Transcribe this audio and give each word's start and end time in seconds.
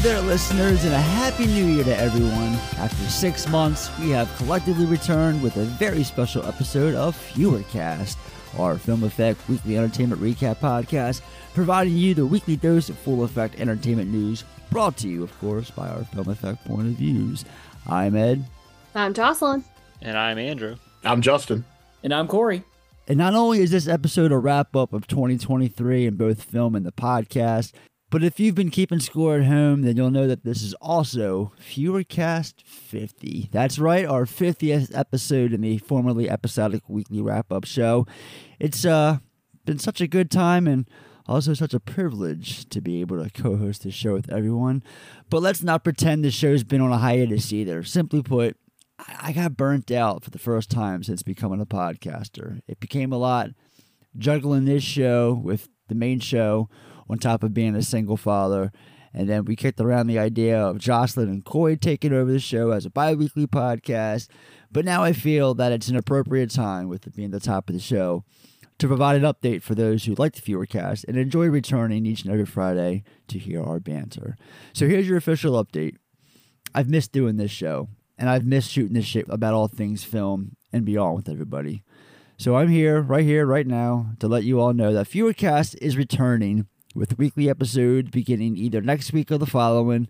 Ahoy 0.00 0.08
there, 0.08 0.20
listeners, 0.22 0.84
and 0.84 0.94
a 0.94 0.98
happy 0.98 1.44
new 1.46 1.66
year 1.66 1.84
to 1.84 1.96
everyone. 1.96 2.54
After 2.78 3.04
six 3.10 3.46
months, 3.48 3.90
we 3.98 4.08
have 4.10 4.34
collectively 4.38 4.86
returned 4.86 5.42
with 5.42 5.58
a 5.58 5.64
very 5.64 6.04
special 6.04 6.46
episode 6.46 6.94
of 6.94 7.14
Fewercast, 7.14 8.16
our 8.58 8.78
Film 8.78 9.04
Effect 9.04 9.46
weekly 9.46 9.76
entertainment 9.76 10.22
recap 10.22 10.56
podcast, 10.56 11.20
providing 11.52 11.98
you 11.98 12.14
the 12.14 12.24
weekly 12.24 12.56
dose 12.56 12.88
of 12.88 12.98
full 12.98 13.24
effect 13.24 13.60
entertainment 13.60 14.10
news, 14.10 14.44
brought 14.70 14.96
to 14.98 15.08
you, 15.08 15.22
of 15.22 15.38
course, 15.38 15.70
by 15.70 15.88
our 15.88 16.04
Film 16.04 16.30
Effect 16.30 16.64
point 16.64 16.88
of 16.88 16.94
views. 16.94 17.44
I'm 17.86 18.16
Ed. 18.16 18.42
I'm 18.94 19.12
Jocelyn. 19.12 19.64
And 20.00 20.16
I'm 20.16 20.38
Andrew. 20.38 20.76
I'm 21.04 21.20
Justin. 21.20 21.64
And 22.02 22.14
I'm 22.14 22.26
Corey. 22.26 22.64
And 23.06 23.18
not 23.18 23.34
only 23.34 23.60
is 23.60 23.70
this 23.72 23.88
episode 23.88 24.32
a 24.32 24.38
wrap 24.38 24.74
up 24.74 24.94
of 24.94 25.06
2023 25.08 26.06
in 26.06 26.14
both 26.14 26.44
film 26.44 26.74
and 26.74 26.86
the 26.86 26.92
podcast, 26.92 27.72
but 28.10 28.24
if 28.24 28.40
you've 28.40 28.56
been 28.56 28.70
keeping 28.70 28.98
score 28.98 29.36
at 29.36 29.46
home, 29.46 29.82
then 29.82 29.96
you'll 29.96 30.10
know 30.10 30.26
that 30.26 30.44
this 30.44 30.62
is 30.62 30.74
also 30.74 31.52
Fewercast 31.60 32.62
50. 32.64 33.48
That's 33.52 33.78
right, 33.78 34.04
our 34.04 34.24
50th 34.24 34.90
episode 34.98 35.52
in 35.52 35.60
the 35.60 35.78
formerly 35.78 36.28
episodic 36.28 36.82
weekly 36.88 37.22
wrap 37.22 37.52
up 37.52 37.64
show. 37.64 38.06
It's 38.58 38.84
uh, 38.84 39.18
been 39.64 39.78
such 39.78 40.00
a 40.00 40.08
good 40.08 40.28
time 40.28 40.66
and 40.66 40.88
also 41.26 41.54
such 41.54 41.72
a 41.72 41.78
privilege 41.78 42.68
to 42.70 42.80
be 42.80 43.00
able 43.00 43.22
to 43.22 43.30
co 43.30 43.56
host 43.56 43.84
this 43.84 43.94
show 43.94 44.14
with 44.14 44.30
everyone. 44.30 44.82
But 45.28 45.42
let's 45.42 45.62
not 45.62 45.84
pretend 45.84 46.24
the 46.24 46.32
show's 46.32 46.64
been 46.64 46.80
on 46.80 46.90
a 46.90 46.98
hiatus 46.98 47.52
either. 47.52 47.84
Simply 47.84 48.22
put, 48.22 48.56
I 48.98 49.32
got 49.32 49.56
burnt 49.56 49.92
out 49.92 50.24
for 50.24 50.30
the 50.30 50.38
first 50.38 50.68
time 50.68 51.04
since 51.04 51.22
becoming 51.22 51.60
a 51.60 51.66
podcaster. 51.66 52.60
It 52.66 52.80
became 52.80 53.12
a 53.12 53.18
lot 53.18 53.50
juggling 54.18 54.64
this 54.64 54.82
show 54.82 55.32
with 55.32 55.68
the 55.86 55.94
main 55.94 56.18
show 56.18 56.68
on 57.10 57.18
top 57.18 57.42
of 57.42 57.52
being 57.52 57.74
a 57.74 57.82
single 57.82 58.16
father. 58.16 58.70
And 59.12 59.28
then 59.28 59.44
we 59.44 59.56
kicked 59.56 59.80
around 59.80 60.06
the 60.06 60.20
idea 60.20 60.58
of 60.58 60.78
Jocelyn 60.78 61.28
and 61.28 61.44
Coy 61.44 61.74
taking 61.74 62.12
over 62.12 62.30
the 62.30 62.38
show 62.38 62.70
as 62.70 62.86
a 62.86 62.90
bi 62.90 63.14
weekly 63.14 63.46
podcast. 63.46 64.28
But 64.70 64.84
now 64.84 65.02
I 65.02 65.12
feel 65.12 65.52
that 65.54 65.72
it's 65.72 65.88
an 65.88 65.96
appropriate 65.96 66.50
time, 66.50 66.88
with 66.88 67.06
it 67.06 67.16
being 67.16 67.32
the 67.32 67.40
top 67.40 67.68
of 67.68 67.74
the 67.74 67.80
show, 67.80 68.24
to 68.78 68.86
provide 68.86 69.20
an 69.20 69.30
update 69.30 69.62
for 69.62 69.74
those 69.74 70.04
who 70.04 70.14
like 70.14 70.34
the 70.34 70.40
Fewercast 70.40 71.04
and 71.08 71.16
enjoy 71.16 71.48
returning 71.48 72.06
each 72.06 72.22
and 72.22 72.32
every 72.32 72.46
Friday 72.46 73.02
to 73.26 73.38
hear 73.38 73.62
our 73.62 73.80
banter. 73.80 74.36
So 74.72 74.86
here's 74.86 75.08
your 75.08 75.18
official 75.18 75.62
update. 75.62 75.96
I've 76.72 76.88
missed 76.88 77.10
doing 77.10 77.36
this 77.36 77.50
show, 77.50 77.88
and 78.16 78.30
I've 78.30 78.46
missed 78.46 78.70
shooting 78.70 78.94
this 78.94 79.06
shit 79.06 79.26
about 79.28 79.54
all 79.54 79.66
things 79.66 80.04
film 80.04 80.56
and 80.72 80.84
beyond 80.84 81.16
with 81.16 81.28
everybody. 81.28 81.82
So 82.38 82.56
I'm 82.56 82.68
here, 82.68 83.02
right 83.02 83.24
here, 83.24 83.44
right 83.44 83.66
now, 83.66 84.12
to 84.20 84.28
let 84.28 84.44
you 84.44 84.60
all 84.60 84.72
know 84.72 84.92
that 84.92 85.08
Fewercast 85.08 85.76
is 85.82 85.96
returning 85.96 86.68
with 86.94 87.18
weekly 87.18 87.48
episodes 87.48 88.10
beginning 88.10 88.56
either 88.56 88.80
next 88.80 89.12
week 89.12 89.30
or 89.30 89.38
the 89.38 89.46
following. 89.46 90.08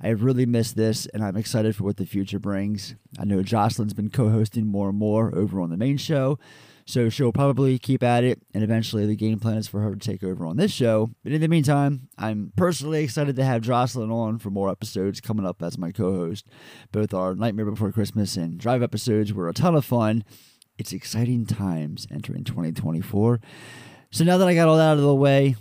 I 0.00 0.08
have 0.08 0.22
really 0.22 0.46
missed 0.46 0.76
this, 0.76 1.06
and 1.06 1.24
I'm 1.24 1.36
excited 1.36 1.74
for 1.74 1.84
what 1.84 1.96
the 1.96 2.06
future 2.06 2.38
brings. 2.38 2.94
I 3.18 3.24
know 3.24 3.42
Jocelyn's 3.42 3.94
been 3.94 4.10
co 4.10 4.28
hosting 4.28 4.66
more 4.66 4.90
and 4.90 4.98
more 4.98 5.34
over 5.34 5.60
on 5.60 5.70
the 5.70 5.76
main 5.76 5.96
show, 5.96 6.38
so 6.86 7.08
she'll 7.08 7.32
probably 7.32 7.78
keep 7.78 8.02
at 8.04 8.22
it, 8.22 8.40
and 8.54 8.62
eventually 8.62 9.06
the 9.06 9.16
game 9.16 9.40
plan 9.40 9.56
is 9.56 9.66
for 9.66 9.80
her 9.80 9.94
to 9.94 9.98
take 9.98 10.22
over 10.22 10.46
on 10.46 10.56
this 10.56 10.70
show. 10.70 11.10
But 11.24 11.32
in 11.32 11.40
the 11.40 11.48
meantime, 11.48 12.08
I'm 12.16 12.52
personally 12.56 13.02
excited 13.02 13.34
to 13.36 13.44
have 13.44 13.62
Jocelyn 13.62 14.12
on 14.12 14.38
for 14.38 14.50
more 14.50 14.70
episodes 14.70 15.20
coming 15.20 15.44
up 15.44 15.62
as 15.62 15.76
my 15.76 15.90
co 15.90 16.14
host. 16.14 16.46
Both 16.92 17.12
our 17.12 17.34
Nightmare 17.34 17.66
Before 17.66 17.90
Christmas 17.90 18.36
and 18.36 18.58
Drive 18.58 18.82
episodes 18.82 19.32
were 19.32 19.48
a 19.48 19.54
ton 19.54 19.74
of 19.74 19.84
fun. 19.84 20.24
It's 20.78 20.92
exciting 20.92 21.44
times 21.44 22.06
entering 22.08 22.44
2024. 22.44 23.40
So 24.12 24.24
now 24.24 24.38
that 24.38 24.46
I 24.46 24.54
got 24.54 24.68
all 24.68 24.76
that 24.76 24.92
out 24.92 24.96
of 24.96 25.02
the 25.02 25.14
way, 25.14 25.56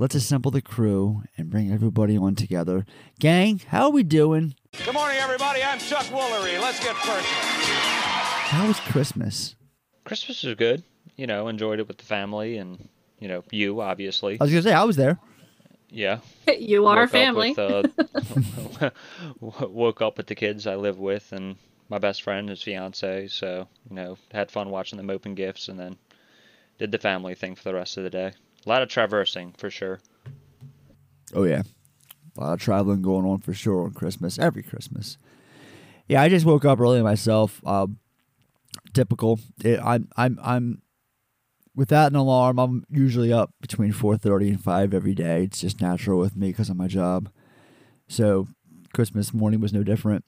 let's 0.00 0.14
assemble 0.14 0.50
the 0.50 0.62
crew 0.62 1.22
and 1.36 1.50
bring 1.50 1.70
everybody 1.70 2.16
on 2.16 2.34
together. 2.34 2.86
Gang, 3.18 3.60
how 3.68 3.84
are 3.84 3.90
we 3.90 4.02
doing? 4.02 4.54
Good 4.86 4.94
morning, 4.94 5.18
everybody. 5.18 5.62
I'm 5.62 5.78
Chuck 5.78 6.06
Woolery. 6.06 6.58
Let's 6.58 6.82
get 6.82 6.96
personal. 6.96 7.22
How 7.22 8.66
was 8.66 8.80
Christmas? 8.80 9.56
Christmas 10.04 10.42
was 10.42 10.54
good. 10.54 10.82
You 11.16 11.26
know, 11.26 11.48
enjoyed 11.48 11.80
it 11.80 11.86
with 11.86 11.98
the 11.98 12.06
family 12.06 12.56
and, 12.56 12.88
you 13.18 13.28
know, 13.28 13.44
you, 13.50 13.82
obviously. 13.82 14.38
I 14.40 14.44
was 14.44 14.50
going 14.50 14.62
to 14.62 14.70
say, 14.70 14.74
I 14.74 14.84
was 14.84 14.96
there. 14.96 15.18
Yeah. 15.90 16.20
You 16.58 16.86
are 16.86 16.96
Woke 16.96 17.04
up 17.04 17.10
family. 17.10 17.50
with, 17.50 17.58
uh, 18.80 18.90
woke 19.40 20.00
up 20.00 20.16
with 20.16 20.26
the 20.28 20.34
kids 20.34 20.66
I 20.66 20.76
live 20.76 20.98
with 20.98 21.30
and 21.32 21.56
my 21.90 21.98
best 21.98 22.22
friend, 22.22 22.48
his 22.48 22.62
fiance. 22.62 23.28
So, 23.28 23.68
you 23.88 23.96
know, 23.96 24.16
had 24.32 24.50
fun 24.50 24.70
watching 24.70 24.96
them 24.96 25.10
open 25.10 25.34
gifts 25.34 25.68
and 25.68 25.78
then 25.78 25.96
did 26.78 26.90
the 26.90 26.98
family 26.98 27.34
thing 27.34 27.54
for 27.54 27.64
the 27.64 27.74
rest 27.74 27.98
of 27.98 28.04
the 28.04 28.10
day. 28.10 28.32
A 28.64 28.68
lot 28.68 28.82
of 28.82 28.88
traversing 28.88 29.52
for 29.56 29.70
sure. 29.70 30.00
Oh, 31.34 31.44
yeah. 31.44 31.62
A 32.36 32.40
lot 32.40 32.52
of 32.54 32.60
traveling 32.60 33.02
going 33.02 33.26
on 33.26 33.38
for 33.40 33.54
sure 33.54 33.84
on 33.84 33.92
Christmas, 33.92 34.38
every 34.38 34.62
Christmas. 34.62 35.18
Yeah, 36.08 36.22
I 36.22 36.28
just 36.28 36.46
woke 36.46 36.64
up 36.64 36.80
early 36.80 37.02
myself. 37.02 37.60
Um, 37.66 37.98
typical. 38.92 39.40
It, 39.64 39.80
I'm, 39.82 40.08
I'm, 40.16 40.38
I'm, 40.42 40.82
without 41.74 42.10
an 42.10 42.16
alarm, 42.16 42.58
I'm 42.58 42.84
usually 42.90 43.32
up 43.32 43.52
between 43.60 43.92
4.30 43.92 44.48
and 44.48 44.62
5 44.62 44.94
every 44.94 45.14
day. 45.14 45.44
It's 45.44 45.60
just 45.60 45.80
natural 45.80 46.18
with 46.18 46.36
me 46.36 46.48
because 46.48 46.70
of 46.70 46.76
my 46.76 46.86
job. 46.86 47.30
So 48.08 48.48
Christmas 48.92 49.32
morning 49.32 49.60
was 49.60 49.72
no 49.72 49.82
different. 49.82 50.24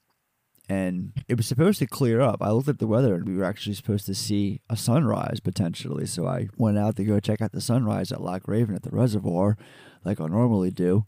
And 0.69 1.11
it 1.27 1.35
was 1.35 1.45
supposed 1.45 1.79
to 1.79 1.87
clear 1.87 2.21
up. 2.21 2.41
I 2.41 2.51
looked 2.51 2.69
at 2.69 2.79
the 2.79 2.87
weather 2.87 3.15
and 3.15 3.27
we 3.27 3.35
were 3.35 3.43
actually 3.43 3.75
supposed 3.75 4.05
to 4.05 4.15
see 4.15 4.61
a 4.69 4.77
sunrise 4.77 5.39
potentially. 5.41 6.05
So 6.05 6.25
I 6.25 6.47
went 6.57 6.77
out 6.77 6.95
to 6.95 7.03
go 7.03 7.19
check 7.19 7.41
out 7.41 7.51
the 7.51 7.59
sunrise 7.59 8.11
at 8.11 8.21
Loch 8.21 8.47
Raven 8.47 8.73
at 8.73 8.83
the 8.83 8.89
reservoir, 8.89 9.57
like 10.05 10.21
I 10.21 10.27
normally 10.27 10.71
do. 10.71 11.05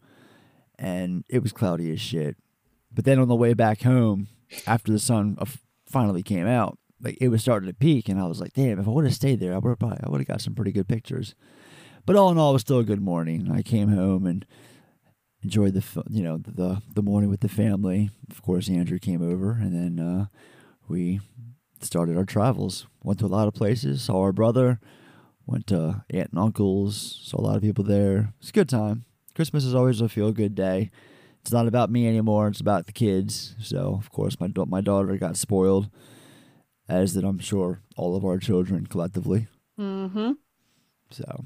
And 0.78 1.24
it 1.30 1.42
was 1.42 1.52
cloudy 1.52 1.90
as 1.90 2.00
shit. 2.00 2.36
But 2.92 3.06
then 3.06 3.18
on 3.18 3.28
the 3.28 3.34
way 3.34 3.54
back 3.54 3.82
home, 3.82 4.28
after 4.66 4.92
the 4.92 4.98
sun 4.98 5.36
uh, 5.40 5.46
finally 5.86 6.22
came 6.22 6.46
out, 6.46 6.78
like 7.00 7.18
it 7.20 7.28
was 7.28 7.42
starting 7.42 7.68
to 7.68 7.74
peak, 7.74 8.08
and 8.08 8.20
I 8.20 8.26
was 8.26 8.40
like, 8.40 8.54
"Damn! 8.54 8.78
If 8.78 8.86
I 8.88 8.90
would 8.90 9.04
have 9.04 9.14
stayed 9.14 9.40
there, 9.40 9.54
I 9.54 9.58
would 9.58 9.68
have 9.68 9.78
probably 9.78 9.98
I 10.02 10.08
would 10.08 10.20
have 10.20 10.28
got 10.28 10.40
some 10.40 10.54
pretty 10.54 10.72
good 10.72 10.88
pictures." 10.88 11.34
But 12.06 12.16
all 12.16 12.30
in 12.30 12.38
all, 12.38 12.50
it 12.50 12.54
was 12.54 12.62
still 12.62 12.78
a 12.78 12.84
good 12.84 13.02
morning. 13.02 13.50
I 13.52 13.62
came 13.62 13.88
home 13.88 14.26
and 14.26 14.46
enjoyed 15.46 15.74
the 15.74 16.02
you 16.10 16.24
know 16.24 16.38
the 16.38 16.82
the 16.92 17.02
morning 17.02 17.30
with 17.30 17.40
the 17.40 17.48
family. 17.48 18.10
Of 18.30 18.42
course, 18.42 18.68
Andrew 18.68 18.98
came 18.98 19.22
over, 19.22 19.52
and 19.52 19.72
then 19.72 20.04
uh, 20.04 20.26
we 20.88 21.20
started 21.80 22.16
our 22.16 22.24
travels. 22.24 22.88
Went 23.04 23.20
to 23.20 23.26
a 23.26 23.28
lot 23.28 23.46
of 23.46 23.54
places. 23.54 24.02
Saw 24.02 24.20
our 24.22 24.32
brother. 24.32 24.80
Went 25.46 25.68
to 25.68 26.02
aunt 26.10 26.30
and 26.32 26.40
uncles. 26.40 27.20
Saw 27.22 27.40
a 27.40 27.46
lot 27.46 27.56
of 27.56 27.62
people 27.62 27.84
there. 27.84 28.34
It's 28.40 28.48
a 28.48 28.52
good 28.52 28.68
time. 28.68 29.04
Christmas 29.36 29.64
is 29.64 29.74
always 29.74 30.00
a 30.00 30.08
feel 30.08 30.32
good 30.32 30.56
day. 30.56 30.90
It's 31.42 31.52
not 31.52 31.68
about 31.68 31.90
me 31.90 32.08
anymore. 32.08 32.48
It's 32.48 32.60
about 32.60 32.86
the 32.86 32.92
kids. 32.92 33.54
So 33.60 33.94
of 33.94 34.10
course, 34.10 34.40
my 34.40 34.50
my 34.66 34.80
daughter 34.80 35.16
got 35.16 35.36
spoiled, 35.36 35.88
as 36.88 37.14
did 37.14 37.22
I'm 37.22 37.38
sure 37.38 37.82
all 37.96 38.16
of 38.16 38.24
our 38.24 38.38
children 38.38 38.86
collectively. 38.86 39.46
Mm-hmm. 39.78 40.32
So, 41.12 41.44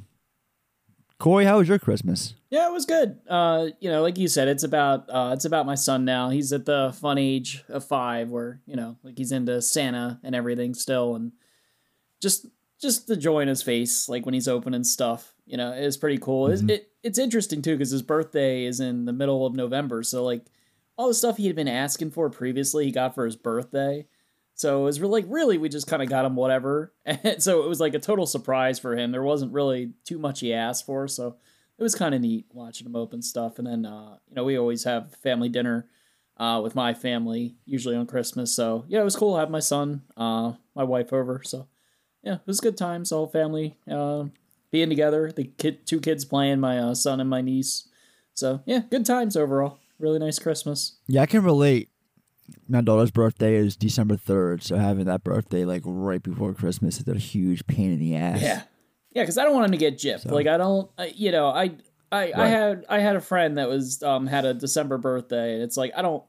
Corey, 1.21 1.45
how 1.45 1.59
was 1.59 1.69
your 1.69 1.79
Christmas? 1.79 2.35
Yeah, 2.49 2.67
it 2.67 2.73
was 2.73 2.87
good. 2.87 3.19
Uh, 3.29 3.69
you 3.79 3.91
know, 3.91 4.01
like 4.01 4.17
you 4.17 4.27
said, 4.27 4.49
it's 4.49 4.65
about 4.65 5.05
uh, 5.11 5.33
it's 5.35 5.45
about 5.45 5.67
my 5.67 5.75
son 5.75 6.05
now. 6.07 6.31
He's 6.31 6.51
at 6.53 6.65
the 6.65 6.97
fun 6.99 7.19
age 7.19 7.63
of 7.69 7.85
five, 7.85 8.31
where 8.31 8.61
you 8.67 8.75
know, 8.75 8.97
like 9.05 9.19
he's 9.19 9.31
into 9.31 9.61
Santa 9.61 10.19
and 10.25 10.35
everything 10.35 10.73
still, 10.75 11.15
and 11.15 11.33
just 12.21 12.47
just 12.81 13.07
the 13.07 13.17
joy 13.17 13.41
in 13.41 13.49
his 13.49 13.63
face, 13.63 14.09
like 14.09 14.25
when 14.25 14.33
he's 14.35 14.49
opening 14.49 14.83
stuff. 14.83 15.35
You 15.47 15.59
know, 15.59 15.73
is 15.73 15.99
pretty 15.99 16.19
cool. 16.19 16.49
Mhm. 16.49 16.53
It's, 16.53 16.63
it 16.63 16.93
it's 17.03 17.19
interesting 17.19 17.61
too 17.61 17.75
because 17.77 17.91
his 17.91 18.03
birthday 18.03 18.65
is 18.65 18.81
in 18.81 19.05
the 19.05 19.13
middle 19.13 19.45
of 19.47 19.55
November, 19.55 20.03
so 20.03 20.25
like 20.25 20.47
all 20.97 21.09
the 21.09 21.15
stuff 21.15 21.37
he 21.37 21.47
had 21.47 21.57
been 21.57 21.69
asking 21.69 22.13
for 22.13 22.31
previously, 22.31 22.87
he 22.87 22.93
got 22.93 23.15
for 23.15 23.27
his 23.27 23.37
birthday. 23.37 24.07
So 24.61 24.83
it 24.83 24.85
was 24.85 25.01
really, 25.01 25.23
like 25.23 25.33
really, 25.33 25.57
we 25.57 25.71
just 25.71 25.87
kind 25.87 26.03
of 26.03 26.11
got 26.11 26.27
him 26.27 26.37
whatever, 26.37 26.93
and 27.07 27.43
so 27.43 27.63
it 27.63 27.69
was 27.69 27.81
like 27.81 27.95
a 27.95 27.99
total 27.99 28.27
surprise 28.27 28.79
for 28.79 28.95
him. 28.95 29.11
There 29.11 29.23
wasn't 29.23 29.55
really 29.55 29.95
too 30.05 30.19
much 30.19 30.41
he 30.41 30.53
asked 30.53 30.85
for, 30.85 31.09
so 31.09 31.37
it 31.79 31.83
was 31.83 31.95
kind 31.95 32.15
of 32.15 32.21
neat 32.21 32.45
watching 32.53 32.87
him 32.87 32.95
open 32.95 33.23
stuff. 33.23 33.59
And 33.59 33.67
then, 33.67 33.87
uh, 33.87 34.19
you 34.29 34.35
know, 34.35 34.45
we 34.45 34.59
always 34.59 34.85
have 34.85 35.17
family 35.17 35.49
dinner 35.49 35.87
uh, 36.37 36.61
with 36.63 36.75
my 36.75 36.93
family, 36.93 37.55
usually 37.65 37.97
on 37.97 38.07
Christmas. 38.07 38.55
So 38.55 38.85
yeah, 38.87 39.01
it 39.01 39.05
was 39.05 39.17
cool 39.17 39.33
to 39.33 39.41
have 39.41 39.49
my 39.49 39.61
son, 39.61 40.03
uh, 40.15 40.53
my 40.75 40.85
wife 40.85 41.11
over. 41.11 41.41
So 41.43 41.67
yeah, 42.23 42.35
it 42.35 42.47
was 42.47 42.59
a 42.59 42.63
good 42.63 42.77
times, 42.77 43.13
all 43.13 43.29
family 43.29 43.79
uh, 43.91 44.25
being 44.71 44.91
together. 44.91 45.33
The 45.33 45.45
kid, 45.57 45.87
two 45.87 46.01
kids 46.01 46.27
playing, 46.27 46.61
my 46.61 46.79
uh, 46.79 46.95
son 46.95 47.19
and 47.19 47.31
my 47.31 47.41
niece. 47.41 47.89
So 48.35 48.61
yeah, 48.67 48.81
good 48.91 49.07
times 49.07 49.39
overall. 49.39 49.79
Really 49.99 50.19
nice 50.19 50.39
Christmas. 50.39 50.97
Yeah, 51.07 51.23
I 51.23 51.27
can 51.27 51.45
relate. 51.45 51.90
My 52.69 52.81
daughter's 52.81 53.11
birthday 53.11 53.57
is 53.57 53.77
December 53.77 54.17
third, 54.17 54.63
so 54.63 54.77
having 54.77 55.05
that 55.07 55.25
birthday 55.25 55.65
like 55.65 55.83
right 55.85 56.23
before 56.23 56.55
Christmas 56.55 56.99
is 57.01 57.09
a 57.09 57.17
huge 57.19 57.67
pain 57.67 57.93
in 57.93 57.99
the 57.99 58.15
ass. 58.17 58.41
Yeah, 58.43 58.63
yeah, 59.13 59.23
because 59.23 59.39
I 59.39 59.45
don't 59.45 59.55
want 59.55 59.67
him 59.67 59.73
to 59.73 59.77
get 59.79 59.99
gypped. 59.99 60.23
So- 60.23 60.35
Like 60.35 60.47
I 60.47 60.57
don't, 60.57 60.91
I, 60.99 61.07
you 61.17 61.33
know, 61.33 61.47
I, 61.49 61.73
I, 62.13 62.33
I 62.35 62.47
had, 62.49 62.85
I 62.89 62.99
had 63.01 63.17
a 63.17 63.21
friend 63.21 63.59
that 63.59 63.69
was 63.69 64.03
um 64.03 64.27
had 64.27 64.45
a 64.45 64.55
December 64.55 64.99
birthday, 64.99 65.55
and 65.55 65.63
it's 65.63 65.77
like 65.77 65.93
I 65.97 66.03
don't, 66.03 66.25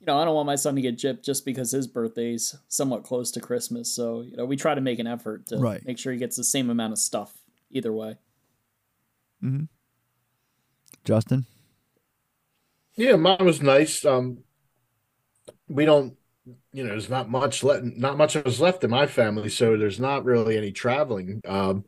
you 0.00 0.06
know, 0.06 0.18
I 0.18 0.24
don't 0.24 0.34
want 0.34 0.46
my 0.46 0.56
son 0.56 0.76
to 0.76 0.80
get 0.80 0.96
gypped 0.98 1.24
just 1.24 1.44
because 1.44 1.70
his 1.72 1.86
birthday's 1.86 2.54
somewhat 2.68 3.02
close 3.04 3.30
to 3.32 3.40
Christmas. 3.40 3.92
So 3.94 4.22
you 4.22 4.36
know, 4.36 4.44
we 4.44 4.56
try 4.56 4.74
to 4.74 4.80
make 4.80 4.98
an 4.98 5.06
effort 5.06 5.46
to 5.46 5.56
Right. 5.58 5.84
make 5.86 5.98
sure 5.98 6.12
he 6.12 6.18
gets 6.18 6.36
the 6.36 6.44
same 6.44 6.70
amount 6.70 6.92
of 6.92 6.98
stuff 6.98 7.32
either 7.70 7.92
way. 7.92 8.16
Hmm. 9.40 9.64
Justin. 11.04 11.46
Yeah, 12.96 13.16
mine 13.16 13.44
was 13.44 13.62
nice. 13.62 14.04
Um, 14.04 14.44
we 15.70 15.84
don't, 15.84 16.14
you 16.72 16.84
know, 16.84 16.90
there's 16.90 17.10
not 17.10 17.30
much 17.30 17.62
left, 17.64 17.84
not 17.84 18.16
much 18.18 18.36
of 18.36 18.46
us 18.46 18.60
left 18.60 18.84
in 18.84 18.90
my 18.90 19.06
family, 19.06 19.48
so 19.48 19.76
there's 19.76 20.00
not 20.00 20.24
really 20.24 20.56
any 20.56 20.72
traveling. 20.72 21.40
Um, 21.46 21.84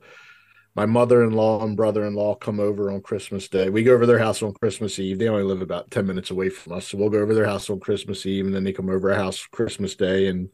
my 0.75 0.87
mother-in-law 0.87 1.65
and 1.65 1.77
brother-in-law 1.77 2.37
come 2.37 2.59
over 2.59 2.91
on 2.91 3.03
Christmas 3.03 3.49
Day. 3.49 3.69
We 3.69 3.83
go 3.83 3.93
over 3.95 4.07
their 4.07 4.19
house 4.19 4.43
on 4.43 4.55
Christmas 4.55 4.99
Eve. 4.99 5.19
They 5.19 5.29
only 5.29 5.43
live 5.43 5.61
about 5.61 5.91
10 5.91 6.07
minutes 6.07 6.31
away 6.31 6.49
from 6.49 6.75
us. 6.75 6.89
So 6.89 6.99
we'll 6.99 7.11
go 7.11 7.19
over 7.21 7.35
their 7.35 7.45
house 7.47 7.69
on 7.69 7.81
Christmas 7.81 8.25
Eve 8.25 8.47
and 8.47 8.55
then 8.55 8.65
they 8.65 8.73
come 8.73 8.89
over 8.89 9.13
our 9.13 9.19
house 9.19 9.47
Christmas 9.47 9.97
Day 9.97 10.29
and 10.29 10.49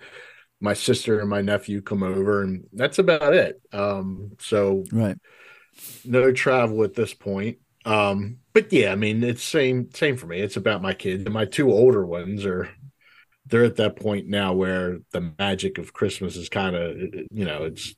my 0.61 0.75
sister 0.75 1.21
and 1.21 1.31
my 1.31 1.41
nephew 1.41 1.83
come 1.83 2.03
over 2.03 2.43
and 2.43 2.65
that's 2.73 2.99
about 2.99 3.35
it. 3.35 3.61
Um, 3.73 4.33
so 4.41 4.85
Right. 4.93 5.17
no 6.05 6.33
travel 6.33 6.83
at 6.85 6.95
this 6.95 7.15
point. 7.15 7.59
Um, 7.85 8.39
but 8.53 8.73
yeah, 8.73 8.93
I 8.93 8.97
mean 8.97 9.23
it's 9.23 9.43
same 9.43 9.91
same 9.95 10.17
for 10.17 10.27
me. 10.27 10.41
It's 10.41 10.57
about 10.57 10.83
my 10.83 10.95
kids. 10.95 11.25
And 11.25 11.35
my 11.35 11.45
two 11.45 11.71
older 11.71 12.05
ones 12.05 12.45
are 12.45 12.69
they're 13.49 13.65
at 13.65 13.77
that 13.77 13.97
point 13.97 14.29
now 14.29 14.53
where 14.53 14.99
the 15.13 15.33
magic 15.39 15.79
of 15.79 15.93
Christmas 15.93 16.37
is 16.37 16.49
kind 16.49 16.77
of 16.77 16.97
you 17.31 17.45
know, 17.45 17.65
it's 17.65 17.95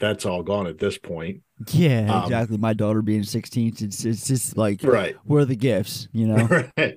that's 0.00 0.24
all 0.26 0.42
gone 0.42 0.66
at 0.66 0.78
this 0.78 0.96
point. 0.98 1.42
Yeah, 1.72 2.12
Um, 2.14 2.22
exactly. 2.24 2.56
My 2.56 2.72
daughter 2.72 3.02
being 3.02 3.24
16, 3.24 3.74
it's, 3.80 4.04
it's 4.04 4.28
just 4.28 4.56
like, 4.56 4.80
Right. 4.84 5.16
where 5.24 5.42
are 5.42 5.44
the 5.44 5.56
gifts? 5.56 6.06
You 6.12 6.28
know, 6.28 6.46
right. 6.78 6.96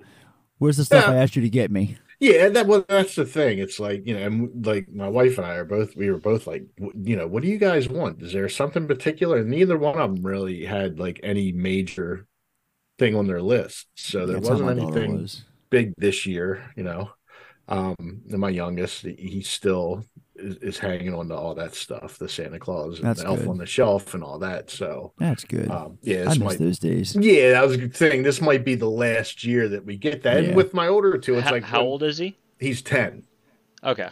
where's 0.60 0.78
the 0.78 0.86
stuff 0.86 1.06
Yeah. 1.08 1.14
I 1.14 1.16
asked 1.16 1.36
you 1.36 1.42
to 1.42 1.50
get 1.50 1.72
me? 1.72 1.98
Yeah, 2.20 2.50
that 2.50 2.68
well, 2.68 2.86
that's 2.88 3.16
the 3.16 3.26
thing. 3.26 3.58
It's 3.58 3.80
like 3.80 4.06
you 4.06 4.14
know, 4.14 4.22
and 4.22 4.64
like 4.64 4.88
my 4.94 5.10
wife 5.10 5.40
and 5.40 5.48
I 5.48 5.56
are 5.56 5.66
both. 5.66 5.96
We 5.96 6.12
were 6.12 6.20
both 6.20 6.46
like, 6.46 6.66
you 6.78 7.16
know, 7.16 7.26
what 7.26 7.42
do 7.42 7.50
you 7.50 7.58
guys 7.58 7.90
want? 7.90 8.22
Is 8.22 8.34
there 8.34 8.48
something 8.48 8.88
particular? 8.88 9.38
And 9.38 9.50
neither 9.50 9.76
one 9.76 10.00
of 10.00 10.14
them 10.14 10.24
really 10.24 10.64
had 10.66 11.00
like 11.00 11.20
any 11.24 11.52
major 11.52 12.28
thing 13.00 13.16
on 13.16 13.26
their 13.26 13.42
list. 13.42 13.88
So 13.96 14.28
there 14.28 14.36
That's 14.40 14.52
wasn't 14.52 14.70
anything 14.80 15.18
was. 15.24 15.46
big 15.72 15.94
this 15.98 16.28
year. 16.28 16.72
You 16.76 16.84
know, 16.84 17.10
um, 17.72 18.22
and 18.30 18.40
my 18.40 18.50
youngest, 18.50 19.04
he 19.04 19.42
still 19.42 20.04
is, 20.36 20.58
is 20.58 20.78
hanging 20.78 21.14
on 21.14 21.30
to 21.30 21.36
all 21.36 21.56
that 21.56 21.74
stuff, 21.74 22.18
the 22.18 22.28
Santa 22.28 22.60
Claus 22.60 22.98
and 23.00 23.08
That's 23.08 23.22
the 23.22 23.28
Elf 23.28 23.48
on 23.48 23.58
the 23.58 23.66
Shelf 23.66 24.14
and 24.14 24.24
all 24.24 24.40
that. 24.40 24.70
So 24.70 25.14
That's 25.18 25.44
good. 25.46 25.70
um, 25.72 25.98
yeah, 26.02 26.22
I 26.22 26.24
this 26.26 26.30
miss 26.38 26.40
might. 26.40 26.60
those 26.60 26.80
days. 26.80 27.16
Yeah, 27.16 27.52
that 27.52 27.64
was 27.66 27.76
a 27.76 27.78
good 27.78 27.96
thing. 27.96 28.24
This 28.24 28.42
might 28.42 28.66
be 28.66 28.76
the 28.76 28.90
last 28.90 29.44
year 29.44 29.70
that 29.70 29.86
we 29.86 29.96
get 29.96 30.22
that. 30.24 30.42
Yeah. 30.42 30.48
And 30.50 30.56
with 30.58 30.74
my 30.74 30.88
older 30.88 31.18
two, 31.18 31.36
it's 31.36 31.46
How, 31.46 31.52
like 31.52 31.64
how 31.64 31.80
when- 31.80 31.88
old 31.88 32.04
is 32.04 32.18
he? 32.18 32.38
He's 32.60 32.82
ten. 32.82 33.24
Okay. 33.84 34.10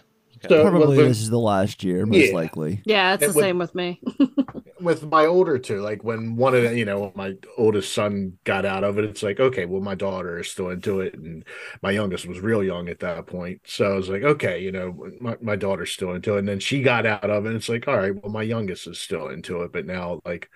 So 0.47 0.69
Probably 0.69 0.97
with- 0.97 1.07
this 1.07 1.21
is 1.21 1.29
the 1.29 1.39
last 1.39 1.83
year, 1.83 2.05
most 2.05 2.17
Yeah. 2.29 2.33
likely. 2.33 2.81
Yeah, 2.85 3.13
it's 3.15 3.23
It 3.23 3.27
the 3.27 3.33
would- 3.33 3.41
same 3.41 3.57
with 3.57 3.75
me. 3.75 4.01
with 4.81 5.03
my 5.03 5.25
older 5.25 5.57
two, 5.59 5.81
like 5.81 6.03
when 6.03 6.35
one 6.37 6.55
of 6.55 6.63
the, 6.63 6.77
you 6.77 6.85
know, 6.85 7.11
my 7.15 7.33
oldest 7.57 7.93
son 7.93 8.37
got 8.45 8.65
out 8.65 8.83
of 8.85 8.97
it, 8.97 9.03
it's 9.05 9.21
like, 9.21 9.39
okay, 9.39 9.65
well, 9.65 9.81
my 9.81 9.95
daughter 9.95 10.39
is 10.39 10.49
still 10.49 10.69
into 10.69 11.01
it. 11.01 11.13
And 11.15 11.43
my 11.83 11.91
youngest 11.91 12.25
was 12.25 12.39
real 12.39 12.63
young 12.63 12.87
at 12.87 12.99
that 12.99 13.25
point. 13.27 13.61
So 13.65 13.91
I 13.91 13.95
was 13.95 14.07
like, 14.07 14.23
okay, 14.23 14.61
you 14.63 14.71
know, 14.71 15.07
my, 15.19 15.35
my 15.41 15.55
daughter's 15.57 15.91
still 15.91 16.13
into 16.13 16.35
it. 16.35 16.39
And 16.39 16.47
then 16.47 16.59
she 16.61 16.81
got 16.81 17.05
out 17.05 17.29
of 17.29 17.45
it. 17.45 17.55
It's 17.55 17.67
like, 17.69 17.87
all 17.87 17.97
right, 17.97 18.15
well, 18.15 18.31
my 18.31 18.43
youngest 18.43 18.87
is 18.87 18.99
still 18.99 19.27
into 19.27 19.63
it. 19.63 19.73
But 19.73 19.85
now, 19.85 20.21
like, 20.25 20.49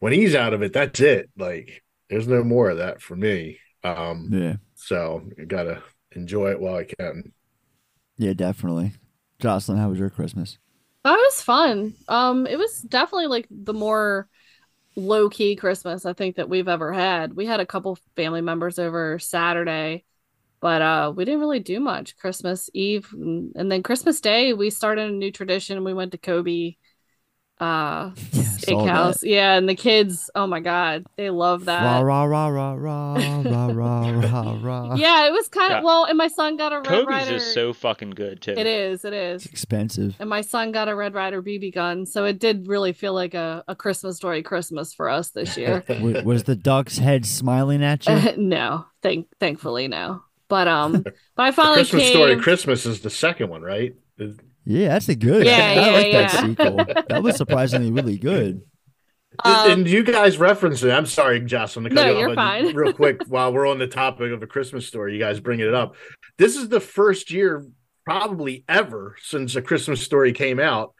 when 0.00 0.12
he's 0.12 0.34
out 0.34 0.52
of 0.54 0.62
it, 0.62 0.72
that's 0.72 0.98
it. 1.00 1.30
Like, 1.36 1.82
there's 2.10 2.26
no 2.28 2.42
more 2.42 2.70
of 2.70 2.78
that 2.78 3.00
for 3.00 3.14
me. 3.16 3.58
Um, 3.84 4.28
Yeah. 4.32 4.56
so 4.74 5.28
I 5.40 5.44
gotta 5.44 5.82
enjoy 6.12 6.50
it 6.50 6.60
while 6.60 6.74
I 6.76 6.84
can. 6.84 7.32
Yeah, 8.18 8.32
definitely. 8.32 8.92
Jocelyn, 9.38 9.78
how 9.78 9.90
was 9.90 9.98
your 9.98 10.10
Christmas? 10.10 10.58
That 11.04 11.16
was 11.16 11.42
fun. 11.42 11.94
Um, 12.08 12.46
it 12.46 12.58
was 12.58 12.80
definitely 12.80 13.28
like 13.28 13.46
the 13.50 13.74
more 13.74 14.28
low 14.96 15.28
key 15.28 15.54
Christmas 15.54 16.06
I 16.06 16.14
think 16.14 16.36
that 16.36 16.48
we've 16.48 16.68
ever 16.68 16.92
had. 16.92 17.34
We 17.34 17.46
had 17.46 17.60
a 17.60 17.66
couple 17.66 17.98
family 18.16 18.40
members 18.40 18.78
over 18.78 19.18
Saturday, 19.18 20.04
but 20.60 20.82
uh, 20.82 21.12
we 21.14 21.24
didn't 21.24 21.40
really 21.40 21.60
do 21.60 21.78
much. 21.78 22.16
Christmas 22.16 22.70
Eve 22.72 23.08
and, 23.12 23.52
and 23.54 23.70
then 23.70 23.82
Christmas 23.82 24.20
Day, 24.20 24.52
we 24.52 24.70
started 24.70 25.10
a 25.10 25.14
new 25.14 25.30
tradition. 25.30 25.84
We 25.84 25.94
went 25.94 26.12
to 26.12 26.18
Kobe 26.18 26.76
uh 27.60 28.10
steakhouse. 28.10 29.18
Yeah, 29.22 29.54
and 29.54 29.68
the 29.68 29.74
kids, 29.74 30.30
oh 30.34 30.46
my 30.46 30.60
god, 30.60 31.04
they 31.16 31.30
love 31.30 31.64
that. 31.66 31.82
Yeah, 34.98 35.26
it 35.26 35.32
was 35.32 35.48
kind 35.48 35.72
of 35.72 35.78
yeah. 35.78 35.84
well, 35.84 36.04
and 36.04 36.18
my 36.18 36.28
son 36.28 36.56
got 36.56 36.72
a 36.72 36.76
Red 36.76 36.86
Kobe's 36.86 37.06
Rider. 37.06 37.34
is 37.36 37.54
so 37.54 37.72
fucking 37.72 38.10
good 38.10 38.40
too. 38.40 38.52
It 38.52 38.66
is, 38.66 39.04
it 39.04 39.12
is. 39.12 39.44
It's 39.44 39.52
expensive. 39.52 40.16
And 40.18 40.28
my 40.28 40.40
son 40.40 40.72
got 40.72 40.88
a 40.88 40.94
Red 40.94 41.14
Ryder 41.14 41.42
BB 41.42 41.74
gun, 41.74 42.06
so 42.06 42.24
it 42.24 42.38
did 42.38 42.68
really 42.68 42.92
feel 42.92 43.14
like 43.14 43.34
a, 43.34 43.64
a 43.68 43.74
Christmas 43.74 44.16
story 44.16 44.42
Christmas 44.42 44.92
for 44.92 45.08
us 45.08 45.30
this 45.30 45.56
year. 45.56 45.84
was 46.24 46.44
the 46.44 46.56
duck's 46.56 46.98
head 46.98 47.26
smiling 47.26 47.82
at 47.82 48.06
you? 48.06 48.12
Uh, 48.12 48.32
no, 48.36 48.86
thank 49.02 49.28
thankfully 49.38 49.88
no. 49.88 50.22
But 50.48 50.68
um, 50.68 50.92
but 51.02 51.14
I 51.36 51.50
finally 51.50 51.78
Christmas 51.78 52.02
came... 52.04 52.12
story 52.12 52.36
Christmas 52.36 52.86
is 52.86 53.00
the 53.00 53.10
second 53.10 53.48
one, 53.48 53.62
right? 53.62 53.94
Yeah, 54.66 54.88
that's 54.88 55.08
a 55.08 55.14
good. 55.14 55.46
Yeah, 55.46 55.52
I 55.56 55.74
yeah, 55.74 55.90
like 55.92 56.12
that 56.12 56.32
yeah. 56.34 56.40
sequel. 56.40 56.76
That 57.08 57.22
was 57.22 57.36
surprisingly 57.38 57.92
really 57.92 58.18
good. 58.18 58.62
Um, 59.44 59.70
and 59.70 59.88
you 59.88 60.02
guys 60.02 60.38
reference 60.38 60.82
it. 60.82 60.90
I'm 60.90 61.06
sorry, 61.06 61.40
Jocelyn, 61.40 61.84
to 61.84 61.90
cut 61.90 61.94
No, 61.94 62.06
you 62.06 62.14
off, 62.14 62.18
you're 62.20 62.34
fine. 62.34 62.74
real 62.74 62.92
quick, 62.92 63.22
while 63.28 63.52
we're 63.52 63.68
on 63.68 63.78
the 63.78 63.86
topic 63.86 64.32
of 64.32 64.42
a 64.42 64.46
Christmas 64.46 64.86
story, 64.86 65.12
you 65.14 65.20
guys 65.20 65.38
bringing 65.40 65.66
it 65.68 65.74
up. 65.74 65.94
This 66.36 66.56
is 66.56 66.68
the 66.68 66.80
first 66.80 67.30
year, 67.30 67.64
probably 68.04 68.64
ever, 68.68 69.14
since 69.22 69.54
a 69.54 69.62
Christmas 69.62 70.00
story 70.02 70.32
came 70.32 70.58
out, 70.58 70.94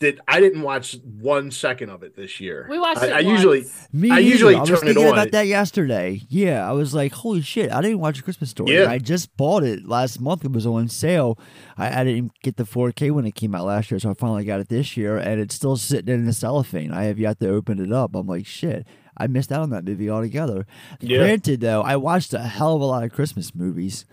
that 0.00 0.18
I 0.28 0.40
didn't 0.40 0.62
watch 0.62 0.96
one 1.04 1.50
second 1.50 1.88
of 1.88 2.02
it 2.02 2.14
this 2.16 2.38
year. 2.38 2.66
We 2.68 2.78
watched 2.78 3.00
I, 3.00 3.06
it 3.06 3.12
I 3.14 3.18
usually. 3.20 3.64
Me 3.92 4.10
I 4.10 4.18
usually 4.18 4.54
I 4.54 4.60
was 4.60 4.68
turn 4.68 4.78
it 4.78 4.94
thinking 4.94 5.06
on. 5.06 5.12
about 5.14 5.30
that 5.32 5.46
yesterday. 5.46 6.20
Yeah, 6.28 6.68
I 6.68 6.72
was 6.72 6.94
like, 6.94 7.12
holy 7.12 7.40
shit, 7.40 7.72
I 7.72 7.80
didn't 7.80 8.00
watch 8.00 8.18
a 8.18 8.22
Christmas 8.22 8.50
story. 8.50 8.74
Yeah. 8.74 8.90
I 8.90 8.98
just 8.98 9.34
bought 9.36 9.62
it 9.62 9.86
last 9.86 10.20
month. 10.20 10.44
It 10.44 10.52
was 10.52 10.66
on 10.66 10.88
sale. 10.88 11.38
I, 11.78 12.00
I 12.00 12.04
didn't 12.04 12.32
get 12.42 12.56
the 12.56 12.64
4K 12.64 13.10
when 13.10 13.26
it 13.26 13.34
came 13.34 13.54
out 13.54 13.64
last 13.64 13.90
year, 13.90 13.98
so 13.98 14.10
I 14.10 14.14
finally 14.14 14.44
got 14.44 14.60
it 14.60 14.68
this 14.68 14.96
year, 14.96 15.16
and 15.16 15.40
it's 15.40 15.54
still 15.54 15.76
sitting 15.76 16.14
in 16.14 16.26
the 16.26 16.32
cellophane. 16.34 16.92
I 16.92 17.04
have 17.04 17.18
yet 17.18 17.40
to 17.40 17.48
open 17.48 17.78
it 17.82 17.92
up. 17.92 18.14
I'm 18.14 18.26
like, 18.26 18.46
shit. 18.46 18.86
I 19.18 19.28
missed 19.28 19.50
out 19.50 19.62
on 19.62 19.70
that 19.70 19.86
movie 19.86 20.10
altogether. 20.10 20.66
Yeah. 21.00 21.18
Granted, 21.18 21.62
though, 21.62 21.80
I 21.80 21.96
watched 21.96 22.34
a 22.34 22.42
hell 22.42 22.74
of 22.76 22.82
a 22.82 22.84
lot 22.84 23.02
of 23.02 23.12
Christmas 23.12 23.54
movies. 23.54 24.04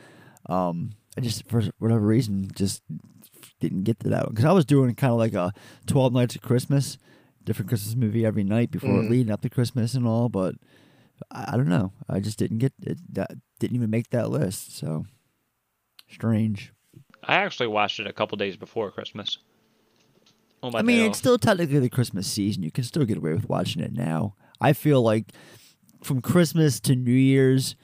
Um, 0.48 0.92
I 1.18 1.22
just 1.22 1.48
for 1.48 1.62
whatever 1.80 2.06
reason 2.06 2.50
just 2.56 2.82
didn't 3.70 3.84
get 3.84 4.00
to 4.01 4.10
that 4.10 4.25
one 4.25 4.34
because 4.34 4.46
I 4.46 4.51
was 4.51 4.65
doing 4.65 4.93
kind 4.96 5.12
of 5.13 5.17
like 5.20 5.34
a 5.34 5.53
Twelve 5.88 6.13
Nights 6.13 6.36
of 6.36 6.41
Christmas, 6.41 6.98
different 7.43 7.70
Christmas 7.70 7.96
movie 7.96 8.25
every 8.25 8.43
night 8.43 8.72
before 8.72 8.89
Mm. 9.01 9.10
leading 9.10 9.32
up 9.32 9.41
to 9.41 9.50
Christmas 9.50 9.93
and 9.96 10.05
all. 10.08 10.29
But 10.29 10.55
I, 11.32 11.53
I 11.53 11.58
don't 11.58 11.70
know. 11.70 11.91
I 12.10 12.20
just 12.20 12.38
didn't 12.38 12.60
get 12.60 12.74
it. 12.82 12.98
That 13.13 13.32
didn't 13.60 13.75
even 13.75 13.89
make 13.89 14.10
that 14.12 14.29
list. 14.29 14.77
So 14.77 15.05
strange. 16.10 16.74
I 17.24 17.36
actually 17.36 17.67
watched 17.67 18.00
it 18.00 18.08
a 18.08 18.13
couple 18.13 18.38
days 18.38 18.58
before 18.58 18.91
Christmas. 18.91 19.38
On 20.62 20.72
my 20.72 20.79
I 20.79 20.82
mean, 20.82 21.00
day 21.00 21.05
it's 21.05 21.17
off. 21.17 21.20
still 21.20 21.38
technically 21.38 21.79
the 21.79 21.89
Christmas 21.89 22.27
season. 22.27 22.63
You 22.63 22.72
can 22.72 22.84
still 22.84 23.05
get 23.05 23.17
away 23.17 23.34
with 23.34 23.50
watching 23.50 23.82
it 23.82 23.93
now. 23.93 24.36
I 24.62 24.74
feel 24.74 25.01
like 25.01 25.32
from 26.03 26.22
Christmas 26.22 26.79
to 26.82 26.96
New 26.96 27.12
Year's, 27.13 27.75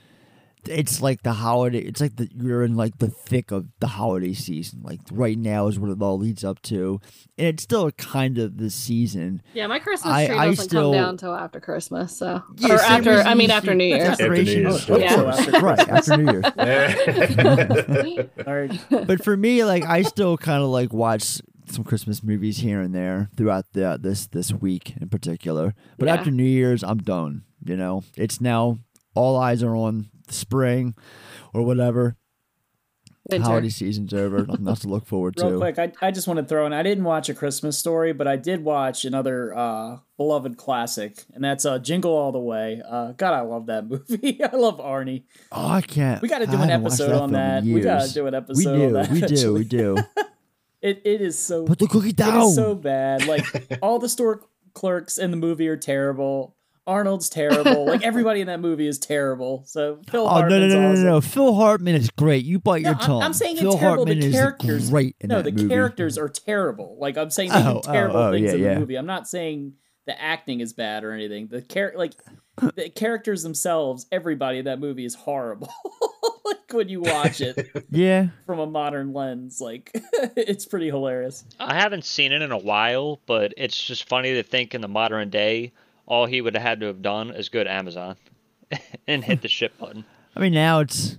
it's 0.68 1.02
like 1.02 1.24
the 1.24 1.34
holiday. 1.34 1.80
It's 1.80 2.02
like 2.02 2.18
the 2.18 2.30
you're 2.36 2.64
in 2.64 2.76
like 2.76 2.98
the 2.98 3.08
thick 3.10 3.52
of 3.52 3.68
the 3.80 3.88
holiday 3.88 4.34
season. 4.34 4.82
Like 4.84 5.00
right 5.12 5.38
now 5.38 5.68
is 5.68 5.80
what 5.80 5.90
it 5.90 6.02
all 6.02 6.18
leads 6.18 6.44
up 6.44 6.62
to, 6.64 7.00
and 7.38 7.48
it's 7.48 7.64
still 7.64 7.90
kind 7.92 8.38
of 8.38 8.58
the 8.58 8.70
season. 8.70 9.42
Yeah, 9.54 9.68
my 9.68 9.80
Christmas 9.80 10.14
I- 10.14 10.28
tree 10.28 10.38
I 10.38 10.46
doesn't 10.48 10.66
still- 10.66 10.92
come 10.92 11.02
down 11.02 11.10
until 11.12 11.34
after 11.34 11.60
Christmas. 11.60 12.18
So 12.18 12.44
Yeah, 12.58 12.74
or 12.76 12.80
after, 12.80 13.12
I 13.22 13.34
mean 13.36 13.52
after 13.52 13.74
New 13.74 13.90
that's 13.98 14.04
Year's. 14.04 14.10
After 14.12 14.30
New 14.30 14.42
expiration. 14.42 14.62
Year's. 14.62 14.90
Of 14.90 15.00
Yeah. 15.02 15.16
course. 15.16 15.40
After 15.40 15.60
right 15.60 15.90
after 15.90 16.18
New 16.18 16.32
Year's. 16.32 18.30
All 18.48 18.56
right. 18.56 19.08
but 19.08 19.24
for 19.24 19.38
me, 19.38 19.64
like 19.64 19.84
I 19.86 20.02
still 20.02 20.38
kind 20.38 20.62
of 20.64 20.70
like 20.70 20.94
watch 20.94 21.42
some 21.72 21.84
Christmas 21.84 22.24
movies 22.24 22.58
here 22.58 22.82
and 22.82 22.94
there 22.96 23.30
throughout 23.38 23.66
the 23.74 23.86
uh, 23.92 23.98
this 23.98 24.28
this 24.28 24.52
week 24.52 24.96
in 25.00 25.10
particular. 25.10 25.74
But 25.98 26.08
Yeah. 26.08 26.16
after 26.16 26.32
New 26.32 26.44
Year's, 26.44 26.84
I'm 26.84 26.98
done. 26.98 27.44
You 27.64 27.76
know, 27.78 28.04
it's 28.16 28.42
now 28.42 28.80
all 29.16 29.36
eyes 29.38 29.64
are 29.64 29.76
on 29.76 30.10
spring 30.32 30.96
or 31.54 31.64
whatever. 31.64 32.16
Winter. 33.30 33.46
Holiday 33.46 33.70
season's 33.70 34.12
over. 34.14 34.40
Nothing 34.48 34.68
else 34.68 34.80
to 34.80 34.88
look 34.88 35.06
forward 35.06 35.36
Real 35.38 35.52
to. 35.52 35.58
quick, 35.58 35.78
I, 35.78 35.92
I 36.02 36.10
just 36.10 36.28
want 36.28 36.40
to 36.40 36.46
throw 36.46 36.66
in. 36.66 36.74
I 36.74 36.82
didn't 36.82 37.04
watch 37.04 37.30
a 37.30 37.36
Christmas 37.36 37.78
story, 37.78 38.12
but 38.12 38.28
I 38.28 38.38
did 38.38 38.64
watch 38.64 39.06
another 39.06 39.56
uh, 39.56 39.98
beloved 40.18 40.58
classic, 40.58 41.26
and 41.36 41.44
that's 41.44 41.64
uh, 41.64 41.78
Jingle 41.78 42.12
All 42.16 42.32
the 42.32 42.40
Way. 42.40 42.82
Uh, 42.90 43.12
God, 43.12 43.34
I 43.36 43.42
love 43.42 43.68
that 43.68 43.88
movie. 43.90 44.44
I 44.44 44.56
love 44.56 44.80
Arnie. 44.80 45.26
Oh, 45.52 45.68
I 45.68 45.82
can't. 45.82 46.24
We 46.24 46.28
got 46.28 46.40
to 46.40 46.48
do 46.48 46.54
an 46.54 46.70
haven't 46.70 46.88
episode 46.88 47.12
on 47.12 47.34
that. 47.34 47.64
We 47.64 47.82
got 47.82 48.08
to 48.08 48.14
do 48.14 48.26
an 48.26 48.34
We 48.34 48.38
episode 48.38 48.76
do. 48.78 48.86
on 48.86 48.94
that. 48.94 49.10
We 49.12 49.22
do. 49.22 49.54
We 49.54 49.64
do. 49.64 49.98
It 50.82 51.02
it 51.04 51.20
is 51.20 51.38
so 51.38 51.66
Put 51.66 51.80
the 51.80 51.88
cookie 51.90 52.14
down. 52.14 52.40
is 52.44 52.56
so 52.56 52.74
bad. 52.74 53.28
Like 53.28 53.44
all 53.82 54.00
the 54.00 54.08
store 54.08 54.46
clerks 54.74 55.18
in 55.18 55.30
the 55.30 55.36
movie 55.36 55.68
are 55.68 55.76
terrible. 55.76 56.56
Arnold's 56.90 57.30
terrible. 57.30 57.86
like 57.86 58.04
everybody 58.04 58.42
in 58.42 58.48
that 58.48 58.60
movie 58.60 58.88
is 58.88 58.98
terrible. 58.98 59.64
So 59.66 60.00
Phil 60.10 60.28
Oh 60.28 60.42
no 60.42 60.48
no 60.48 60.68
no 60.68 60.82
no 60.82 60.92
awesome. 60.92 61.04
no! 61.06 61.22
Phil 61.22 61.56
Hartman 61.56 61.96
is 61.96 62.10
great. 62.10 62.44
You 62.46 62.60
bite 62.60 62.82
No, 62.82 62.90
your 62.90 62.98
I'm- 62.98 63.06
tongue. 63.08 63.22
I'm, 63.24 63.34
saying 63.34 63.58
Phil 63.58 63.72
it's 63.74 63.80
terrible. 63.80 64.06
Hartman 64.06 64.20
the 64.20 64.28
is 64.28 64.34
characters, 64.34 64.90
great 64.90 65.16
in 65.20 65.28
no, 65.30 65.36
that 65.42 65.44
the 65.44 65.52
movie. 65.52 65.70
characters 65.74 66.18
are 66.18 66.30
terrible. 66.30 66.98
Like 67.00 67.18
I'm 67.18 67.30
saying, 67.30 67.52
they 67.52 67.58
Oh, 67.60 67.74
do 67.82 67.82
oh, 67.88 67.92
terrible 67.94 68.18
oh, 68.18 68.32
things 68.32 68.46
yeah, 68.46 68.52
in 68.54 68.62
the 68.62 68.70
yeah. 68.70 68.80
movie. 68.80 68.96
I'm 68.96 69.06
not 69.06 69.28
saying 69.28 69.74
the 70.06 70.20
acting 70.22 70.60
is 70.60 70.74
bad 70.74 71.04
or 71.04 71.12
anything. 71.12 71.48
The 71.48 71.62
char- 71.62 71.94
like 71.96 72.14
the 72.76 72.90
characters 72.90 73.44
themselves, 73.44 74.06
everybody 74.12 74.58
in 74.60 74.66
that 74.66 74.80
movie 74.80 75.06
is 75.06 75.16
horrible. 75.16 75.72
like 76.46 76.58
when 76.74 76.90
you 76.90 77.02
watch 77.02 77.42
it 77.42 77.70
Yeah. 77.92 78.28
from 78.46 78.60
a 78.60 78.66
modern 78.66 79.14
lens, 79.14 79.62
like 79.62 79.92
it's 80.36 80.66
pretty 80.66 80.88
hilarious. 80.88 81.46
I 81.60 81.76
haven't 81.76 82.06
seen 82.06 82.32
it 82.32 82.42
in 82.42 82.52
a 82.52 82.58
while, 82.58 83.20
but 83.28 83.54
it's 83.56 83.78
just 83.82 84.10
funny 84.10 84.34
to 84.34 84.44
think 84.44 84.74
in 84.76 84.82
the 84.82 84.88
modern 84.88 85.30
day, 85.30 85.74
all 86.10 86.26
he 86.26 86.42
would 86.42 86.56
have 86.56 86.64
had 86.64 86.80
to 86.82 86.88
have 86.88 87.02
done 87.02 87.30
is 87.32 87.48
go 87.48 87.64
to 87.64 87.72
Amazon 87.72 88.18
and 89.08 89.24
hit 89.24 89.42
the 89.42 89.48
ship 89.48 89.78
button. 89.80 90.04
I 90.36 90.40
mean, 90.42 90.54
now 90.54 90.80
it's 90.80 91.18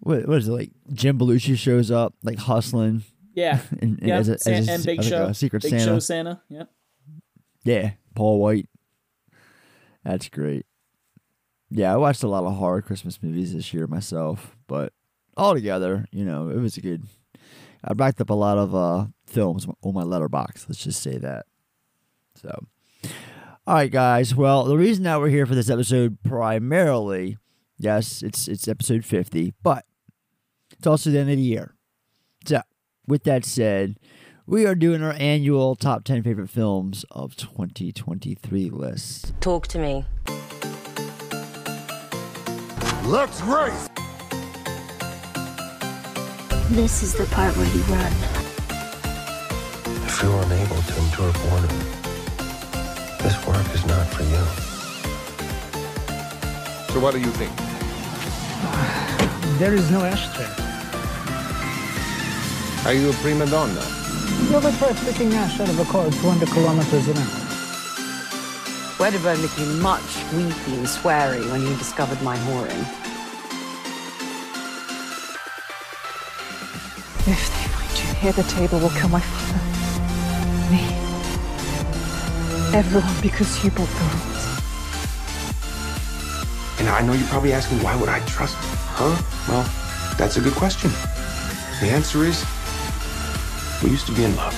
what, 0.00 0.26
what 0.26 0.38
is 0.38 0.48
it 0.48 0.52
like? 0.52 0.70
Jim 0.92 1.18
Belushi 1.18 1.56
shows 1.56 1.90
up 1.90 2.14
like 2.24 2.38
hustling. 2.38 3.04
Yeah. 3.34 3.60
And, 3.80 3.98
and 4.00 4.08
yeah. 4.08 4.16
as 4.16 4.28
a, 4.28 4.32
as 4.32 4.42
San- 4.42 4.68
a- 4.68 4.72
and 4.72 4.84
Big 4.84 4.98
as 4.98 5.06
Show. 5.08 5.24
a 5.26 5.34
secret 5.34 5.62
Big 5.62 5.70
Santa. 5.70 5.84
Show 5.84 5.98
Santa. 6.00 6.42
Yeah. 6.48 6.64
Yeah, 7.64 7.90
Paul 8.16 8.40
White. 8.40 8.68
That's 10.04 10.28
great. 10.28 10.66
Yeah, 11.70 11.94
I 11.94 11.96
watched 11.96 12.22
a 12.24 12.28
lot 12.28 12.42
of 12.44 12.54
horror 12.56 12.82
Christmas 12.82 13.22
movies 13.22 13.54
this 13.54 13.72
year 13.72 13.86
myself, 13.86 14.56
but 14.66 14.92
altogether, 15.36 16.06
you 16.10 16.24
know, 16.24 16.48
it 16.50 16.58
was 16.58 16.76
a 16.76 16.80
good. 16.80 17.04
I 17.84 17.94
backed 17.94 18.20
up 18.20 18.30
a 18.30 18.34
lot 18.34 18.58
of 18.58 18.74
uh, 18.74 19.06
films 19.26 19.66
on 19.82 19.94
my 19.94 20.02
Letterboxd. 20.02 20.68
Let's 20.68 20.82
just 20.84 21.02
say 21.02 21.18
that. 21.18 21.46
So, 22.34 22.66
all 23.66 23.74
right, 23.74 23.90
guys. 23.90 24.34
Well, 24.34 24.64
the 24.64 24.76
reason 24.76 25.04
that 25.04 25.20
we're 25.20 25.28
here 25.28 25.46
for 25.46 25.54
this 25.54 25.70
episode 25.70 26.18
primarily, 26.22 27.36
yes, 27.78 28.22
it's 28.22 28.48
it's 28.48 28.66
episode 28.66 29.04
fifty, 29.04 29.54
but 29.62 29.84
it's 30.72 30.86
also 30.86 31.10
the 31.10 31.18
end 31.20 31.30
of 31.30 31.36
the 31.36 31.42
year. 31.42 31.76
So, 32.44 32.62
with 33.06 33.22
that 33.24 33.44
said, 33.44 34.00
we 34.46 34.66
are 34.66 34.74
doing 34.74 35.02
our 35.02 35.12
annual 35.12 35.76
top 35.76 36.02
10 36.02 36.24
favorite 36.24 36.50
films 36.50 37.04
of 37.12 37.36
2023 37.36 38.70
list. 38.70 39.32
Talk 39.40 39.68
to 39.68 39.78
me. 39.78 40.04
Let's 43.04 43.40
race. 43.42 43.88
This 46.70 47.02
is 47.04 47.14
the 47.14 47.26
part 47.30 47.56
where 47.56 47.66
you 47.66 47.82
run. 47.82 48.12
I 50.02 50.08
feel 50.08 50.40
unable 50.40 50.82
to 50.82 50.98
endure 50.98 51.32
boredom. 51.32 52.01
This 53.52 53.64
work 53.64 53.74
is 53.74 53.86
not 53.86 54.06
for 54.06 54.22
you. 54.22 54.44
So 56.92 57.00
what 57.00 57.12
do 57.12 57.20
you 57.20 57.30
think? 57.32 57.52
There 59.58 59.74
is 59.74 59.90
no 59.90 60.00
ashtray. 60.04 60.48
Are 62.86 62.94
you 62.94 63.10
a 63.10 63.12
prima 63.14 63.46
donna? 63.46 63.84
You 64.48 64.56
ever 64.56 64.72
try 64.78 64.92
flicking 64.92 65.34
ash 65.34 65.60
out 65.60 65.68
of 65.68 65.78
a 65.78 65.84
car 65.84 66.06
at 66.06 66.12
200 66.14 66.48
kilometers 66.48 67.08
an 67.08 67.16
hour? 67.18 67.42
Wedderburn 68.98 69.40
became 69.42 69.80
much 69.80 70.16
weepy 70.32 70.76
and 70.76 70.86
sweary 70.86 71.50
when 71.50 71.60
he 71.60 71.76
discovered 71.76 72.22
my 72.22 72.36
whoring. 72.36 72.86
If 77.26 77.26
they 77.26 77.68
find 77.68 77.98
you 77.98 78.14
here, 78.14 78.32
the 78.32 78.44
table 78.44 78.78
will 78.80 78.90
kill 78.90 79.08
my 79.08 79.20
father. 79.20 79.60
Me. 80.72 81.01
Everyone 82.74 83.20
because 83.20 83.62
you 83.62 83.70
broke 83.70 83.86
the 83.86 84.00
rules. 84.00 84.42
And 86.80 86.88
I 86.88 87.02
know 87.04 87.12
you're 87.12 87.28
probably 87.28 87.52
asking, 87.52 87.82
why 87.82 87.94
would 87.94 88.08
I 88.08 88.24
trust 88.24 88.56
her? 88.96 89.12
Well, 89.46 89.70
that's 90.16 90.38
a 90.38 90.40
good 90.40 90.54
question. 90.54 90.90
The 91.82 91.88
answer 91.92 92.24
is, 92.24 92.42
we 93.82 93.90
used 93.90 94.06
to 94.06 94.12
be 94.12 94.24
in 94.24 94.34
love. 94.36 94.54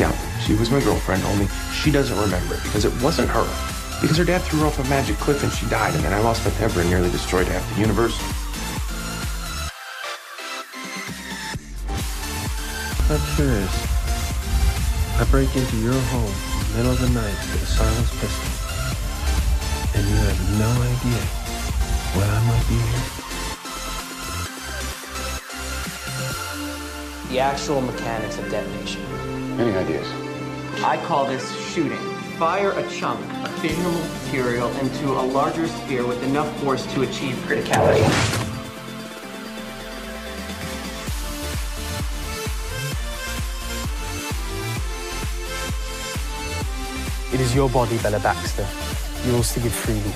Yeah, 0.00 0.12
she 0.40 0.54
was 0.54 0.70
my 0.70 0.80
girlfriend, 0.80 1.24
only 1.24 1.46
she 1.74 1.90
doesn't 1.90 2.18
remember 2.18 2.54
it 2.54 2.62
because 2.62 2.86
it 2.86 3.02
wasn't 3.02 3.28
her. 3.28 3.46
Because 4.00 4.16
her 4.16 4.24
dad 4.24 4.40
threw 4.40 4.60
her 4.60 4.66
off 4.66 4.78
a 4.78 4.84
magic 4.88 5.16
cliff 5.18 5.42
and 5.42 5.52
she 5.52 5.66
died, 5.66 5.94
and 5.94 6.02
then 6.02 6.14
I 6.14 6.20
lost 6.20 6.46
my 6.46 6.52
temper 6.52 6.80
and 6.80 6.88
nearly 6.88 7.10
destroyed 7.10 7.48
half 7.48 7.74
the 7.74 7.80
universe. 7.82 8.16
I'm 13.10 13.20
curious. 13.36 13.74
I 15.20 15.26
break 15.30 15.54
into 15.54 15.76
your 15.76 15.92
home 15.92 16.32
in 16.32 16.51
the 16.72 16.78
middle 16.78 16.92
of 16.92 17.00
the 17.00 17.08
night 17.10 17.36
with 17.52 17.62
a 17.62 17.66
silenced 17.66 18.12
pistol, 18.18 18.48
and 19.94 20.08
you 20.08 20.16
have 20.16 20.40
no 20.58 20.70
idea 20.80 21.22
when 22.16 22.30
I 22.30 22.40
might 22.48 22.66
be 22.68 22.76
here. 22.88 23.04
The 27.28 27.40
actual 27.40 27.80
mechanics 27.82 28.38
of 28.38 28.50
detonation. 28.50 29.02
Any 29.60 29.74
ideas? 29.76 30.06
I 30.82 30.96
call 31.04 31.26
this 31.26 31.44
shooting. 31.72 31.98
Fire 32.38 32.72
a 32.72 32.88
chunk 32.88 33.20
of 33.20 33.50
fissionable 33.60 34.24
material 34.24 34.70
into 34.78 35.10
a 35.10 35.22
larger 35.22 35.68
sphere 35.68 36.06
with 36.06 36.22
enough 36.24 36.50
force 36.60 36.86
to 36.94 37.02
achieve 37.02 37.34
criticality. 37.46 38.51
It 47.32 47.40
is 47.40 47.54
your 47.54 47.70
body, 47.70 47.96
Bella 47.98 48.20
Baxter. 48.20 48.66
Yours 49.26 49.54
to 49.54 49.60
give 49.60 49.72
freely. 49.72 50.12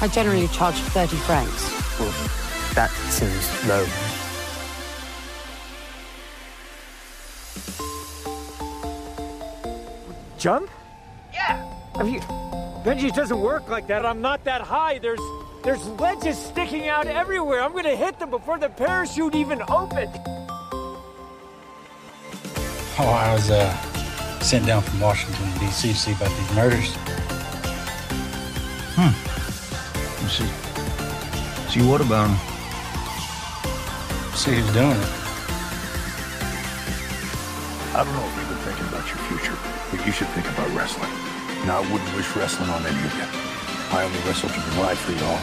I 0.00 0.06
generally 0.06 0.46
charge 0.48 0.76
30 0.76 1.16
francs. 1.16 1.98
Well, 1.98 2.14
that 2.74 2.90
seems 3.10 3.50
low. 3.66 3.84
Jump? 10.38 10.70
Yeah. 11.32 11.68
I 11.96 12.04
mean, 12.04 12.20
Benji 12.84 13.12
doesn't 13.12 13.40
work 13.40 13.68
like 13.68 13.88
that. 13.88 14.06
I'm 14.06 14.20
not 14.20 14.44
that 14.44 14.60
high. 14.60 14.98
There's 14.98 15.20
there's 15.64 15.84
ledges 16.00 16.38
sticking 16.38 16.86
out 16.86 17.08
everywhere. 17.08 17.62
I'm 17.62 17.72
gonna 17.72 17.96
hit 17.96 18.20
them 18.20 18.30
before 18.30 18.58
the 18.58 18.68
parachute 18.68 19.34
even 19.34 19.60
opens. 19.68 20.16
Oh, 23.00 23.08
I 23.08 23.34
was 23.34 23.50
uh, 23.50 23.97
sent 24.40 24.66
down 24.66 24.82
from 24.82 25.00
Washington, 25.00 25.50
D.C. 25.58 25.92
to 25.92 25.94
see 25.94 26.12
about 26.12 26.30
these 26.30 26.54
murders. 26.54 26.94
Hmm. 28.96 29.14
Let's 30.22 30.38
see. 30.38 30.50
See 31.70 31.86
what 31.86 32.00
about 32.00 32.30
him? 32.30 32.36
See 34.34 34.54
who's 34.54 34.72
doing 34.72 34.96
it. 34.96 35.12
I 37.94 38.04
don't 38.04 38.14
know 38.14 38.26
if 38.26 38.34
you've 38.38 38.48
been 38.48 38.62
thinking 38.62 38.86
about 38.88 39.06
your 39.10 39.18
future, 39.26 39.58
but 39.90 40.06
you 40.06 40.12
should 40.12 40.28
think 40.28 40.46
about 40.48 40.70
wrestling. 40.70 41.10
Now, 41.66 41.82
I 41.82 41.92
wouldn't 41.92 42.14
wish 42.14 42.30
wrestling 42.36 42.70
on 42.70 42.86
any 42.86 43.02
of 43.02 43.14
you. 43.18 43.26
I 43.90 44.04
only 44.04 44.18
wrestled 44.22 44.52
to 44.52 44.60
provide 44.60 44.96
for 44.98 45.12
y'all, 45.12 45.40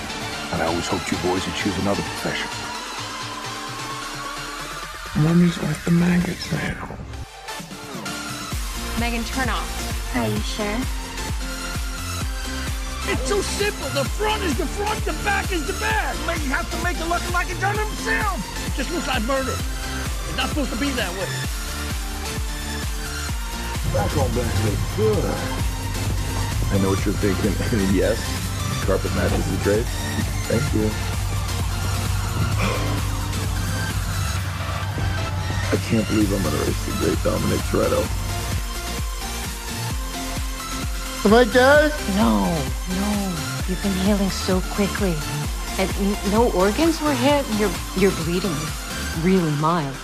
and 0.54 0.62
I 0.62 0.66
always 0.68 0.88
hoped 0.88 1.12
you 1.12 1.18
boys 1.20 1.46
would 1.46 1.56
choose 1.56 1.78
another 1.80 2.02
profession. 2.02 2.48
Mommy's 5.22 5.62
like 5.64 5.84
the 5.84 5.92
maggots 5.92 6.52
now. 6.52 6.95
Megan, 9.00 9.26
turn 9.26 9.50
off. 9.50 10.16
Are 10.16 10.28
you 10.28 10.40
sure? 10.40 10.80
It's 13.12 13.28
so 13.28 13.42
simple. 13.42 13.90
The 13.90 14.08
front 14.16 14.42
is 14.44 14.58
the 14.58 14.66
front, 14.66 15.04
the 15.04 15.12
back 15.28 15.52
is 15.52 15.68
the 15.68 15.74
back. 15.84 16.16
Man, 16.26 16.40
you 16.42 16.50
have 16.50 16.70
to 16.72 16.78
make 16.82 16.96
it 16.96 17.06
look 17.06 17.22
like 17.34 17.52
it 17.52 17.60
done 17.60 17.76
himself. 17.78 18.40
Just 18.78 18.92
looks 18.92 19.08
like 19.08 19.22
murder. 19.24 19.52
It's 19.52 20.38
not 20.38 20.48
supposed 20.48 20.72
to 20.72 20.80
be 20.80 20.92
that 20.96 21.12
way. 21.20 21.28
Back 23.92 24.16
on 24.16 24.32
back 24.32 24.48
looks 24.64 24.96
good. 24.96 25.26
I 26.72 26.80
know 26.80 26.96
what 26.96 27.04
you're 27.04 27.20
thinking. 27.20 27.52
yes, 27.94 28.16
carpet 28.88 29.14
matches 29.14 29.44
the 29.52 29.58
drapes. 29.64 29.92
Thank 30.48 30.64
you. 30.74 30.88
I 35.68 35.78
can't 35.92 36.08
believe 36.08 36.32
I'm 36.32 36.42
gonna 36.42 36.64
race 36.64 36.86
the 36.86 36.92
great 37.04 37.22
Dominic 37.24 37.60
Toretto. 37.68 38.25
Am 41.26 41.34
I 41.34 41.44
dead? 41.44 41.92
No, 42.18 42.46
no. 42.90 43.36
You've 43.68 43.82
been 43.82 43.92
healing 44.06 44.30
so 44.30 44.62
quickly. 44.62 45.16
And 45.80 45.90
no 46.32 46.52
organs 46.52 47.02
were 47.02 47.16
hit. 47.16 47.44
You're 47.58 47.72
you're 47.98 48.12
bleeding 48.12 48.56
really 49.24 49.52
mild. 49.54 49.96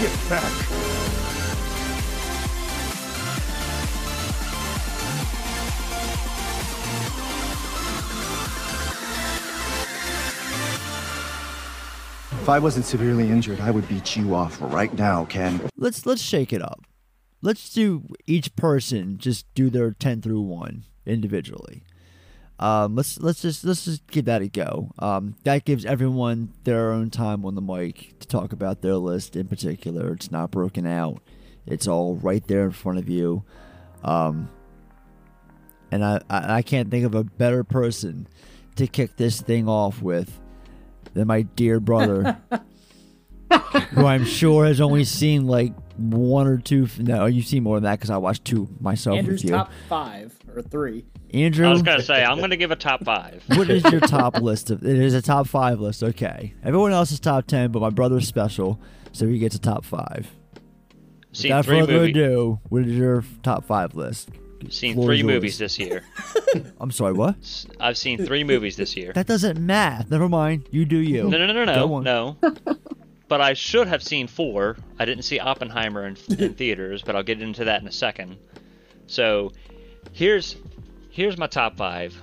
Get 0.00 0.28
back. 0.28 0.85
If 12.46 12.50
I 12.50 12.60
wasn't 12.60 12.86
severely 12.86 13.28
injured, 13.28 13.58
I 13.58 13.72
would 13.72 13.88
beat 13.88 14.14
you 14.14 14.32
off 14.32 14.58
right 14.60 14.96
now, 14.96 15.24
Ken. 15.24 15.60
Let's 15.76 16.06
let's 16.06 16.22
shake 16.22 16.52
it 16.52 16.62
up. 16.62 16.86
Let's 17.42 17.74
do 17.74 18.04
each 18.24 18.54
person 18.54 19.18
just 19.18 19.52
do 19.54 19.68
their 19.68 19.90
10 19.90 20.22
through 20.22 20.42
1 20.42 20.84
individually. 21.06 21.82
Um, 22.60 22.94
let's 22.94 23.18
let's 23.18 23.42
just 23.42 23.64
let's 23.64 23.84
just 23.84 24.06
give 24.06 24.26
that 24.26 24.42
a 24.42 24.48
go. 24.48 24.92
Um, 25.00 25.34
that 25.42 25.64
gives 25.64 25.84
everyone 25.84 26.52
their 26.62 26.92
own 26.92 27.10
time 27.10 27.44
on 27.44 27.56
the 27.56 27.60
mic 27.60 28.16
to 28.20 28.28
talk 28.28 28.52
about 28.52 28.80
their 28.80 28.94
list 28.94 29.34
in 29.34 29.48
particular. 29.48 30.12
It's 30.12 30.30
not 30.30 30.52
broken 30.52 30.86
out. 30.86 31.20
It's 31.66 31.88
all 31.88 32.14
right 32.14 32.46
there 32.46 32.66
in 32.66 32.70
front 32.70 33.00
of 33.00 33.08
you. 33.08 33.42
Um, 34.04 34.48
and 35.90 36.04
I, 36.04 36.20
I 36.30 36.58
I 36.58 36.62
can't 36.62 36.92
think 36.92 37.06
of 37.06 37.16
a 37.16 37.24
better 37.24 37.64
person 37.64 38.28
to 38.76 38.86
kick 38.86 39.16
this 39.16 39.40
thing 39.40 39.68
off 39.68 40.00
with 40.00 40.38
than 41.16 41.26
my 41.26 41.42
dear 41.42 41.80
brother, 41.80 42.36
who 43.90 44.06
I'm 44.06 44.24
sure 44.24 44.66
has 44.66 44.80
only 44.80 45.04
seen 45.04 45.46
like 45.46 45.72
one 45.96 46.46
or 46.46 46.58
two. 46.58 46.88
No, 46.98 47.26
you've 47.26 47.46
seen 47.46 47.62
more 47.62 47.76
than 47.78 47.84
that 47.84 47.98
because 47.98 48.10
I 48.10 48.18
watched 48.18 48.44
two 48.44 48.68
myself 48.80 49.18
Andrew's 49.18 49.42
with 49.42 49.50
you. 49.50 49.56
top 49.56 49.70
five 49.88 50.34
or 50.54 50.62
three. 50.62 51.06
Andrew, 51.32 51.66
I 51.66 51.70
was 51.70 51.82
gonna 51.82 52.02
say 52.02 52.24
I'm 52.24 52.38
gonna 52.38 52.56
give 52.56 52.70
a 52.70 52.76
top 52.76 53.04
five. 53.04 53.42
what 53.48 53.68
is 53.68 53.82
your 53.90 54.00
top 54.00 54.40
list 54.40 54.70
of? 54.70 54.84
It 54.84 54.98
is 54.98 55.14
a 55.14 55.22
top 55.22 55.48
five 55.48 55.80
list. 55.80 56.02
Okay, 56.02 56.54
everyone 56.62 56.92
else 56.92 57.10
is 57.12 57.20
top 57.20 57.46
ten, 57.46 57.72
but 57.72 57.80
my 57.80 57.90
brother's 57.90 58.28
special, 58.28 58.80
so 59.12 59.26
he 59.26 59.38
gets 59.38 59.54
a 59.56 59.60
top 59.60 59.84
five. 59.84 60.28
Seen 61.32 61.50
Without 61.50 61.64
three 61.66 61.80
further 61.80 61.92
movie- 61.94 62.10
ado, 62.12 62.60
what 62.68 62.82
is 62.86 62.96
your 62.96 63.24
top 63.42 63.64
five 63.64 63.94
list? 63.94 64.30
Seen 64.70 64.94
Floor 64.94 65.06
three 65.06 65.16
is 65.16 65.22
yours. 65.22 65.34
movies 65.34 65.58
this 65.58 65.78
year. 65.78 66.04
I'm 66.80 66.90
sorry, 66.90 67.12
what? 67.12 67.36
I've 67.80 67.98
seen 67.98 68.24
three 68.24 68.44
movies 68.44 68.76
this 68.76 68.96
year. 68.96 69.12
That 69.12 69.26
doesn't 69.26 69.58
math. 69.58 70.10
Never 70.10 70.28
mind. 70.28 70.68
You 70.70 70.84
do 70.84 70.98
you. 70.98 71.28
No, 71.28 71.38
no, 71.38 71.46
no, 71.46 71.64
no, 71.64 72.00
no, 72.00 72.00
no. 72.00 72.54
but 73.28 73.40
I 73.40 73.54
should 73.54 73.88
have 73.88 74.02
seen 74.02 74.26
four. 74.26 74.76
I 74.98 75.04
didn't 75.04 75.24
see 75.24 75.38
Oppenheimer 75.38 76.06
in, 76.06 76.16
in 76.38 76.54
theaters, 76.60 77.02
but 77.02 77.16
I'll 77.16 77.22
get 77.22 77.40
into 77.40 77.64
that 77.64 77.82
in 77.82 77.88
a 77.88 77.92
second. 77.92 78.36
So, 79.06 79.52
here's 80.12 80.56
here's 81.10 81.36
my 81.38 81.46
top 81.46 81.76
five. 81.76 82.20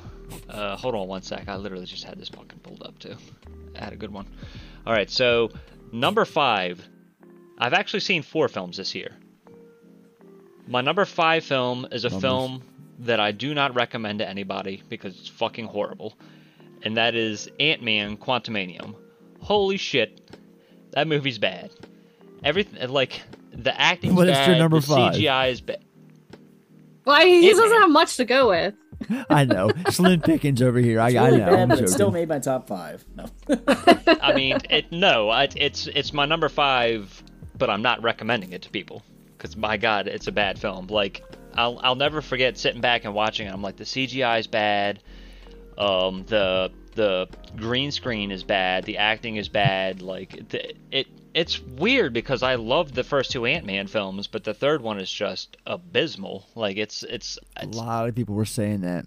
Uh, 0.49 0.75
hold 0.75 0.95
on 0.95 1.07
one 1.07 1.21
sec. 1.21 1.47
I 1.47 1.55
literally 1.57 1.85
just 1.85 2.03
had 2.03 2.17
this 2.17 2.29
fucking 2.29 2.59
pulled 2.59 2.83
up 2.83 2.97
too. 2.99 3.15
I 3.75 3.83
had 3.83 3.93
a 3.93 3.97
good 3.97 4.11
one. 4.11 4.27
All 4.85 4.93
right, 4.93 5.09
so 5.09 5.49
number 5.91 6.25
five. 6.25 6.87
I've 7.59 7.73
actually 7.73 7.99
seen 7.99 8.23
four 8.23 8.47
films 8.47 8.77
this 8.77 8.95
year. 8.95 9.11
My 10.67 10.81
number 10.81 11.05
five 11.05 11.43
film 11.43 11.87
is 11.91 12.05
a 12.05 12.09
Numbers. 12.09 12.21
film 12.21 12.63
that 12.99 13.19
I 13.19 13.31
do 13.31 13.53
not 13.53 13.75
recommend 13.75 14.19
to 14.19 14.27
anybody 14.27 14.81
because 14.89 15.19
it's 15.19 15.27
fucking 15.27 15.65
horrible, 15.65 16.13
and 16.83 16.95
that 16.97 17.15
is 17.15 17.49
Ant 17.59 17.81
Man 17.83 18.17
Quantumanium. 18.17 18.95
Holy 19.41 19.77
shit, 19.77 20.21
that 20.91 21.07
movie's 21.07 21.37
bad. 21.37 21.71
Everything 22.43 22.89
like 22.89 23.21
the 23.51 23.79
acting's 23.79 24.13
What 24.13 24.27
is 24.29 24.35
bad, 24.37 24.47
your 24.49 24.57
number 24.57 24.79
the 24.79 24.87
five? 24.87 25.13
CGI 25.15 25.51
is 25.51 25.61
bad. 25.61 25.83
Why 27.03 27.25
he 27.25 27.49
Ant-Man. 27.49 27.55
doesn't 27.63 27.81
have 27.81 27.89
much 27.89 28.15
to 28.17 28.25
go 28.25 28.49
with. 28.49 28.73
I 29.29 29.43
know. 29.43 29.69
Slim 29.89 30.21
Pickens 30.21 30.61
over 30.61 30.79
here. 30.79 31.01
I, 31.01 31.09
It's 31.09 31.17
I 31.17 31.29
know. 31.31 31.37
bad, 31.39 31.53
I'm 31.59 31.67
but 31.69 31.79
it 31.81 31.89
still 31.89 32.11
made 32.11 32.29
my 32.29 32.39
top 32.39 32.67
five. 32.67 33.03
No. 33.17 33.25
I 34.21 34.33
mean, 34.33 34.57
it 34.69 34.91
no, 34.93 35.29
I, 35.29 35.49
it's 35.57 35.87
it's 35.87 36.13
my 36.13 36.25
number 36.25 36.47
five, 36.47 37.21
but 37.57 37.69
I'm 37.69 37.81
not 37.81 38.01
recommending 38.01 38.53
it 38.53 38.61
to 38.61 38.69
people 38.69 39.03
because 39.43 39.57
my 39.57 39.75
god, 39.75 40.07
it's 40.07 40.27
a 40.27 40.31
bad 40.31 40.57
film. 40.57 40.87
Like 40.87 41.21
I'll 41.53 41.79
I'll 41.83 41.95
never 41.95 42.21
forget 42.21 42.57
sitting 42.57 42.79
back 42.79 43.03
and 43.03 43.13
watching 43.13 43.47
it. 43.47 43.53
I'm 43.53 43.61
like 43.61 43.75
the 43.75 43.83
CGI 43.83 44.39
is 44.39 44.47
bad, 44.47 45.03
um 45.77 46.23
the 46.27 46.71
the 46.95 47.27
green 47.57 47.91
screen 47.91 48.31
is 48.31 48.43
bad, 48.43 48.85
the 48.85 48.97
acting 48.97 49.35
is 49.35 49.49
bad. 49.49 50.01
Like 50.01 50.49
the, 50.49 50.73
it 50.91 51.07
it's 51.33 51.59
weird 51.59 52.13
because 52.13 52.41
I 52.41 52.55
loved 52.55 52.95
the 52.95 53.03
first 53.03 53.31
two 53.31 53.45
Ant 53.45 53.65
Man 53.65 53.87
films, 53.87 54.27
but 54.27 54.45
the 54.45 54.53
third 54.53 54.81
one 54.81 54.99
is 54.99 55.11
just 55.11 55.57
abysmal. 55.67 56.47
Like 56.55 56.77
it's 56.77 57.03
it's 57.03 57.37
A 57.57 57.65
lot 57.67 58.07
of 58.07 58.15
people 58.15 58.35
were 58.35 58.45
saying 58.45 58.81
that. 58.81 59.05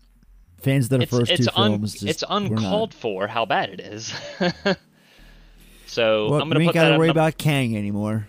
Fans 0.60 0.86
of 0.86 0.90
the 0.90 1.02
it's, 1.02 1.10
first 1.10 1.30
it's 1.30 1.46
two 1.46 1.52
un- 1.56 1.70
films. 1.72 1.92
Just 1.92 2.04
it's 2.04 2.24
uncalled 2.28 2.92
for 2.92 3.26
how 3.26 3.46
bad 3.46 3.70
it 3.70 3.80
is. 3.80 4.12
so 5.86 6.30
Well, 6.30 6.42
I'm 6.42 6.48
gonna 6.48 6.58
we 6.58 6.64
ain't 6.64 6.68
put 6.70 6.74
gotta 6.74 6.94
at 6.94 6.98
worry 6.98 7.08
about 7.08 7.38
Kang 7.38 7.74
anymore. 7.76 8.26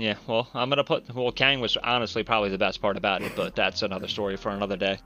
Yeah, 0.00 0.14
well, 0.26 0.48
I'm 0.54 0.70
gonna 0.70 0.82
put. 0.82 1.14
Well, 1.14 1.30
Kang 1.30 1.60
was 1.60 1.76
honestly 1.76 2.22
probably 2.22 2.48
the 2.48 2.56
best 2.58 2.80
part 2.80 2.96
about 2.96 3.20
it, 3.22 3.32
but 3.36 3.54
that's 3.54 3.82
another 3.82 4.08
story 4.08 4.36
for 4.38 4.48
another 4.50 4.76
day. 4.78 4.98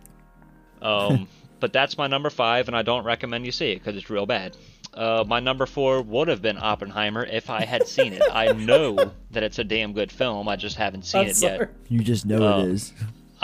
Um, 0.81 1.27
but 1.61 1.73
that's 1.73 1.99
my 1.99 2.07
number 2.07 2.31
five, 2.31 2.69
and 2.69 2.77
I 2.77 2.83
don't 2.83 3.05
recommend 3.05 3.45
you 3.45 3.51
see 3.51 3.73
it 3.73 3.81
because 3.81 3.97
it's 3.97 4.09
real 4.09 4.25
bad. 4.27 4.57
Uh, 4.93 5.25
my 5.27 5.41
number 5.41 5.67
four 5.67 6.01
would 6.03 6.29
have 6.29 6.41
been 6.41 6.57
Oppenheimer 6.57 7.25
if 7.25 7.51
I 7.51 7.65
had 7.65 7.89
seen 7.89 8.13
it. 8.13 8.23
I 8.31 8.53
know 8.53 8.95
that 9.33 9.43
it's 9.43 9.59
a 9.59 9.65
damn 9.65 9.93
good 9.95 10.13
film. 10.13 10.49
I 10.49 10.55
just 10.55 10.77
haven't 10.77 11.05
seen 11.05 11.23
I'm 11.23 11.27
it 11.27 11.35
sorry. 11.37 11.59
yet. 11.59 11.71
You 11.89 12.01
just 12.05 12.25
know 12.27 12.47
Uh, 12.47 12.59
it 12.63 12.69
is. 12.69 12.93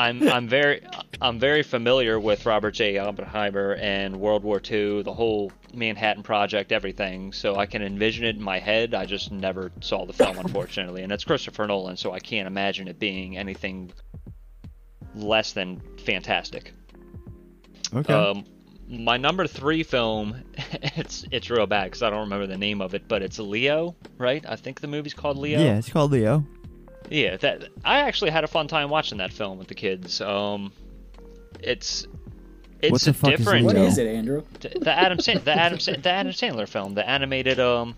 I'm 0.00 0.26
I'm 0.28 0.48
very 0.48 0.80
I'm 1.20 1.38
very 1.38 1.62
familiar 1.62 2.18
with 2.18 2.46
Robert 2.46 2.70
J. 2.70 2.96
Oppenheimer 2.96 3.74
and 3.74 4.18
World 4.18 4.42
War 4.42 4.58
II, 4.58 5.02
the 5.02 5.12
whole 5.12 5.52
Manhattan 5.74 6.22
Project, 6.22 6.72
everything. 6.72 7.34
So 7.34 7.56
I 7.56 7.66
can 7.66 7.82
envision 7.82 8.24
it 8.24 8.36
in 8.36 8.42
my 8.42 8.58
head. 8.58 8.94
I 8.94 9.04
just 9.04 9.30
never 9.30 9.70
saw 9.80 10.06
the 10.06 10.14
film, 10.14 10.38
unfortunately, 10.38 11.02
and 11.02 11.12
it's 11.12 11.24
Christopher 11.24 11.66
Nolan, 11.66 11.98
so 11.98 12.12
I 12.12 12.18
can't 12.18 12.46
imagine 12.46 12.88
it 12.88 12.98
being 12.98 13.36
anything 13.36 13.92
less 15.14 15.52
than 15.52 15.82
fantastic. 15.98 16.72
Okay. 17.94 18.14
Um, 18.14 18.46
my 18.88 19.18
number 19.18 19.46
three 19.46 19.82
film, 19.82 20.42
it's 20.96 21.26
it's 21.30 21.50
real 21.50 21.66
bad 21.66 21.84
because 21.84 22.02
I 22.02 22.08
don't 22.08 22.20
remember 22.20 22.46
the 22.46 22.58
name 22.58 22.80
of 22.80 22.94
it, 22.94 23.06
but 23.06 23.20
it's 23.20 23.38
Leo, 23.38 23.94
right? 24.16 24.42
I 24.48 24.56
think 24.56 24.80
the 24.80 24.88
movie's 24.88 25.14
called 25.14 25.36
Leo. 25.36 25.60
yeah, 25.60 25.76
it's 25.76 25.90
called 25.90 26.12
Leo. 26.12 26.46
Yeah, 27.08 27.36
that 27.38 27.68
I 27.84 28.00
actually 28.00 28.30
had 28.30 28.44
a 28.44 28.48
fun 28.48 28.68
time 28.68 28.90
watching 28.90 29.18
that 29.18 29.32
film 29.32 29.58
with 29.58 29.68
the 29.68 29.74
kids. 29.74 30.20
Um, 30.20 30.72
it's 31.60 32.06
it's 32.80 32.92
What 32.92 33.00
the 33.02 33.12
fuck 33.12 33.32
is 33.32 33.38
different. 33.38 33.64
What 33.66 33.74
Leo? 33.76 33.86
it, 33.88 33.98
Andrew? 33.98 34.42
The 34.60 34.90
Adam 34.92 35.18
Sand- 35.20 35.40
the 35.44 35.52
Adam 35.52 35.78
Sa- 35.78 35.92
the 36.00 36.08
Adam 36.10 36.32
Sandler 36.32 36.68
film, 36.68 36.94
the 36.94 37.08
animated 37.08 37.58
um. 37.58 37.94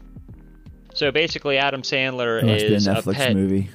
So 0.94 1.10
basically, 1.10 1.56
Adam 1.58 1.82
Sandler 1.82 2.42
It 2.42 2.48
a 2.48 2.74
is 2.74 2.86
a 2.86 2.94
Netflix 2.94 3.14
pet. 3.14 3.34
movie. 3.34 3.70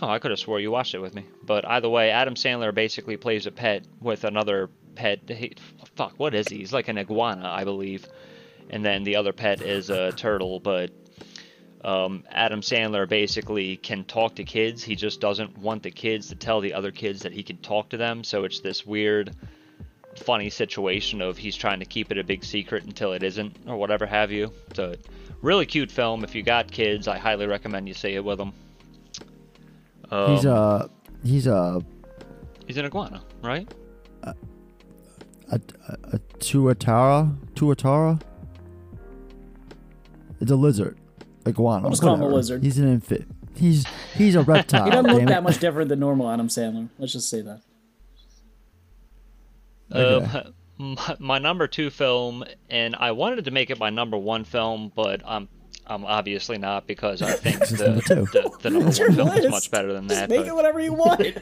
Oh, 0.00 0.08
I 0.08 0.18
could 0.18 0.30
have 0.30 0.38
swore 0.40 0.60
you 0.60 0.70
watched 0.70 0.94
it 0.94 0.98
with 0.98 1.14
me. 1.14 1.24
But 1.42 1.66
either 1.66 1.88
way, 1.88 2.10
Adam 2.10 2.34
Sandler 2.34 2.74
basically 2.74 3.16
plays 3.16 3.46
a 3.46 3.50
pet 3.50 3.84
with 4.00 4.24
another 4.24 4.68
pet. 4.94 5.20
He, 5.28 5.54
fuck, 5.96 6.12
what 6.18 6.34
is 6.34 6.48
he? 6.48 6.58
He's 6.58 6.72
like 6.72 6.88
an 6.88 6.98
iguana, 6.98 7.48
I 7.48 7.64
believe. 7.64 8.06
And 8.70 8.84
then 8.84 9.04
the 9.04 9.16
other 9.16 9.32
pet 9.32 9.62
is 9.62 9.88
a 9.90 10.12
turtle. 10.12 10.60
But 10.60 10.90
um, 11.84 12.24
Adam 12.30 12.60
Sandler 12.60 13.08
basically 13.08 13.76
can 13.76 14.04
talk 14.04 14.36
to 14.36 14.44
kids. 14.44 14.82
He 14.82 14.96
just 14.96 15.20
doesn't 15.20 15.56
want 15.58 15.82
the 15.82 15.90
kids 15.90 16.28
to 16.28 16.34
tell 16.34 16.60
the 16.60 16.74
other 16.74 16.90
kids 16.90 17.22
that 17.22 17.32
he 17.32 17.42
can 17.42 17.58
talk 17.58 17.90
to 17.90 17.96
them. 17.96 18.24
So 18.24 18.44
it's 18.44 18.60
this 18.60 18.86
weird, 18.86 19.34
funny 20.16 20.50
situation 20.50 21.20
of 21.20 21.36
he's 21.36 21.56
trying 21.56 21.80
to 21.80 21.86
keep 21.86 22.10
it 22.10 22.18
a 22.18 22.24
big 22.24 22.44
secret 22.44 22.84
until 22.84 23.12
it 23.12 23.22
isn't, 23.22 23.56
or 23.66 23.76
whatever 23.76 24.06
have 24.06 24.30
you. 24.30 24.52
So, 24.74 24.94
really 25.42 25.66
cute 25.66 25.90
film. 25.90 26.24
If 26.24 26.34
you 26.34 26.42
got 26.42 26.70
kids, 26.70 27.08
I 27.08 27.18
highly 27.18 27.46
recommend 27.46 27.88
you 27.88 27.94
see 27.94 28.14
it 28.14 28.24
with 28.24 28.38
them. 28.38 28.52
Um, 30.10 30.34
he's 30.34 30.44
a 30.44 30.90
he's 31.24 31.46
a 31.46 31.82
he's 32.66 32.76
an 32.76 32.86
iguana, 32.86 33.22
right? 33.42 33.68
a, 35.50 35.60
a, 35.88 35.96
a 36.12 36.18
tuatara 36.38 37.36
tuatara. 37.54 38.20
It's 40.40 40.50
a 40.50 40.56
lizard, 40.56 40.98
iguana. 41.46 41.82
We'll 41.82 41.90
just 41.90 42.02
call 42.02 42.14
him 42.14 42.20
a 42.20 42.24
whatever. 42.24 42.36
lizard. 42.36 42.62
He's 42.62 42.78
an 42.78 42.88
infant. 42.92 43.26
He's 43.54 43.86
he's 44.14 44.34
a 44.34 44.42
reptile. 44.42 44.84
He 44.84 44.90
doesn't 44.90 45.06
look 45.10 45.18
damn 45.18 45.26
that 45.28 45.42
much 45.42 45.58
different 45.58 45.88
than 45.88 46.00
normal 46.00 46.30
Adam 46.30 46.48
Sandler. 46.48 46.88
Let's 46.98 47.12
just 47.12 47.30
say 47.30 47.42
that. 47.42 47.60
Okay. 49.92 50.38
Uh, 50.38 50.42
my, 50.78 51.16
my 51.18 51.38
number 51.38 51.66
two 51.66 51.90
film, 51.90 52.44
and 52.68 52.94
I 52.96 53.12
wanted 53.12 53.44
to 53.46 53.50
make 53.50 53.70
it 53.70 53.78
my 53.78 53.90
number 53.90 54.18
one 54.18 54.44
film, 54.44 54.92
but 54.94 55.22
I'm 55.26 55.48
I'm 55.88 56.04
obviously 56.04 56.58
not 56.58 56.86
because 56.86 57.22
I 57.22 57.32
think 57.34 57.60
It's 57.62 57.70
the, 57.70 57.94
the, 58.32 58.50
the 58.62 58.70
number 58.70 58.86
one 58.86 58.92
film 59.14 59.28
is 59.28 59.50
much 59.50 59.70
better 59.70 59.92
than 59.92 60.08
Just 60.08 60.20
that. 60.20 60.28
make 60.30 60.40
but- 60.40 60.48
it 60.48 60.54
whatever 60.54 60.80
you 60.80 60.92
want. 60.92 61.22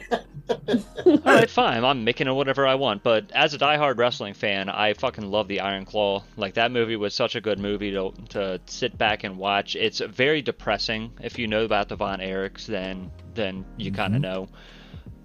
All 1.07 1.17
right, 1.25 1.49
fine. 1.49 1.83
I'm 1.83 2.03
making 2.03 2.27
it 2.27 2.31
whatever 2.31 2.67
I 2.67 2.75
want. 2.75 3.01
But 3.01 3.31
as 3.33 3.55
a 3.55 3.57
diehard 3.57 3.97
wrestling 3.97 4.35
fan, 4.35 4.69
I 4.69 4.93
fucking 4.93 5.25
love 5.25 5.47
the 5.47 5.61
Iron 5.61 5.85
Claw. 5.85 6.23
Like 6.37 6.53
that 6.53 6.71
movie 6.71 6.95
was 6.95 7.15
such 7.15 7.35
a 7.35 7.41
good 7.41 7.57
movie 7.57 7.91
to 7.91 8.11
to 8.29 8.61
sit 8.67 8.95
back 8.97 9.23
and 9.23 9.37
watch. 9.37 9.75
It's 9.75 9.99
very 9.99 10.43
depressing. 10.43 11.11
If 11.23 11.39
you 11.39 11.47
know 11.47 11.63
about 11.65 11.89
the 11.89 11.95
Von 11.95 12.19
Erichs, 12.19 12.67
then 12.67 13.09
then 13.33 13.65
you 13.77 13.91
kind 13.91 14.15
of 14.15 14.21
know. 14.21 14.47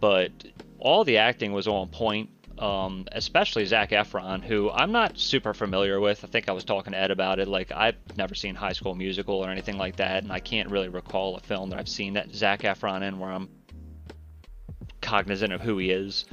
But 0.00 0.32
all 0.78 1.04
the 1.04 1.18
acting 1.18 1.52
was 1.52 1.68
on 1.68 1.88
point. 1.88 2.30
Um, 2.60 3.06
especially 3.12 3.64
Zac 3.64 3.90
Efron, 3.90 4.44
who 4.44 4.70
I'm 4.70 4.92
not 4.92 5.18
super 5.18 5.54
familiar 5.54 5.98
with. 5.98 6.22
I 6.24 6.26
think 6.26 6.46
I 6.46 6.52
was 6.52 6.62
talking 6.62 6.92
to 6.92 6.98
Ed 6.98 7.10
about 7.10 7.38
it. 7.38 7.48
Like 7.48 7.72
I've 7.72 7.96
never 8.18 8.34
seen 8.34 8.54
High 8.54 8.74
School 8.74 8.94
Musical 8.94 9.36
or 9.36 9.48
anything 9.48 9.78
like 9.78 9.96
that, 9.96 10.24
and 10.24 10.30
I 10.30 10.40
can't 10.40 10.68
really 10.68 10.90
recall 10.90 11.36
a 11.36 11.40
film 11.40 11.70
that 11.70 11.78
I've 11.78 11.88
seen 11.88 12.12
that 12.14 12.34
Zac 12.34 12.60
Efron 12.60 13.00
in 13.00 13.18
where 13.18 13.32
I'm 13.32 13.48
cognizant 15.00 15.54
of 15.54 15.62
who 15.62 15.78
he 15.78 15.90
is, 15.90 16.26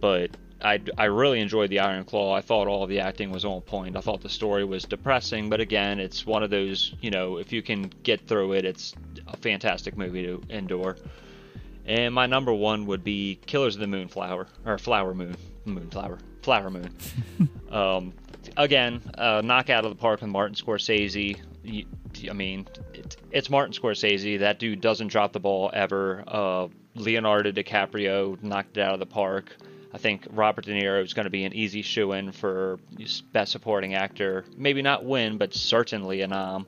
but 0.00 0.30
I, 0.62 0.80
I 0.96 1.04
really 1.04 1.40
enjoyed 1.40 1.68
the 1.68 1.80
Iron 1.80 2.04
Claw. 2.04 2.32
I 2.32 2.40
thought 2.40 2.68
all 2.68 2.86
the 2.86 3.00
acting 3.00 3.30
was 3.30 3.44
on 3.44 3.60
point. 3.60 3.96
I 3.96 4.00
thought 4.00 4.22
the 4.22 4.30
story 4.30 4.64
was 4.64 4.84
depressing, 4.84 5.50
but 5.50 5.60
again, 5.60 6.00
it's 6.00 6.24
one 6.24 6.42
of 6.42 6.48
those, 6.48 6.94
you 7.02 7.10
know, 7.10 7.36
if 7.36 7.52
you 7.52 7.60
can 7.62 7.92
get 8.02 8.26
through 8.26 8.54
it, 8.54 8.64
it's 8.64 8.94
a 9.26 9.36
fantastic 9.36 9.98
movie 9.98 10.22
to 10.22 10.42
endure. 10.48 10.96
And 11.84 12.14
my 12.14 12.26
number 12.26 12.52
one 12.52 12.86
would 12.86 13.04
be 13.04 13.38
Killers 13.44 13.74
of 13.74 13.82
the 13.82 13.86
Moonflower 13.86 14.46
or 14.64 14.78
Flower 14.78 15.12
Moon, 15.14 15.36
Moonflower, 15.64 16.18
Flower 16.42 16.70
Moon. 16.70 16.94
um, 17.70 18.12
again, 18.56 19.00
uh, 19.16 19.42
knock 19.44 19.70
out 19.70 19.84
of 19.84 19.90
the 19.90 19.96
park 19.96 20.20
with 20.20 20.30
Martin 20.30 20.54
Scorsese. 20.54 21.40
I 22.28 22.32
mean, 22.32 22.66
it, 22.92 23.16
it's 23.30 23.50
Martin 23.50 23.72
Scorsese. 23.72 24.38
That 24.38 24.58
dude 24.58 24.80
doesn't 24.80 25.08
drop 25.08 25.32
the 25.32 25.40
ball 25.40 25.70
ever. 25.72 26.24
Uh, 26.26 26.68
Leonardo 26.94 27.50
DiCaprio 27.50 28.40
knocked 28.42 28.76
it 28.76 28.80
out 28.80 28.94
of 28.94 29.00
the 29.00 29.06
park. 29.06 29.56
I 29.92 29.98
think 29.98 30.26
Robert 30.30 30.64
De 30.64 30.72
Niro 30.72 31.02
is 31.04 31.14
going 31.14 31.24
to 31.24 31.30
be 31.30 31.44
an 31.44 31.52
easy 31.52 31.82
shoe 31.82 32.12
in 32.12 32.32
for 32.32 32.78
Best 33.32 33.52
Supporting 33.52 33.94
Actor. 33.94 34.44
Maybe 34.56 34.82
not 34.82 35.04
win, 35.04 35.38
but 35.38 35.54
certainly 35.54 36.22
a 36.22 36.26
nom. 36.26 36.66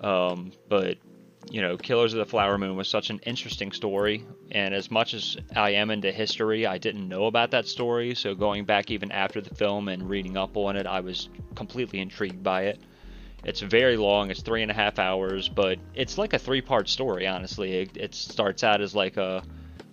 Um, 0.00 0.52
but 0.68 0.96
you 1.50 1.60
know, 1.60 1.76
Killers 1.76 2.14
of 2.14 2.18
the 2.18 2.26
Flower 2.26 2.56
Moon 2.58 2.76
was 2.76 2.88
such 2.88 3.10
an 3.10 3.18
interesting 3.26 3.72
story, 3.72 4.24
and 4.52 4.72
as 4.72 4.90
much 4.90 5.14
as 5.14 5.36
I 5.54 5.70
am 5.70 5.90
into 5.90 6.12
history, 6.12 6.64
I 6.64 6.78
didn't 6.78 7.08
know 7.08 7.24
about 7.26 7.50
that 7.50 7.66
story. 7.66 8.14
So 8.14 8.36
going 8.36 8.64
back 8.64 8.90
even 8.90 9.10
after 9.10 9.40
the 9.40 9.52
film 9.54 9.88
and 9.88 10.08
reading 10.08 10.36
up 10.36 10.56
on 10.56 10.76
it, 10.76 10.86
I 10.86 11.00
was 11.00 11.28
completely 11.56 11.98
intrigued 11.98 12.42
by 12.42 12.66
it. 12.66 12.80
It's 13.42 13.60
very 13.60 13.96
long; 13.96 14.30
it's 14.30 14.42
three 14.42 14.62
and 14.62 14.70
a 14.70 14.74
half 14.74 15.00
hours, 15.00 15.48
but 15.48 15.78
it's 15.94 16.18
like 16.18 16.34
a 16.34 16.38
three-part 16.38 16.88
story. 16.88 17.26
Honestly, 17.26 17.78
it, 17.78 17.96
it 17.96 18.14
starts 18.14 18.62
out 18.62 18.80
as 18.80 18.94
like 18.94 19.16
a 19.16 19.42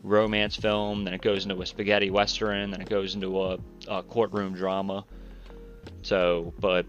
romance 0.04 0.56
film, 0.56 1.06
then 1.06 1.14
it 1.14 1.22
goes 1.22 1.44
into 1.44 1.60
a 1.62 1.66
spaghetti 1.66 2.12
western, 2.12 2.70
then 2.70 2.82
it 2.82 2.90
goes 2.90 3.16
into 3.16 3.42
a, 3.42 3.58
a 3.88 4.04
courtroom 4.04 4.54
drama. 4.54 5.06
So, 6.04 6.54
but 6.60 6.86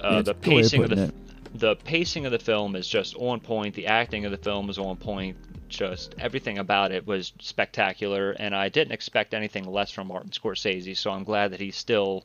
uh, 0.00 0.22
the 0.22 0.30
it's 0.30 0.30
a 0.30 0.34
good 0.34 0.48
way 0.48 0.60
of 0.60 0.62
pacing 0.62 0.84
of 0.84 0.90
the 0.90 0.96
putting 0.96 1.25
the 1.54 1.76
pacing 1.76 2.26
of 2.26 2.32
the 2.32 2.38
film 2.38 2.76
is 2.76 2.86
just 2.86 3.16
on 3.16 3.40
point. 3.40 3.74
The 3.74 3.86
acting 3.86 4.24
of 4.24 4.30
the 4.30 4.38
film 4.38 4.70
is 4.70 4.78
on 4.78 4.96
point. 4.96 5.36
Just 5.68 6.14
everything 6.18 6.58
about 6.58 6.92
it 6.92 7.06
was 7.06 7.32
spectacular, 7.40 8.32
and 8.32 8.54
I 8.54 8.68
didn't 8.68 8.92
expect 8.92 9.34
anything 9.34 9.64
less 9.64 9.90
from 9.90 10.08
Martin 10.08 10.30
Scorsese. 10.30 10.96
So 10.96 11.10
I'm 11.10 11.24
glad 11.24 11.52
that 11.52 11.60
he 11.60 11.70
still 11.70 12.24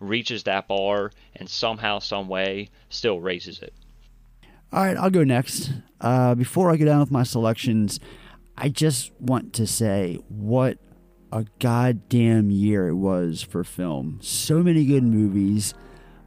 reaches 0.00 0.42
that 0.44 0.68
bar 0.68 1.12
and 1.36 1.48
somehow, 1.48 1.98
some 1.98 2.28
way, 2.28 2.70
still 2.90 3.20
raises 3.20 3.60
it. 3.62 3.72
All 4.72 4.84
right, 4.84 4.96
I'll 4.96 5.10
go 5.10 5.24
next. 5.24 5.70
Uh, 6.00 6.34
before 6.34 6.70
I 6.70 6.76
go 6.76 6.84
down 6.84 7.00
with 7.00 7.10
my 7.10 7.22
selections, 7.22 8.00
I 8.56 8.68
just 8.68 9.12
want 9.18 9.52
to 9.54 9.66
say 9.66 10.18
what 10.28 10.78
a 11.32 11.46
goddamn 11.58 12.50
year 12.50 12.88
it 12.88 12.96
was 12.96 13.42
for 13.42 13.64
film. 13.64 14.18
So 14.20 14.62
many 14.62 14.84
good 14.84 15.04
movies. 15.04 15.74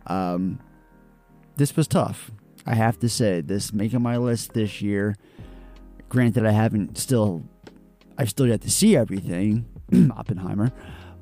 Um, 0.07 0.59
this 1.57 1.75
was 1.75 1.87
tough. 1.87 2.31
I 2.65 2.75
have 2.75 2.99
to 2.99 3.09
say, 3.09 3.41
this 3.41 3.73
making 3.73 4.01
my 4.01 4.17
list 4.17 4.53
this 4.53 4.81
year. 4.81 5.15
Granted, 6.09 6.45
I 6.45 6.51
haven't 6.51 6.97
still, 6.97 7.43
I've 8.17 8.29
still 8.29 8.47
yet 8.47 8.61
to 8.61 8.71
see 8.71 8.95
everything, 8.95 9.65
Oppenheimer, 10.15 10.71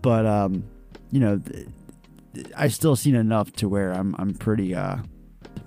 but 0.01 0.25
um, 0.25 0.63
you 1.11 1.19
know, 1.19 1.39
th- 1.39 1.67
th- 2.33 2.47
I've 2.55 2.73
still 2.73 2.95
seen 2.95 3.15
enough 3.15 3.51
to 3.53 3.69
where 3.69 3.91
I'm 3.91 4.15
I'm 4.19 4.33
pretty 4.33 4.75
uh 4.75 4.97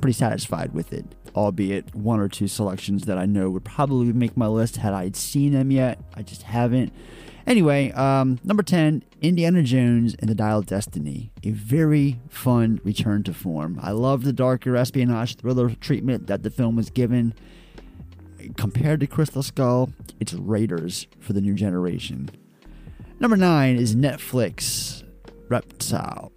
pretty 0.00 0.12
satisfied 0.12 0.72
with 0.74 0.92
it. 0.92 1.04
Albeit 1.34 1.94
one 1.94 2.20
or 2.20 2.28
two 2.28 2.48
selections 2.48 3.04
that 3.04 3.18
I 3.18 3.26
know 3.26 3.50
would 3.50 3.64
probably 3.64 4.12
make 4.12 4.36
my 4.36 4.46
list 4.46 4.76
had 4.76 4.92
I 4.92 5.10
seen 5.12 5.52
them 5.52 5.70
yet. 5.70 6.00
I 6.14 6.22
just 6.22 6.42
haven't. 6.42 6.92
Anyway, 7.46 7.90
um, 7.92 8.38
number 8.44 8.62
10, 8.62 9.02
Indiana 9.22 9.62
Jones 9.62 10.14
and 10.18 10.28
the 10.28 10.34
Dial 10.34 10.58
of 10.58 10.66
Destiny. 10.66 11.32
A 11.42 11.50
very 11.50 12.20
fun 12.28 12.78
return 12.84 13.22
to 13.22 13.32
form. 13.32 13.78
I 13.82 13.92
love 13.92 14.24
the 14.24 14.34
darker 14.34 14.76
espionage 14.76 15.36
thriller 15.36 15.70
treatment 15.70 16.26
that 16.26 16.42
the 16.42 16.50
film 16.50 16.76
was 16.76 16.90
given. 16.90 17.32
Compared 18.56 19.00
to 19.00 19.06
Crystal 19.06 19.42
Skull, 19.42 19.90
it's 20.20 20.34
Raiders 20.34 21.06
for 21.20 21.32
the 21.32 21.40
new 21.40 21.54
generation. 21.54 22.28
Number 23.18 23.36
9 23.36 23.76
is 23.76 23.96
Netflix 23.96 25.02
Reptile. 25.48 26.30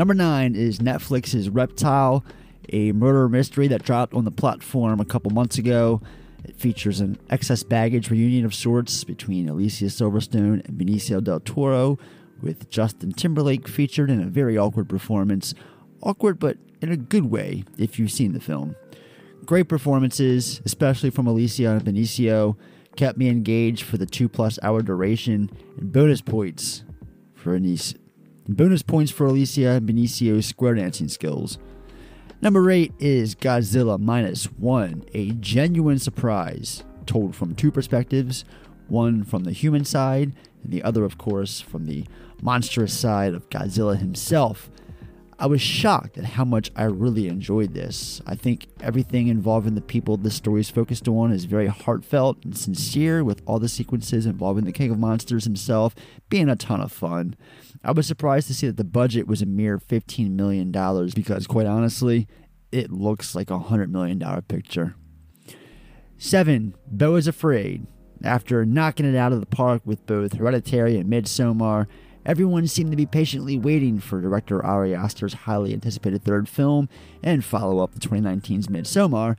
Number 0.00 0.14
9 0.14 0.54
is 0.54 0.78
Netflix's 0.78 1.50
Reptile, 1.50 2.24
a 2.70 2.90
murder 2.92 3.28
mystery 3.28 3.68
that 3.68 3.82
dropped 3.82 4.14
on 4.14 4.24
the 4.24 4.30
platform 4.30 4.98
a 4.98 5.04
couple 5.04 5.30
months 5.30 5.58
ago. 5.58 6.00
It 6.42 6.56
features 6.56 7.00
an 7.00 7.18
excess 7.28 7.62
baggage 7.62 8.10
reunion 8.10 8.46
of 8.46 8.54
sorts 8.54 9.04
between 9.04 9.46
Alicia 9.46 9.84
Silverstone 9.90 10.66
and 10.66 10.78
Benicio 10.78 11.22
del 11.22 11.40
Toro, 11.40 11.98
with 12.40 12.70
Justin 12.70 13.12
Timberlake 13.12 13.68
featured 13.68 14.08
in 14.08 14.22
a 14.22 14.24
very 14.24 14.56
awkward 14.56 14.88
performance. 14.88 15.52
Awkward, 16.02 16.38
but 16.38 16.56
in 16.80 16.90
a 16.90 16.96
good 16.96 17.26
way 17.26 17.64
if 17.76 17.98
you've 17.98 18.10
seen 18.10 18.32
the 18.32 18.40
film. 18.40 18.76
Great 19.44 19.68
performances, 19.68 20.62
especially 20.64 21.10
from 21.10 21.26
Alicia 21.26 21.72
and 21.72 21.84
Benicio, 21.84 22.56
kept 22.96 23.18
me 23.18 23.28
engaged 23.28 23.82
for 23.82 23.98
the 23.98 24.06
two 24.06 24.30
plus 24.30 24.58
hour 24.62 24.80
duration, 24.80 25.50
and 25.76 25.92
bonus 25.92 26.22
points 26.22 26.84
for 27.34 27.54
Anis- 27.54 27.96
bonus 28.56 28.82
points 28.82 29.10
for 29.10 29.26
Alicia 29.26 29.68
and 29.70 29.88
Benicio's 29.88 30.46
square 30.46 30.74
dancing 30.74 31.08
skills. 31.08 31.58
Number 32.42 32.70
eight 32.70 32.92
is 32.98 33.34
Godzilla 33.34 33.98
Minus 33.98 34.46
One, 34.46 35.04
a 35.12 35.32
genuine 35.32 35.98
surprise 35.98 36.84
told 37.06 37.34
from 37.34 37.54
two 37.54 37.70
perspectives 37.70 38.44
one 38.88 39.22
from 39.24 39.44
the 39.44 39.52
human 39.52 39.84
side, 39.84 40.32
and 40.62 40.72
the 40.72 40.82
other, 40.82 41.04
of 41.04 41.16
course, 41.16 41.60
from 41.60 41.86
the 41.86 42.04
monstrous 42.42 42.98
side 42.98 43.34
of 43.34 43.48
Godzilla 43.48 43.96
himself. 43.96 44.70
I 45.38 45.46
was 45.46 45.62
shocked 45.62 46.18
at 46.18 46.24
how 46.24 46.44
much 46.44 46.70
I 46.76 46.84
really 46.84 47.26
enjoyed 47.26 47.72
this. 47.72 48.20
I 48.26 48.34
think 48.34 48.66
everything 48.80 49.28
involving 49.28 49.74
the 49.74 49.80
people 49.80 50.18
this 50.18 50.34
story 50.34 50.60
is 50.60 50.68
focused 50.68 51.08
on 51.08 51.32
is 51.32 51.46
very 51.46 51.68
heartfelt 51.68 52.44
and 52.44 52.54
sincere, 52.56 53.24
with 53.24 53.40
all 53.46 53.58
the 53.58 53.68
sequences 53.68 54.26
involving 54.26 54.64
the 54.64 54.72
King 54.72 54.90
of 54.90 54.98
Monsters 54.98 55.44
himself 55.44 55.94
being 56.28 56.50
a 56.50 56.56
ton 56.56 56.82
of 56.82 56.92
fun. 56.92 57.36
I 57.82 57.92
was 57.92 58.06
surprised 58.06 58.46
to 58.48 58.54
see 58.54 58.66
that 58.66 58.76
the 58.76 58.84
budget 58.84 59.26
was 59.26 59.40
a 59.40 59.46
mere 59.46 59.78
$15 59.78 60.30
million 60.32 60.70
because, 61.14 61.46
quite 61.46 61.66
honestly, 61.66 62.28
it 62.70 62.90
looks 62.90 63.34
like 63.34 63.50
a 63.50 63.58
$100 63.58 63.90
million 63.90 64.20
picture. 64.42 64.96
7. 66.18 66.74
Beau 66.86 67.14
is 67.14 67.26
Afraid. 67.26 67.86
After 68.22 68.66
knocking 68.66 69.06
it 69.06 69.16
out 69.16 69.32
of 69.32 69.40
the 69.40 69.46
park 69.46 69.80
with 69.86 70.04
both 70.04 70.34
Hereditary 70.34 70.98
and 70.98 71.10
Midsommar, 71.10 71.86
everyone 72.26 72.66
seemed 72.66 72.90
to 72.90 72.96
be 72.96 73.06
patiently 73.06 73.58
waiting 73.58 73.98
for 73.98 74.20
director 74.20 74.62
Ari 74.62 74.94
Aster's 74.94 75.32
highly 75.32 75.72
anticipated 75.72 76.22
third 76.22 76.46
film 76.46 76.90
and 77.22 77.42
follow 77.42 77.82
up 77.82 77.98
to 77.98 78.08
2019's 78.08 78.66
Midsommar. 78.66 79.38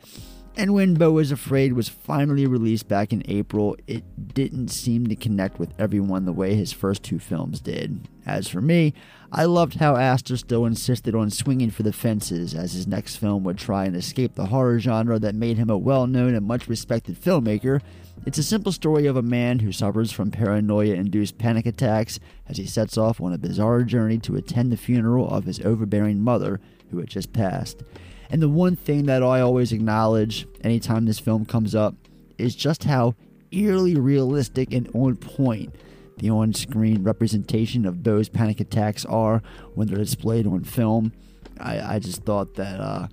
And 0.58 0.74
when 0.74 0.96
Beau 0.96 1.18
is 1.18 1.32
Afraid 1.32 1.74
was 1.74 1.88
finally 1.88 2.46
released 2.46 2.90
back 2.90 3.14
in 3.14 3.24
April, 3.26 3.78
it 3.88 4.34
didn't 4.34 4.68
seem 4.68 5.08
to 5.08 5.16
connect 5.16 5.58
with 5.60 5.74
everyone 5.80 6.26
the 6.26 6.34
way 6.34 6.56
his 6.56 6.74
first 6.74 7.04
two 7.04 7.20
films 7.20 7.62
did. 7.62 8.10
As 8.26 8.50
for 8.50 8.62
me, 8.62 8.94
I 9.32 9.46
loved 9.46 9.76
how 9.76 9.96
Aster 9.96 10.36
still 10.36 10.66
insisted 10.66 11.16
on 11.16 11.30
swinging 11.30 11.72
for 11.72 11.84
the 11.84 11.94
fences, 11.94 12.54
as 12.54 12.74
his 12.74 12.86
next 12.86 13.16
film 13.16 13.46
would 13.46 13.58
try 13.58 13.86
and 13.86 13.96
escape 13.96 14.36
the 14.36 14.48
horror 14.48 14.78
genre 14.78 15.18
that 15.20 15.36
made 15.36 15.58
him 15.58 15.70
a 15.70 15.78
well 15.78 16.06
known 16.06 16.36
and 16.36 16.46
much 16.46 16.68
respected 16.68 17.20
filmmaker. 17.20 17.82
It's 18.26 18.38
a 18.38 18.44
simple 18.44 18.74
story 18.74 19.08
of 19.08 19.16
a 19.16 19.22
man 19.22 19.60
who 19.60 19.72
suffers 19.72 20.12
from 20.12 20.32
paranoia 20.32 20.94
induced 20.96 21.38
panic 21.38 21.66
attacks 21.66 22.20
as 22.48 22.58
he 22.58 22.68
sets 22.68 22.98
off 22.98 23.22
on 23.22 23.32
a 23.32 23.38
bizarre 23.38 23.84
journey 23.84 24.20
to 24.20 24.36
attend 24.36 24.72
the 24.72 24.78
funeral 24.78 25.30
of 25.30 25.46
his 25.46 25.62
overbearing 25.62 26.22
mother, 26.22 26.60
who 26.92 27.00
had 27.00 27.10
just 27.10 27.32
passed. 27.32 27.84
And 28.32 28.42
the 28.42 28.50
one 28.50 28.78
thing 28.78 29.08
that 29.08 29.24
I 29.24 29.42
always 29.42 29.74
acknowledge 29.74 30.48
anytime 30.64 31.06
this 31.06 31.20
film 31.20 31.46
comes 31.46 31.76
up 31.76 31.96
is 32.38 32.56
just 32.56 32.86
how 32.86 33.14
eerily 33.52 33.96
realistic 33.96 34.74
and 34.74 34.90
on 34.96 35.18
point 35.18 35.76
the 36.18 36.30
on 36.30 36.54
screen 36.54 37.04
representation 37.04 37.86
of 37.86 38.04
those 38.04 38.30
panic 38.30 38.62
attacks 38.62 39.06
are 39.06 39.42
when 39.76 39.88
they're 39.88 39.98
displayed 39.98 40.48
on 40.48 40.64
film. 40.64 41.12
I, 41.60 41.96
I 41.96 42.00
just 42.00 42.24
thought 42.24 42.56
that 42.56 42.80
uh, 42.80 43.08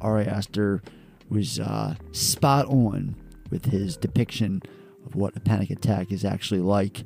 Ari 0.00 0.26
Aster 0.26 0.82
was 1.28 1.60
uh, 1.60 1.94
spot 2.12 2.66
on 2.66 3.14
with 3.50 3.66
his 3.66 3.96
depiction 3.98 4.62
of 5.04 5.16
what 5.16 5.36
a 5.36 5.40
panic 5.40 5.70
attack 5.70 6.12
is 6.12 6.24
actually 6.24 6.60
like. 6.60 7.02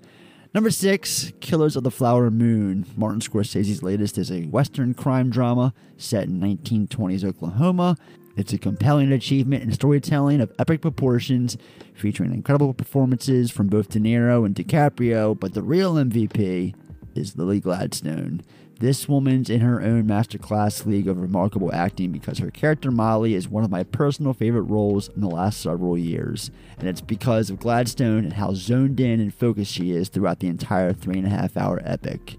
Number 0.56 0.70
six, 0.70 1.34
Killers 1.40 1.76
of 1.76 1.84
the 1.84 1.90
Flower 1.90 2.30
Moon. 2.30 2.86
Martin 2.96 3.20
Scorsese's 3.20 3.82
latest 3.82 4.16
is 4.16 4.32
a 4.32 4.44
Western 4.44 4.94
crime 4.94 5.28
drama 5.28 5.74
set 5.98 6.28
in 6.28 6.40
1920s 6.40 7.24
Oklahoma. 7.24 7.98
It's 8.38 8.54
a 8.54 8.58
compelling 8.58 9.12
achievement 9.12 9.64
in 9.64 9.72
storytelling 9.72 10.40
of 10.40 10.50
epic 10.58 10.80
proportions, 10.80 11.58
featuring 11.92 12.32
incredible 12.32 12.72
performances 12.72 13.50
from 13.50 13.66
both 13.66 13.90
De 13.90 13.98
Niro 13.98 14.46
and 14.46 14.54
DiCaprio, 14.54 15.38
but 15.38 15.52
the 15.52 15.60
real 15.60 15.96
MVP 15.96 16.74
is 17.14 17.36
Lily 17.36 17.60
Gladstone. 17.60 18.40
This 18.78 19.08
woman's 19.08 19.48
in 19.48 19.60
her 19.60 19.80
own 19.80 20.04
masterclass 20.04 20.84
league 20.84 21.08
of 21.08 21.18
remarkable 21.18 21.74
acting 21.74 22.12
because 22.12 22.38
her 22.38 22.50
character 22.50 22.90
Molly 22.90 23.32
is 23.32 23.48
one 23.48 23.64
of 23.64 23.70
my 23.70 23.84
personal 23.84 24.34
favorite 24.34 24.62
roles 24.62 25.08
in 25.08 25.22
the 25.22 25.30
last 25.30 25.62
several 25.62 25.96
years, 25.96 26.50
and 26.78 26.86
it's 26.86 27.00
because 27.00 27.48
of 27.48 27.58
Gladstone 27.58 28.24
and 28.24 28.34
how 28.34 28.52
zoned 28.52 29.00
in 29.00 29.18
and 29.18 29.32
focused 29.32 29.72
she 29.72 29.92
is 29.92 30.10
throughout 30.10 30.40
the 30.40 30.48
entire 30.48 30.92
three 30.92 31.16
and 31.16 31.26
a 31.26 31.30
half 31.30 31.56
hour 31.56 31.80
epic. 31.86 32.36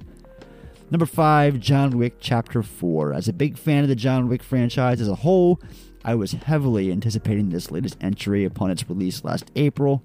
Number 0.91 1.07
five, 1.07 1.59
John 1.59 1.97
Wick 1.97 2.17
Chapter 2.19 2.61
4. 2.61 3.13
As 3.13 3.27
a 3.27 3.33
big 3.33 3.57
fan 3.57 3.81
of 3.81 3.89
the 3.89 3.95
John 3.95 4.29
Wick 4.29 4.43
franchise 4.43 5.01
as 5.01 5.09
a 5.09 5.15
whole, 5.15 5.59
I 6.05 6.13
was 6.13 6.33
heavily 6.33 6.91
anticipating 6.91 7.49
this 7.49 7.71
latest 7.71 7.97
entry 7.99 8.45
upon 8.45 8.69
its 8.69 8.87
release 8.87 9.23
last 9.23 9.49
April, 9.55 10.03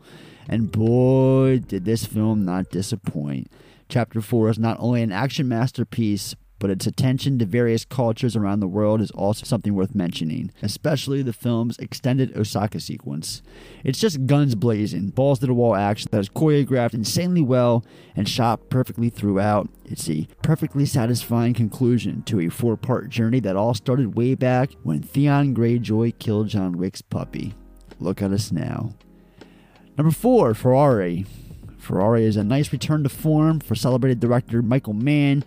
and 0.49 0.73
boy, 0.73 1.59
did 1.59 1.85
this 1.85 2.07
film 2.07 2.47
not 2.47 2.71
disappoint. 2.71 3.51
Chapter 3.93 4.23
4 4.23 4.49
is 4.49 4.59
not 4.59 4.79
only 4.81 5.03
an 5.03 5.13
action 5.13 5.47
masterpiece, 5.47 6.35
but 6.59 6.71
its 6.71 6.87
attention 6.87 7.39
to 7.39 7.45
various 7.45 7.85
cultures 7.85 8.35
around 8.35 8.61
the 8.61 8.67
world 8.67 9.03
is 9.03 9.11
also 9.11 9.45
something 9.45 9.75
worth 9.75 9.95
mentioning, 9.95 10.51
especially 10.63 11.21
the 11.21 11.35
film's 11.35 11.77
extended 11.77 12.35
Osaka 12.35 12.81
sequence. 12.81 13.43
It's 13.85 14.01
just 14.01 14.25
guns 14.25 14.55
blazing, 14.55 15.11
balls 15.11 15.41
to 15.41 15.47
the 15.47 15.53
wall 15.53 15.77
action 15.77 16.09
that 16.11 16.21
is 16.21 16.31
choreographed 16.31 16.95
insanely 16.95 17.43
well 17.43 17.85
and 18.17 18.27
shot 18.27 18.71
perfectly 18.71 19.11
throughout. 19.11 19.69
It's 19.85 20.09
a 20.09 20.27
perfectly 20.41 20.87
satisfying 20.87 21.53
conclusion 21.53 22.23
to 22.23 22.41
a 22.41 22.49
four 22.49 22.79
part 22.79 23.11
journey 23.11 23.41
that 23.41 23.57
all 23.57 23.75
started 23.75 24.17
way 24.17 24.35
back 24.35 24.71
when 24.85 25.03
Theon 25.03 25.55
Greyjoy 25.55 26.19
killed 26.19 26.49
John 26.49 26.79
Wick's 26.79 27.03
puppy. 27.03 27.53
Look 28.01 28.23
at 28.23 28.33
us 28.33 28.51
now. 28.51 28.95
Number 29.99 30.13
four, 30.13 30.55
Ferrari. 30.55 31.27
Ferrari 31.83 32.25
is 32.25 32.37
a 32.37 32.45
nice 32.45 32.73
return 32.73 33.03
to 33.03 33.09
form 33.09 33.59
for 33.59 33.75
celebrated 33.75 34.21
director 34.21 34.63
Michael 34.63 34.93
Mann 34.93 35.45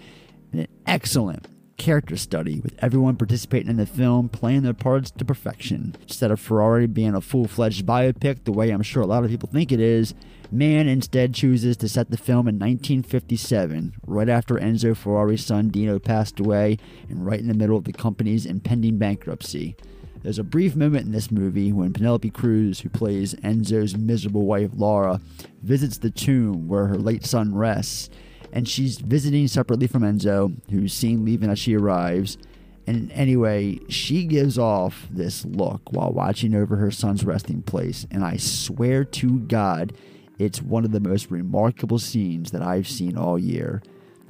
and 0.51 0.61
an 0.61 0.67
excellent 0.85 1.47
character 1.77 2.17
study 2.17 2.59
with 2.59 2.75
everyone 2.79 3.15
participating 3.15 3.69
in 3.69 3.77
the 3.77 3.85
film 3.85 4.27
playing 4.27 4.63
their 4.63 4.73
parts 4.73 5.11
to 5.11 5.23
perfection. 5.23 5.95
Instead 6.01 6.31
of 6.31 6.39
Ferrari 6.39 6.87
being 6.87 7.15
a 7.15 7.21
full 7.21 7.47
fledged 7.47 7.85
biopic 7.85 8.43
the 8.43 8.51
way 8.51 8.69
I'm 8.69 8.81
sure 8.81 9.01
a 9.01 9.07
lot 9.07 9.23
of 9.23 9.29
people 9.29 9.47
think 9.47 9.71
it 9.71 9.79
is, 9.79 10.13
Mann 10.51 10.89
instead 10.89 11.33
chooses 11.33 11.77
to 11.77 11.87
set 11.87 12.11
the 12.11 12.17
film 12.17 12.49
in 12.49 12.55
1957, 12.55 13.93
right 14.05 14.29
after 14.29 14.55
Enzo 14.55 14.95
Ferrari's 14.95 15.45
son 15.45 15.69
Dino 15.69 15.99
passed 15.99 16.39
away 16.41 16.77
and 17.09 17.25
right 17.25 17.39
in 17.39 17.47
the 17.47 17.53
middle 17.53 17.77
of 17.77 17.85
the 17.85 17.93
company's 17.93 18.45
impending 18.45 18.97
bankruptcy. 18.97 19.75
There's 20.25 20.39
a 20.39 20.43
brief 20.43 20.75
moment 20.75 21.05
in 21.05 21.11
this 21.11 21.29
movie 21.29 21.71
when 21.71 21.93
Penelope 21.93 22.31
Cruz, 22.31 22.79
who 22.79 22.89
plays 22.89 23.35
Enzo's 23.35 23.95
miserable 23.95 24.47
wife 24.47 24.71
Laura, 24.73 25.21
visits 25.61 25.99
the 25.99 26.09
tomb 26.09 26.67
where 26.67 26.87
her 26.87 26.97
late 26.97 27.23
son 27.23 27.53
rests 27.53 28.09
and 28.51 28.67
she's 28.67 28.97
visiting 28.97 29.47
separately 29.47 29.85
from 29.85 30.01
Enzo, 30.01 30.59
who's 30.71 30.95
seen 30.95 31.25
leaving 31.25 31.51
as 31.51 31.59
she 31.59 31.77
arrives. 31.77 32.39
And 32.87 33.11
anyway, 33.11 33.77
she 33.87 34.25
gives 34.25 34.57
off 34.57 35.07
this 35.11 35.45
look 35.45 35.93
while 35.93 36.11
watching 36.11 36.55
over 36.55 36.77
her 36.77 36.89
son's 36.89 37.23
resting 37.23 37.61
place, 37.61 38.07
and 38.09 38.25
I 38.25 38.37
swear 38.37 39.05
to 39.05 39.41
God, 39.41 39.93
it's 40.39 40.59
one 40.59 40.85
of 40.85 40.91
the 40.91 40.99
most 40.99 41.29
remarkable 41.29 41.99
scenes 41.99 42.49
that 42.49 42.63
I've 42.63 42.87
seen 42.87 43.15
all 43.15 43.37
year. 43.37 43.83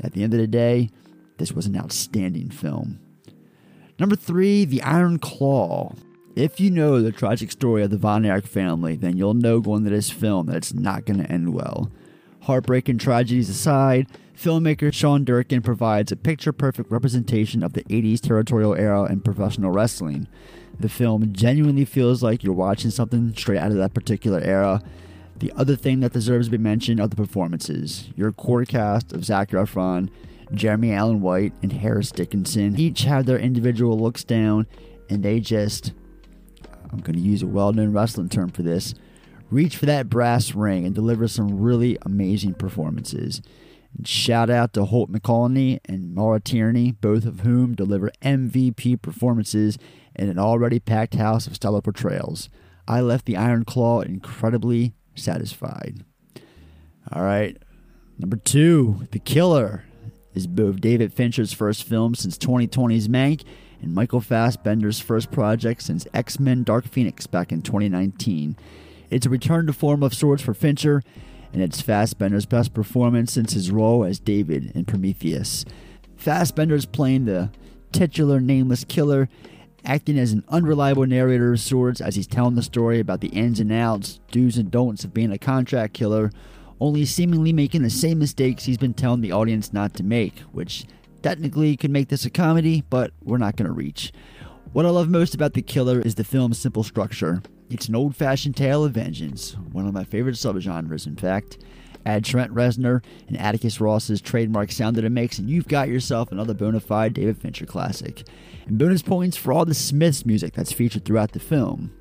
At 0.03 0.11
the 0.11 0.23
end 0.23 0.33
of 0.33 0.41
the 0.41 0.47
day, 0.47 0.89
this 1.37 1.53
was 1.53 1.67
an 1.67 1.77
outstanding 1.77 2.49
film. 2.49 2.99
Number 3.97 4.17
three, 4.17 4.65
The 4.65 4.81
Iron 4.81 5.19
Claw. 5.19 5.93
If 6.35 6.59
you 6.59 6.69
know 6.69 7.01
the 7.01 7.13
tragic 7.13 7.49
story 7.49 7.81
of 7.81 7.91
the 7.91 7.97
Von 7.97 8.25
Erich 8.25 8.45
family, 8.45 8.97
then 8.97 9.15
you'll 9.15 9.33
know 9.33 9.61
going 9.61 9.85
to 9.85 9.89
this 9.89 10.09
film 10.09 10.47
that 10.47 10.57
it's 10.57 10.73
not 10.73 11.05
going 11.05 11.23
to 11.23 11.31
end 11.31 11.53
well. 11.53 11.89
Heartbreaking 12.41 12.97
tragedies 12.97 13.49
aside, 13.49 14.07
filmmaker 14.37 14.93
Sean 14.93 15.23
Durkin 15.23 15.61
provides 15.61 16.11
a 16.11 16.17
picture 16.17 16.51
perfect 16.51 16.91
representation 16.91 17.63
of 17.63 17.71
the 17.71 17.85
80s 17.85 18.19
territorial 18.19 18.75
era 18.75 19.05
in 19.05 19.21
professional 19.21 19.71
wrestling. 19.71 20.27
The 20.77 20.89
film 20.89 21.31
genuinely 21.31 21.85
feels 21.85 22.21
like 22.21 22.43
you're 22.43 22.53
watching 22.53 22.91
something 22.91 23.33
straight 23.33 23.59
out 23.59 23.71
of 23.71 23.77
that 23.77 23.93
particular 23.93 24.41
era. 24.41 24.81
The 25.37 25.53
other 25.55 25.77
thing 25.77 26.01
that 26.01 26.11
deserves 26.11 26.47
to 26.47 26.51
be 26.51 26.57
mentioned 26.57 26.99
are 26.99 27.07
the 27.07 27.15
performances. 27.15 28.09
Your 28.17 28.33
core 28.33 28.65
cast 28.65 29.13
of 29.13 29.23
Zac 29.23 29.51
Efron, 29.51 30.09
Jeremy 30.53 30.93
Allen 30.93 31.21
White, 31.21 31.53
and 31.61 31.71
Harris 31.71 32.11
Dickinson 32.11 32.79
each 32.79 33.03
have 33.03 33.25
their 33.25 33.39
individual 33.39 33.99
looks 33.99 34.23
down, 34.23 34.67
and 35.09 35.23
they 35.23 35.39
just, 35.39 35.93
I'm 36.91 36.99
going 36.99 37.15
to 37.15 37.21
use 37.21 37.41
a 37.41 37.47
well 37.47 37.73
known 37.73 37.93
wrestling 37.93 38.29
term 38.29 38.49
for 38.49 38.61
this, 38.61 38.93
reach 39.49 39.77
for 39.77 39.85
that 39.85 40.09
brass 40.09 40.53
ring 40.53 40.85
and 40.85 40.95
deliver 40.95 41.27
some 41.27 41.59
really 41.61 41.97
amazing 42.03 42.53
performances. 42.55 43.41
And 43.97 44.07
shout 44.07 44.49
out 44.49 44.73
to 44.73 44.85
Holt 44.85 45.11
McCallany 45.11 45.79
and 45.85 46.13
Maura 46.13 46.39
Tierney, 46.39 46.91
both 46.91 47.25
of 47.25 47.41
whom 47.41 47.75
deliver 47.75 48.11
MVP 48.21 49.01
performances 49.01 49.77
in 50.15 50.29
an 50.29 50.39
already 50.39 50.79
packed 50.79 51.15
house 51.15 51.47
of 51.47 51.55
stellar 51.55 51.81
portrayals. 51.81 52.49
I 52.87 53.01
left 53.01 53.25
the 53.25 53.37
Iron 53.37 53.65
Claw 53.65 54.01
incredibly 54.01 54.93
satisfied. 55.15 56.03
All 57.11 57.23
right, 57.23 57.57
number 58.17 58.37
two, 58.37 59.07
The 59.11 59.19
Killer 59.19 59.85
is 60.35 60.45
both 60.45 60.81
David 60.81 61.13
Fincher's 61.13 61.53
first 61.53 61.83
film 61.83 62.13
since 62.13 62.37
2020's 62.37 63.07
Mank 63.07 63.43
and 63.81 63.95
Michael 63.95 64.21
Fassbender's 64.21 64.99
first 64.99 65.31
project 65.31 65.81
since 65.81 66.07
X 66.13 66.39
Men 66.39 66.63
Dark 66.63 66.85
Phoenix 66.85 67.25
back 67.25 67.51
in 67.51 67.61
2019. 67.61 68.55
It's 69.09 69.25
a 69.25 69.29
return 69.29 69.67
to 69.67 69.73
form 69.73 70.03
of 70.03 70.13
sorts 70.13 70.43
for 70.43 70.53
Fincher, 70.53 71.01
and 71.53 71.61
it's 71.61 71.81
Fassbender's 71.81 72.45
best 72.45 72.73
performance 72.73 73.31
since 73.31 73.53
his 73.53 73.71
role 73.71 74.03
as 74.03 74.19
David 74.19 74.71
in 74.75 74.85
Prometheus. 74.85 75.63
Fassbender's 76.17 76.85
playing 76.85 77.25
the 77.25 77.49
titular 77.91 78.41
nameless 78.41 78.83
killer, 78.83 79.29
acting 79.85 80.17
as 80.17 80.31
an 80.31 80.43
unreliable 80.49 81.05
narrator 81.05 81.53
of 81.53 81.59
sorts 81.59 82.01
as 82.01 82.15
he's 82.15 82.27
telling 82.27 82.55
the 82.55 82.63
story 82.63 82.99
about 82.99 83.21
the 83.21 83.29
ins 83.29 83.59
and 83.59 83.71
outs, 83.71 84.19
do's 84.31 84.57
and 84.57 84.71
don'ts 84.71 85.03
of 85.03 85.13
being 85.13 85.31
a 85.31 85.37
contract 85.37 85.93
killer, 85.93 86.31
only 86.79 87.05
seemingly 87.05 87.53
making 87.53 87.83
the 87.83 87.89
same 87.89 88.19
mistakes 88.19 88.65
he's 88.65 88.77
been 88.77 88.93
telling 88.93 89.21
the 89.21 89.31
audience 89.31 89.73
not 89.73 89.93
to 89.95 90.03
make, 90.03 90.39
which 90.51 90.85
technically 91.21 91.75
could 91.77 91.91
make 91.91 92.09
this 92.09 92.25
a 92.25 92.29
comedy, 92.29 92.83
but 92.89 93.11
we're 93.23 93.37
not 93.37 93.55
going 93.55 93.67
to 93.67 93.73
reach. 93.73 94.11
What 94.73 94.85
I 94.85 94.89
love 94.89 95.09
most 95.09 95.33
about 95.33 95.53
The 95.53 95.61
Killer 95.61 96.01
is 96.01 96.15
the 96.15 96.23
film's 96.23 96.59
simple 96.59 96.83
structure. 96.83 97.41
It's 97.69 97.87
an 97.87 97.95
old 97.95 98.15
fashioned 98.15 98.57
tale 98.57 98.83
of 98.83 98.93
vengeance, 98.93 99.55
one 99.71 99.87
of 99.87 99.93
my 99.93 100.03
favorite 100.03 100.35
subgenres, 100.35 101.07
in 101.07 101.15
fact. 101.15 101.57
Add 102.05 102.23
Trent 102.23 102.53
Reznor 102.53 103.03
and 103.27 103.37
Atticus 103.39 103.81
Ross's 103.81 104.21
trademark 104.21 104.71
sound 104.71 104.95
that 104.97 105.05
it 105.05 105.11
makes, 105.11 105.39
and 105.39 105.49
you've 105.49 105.67
got 105.67 105.87
yourself 105.87 106.31
another 106.31 106.53
bona 106.53 106.79
fide 106.79 107.13
David 107.13 107.37
Fincher 107.37 107.65
classic. 107.65 108.27
And 108.67 108.77
bonus 108.77 109.01
points 109.01 109.37
for 109.37 109.51
all 109.51 109.65
the 109.65 109.73
Smiths 109.73 110.25
music 110.25 110.53
that's 110.53 110.71
featured 110.71 111.05
throughout 111.05 111.31
the 111.31 111.39
film. 111.39 111.91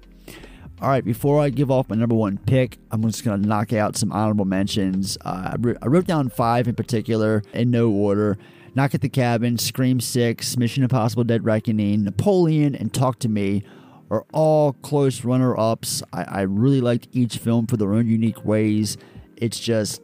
All 0.81 0.89
right, 0.89 1.05
before 1.05 1.41
I 1.41 1.51
give 1.51 1.71
off 1.71 1.89
my 1.89 1.97
number 1.97 2.17
one 2.17 2.37
pick, 2.37 2.79
I'm 2.91 3.03
just 3.03 3.25
going 3.25 3.41
to 3.41 3.49
knock 3.49 3.73
out 3.73 3.97
some 3.97 4.13
honorable 4.13 4.45
mentions. 4.45 5.17
Uh, 5.25 5.53
I, 5.53 5.57
wrote, 5.59 5.77
I 5.81 5.87
wrote 5.87 6.07
down 6.07 6.29
five 6.29 6.67
in 6.67 6.75
particular 6.75 7.43
in 7.53 7.71
no 7.71 7.91
order. 7.91 8.37
Knock 8.75 8.95
at 8.95 9.01
the 9.01 9.09
Cabin, 9.09 9.57
Scream 9.57 10.01
6, 10.01 10.57
Mission 10.57 10.83
Impossible 10.83 11.23
Dead 11.23 11.45
Reckoning, 11.45 12.03
Napoleon, 12.03 12.75
and 12.75 12.93
Talk 12.93 13.21
to 13.21 13.29
Me 13.29 13.63
are 14.11 14.27
all 14.33 14.73
close 14.73 15.25
runner 15.25 15.59
ups. 15.59 16.03
I, 16.13 16.25
I 16.25 16.41
really 16.43 16.81
liked 16.81 17.09
each 17.13 17.39
film 17.39 17.69
for 17.69 17.77
their 17.77 17.95
own 17.95 18.09
unique 18.09 18.45
ways. 18.45 18.97
It's 19.37 19.61
just 19.61 20.03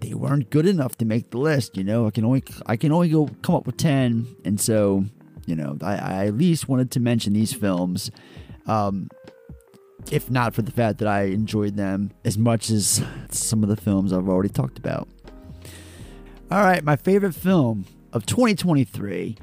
they 0.00 0.14
weren't 0.14 0.50
good 0.50 0.66
enough 0.66 0.96
to 0.98 1.04
make 1.04 1.30
the 1.30 1.38
list. 1.38 1.76
You 1.76 1.84
know, 1.84 2.06
I 2.06 2.10
can 2.10 2.24
only 2.24 2.44
I 2.66 2.76
can 2.76 2.92
only 2.92 3.08
go 3.08 3.28
come 3.42 3.56
up 3.56 3.66
with 3.66 3.76
ten, 3.76 4.26
and 4.44 4.60
so 4.60 5.04
you 5.46 5.56
know 5.56 5.76
I, 5.82 5.96
I 5.96 6.26
at 6.26 6.36
least 6.36 6.68
wanted 6.68 6.90
to 6.92 7.00
mention 7.00 7.32
these 7.32 7.52
films. 7.52 8.10
Um, 8.66 9.08
if 10.10 10.30
not 10.30 10.54
for 10.54 10.62
the 10.62 10.70
fact 10.72 10.98
that 10.98 11.08
I 11.08 11.24
enjoyed 11.24 11.76
them 11.76 12.12
as 12.24 12.38
much 12.38 12.70
as 12.70 13.02
some 13.30 13.62
of 13.62 13.68
the 13.68 13.76
films 13.76 14.12
I've 14.12 14.28
already 14.28 14.48
talked 14.48 14.78
about. 14.78 15.08
All 16.50 16.62
right, 16.62 16.82
my 16.82 16.96
favorite 16.96 17.34
film 17.34 17.84
of 18.12 18.24
2023 18.26 19.36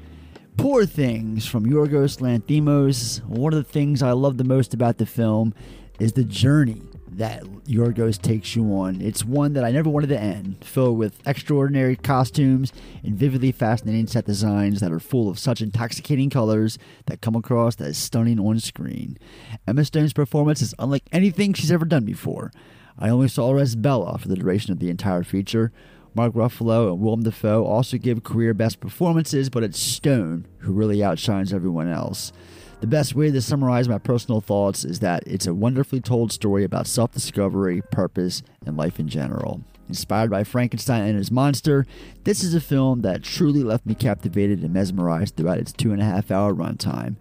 Poor 0.56 0.86
Things 0.86 1.46
from 1.46 1.66
Yorgos 1.66 2.18
Lanthimos. 2.20 3.22
One 3.26 3.52
of 3.52 3.62
the 3.62 3.70
things 3.70 4.02
I 4.02 4.12
love 4.12 4.38
the 4.38 4.44
most 4.44 4.72
about 4.72 4.96
the 4.96 5.06
film 5.06 5.54
is 6.00 6.14
the 6.14 6.24
journey 6.24 6.82
that 7.16 7.42
Yorgos 7.64 8.20
takes 8.20 8.54
you 8.54 8.64
on. 8.74 9.00
It's 9.00 9.24
one 9.24 9.54
that 9.54 9.64
I 9.64 9.70
never 9.70 9.88
wanted 9.88 10.08
to 10.08 10.20
end, 10.20 10.62
filled 10.62 10.98
with 10.98 11.18
extraordinary 11.26 11.96
costumes 11.96 12.72
and 13.02 13.16
vividly 13.16 13.52
fascinating 13.52 14.06
set 14.06 14.26
designs 14.26 14.80
that 14.80 14.92
are 14.92 15.00
full 15.00 15.30
of 15.30 15.38
such 15.38 15.62
intoxicating 15.62 16.28
colors 16.28 16.78
that 17.06 17.22
come 17.22 17.34
across 17.34 17.80
as 17.80 17.96
stunning 17.96 18.38
on 18.38 18.60
screen. 18.60 19.18
Emma 19.66 19.84
Stone's 19.84 20.12
performance 20.12 20.60
is 20.60 20.74
unlike 20.78 21.04
anything 21.10 21.54
she's 21.54 21.72
ever 21.72 21.86
done 21.86 22.04
before. 22.04 22.52
I 22.98 23.08
only 23.08 23.28
saw 23.28 23.52
her 23.52 23.58
as 23.58 23.76
Bella 23.76 24.18
for 24.18 24.28
the 24.28 24.36
duration 24.36 24.72
of 24.72 24.78
the 24.78 24.90
entire 24.90 25.22
feature. 25.22 25.72
Mark 26.14 26.34
Ruffalo 26.34 26.92
and 26.92 27.00
Willem 27.00 27.22
Dafoe 27.22 27.64
also 27.64 27.98
give 27.98 28.24
career 28.24 28.54
best 28.54 28.80
performances, 28.80 29.50
but 29.50 29.62
it's 29.62 29.78
Stone 29.78 30.46
who 30.58 30.72
really 30.72 31.02
outshines 31.02 31.52
everyone 31.52 31.88
else. 31.88 32.32
The 32.80 32.86
best 32.86 33.14
way 33.14 33.30
to 33.30 33.40
summarize 33.40 33.88
my 33.88 33.98
personal 33.98 34.42
thoughts 34.42 34.84
is 34.84 35.00
that 35.00 35.22
it's 35.26 35.46
a 35.46 35.54
wonderfully 35.54 36.00
told 36.00 36.30
story 36.30 36.62
about 36.62 36.86
self 36.86 37.10
discovery, 37.10 37.80
purpose, 37.90 38.42
and 38.66 38.76
life 38.76 39.00
in 39.00 39.08
general. 39.08 39.62
Inspired 39.88 40.30
by 40.30 40.44
Frankenstein 40.44 41.02
and 41.02 41.16
his 41.16 41.30
monster, 41.30 41.86
this 42.24 42.44
is 42.44 42.54
a 42.54 42.60
film 42.60 43.00
that 43.00 43.22
truly 43.22 43.62
left 43.62 43.86
me 43.86 43.94
captivated 43.94 44.62
and 44.62 44.74
mesmerized 44.74 45.36
throughout 45.36 45.58
its 45.58 45.72
two 45.72 45.92
and 45.92 46.02
a 46.02 46.04
half 46.04 46.30
hour 46.30 46.52
runtime. 46.52 47.16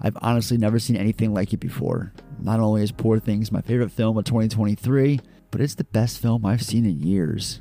I've 0.00 0.16
honestly 0.22 0.56
never 0.56 0.78
seen 0.78 0.96
anything 0.96 1.34
like 1.34 1.52
it 1.52 1.60
before. 1.60 2.12
Not 2.40 2.60
only 2.60 2.82
is 2.82 2.92
Poor 2.92 3.18
Things 3.18 3.52
my 3.52 3.60
favorite 3.60 3.90
film 3.92 4.16
of 4.16 4.24
2023, 4.24 5.20
but 5.50 5.60
it's 5.60 5.74
the 5.74 5.84
best 5.84 6.18
film 6.18 6.46
I've 6.46 6.62
seen 6.62 6.86
in 6.86 7.00
years. 7.00 7.60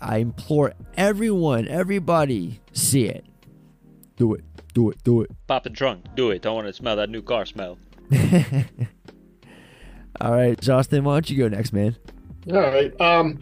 I 0.00 0.18
implore 0.18 0.74
everyone, 0.96 1.66
everybody, 1.66 2.60
see 2.72 3.06
it. 3.06 3.24
Do 4.16 4.34
it. 4.34 4.44
Do 4.74 4.90
it. 4.90 5.02
Do 5.04 5.22
it. 5.22 5.30
Pop 5.46 5.62
the 5.62 5.70
trunk. 5.70 6.04
Do 6.16 6.30
it. 6.30 6.42
Don't 6.42 6.56
want 6.56 6.66
to 6.66 6.72
smell 6.72 6.96
that 6.96 7.08
new 7.08 7.22
car 7.22 7.46
smell. 7.46 7.78
All 10.20 10.32
right, 10.32 10.60
Justin, 10.60 11.04
why 11.04 11.14
don't 11.14 11.30
you 11.30 11.38
go 11.38 11.48
next, 11.48 11.72
man? 11.72 11.96
All 12.52 12.60
right. 12.60 13.00
Um, 13.00 13.40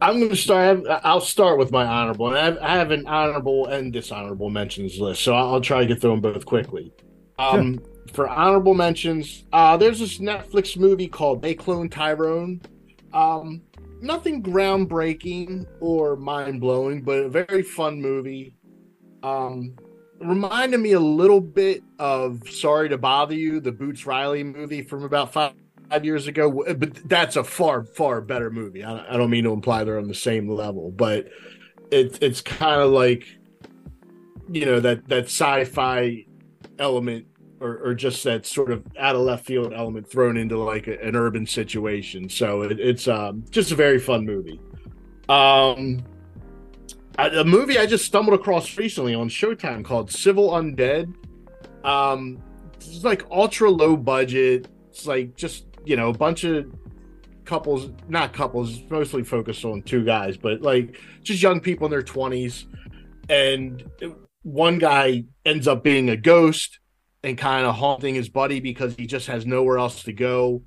I'm 0.00 0.18
going 0.18 0.30
to 0.30 0.36
start. 0.36 0.80
I'll 0.88 1.20
start 1.20 1.58
with 1.58 1.70
my 1.70 1.84
honorable. 1.84 2.26
I 2.26 2.44
have, 2.44 2.58
I 2.58 2.70
have 2.70 2.90
an 2.90 3.06
honorable 3.06 3.66
and 3.66 3.92
dishonorable 3.92 4.50
mentions 4.50 4.98
list, 4.98 5.22
so 5.22 5.34
I'll, 5.34 5.54
I'll 5.54 5.60
try 5.60 5.80
to 5.80 5.86
get 5.86 6.00
through 6.00 6.12
them 6.12 6.20
both 6.20 6.46
quickly. 6.46 6.92
Um, 7.38 7.74
sure. 7.74 7.82
For 8.12 8.28
honorable 8.28 8.74
mentions, 8.74 9.44
uh, 9.52 9.76
there's 9.76 10.00
this 10.00 10.18
Netflix 10.18 10.76
movie 10.76 11.08
called 11.08 11.42
They 11.42 11.54
Clone 11.54 11.88
Tyrone. 11.88 12.60
Um, 13.12 13.62
nothing 14.00 14.42
groundbreaking 14.42 15.66
or 15.80 16.16
mind 16.16 16.60
blowing, 16.60 17.02
but 17.02 17.18
a 17.18 17.28
very 17.28 17.62
fun 17.62 18.00
movie. 18.00 18.54
Um, 19.22 19.76
reminded 20.20 20.80
me 20.80 20.92
a 20.92 21.00
little 21.00 21.40
bit 21.40 21.82
of 21.98 22.48
Sorry 22.48 22.88
to 22.88 22.98
Bother 22.98 23.34
You, 23.34 23.60
the 23.60 23.72
Boots 23.72 24.06
Riley 24.06 24.44
movie 24.44 24.82
from 24.82 25.04
about 25.04 25.32
five, 25.32 25.54
five 25.90 26.04
years 26.04 26.26
ago. 26.26 26.64
But 26.74 27.08
that's 27.08 27.36
a 27.36 27.44
far, 27.44 27.84
far 27.84 28.20
better 28.20 28.50
movie. 28.50 28.84
I, 28.84 29.14
I 29.14 29.16
don't 29.16 29.30
mean 29.30 29.44
to 29.44 29.52
imply 29.52 29.84
they're 29.84 29.98
on 29.98 30.08
the 30.08 30.14
same 30.14 30.48
level, 30.48 30.90
but 30.90 31.28
it, 31.90 32.22
it's 32.22 32.40
kind 32.40 32.80
of 32.80 32.90
like, 32.90 33.26
you 34.50 34.66
know, 34.66 34.80
that, 34.80 35.08
that 35.08 35.24
sci 35.24 35.64
fi 35.64 36.26
element 36.78 37.26
or, 37.60 37.78
or, 37.78 37.94
just 37.94 38.24
that 38.24 38.46
sort 38.46 38.70
of 38.70 38.82
out 38.98 39.14
of 39.14 39.20
left 39.20 39.44
field 39.44 39.72
element 39.74 40.10
thrown 40.10 40.38
into 40.38 40.58
like 40.58 40.86
a, 40.86 40.98
an 41.02 41.14
urban 41.14 41.46
situation. 41.46 42.28
So 42.28 42.62
it, 42.62 42.80
it's 42.80 43.06
um, 43.06 43.44
just 43.50 43.70
a 43.70 43.74
very 43.74 43.98
fun 43.98 44.24
movie. 44.24 44.58
Um, 45.28 46.02
a 47.28 47.44
movie 47.44 47.78
I 47.78 47.86
just 47.86 48.04
stumbled 48.04 48.38
across 48.38 48.76
recently 48.76 49.14
on 49.14 49.28
Showtime 49.28 49.84
called 49.84 50.10
Civil 50.10 50.50
Undead. 50.50 51.12
Um, 51.84 52.42
it's 52.76 53.04
like 53.04 53.24
ultra 53.30 53.70
low 53.70 53.96
budget. 53.96 54.68
It's 54.90 55.06
like 55.06 55.36
just 55.36 55.66
you 55.84 55.96
know 55.96 56.10
a 56.10 56.16
bunch 56.16 56.44
of 56.44 56.72
couples, 57.44 57.90
not 58.08 58.32
couples, 58.32 58.82
mostly 58.90 59.24
focused 59.24 59.64
on 59.64 59.82
two 59.82 60.04
guys, 60.04 60.36
but 60.36 60.62
like 60.62 61.00
just 61.22 61.42
young 61.42 61.60
people 61.60 61.86
in 61.86 61.90
their 61.90 62.02
twenties, 62.02 62.66
and 63.28 63.84
one 64.42 64.78
guy 64.78 65.24
ends 65.44 65.68
up 65.68 65.82
being 65.82 66.10
a 66.10 66.16
ghost 66.16 66.78
and 67.22 67.36
kind 67.36 67.66
of 67.66 67.74
haunting 67.74 68.14
his 68.14 68.28
buddy 68.28 68.60
because 68.60 68.94
he 68.94 69.06
just 69.06 69.26
has 69.26 69.44
nowhere 69.44 69.78
else 69.78 70.02
to 70.04 70.12
go. 70.12 70.62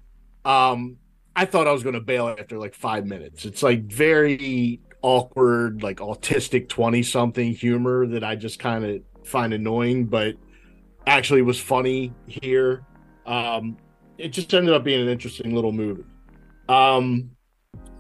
Um, 0.45 0.97
I 1.35 1.45
thought 1.45 1.67
I 1.67 1.71
was 1.71 1.81
going 1.81 1.95
to 1.95 2.01
bail 2.01 2.27
after 2.27 2.59
like 2.59 2.75
five 2.75 3.05
minutes. 3.05 3.45
It's 3.45 3.63
like 3.63 3.85
very 3.85 4.81
awkward, 5.03 5.83
like 5.83 5.97
autistic 5.97 6.69
20 6.69 7.03
something 7.03 7.53
humor 7.53 8.07
that 8.07 8.23
I 8.23 8.35
just 8.35 8.57
kind 8.57 8.83
of 8.83 9.01
find 9.27 9.53
annoying, 9.53 10.05
but 10.05 10.35
actually 11.05 11.43
was 11.43 11.59
funny 11.59 12.13
here. 12.25 12.83
Um, 13.25 13.77
it 14.17 14.29
just 14.29 14.53
ended 14.53 14.73
up 14.73 14.83
being 14.83 15.01
an 15.01 15.09
interesting 15.09 15.53
little 15.53 15.71
movie. 15.71 16.05
Um, 16.67 17.31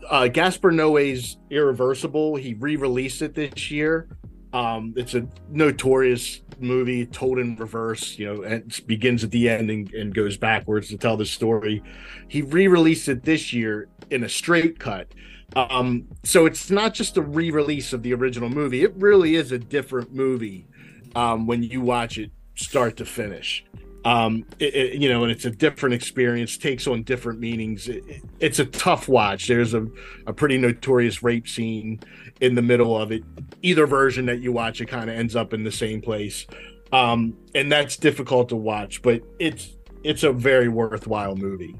uh, 0.09 0.27
Gaspar 0.27 0.71
Noé's 0.71 1.37
Irreversible, 1.49 2.35
he 2.35 2.53
re 2.55 2.75
released 2.77 3.21
it 3.21 3.35
this 3.35 3.69
year. 3.69 4.07
Um, 4.53 4.93
it's 4.95 5.15
a 5.15 5.27
notorious 5.49 6.41
movie 6.59 7.07
told 7.07 7.39
in 7.39 7.55
reverse, 7.55 8.19
you 8.19 8.25
know, 8.27 8.43
and 8.43 8.85
begins 8.85 9.23
at 9.23 9.31
the 9.31 9.49
end 9.49 9.71
and, 9.71 9.91
and 9.93 10.13
goes 10.13 10.37
backwards 10.37 10.89
to 10.89 10.97
tell 10.97 11.17
the 11.17 11.25
story. 11.25 11.81
He 12.27 12.43
re 12.43 12.67
released 12.67 13.09
it 13.09 13.23
this 13.23 13.51
year 13.51 13.89
in 14.11 14.23
a 14.23 14.29
straight 14.29 14.79
cut 14.79 15.07
um, 15.55 16.07
so 16.23 16.45
it's 16.45 16.71
not 16.71 16.93
just 16.93 17.17
a 17.17 17.21
re-release 17.21 17.93
of 17.93 18.03
the 18.03 18.13
original 18.13 18.49
movie. 18.49 18.83
It 18.83 18.93
really 18.95 19.35
is 19.35 19.51
a 19.51 19.59
different 19.59 20.13
movie 20.13 20.67
um, 21.15 21.45
when 21.47 21.63
you 21.63 21.81
watch 21.81 22.17
it 22.17 22.31
start 22.55 22.97
to 22.97 23.05
finish. 23.05 23.63
Um, 24.05 24.45
it, 24.59 24.75
it, 24.75 25.01
you 25.01 25.07
know, 25.07 25.23
and 25.23 25.31
it's 25.31 25.45
a 25.45 25.51
different 25.51 25.95
experience, 25.95 26.57
takes 26.57 26.87
on 26.87 27.03
different 27.03 27.39
meanings. 27.39 27.87
It, 27.87 28.03
it's 28.39 28.59
a 28.59 28.65
tough 28.65 29.07
watch. 29.07 29.47
There's 29.47 29.73
a, 29.73 29.87
a 30.27 30.33
pretty 30.33 30.57
notorious 30.57 31.23
rape 31.23 31.47
scene 31.47 32.01
in 32.41 32.55
the 32.55 32.61
middle 32.61 32.99
of 32.99 33.11
it. 33.11 33.23
Either 33.61 33.87
version 33.87 34.25
that 34.25 34.41
you 34.41 34.51
watch, 34.51 34.81
it 34.81 34.87
kind 34.87 35.09
of 35.09 35.15
ends 35.15 35.35
up 35.35 35.53
in 35.53 35.63
the 35.63 35.71
same 35.71 36.01
place, 36.01 36.45
um, 36.91 37.37
and 37.55 37.71
that's 37.71 37.95
difficult 37.95 38.49
to 38.49 38.57
watch. 38.57 39.01
But 39.01 39.21
it's 39.39 39.71
it's 40.03 40.23
a 40.23 40.33
very 40.33 40.67
worthwhile 40.67 41.37
movie. 41.37 41.79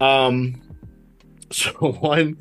Um, 0.00 0.60
so 1.52 1.70
one 1.70 2.38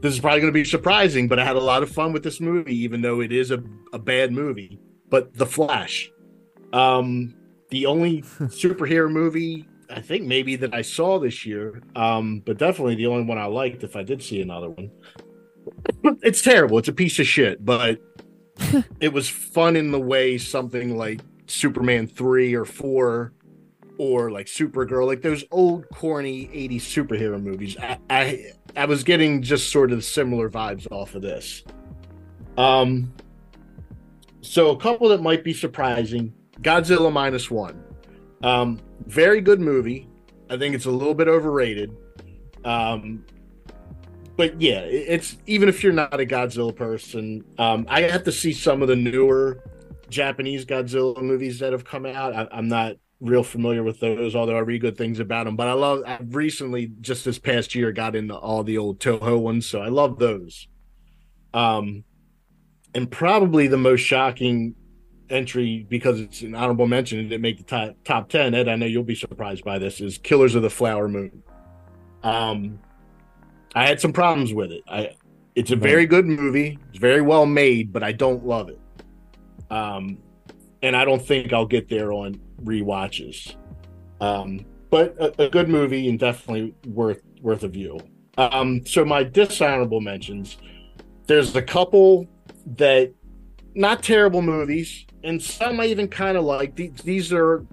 this 0.00 0.14
is 0.14 0.20
probably 0.20 0.40
going 0.40 0.52
to 0.52 0.58
be 0.58 0.64
surprising, 0.64 1.28
but 1.28 1.38
I 1.38 1.44
had 1.44 1.56
a 1.56 1.60
lot 1.60 1.82
of 1.82 1.90
fun 1.90 2.12
with 2.12 2.22
this 2.22 2.40
movie, 2.40 2.76
even 2.76 3.02
though 3.02 3.20
it 3.20 3.32
is 3.32 3.50
a, 3.50 3.62
a 3.92 3.98
bad 3.98 4.32
movie. 4.32 4.78
But 5.08 5.34
The 5.34 5.46
Flash, 5.46 6.10
um, 6.72 7.34
the 7.70 7.86
only 7.86 8.22
superhero 8.22 9.10
movie 9.10 9.66
I 9.92 10.00
think 10.00 10.24
maybe 10.24 10.56
that 10.56 10.74
I 10.74 10.82
saw 10.82 11.18
this 11.18 11.44
year, 11.44 11.82
um, 11.96 12.42
but 12.44 12.58
definitely 12.58 12.94
the 12.94 13.06
only 13.06 13.24
one 13.24 13.38
I 13.38 13.46
liked 13.46 13.82
if 13.82 13.96
I 13.96 14.02
did 14.02 14.22
see 14.22 14.40
another 14.40 14.70
one. 14.70 14.90
it's 16.22 16.42
terrible. 16.42 16.78
It's 16.78 16.88
a 16.88 16.92
piece 16.92 17.18
of 17.18 17.26
shit, 17.26 17.64
but 17.64 18.00
it 19.00 19.12
was 19.12 19.28
fun 19.28 19.76
in 19.76 19.90
the 19.90 20.00
way 20.00 20.38
something 20.38 20.96
like 20.96 21.20
Superman 21.46 22.06
3 22.06 22.54
or 22.54 22.64
4 22.64 23.32
or 23.98 24.30
like 24.30 24.46
Supergirl, 24.46 25.06
like 25.06 25.22
those 25.22 25.44
old 25.50 25.88
corny 25.90 26.46
80s 26.46 26.82
superhero 26.82 27.42
movies. 27.42 27.76
I, 27.78 27.98
I 28.08 28.52
I 28.76 28.84
was 28.86 29.04
getting 29.04 29.42
just 29.42 29.70
sort 29.70 29.92
of 29.92 30.04
similar 30.04 30.48
vibes 30.50 30.86
off 30.90 31.14
of 31.14 31.22
this. 31.22 31.64
Um 32.56 33.12
so 34.40 34.70
a 34.70 34.76
couple 34.76 35.08
that 35.10 35.22
might 35.22 35.44
be 35.44 35.52
surprising. 35.52 36.32
Godzilla 36.62 37.12
minus 37.12 37.50
one. 37.50 37.82
Um, 38.42 38.80
very 39.06 39.40
good 39.40 39.60
movie. 39.60 40.08
I 40.48 40.56
think 40.56 40.74
it's 40.74 40.86
a 40.86 40.90
little 40.90 41.14
bit 41.14 41.28
overrated. 41.28 41.96
Um, 42.64 43.24
but 44.36 44.60
yeah, 44.60 44.80
it's 44.80 45.36
even 45.46 45.68
if 45.68 45.82
you're 45.82 45.92
not 45.92 46.18
a 46.18 46.26
Godzilla 46.26 46.74
person, 46.74 47.44
um, 47.58 47.86
I 47.88 48.02
have 48.02 48.24
to 48.24 48.32
see 48.32 48.52
some 48.52 48.82
of 48.82 48.88
the 48.88 48.96
newer 48.96 49.62
Japanese 50.08 50.64
Godzilla 50.64 51.20
movies 51.22 51.58
that 51.58 51.72
have 51.72 51.84
come 51.84 52.06
out. 52.06 52.34
I, 52.34 52.58
am 52.58 52.68
not 52.68 52.96
real 53.20 53.42
familiar 53.42 53.82
with 53.82 54.00
those, 54.00 54.34
although 54.34 54.56
I 54.56 54.60
read 54.60 54.80
good 54.80 54.96
things 54.96 55.20
about 55.20 55.44
them. 55.44 55.56
But 55.56 55.68
I 55.68 55.72
love. 55.74 56.02
I've 56.06 56.34
recently, 56.34 56.92
just 57.00 57.24
this 57.24 57.38
past 57.38 57.74
year, 57.74 57.92
got 57.92 58.16
into 58.16 58.34
all 58.34 58.64
the 58.64 58.78
old 58.78 58.98
Toho 58.98 59.40
ones, 59.40 59.66
so 59.66 59.80
I 59.80 59.88
love 59.88 60.18
those. 60.18 60.68
Um, 61.52 62.04
and 62.94 63.10
probably 63.10 63.66
the 63.66 63.76
most 63.76 64.00
shocking 64.00 64.74
entry 65.28 65.86
because 65.88 66.20
it's 66.20 66.42
an 66.42 66.56
honorable 66.56 66.88
mention 66.88 67.20
and 67.20 67.32
it 67.32 67.40
make 67.40 67.58
the 67.58 67.64
top 67.64 67.96
top 68.04 68.28
ten. 68.28 68.54
Ed, 68.54 68.68
I 68.68 68.76
know 68.76 68.86
you'll 68.86 69.02
be 69.04 69.14
surprised 69.14 69.64
by 69.64 69.78
this. 69.78 70.00
Is 70.00 70.18
Killers 70.18 70.54
of 70.54 70.62
the 70.62 70.70
Flower 70.70 71.08
Moon. 71.08 71.42
Um, 72.22 72.80
I 73.74 73.86
had 73.86 74.00
some 74.00 74.12
problems 74.12 74.52
with 74.52 74.72
it. 74.72 74.82
I, 74.88 75.14
it's 75.54 75.70
a 75.70 75.76
very 75.76 76.06
good 76.06 76.26
movie. 76.26 76.78
It's 76.90 76.98
very 76.98 77.22
well 77.22 77.46
made, 77.46 77.92
but 77.92 78.02
I 78.02 78.12
don't 78.12 78.44
love 78.44 78.68
it. 78.68 78.80
Um, 79.70 80.18
and 80.82 80.96
I 80.96 81.04
don't 81.04 81.24
think 81.24 81.52
I'll 81.52 81.66
get 81.66 81.88
there 81.88 82.12
on 82.12 82.40
re-watches. 82.64 83.56
Um, 84.20 84.64
but 84.90 85.16
a, 85.18 85.44
a, 85.44 85.48
good 85.48 85.68
movie 85.68 86.08
and 86.08 86.18
definitely 86.18 86.74
worth 86.86 87.22
worth 87.40 87.62
a 87.62 87.68
view. 87.68 87.98
Um, 88.36 88.84
so 88.84 89.04
my 89.04 89.22
dishonorable 89.22 90.00
mentions. 90.00 90.58
There's 91.26 91.54
a 91.54 91.62
couple 91.62 92.26
that 92.76 93.12
not 93.74 94.02
terrible 94.02 94.42
movies, 94.42 95.06
and 95.22 95.40
some 95.40 95.80
I 95.80 95.86
even 95.86 96.08
kind 96.08 96.36
of 96.36 96.44
like. 96.44 96.74
These, 96.74 96.92
these 97.04 97.32
are, 97.32 97.64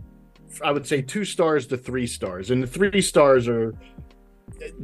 I 0.63 0.71
would 0.71 0.85
say, 0.85 1.01
two 1.01 1.25
stars 1.25 1.67
to 1.67 1.77
three 1.77 2.07
stars, 2.07 2.51
and 2.51 2.61
the 2.61 2.67
three 2.67 3.01
stars 3.01 3.47
are 3.47 3.73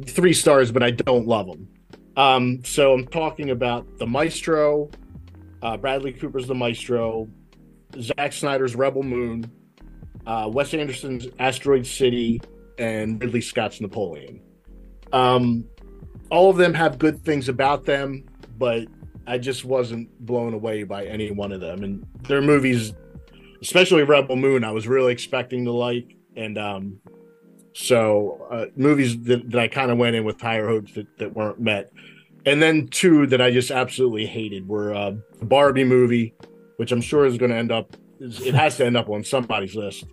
three 0.04 0.32
stars, 0.32 0.72
but 0.72 0.82
I 0.82 0.90
don't 0.90 1.26
love 1.26 1.46
them. 1.46 1.68
Um, 2.16 2.64
so 2.64 2.92
I'm 2.92 3.06
talking 3.06 3.50
about 3.50 3.98
the 3.98 4.06
Maestro, 4.06 4.90
uh, 5.62 5.76
Bradley 5.76 6.12
Cooper's 6.12 6.46
The 6.46 6.54
Maestro, 6.54 7.28
Zack 8.00 8.32
Snyder's 8.32 8.76
Rebel 8.76 9.02
Moon, 9.02 9.50
uh, 10.26 10.48
Wes 10.52 10.74
Anderson's 10.74 11.26
Asteroid 11.38 11.86
City, 11.86 12.40
and 12.78 13.20
Ridley 13.20 13.40
Scott's 13.40 13.80
Napoleon. 13.80 14.40
Um, 15.12 15.64
all 16.30 16.50
of 16.50 16.56
them 16.56 16.74
have 16.74 16.98
good 16.98 17.22
things 17.24 17.48
about 17.48 17.84
them, 17.84 18.24
but 18.58 18.86
I 19.26 19.38
just 19.38 19.64
wasn't 19.64 20.08
blown 20.24 20.54
away 20.54 20.82
by 20.84 21.06
any 21.06 21.30
one 21.30 21.52
of 21.52 21.60
them. 21.60 21.84
And 21.84 22.06
their 22.22 22.42
movies, 22.42 22.92
especially 23.62 24.02
Rebel 24.02 24.36
Moon, 24.36 24.64
I 24.64 24.72
was 24.72 24.88
really 24.88 25.12
expecting 25.12 25.64
to 25.66 25.72
like, 25.72 26.16
and 26.36 26.58
um, 26.58 27.00
so 27.74 28.46
uh, 28.50 28.66
movies 28.76 29.22
that, 29.24 29.50
that 29.50 29.60
I 29.60 29.68
kind 29.68 29.90
of 29.90 29.98
went 29.98 30.16
in 30.16 30.24
with 30.24 30.40
higher 30.40 30.66
hopes 30.66 30.94
that, 30.94 31.06
that 31.18 31.34
weren't 31.34 31.60
met. 31.60 31.92
And 32.46 32.60
then 32.60 32.88
two 32.88 33.26
that 33.28 33.40
I 33.40 33.50
just 33.50 33.70
absolutely 33.70 34.26
hated 34.26 34.68
were 34.68 34.94
uh, 34.94 35.12
the 35.38 35.46
Barbie 35.46 35.84
movie, 35.84 36.34
which 36.76 36.92
I'm 36.92 37.00
sure 37.00 37.24
is 37.24 37.38
going 37.38 37.50
to 37.50 37.56
end 37.56 37.72
up 37.72 37.96
it 38.20 38.54
has 38.54 38.76
to 38.78 38.86
end 38.86 38.96
up 38.96 39.08
on 39.08 39.24
somebody's 39.24 39.74
list. 39.74 40.04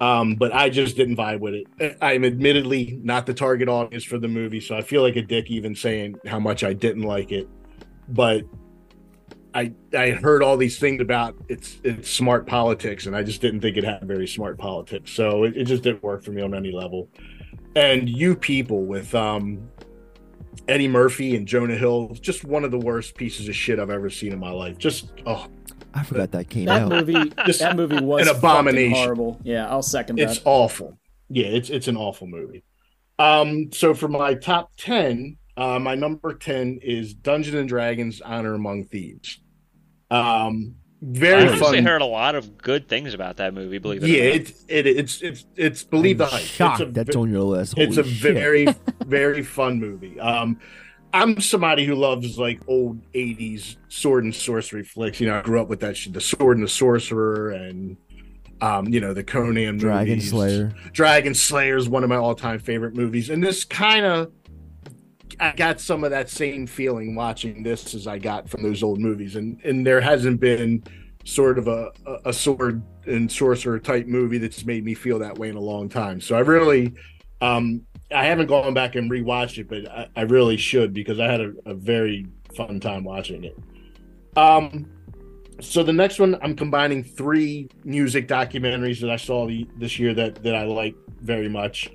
Um, 0.00 0.34
but 0.34 0.52
I 0.52 0.68
just 0.68 0.96
didn't 0.96 1.16
vibe 1.16 1.38
with 1.38 1.54
it. 1.54 1.96
I'm 2.02 2.24
admittedly 2.24 2.98
not 3.04 3.24
the 3.24 3.34
target 3.34 3.68
audience 3.68 4.02
for 4.02 4.18
the 4.18 4.26
movie, 4.26 4.60
so 4.60 4.76
I 4.76 4.82
feel 4.82 5.00
like 5.00 5.14
a 5.14 5.22
dick 5.22 5.48
even 5.48 5.76
saying 5.76 6.16
how 6.26 6.40
much 6.40 6.64
I 6.64 6.72
didn't 6.72 7.04
like 7.04 7.30
it. 7.30 7.48
But 8.08 8.42
I 9.54 9.72
I 9.96 10.10
heard 10.10 10.42
all 10.42 10.56
these 10.56 10.78
things 10.78 11.00
about 11.00 11.36
it's 11.48 11.80
it's 11.84 12.10
smart 12.10 12.46
politics, 12.46 13.06
and 13.06 13.14
I 13.14 13.22
just 13.22 13.40
didn't 13.40 13.60
think 13.60 13.76
it 13.76 13.84
had 13.84 14.02
very 14.02 14.26
smart 14.26 14.58
politics. 14.58 15.12
So 15.12 15.44
it, 15.44 15.56
it 15.56 15.64
just 15.64 15.82
didn't 15.82 16.02
work 16.02 16.24
for 16.24 16.32
me 16.32 16.42
on 16.42 16.54
any 16.54 16.72
level. 16.72 17.08
And 17.76 18.08
you 18.08 18.34
people 18.34 18.84
with 18.84 19.14
um 19.14 19.68
Eddie 20.68 20.88
Murphy 20.88 21.36
and 21.36 21.46
Jonah 21.46 21.76
Hill, 21.76 22.16
just 22.20 22.44
one 22.44 22.64
of 22.64 22.70
the 22.70 22.78
worst 22.78 23.14
pieces 23.14 23.48
of 23.48 23.54
shit 23.54 23.78
I've 23.78 23.90
ever 23.90 24.10
seen 24.10 24.32
in 24.32 24.38
my 24.38 24.50
life. 24.50 24.78
Just 24.78 25.12
oh, 25.26 25.48
I 25.94 26.02
forgot 26.04 26.30
that 26.32 26.48
came 26.48 26.66
That 26.66 26.82
out. 26.82 26.88
movie, 26.90 27.32
Just 27.46 27.60
that 27.60 27.76
movie 27.76 28.00
was 28.00 28.28
an 28.28 28.36
abomination. 28.36 28.94
horrible. 28.96 29.40
Yeah, 29.42 29.68
I'll 29.68 29.82
second 29.82 30.16
that. 30.16 30.30
it's 30.30 30.40
awful. 30.44 30.98
Yeah, 31.28 31.46
it's 31.46 31.70
it's 31.70 31.88
an 31.88 31.96
awful 31.96 32.26
movie. 32.26 32.62
Um, 33.18 33.70
so 33.72 33.94
for 33.94 34.08
my 34.08 34.34
top 34.34 34.72
ten, 34.76 35.36
uh, 35.56 35.78
my 35.78 35.94
number 35.94 36.34
ten 36.34 36.78
is 36.82 37.14
Dungeons 37.14 37.54
and 37.56 37.68
Dragons: 37.68 38.20
Honor 38.20 38.54
Among 38.54 38.84
Thieves. 38.86 39.38
Um, 40.10 40.76
very 41.00 41.44
I 41.44 41.48
honestly 41.48 41.78
fun. 41.78 41.84
heard 41.86 42.00
a 42.02 42.06
lot 42.06 42.34
of 42.36 42.56
good 42.58 42.88
things 42.88 43.12
about 43.14 43.38
that 43.38 43.54
movie. 43.54 43.78
Believe 43.78 44.04
it 44.04 44.08
Yeah, 44.10 44.22
or 44.22 44.26
not. 44.26 44.34
it's 44.36 44.64
it, 44.68 44.86
it's 44.86 45.22
it's 45.22 45.44
it's 45.56 45.82
believe 45.82 46.18
the 46.18 46.24
I'm 46.24 46.30
hype. 46.30 46.40
shocked 46.42 46.80
it's 46.80 46.88
a, 46.90 46.92
that's 46.92 47.16
on 47.16 47.30
your 47.30 47.42
list. 47.42 47.74
It's 47.76 47.96
a 47.96 48.04
shit. 48.04 48.32
very 48.34 48.66
very 49.06 49.42
fun 49.42 49.80
movie. 49.80 50.20
Um, 50.20 50.60
I'm 51.12 51.40
somebody 51.40 51.84
who 51.84 51.94
loves 51.94 52.38
like 52.38 52.60
old 52.66 53.00
'80s 53.12 53.76
sword 53.88 54.24
and 54.24 54.34
sorcery 54.34 54.84
flicks. 54.84 55.20
You 55.20 55.28
know, 55.28 55.38
I 55.38 55.42
grew 55.42 55.60
up 55.60 55.68
with 55.68 55.80
that 55.80 55.96
shit, 55.96 56.12
the 56.12 56.20
Sword 56.20 56.56
and 56.56 56.64
the 56.64 56.70
Sorcerer, 56.70 57.50
and 57.50 57.96
um, 58.60 58.88
you 58.88 59.00
know, 59.00 59.12
the 59.12 59.24
Conan 59.24 59.76
Dragon 59.78 60.14
movies. 60.14 60.30
Slayer. 60.30 60.72
Dragon 60.92 61.34
Slayer 61.34 61.76
is 61.76 61.88
one 61.88 62.02
of 62.04 62.08
my 62.08 62.16
all-time 62.16 62.58
favorite 62.60 62.94
movies, 62.94 63.28
and 63.30 63.42
this 63.42 63.64
kind 63.64 64.06
of 64.06 64.32
I 65.40 65.52
got 65.52 65.80
some 65.80 66.04
of 66.04 66.10
that 66.10 66.30
same 66.30 66.66
feeling 66.66 67.14
watching 67.14 67.62
this 67.62 67.94
as 67.94 68.06
I 68.06 68.18
got 68.18 68.48
from 68.48 68.62
those 68.62 68.82
old 68.82 69.00
movies, 69.00 69.36
and 69.36 69.60
and 69.64 69.86
there 69.86 70.00
hasn't 70.00 70.40
been 70.40 70.82
sort 71.24 71.58
of 71.58 71.68
a 71.68 71.90
a- 72.06 72.18
a 72.26 72.32
sword 72.32 72.82
and 73.06 73.30
sorcerer 73.30 73.78
type 73.80 74.06
movie 74.06 74.38
that's 74.38 74.64
made 74.64 74.84
me 74.84 74.94
feel 74.94 75.18
that 75.18 75.36
way 75.38 75.48
in 75.48 75.56
a 75.56 75.60
long 75.60 75.88
time. 75.88 76.20
So 76.20 76.36
I 76.36 76.40
really, 76.40 76.92
um, 77.40 77.82
I 78.12 78.24
haven't 78.24 78.46
gone 78.46 78.74
back 78.74 78.94
and 78.94 79.10
rewatched 79.10 79.58
it, 79.58 79.68
but 79.68 79.90
I, 79.90 80.08
I 80.16 80.22
really 80.22 80.56
should 80.56 80.92
because 80.92 81.20
I 81.20 81.30
had 81.30 81.40
a, 81.40 81.52
a 81.66 81.74
very 81.74 82.26
fun 82.54 82.80
time 82.80 83.04
watching 83.04 83.44
it. 83.44 83.58
Um, 84.36 84.90
so 85.60 85.82
the 85.82 85.92
next 85.92 86.18
one, 86.18 86.36
I'm 86.42 86.56
combining 86.56 87.04
three 87.04 87.68
music 87.84 88.26
documentaries 88.28 89.00
that 89.00 89.10
I 89.10 89.16
saw 89.16 89.46
the, 89.46 89.66
this 89.76 89.98
year 89.98 90.14
that 90.14 90.42
that 90.42 90.54
I 90.54 90.64
like 90.64 90.94
very 91.20 91.48
much. 91.48 91.90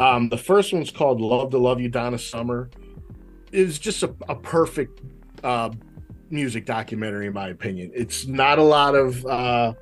Um, 0.00 0.28
the 0.28 0.38
first 0.38 0.72
one's 0.72 0.90
called 0.90 1.20
"Love 1.20 1.50
to 1.50 1.58
Love 1.58 1.80
You, 1.80 1.88
Donna 1.88 2.18
Summer." 2.18 2.70
It's 3.52 3.78
just 3.78 4.02
a, 4.02 4.14
a 4.28 4.34
perfect 4.34 5.00
uh, 5.44 5.70
music 6.30 6.66
documentary, 6.66 7.28
in 7.28 7.32
my 7.32 7.48
opinion. 7.48 7.92
It's 7.94 8.26
not 8.26 8.58
a 8.58 8.62
lot 8.62 8.96
of 8.96 9.24
uh, 9.26 9.74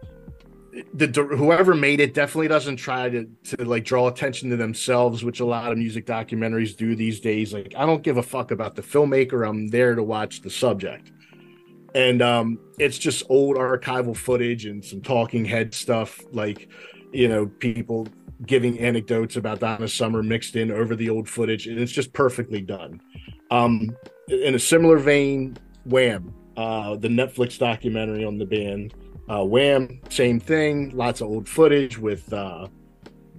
the 0.94 1.06
whoever 1.36 1.74
made 1.74 2.00
it 2.00 2.14
definitely 2.14 2.48
doesn't 2.48 2.76
try 2.76 3.08
to 3.08 3.28
to 3.44 3.64
like 3.64 3.84
draw 3.84 4.08
attention 4.08 4.50
to 4.50 4.56
themselves, 4.56 5.24
which 5.24 5.40
a 5.40 5.44
lot 5.44 5.70
of 5.70 5.78
music 5.78 6.06
documentaries 6.06 6.76
do 6.76 6.96
these 6.96 7.20
days. 7.20 7.52
Like, 7.52 7.74
I 7.76 7.84
don't 7.84 8.02
give 8.02 8.16
a 8.16 8.22
fuck 8.22 8.50
about 8.50 8.76
the 8.76 8.82
filmmaker. 8.82 9.48
I'm 9.48 9.68
there 9.68 9.94
to 9.94 10.02
watch 10.02 10.40
the 10.40 10.50
subject 10.50 11.12
and 11.94 12.22
um, 12.22 12.58
it's 12.78 12.98
just 12.98 13.22
old 13.28 13.56
archival 13.56 14.16
footage 14.16 14.66
and 14.66 14.84
some 14.84 15.00
talking 15.00 15.44
head 15.44 15.74
stuff 15.74 16.20
like 16.32 16.68
you 17.12 17.28
know 17.28 17.46
people 17.46 18.08
giving 18.46 18.78
anecdotes 18.78 19.36
about 19.36 19.60
donna 19.60 19.86
summer 19.86 20.22
mixed 20.22 20.56
in 20.56 20.70
over 20.70 20.96
the 20.96 21.08
old 21.08 21.28
footage 21.28 21.66
and 21.66 21.78
it's 21.78 21.92
just 21.92 22.12
perfectly 22.12 22.60
done 22.60 23.00
um, 23.50 23.94
in 24.28 24.54
a 24.54 24.58
similar 24.58 24.98
vein 24.98 25.56
wham 25.84 26.34
uh, 26.56 26.96
the 26.96 27.08
netflix 27.08 27.58
documentary 27.58 28.24
on 28.24 28.38
the 28.38 28.46
band 28.46 28.94
uh, 29.32 29.44
wham 29.44 30.00
same 30.10 30.38
thing 30.38 30.90
lots 30.96 31.20
of 31.20 31.28
old 31.28 31.48
footage 31.48 31.98
with 31.98 32.32
uh, 32.32 32.66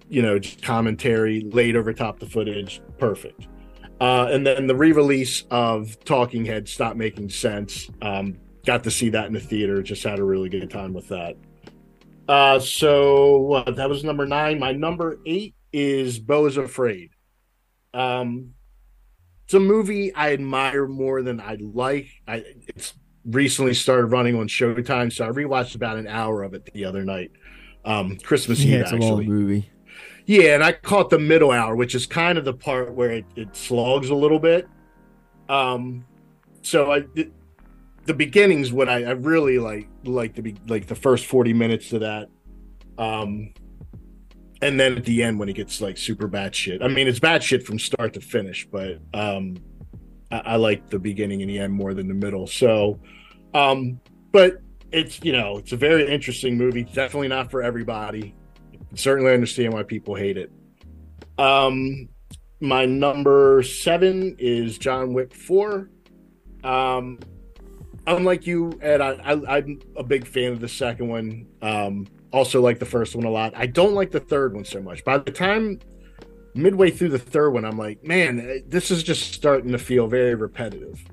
you 0.10 0.22
know 0.22 0.40
just 0.40 0.62
commentary 0.62 1.42
laid 1.52 1.76
over 1.76 1.94
top 1.94 2.20
the 2.20 2.26
footage 2.26 2.82
perfect 2.98 3.48
uh, 4.04 4.28
and 4.32 4.46
then 4.46 4.68
the 4.68 4.76
re-release 4.76 5.46
of 5.50 5.98
Talking 6.04 6.44
Heads 6.44 6.74
Stop 6.74 6.98
Making 6.98 7.30
Sense. 7.30 7.90
Um, 8.02 8.38
got 8.66 8.84
to 8.84 8.92
see 8.92 9.08
that 9.10 9.28
in 9.28 9.34
the 9.34 9.40
theater. 9.40 9.82
Just 9.82 10.04
had 10.04 10.20
a 10.20 10.24
really 10.26 10.50
good 10.50 10.70
time 10.70 10.94
with 10.94 11.08
that. 11.08 11.38
Uh, 12.28 12.60
so 12.60 13.54
uh, 13.54 13.72
that 13.72 13.88
was 13.88 14.04
number 14.04 14.26
nine. 14.26 14.60
My 14.60 14.74
number 14.74 15.20
eight 15.26 15.56
is 15.72 16.20
Beau 16.20 16.48
is 16.48 16.58
Afraid. 16.58 17.12
Um, 17.94 18.56
it's 19.46 19.54
a 19.54 19.60
movie 19.60 20.14
I 20.14 20.34
admire 20.34 20.86
more 20.86 21.22
than 21.22 21.40
I 21.40 21.58
like. 21.62 22.10
I 22.28 22.44
it's 22.76 22.94
recently 23.26 23.74
started 23.74 24.08
running 24.08 24.36
on 24.36 24.48
Showtime, 24.48 25.12
so 25.12 25.26
I 25.26 25.30
rewatched 25.30 25.76
about 25.76 25.98
an 25.98 26.08
hour 26.08 26.44
of 26.44 26.54
it 26.54 26.70
the 26.74 26.86
other 26.86 27.04
night. 27.04 27.32
Um, 27.86 28.18
Christmas 28.18 28.64
Yeah, 28.64 28.76
Eve, 28.76 28.82
it's 28.82 28.92
a 28.92 28.96
actually. 28.96 29.10
long 29.10 29.26
movie. 29.26 29.70
Yeah, 30.26 30.56
and 30.56 30.64
I 30.64 30.72
caught 30.72 31.10
the 31.10 31.20
middle 31.20 31.52
hour, 31.52 31.76
which 31.76 31.96
is 31.96 32.06
kind 32.06 32.38
of 32.38 32.46
the 32.46 32.54
part 32.54 32.94
where 32.94 33.12
it, 33.12 33.26
it 33.36 33.56
slogs 33.56 34.10
a 34.10 34.16
little 34.16 34.40
bit. 34.40 34.68
Um, 35.50 36.06
so 36.62 36.92
I 36.92 37.02
the, 37.14 37.30
the 38.06 38.14
beginning's 38.14 38.72
what 38.72 38.88
I, 38.88 39.04
I 39.04 39.12
really 39.12 39.60
like 39.60 39.90
like 40.06 40.36
to 40.36 40.42
be 40.42 40.56
like 40.68 40.88
the 40.88 40.96
first 40.96 41.26
forty 41.26 41.52
minutes 41.52 41.90
to 41.90 42.00
that. 42.00 42.30
Um, 42.98 43.54
and 44.62 44.80
then 44.80 44.98
at 44.98 45.04
the 45.04 45.22
end 45.24 45.40
when 45.40 45.50
it 45.50 45.54
gets 45.54 45.82
like 45.82 45.98
super 45.98 46.28
bad 46.28 46.56
shit. 46.56 46.82
I 46.82 46.88
mean, 46.88 47.10
it's 47.10 47.20
bad 47.20 47.44
shit 47.44 47.66
from 47.66 47.78
start 47.78 48.14
to 48.14 48.22
finish, 48.22 48.66
but 48.72 49.00
um, 49.14 49.58
I, 50.34 50.54
I 50.54 50.56
like 50.56 50.90
the 50.90 51.00
beginning 51.00 51.42
and 51.42 51.50
the 51.50 51.60
end 51.60 51.74
more 51.74 51.94
than 51.94 52.08
the 52.08 52.14
middle. 52.14 52.48
So, 52.48 53.00
um, 53.54 54.00
but 54.32 54.62
it's 54.92 55.24
you 55.24 55.32
know 55.32 55.58
it's 55.58 55.72
a 55.72 55.78
very 55.78 56.12
interesting 56.12 56.58
movie. 56.58 56.84
Definitely 56.84 57.30
not 57.30 57.52
for 57.52 57.62
everybody 57.64 58.36
certainly 58.96 59.34
understand 59.34 59.74
why 59.74 59.84
people 59.84 60.16
hate 60.16 60.38
it. 60.38 60.52
Um, 61.38 62.10
my 62.60 62.86
number 62.86 63.64
seven 63.64 64.36
is 64.40 64.78
John 64.78 65.14
Wick 65.14 65.34
Four. 65.34 65.90
Um, 66.64 67.20
unlike 68.08 68.48
you, 68.48 68.78
Ed, 68.82 69.02
I, 69.02 69.12
I, 69.24 69.58
I'm 69.58 69.82
a 69.98 70.04
big 70.04 70.28
fan 70.28 70.54
of 70.54 70.60
the 70.60 70.68
second 70.68 71.10
one. 71.10 71.48
Um, 71.62 72.08
also 72.32 72.62
like 72.62 72.80
the 72.80 72.86
first 72.86 73.16
one 73.16 73.26
a 73.26 73.30
lot. 73.30 73.54
I 73.56 73.68
don't 73.68 73.94
like 73.94 74.12
the 74.12 74.20
third 74.20 74.54
one 74.54 74.66
so 74.66 74.82
much. 74.82 75.04
By 75.04 75.18
the 75.18 75.32
time 75.32 75.80
midway 76.56 76.92
through 76.92 77.10
the 77.10 77.20
third 77.20 77.52
one, 77.52 77.66
I'm 77.66 77.78
like, 77.78 78.04
man, 78.04 78.64
this 78.68 78.92
is 78.92 79.04
just 79.04 79.34
starting 79.34 79.72
to 79.72 79.78
feel 79.80 80.08
very 80.08 80.36
repetitive. 80.36 81.04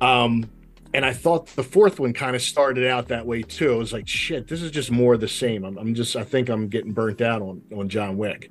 Um, 0.00 0.50
and 0.92 1.04
I 1.04 1.12
thought 1.12 1.46
the 1.48 1.62
fourth 1.64 1.98
one 1.98 2.12
kind 2.12 2.36
of 2.36 2.42
started 2.42 2.86
out 2.86 3.08
that 3.08 3.26
way 3.26 3.42
too. 3.42 3.72
I 3.74 3.76
was 3.76 3.92
like, 3.92 4.06
shit, 4.06 4.46
this 4.46 4.62
is 4.62 4.70
just 4.70 4.90
more 4.90 5.14
of 5.14 5.20
the 5.20 5.28
same. 5.28 5.64
I'm, 5.64 5.76
I'm 5.76 5.94
just, 5.94 6.14
I 6.14 6.22
think 6.24 6.48
I'm 6.48 6.68
getting 6.68 6.92
burnt 6.92 7.20
out 7.20 7.42
on 7.42 7.62
on 7.76 7.88
John 7.88 8.16
Wick. 8.16 8.50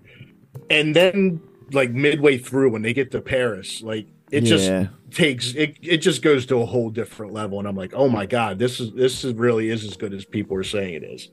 And 0.69 0.95
then, 0.95 1.41
like 1.71 1.91
midway 1.91 2.38
through, 2.38 2.71
when 2.71 2.82
they 2.82 2.93
get 2.93 3.11
to 3.11 3.21
Paris, 3.21 3.82
like 3.82 4.07
it 4.32 4.43
Yeah. 4.43 4.49
just 4.49 4.89
takes 5.11 5.53
it. 5.53 5.78
It 5.82 5.97
just 5.97 6.21
goes 6.21 6.45
to 6.47 6.57
a 6.57 6.65
whole 6.65 6.89
different 6.89 7.34
level, 7.34 7.59
and 7.59 7.67
I'm 7.67 7.76
like, 7.78 7.93
oh 7.93 8.09
my 8.09 8.26
god, 8.26 8.59
this 8.59 8.80
is 8.80 8.91
this 8.93 9.24
is 9.24 9.34
really 9.34 9.69
is 9.69 9.84
as 9.86 9.95
good 9.95 10.13
as 10.13 10.26
people 10.26 10.57
are 10.57 10.63
saying 10.63 10.95
it 10.95 11.03
is. 11.03 11.30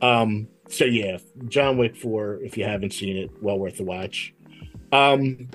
Um. 0.00 0.48
So 0.68 0.84
yeah, 0.84 1.18
John 1.48 1.78
Wick 1.78 1.96
four. 1.96 2.40
If 2.42 2.56
you 2.56 2.64
haven't 2.64 2.92
seen 2.92 3.16
it, 3.16 3.30
well 3.42 3.58
worth 3.58 3.78
the 3.78 3.84
watch. 3.84 4.34
Um. 4.92 5.48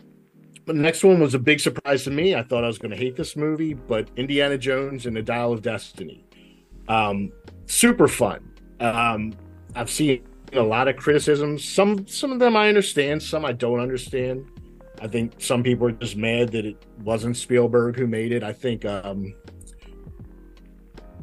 The 0.65 0.73
next 0.75 1.03
one 1.03 1.19
was 1.19 1.33
a 1.33 1.39
big 1.39 1.59
surprise 1.59 2.03
to 2.03 2.11
me. 2.11 2.35
I 2.35 2.43
thought 2.43 2.63
I 2.63 2.67
was 2.67 2.77
going 2.77 2.91
to 2.91 2.97
hate 2.97 3.15
this 3.15 3.35
movie, 3.35 3.73
but 3.73 4.07
Indiana 4.17 4.55
Jones 4.55 5.07
and 5.07 5.15
the 5.15 5.21
Dial 5.23 5.51
of 5.51 5.63
Destiny. 5.63 6.23
Um, 6.87 7.31
super 7.65 8.07
fun. 8.07 8.51
Um, 8.79 9.33
I've 9.73 9.89
seen 9.89 10.23
a 10.53 10.61
lot 10.61 10.87
of 10.87 10.95
criticisms. 10.95 11.65
Some 11.65 12.07
some 12.07 12.31
of 12.31 12.37
them 12.37 12.55
I 12.55 12.69
understand, 12.69 13.23
some 13.23 13.45
I 13.45 13.51
don't 13.51 13.79
understand. 13.79 14.45
I 15.01 15.07
think 15.07 15.33
some 15.39 15.63
people 15.63 15.87
are 15.87 15.91
just 15.91 16.15
mad 16.15 16.51
that 16.51 16.65
it 16.65 16.85
wasn't 17.03 17.35
Spielberg 17.35 17.95
who 17.95 18.05
made 18.05 18.31
it. 18.31 18.43
I 18.43 18.53
think 18.53 18.85
um, 18.85 19.33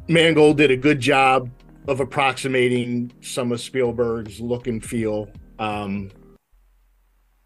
Mangold 0.09 0.57
did 0.57 0.71
a 0.71 0.77
good 0.77 0.99
job 0.99 1.49
of 1.87 1.99
approximating 1.99 3.11
some 3.21 3.51
of 3.51 3.61
Spielberg's 3.61 4.39
look 4.39 4.67
and 4.67 4.83
feel. 4.83 5.29
Um, 5.57 6.11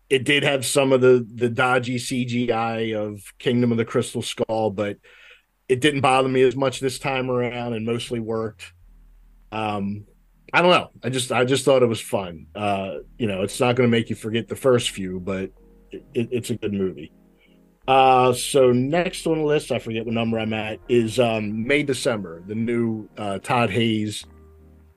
it 0.10 0.26
did 0.26 0.44
have 0.44 0.66
some 0.66 0.92
of 0.92 1.02
the 1.02 1.26
the 1.36 1.50
dodgy 1.50 1.98
CGI 1.98 2.96
of 2.96 3.22
Kingdom 3.40 3.72
of 3.72 3.78
the 3.78 3.86
Crystal 3.86 4.22
Skull, 4.22 4.72
but 4.72 4.98
it 5.70 5.80
didn't 5.80 6.02
bother 6.02 6.28
me 6.28 6.42
as 6.42 6.56
much 6.56 6.80
this 6.80 7.00
time 7.00 7.30
around, 7.30 7.74
and 7.74 7.86
mostly 7.86 8.20
worked. 8.20 8.74
Um, 9.52 10.06
I 10.54 10.62
don't 10.62 10.72
know. 10.72 10.90
I 11.04 11.10
just 11.10 11.32
I 11.32 11.46
just 11.46 11.64
thought 11.64 11.84
it 11.84 11.88
was 11.88 12.02
fun. 12.02 12.48
Uh, 12.54 12.96
you 13.18 13.28
know, 13.28 13.44
it's 13.44 13.60
not 13.60 13.76
going 13.76 13.90
to 13.90 13.92
make 13.92 14.10
you 14.10 14.16
forget 14.16 14.50
the 14.50 14.56
first 14.56 14.90
few, 14.90 15.20
but 15.20 15.52
it, 15.92 16.04
it's 16.14 16.50
a 16.50 16.56
good 16.56 16.74
movie. 16.74 17.14
Uh, 17.92 18.32
so 18.32 18.72
next 18.72 19.28
on 19.28 19.40
the 19.40 19.44
list, 19.44 19.70
I 19.70 19.78
forget 19.78 20.06
what 20.06 20.14
number 20.14 20.40
I'm 20.40 20.54
at, 20.54 20.80
is 20.88 21.20
um, 21.20 21.68
May 21.68 21.84
December, 21.84 22.42
the 22.48 22.56
new 22.56 23.10
uh, 23.18 23.40
Todd 23.40 23.70
Haynes, 23.70 24.26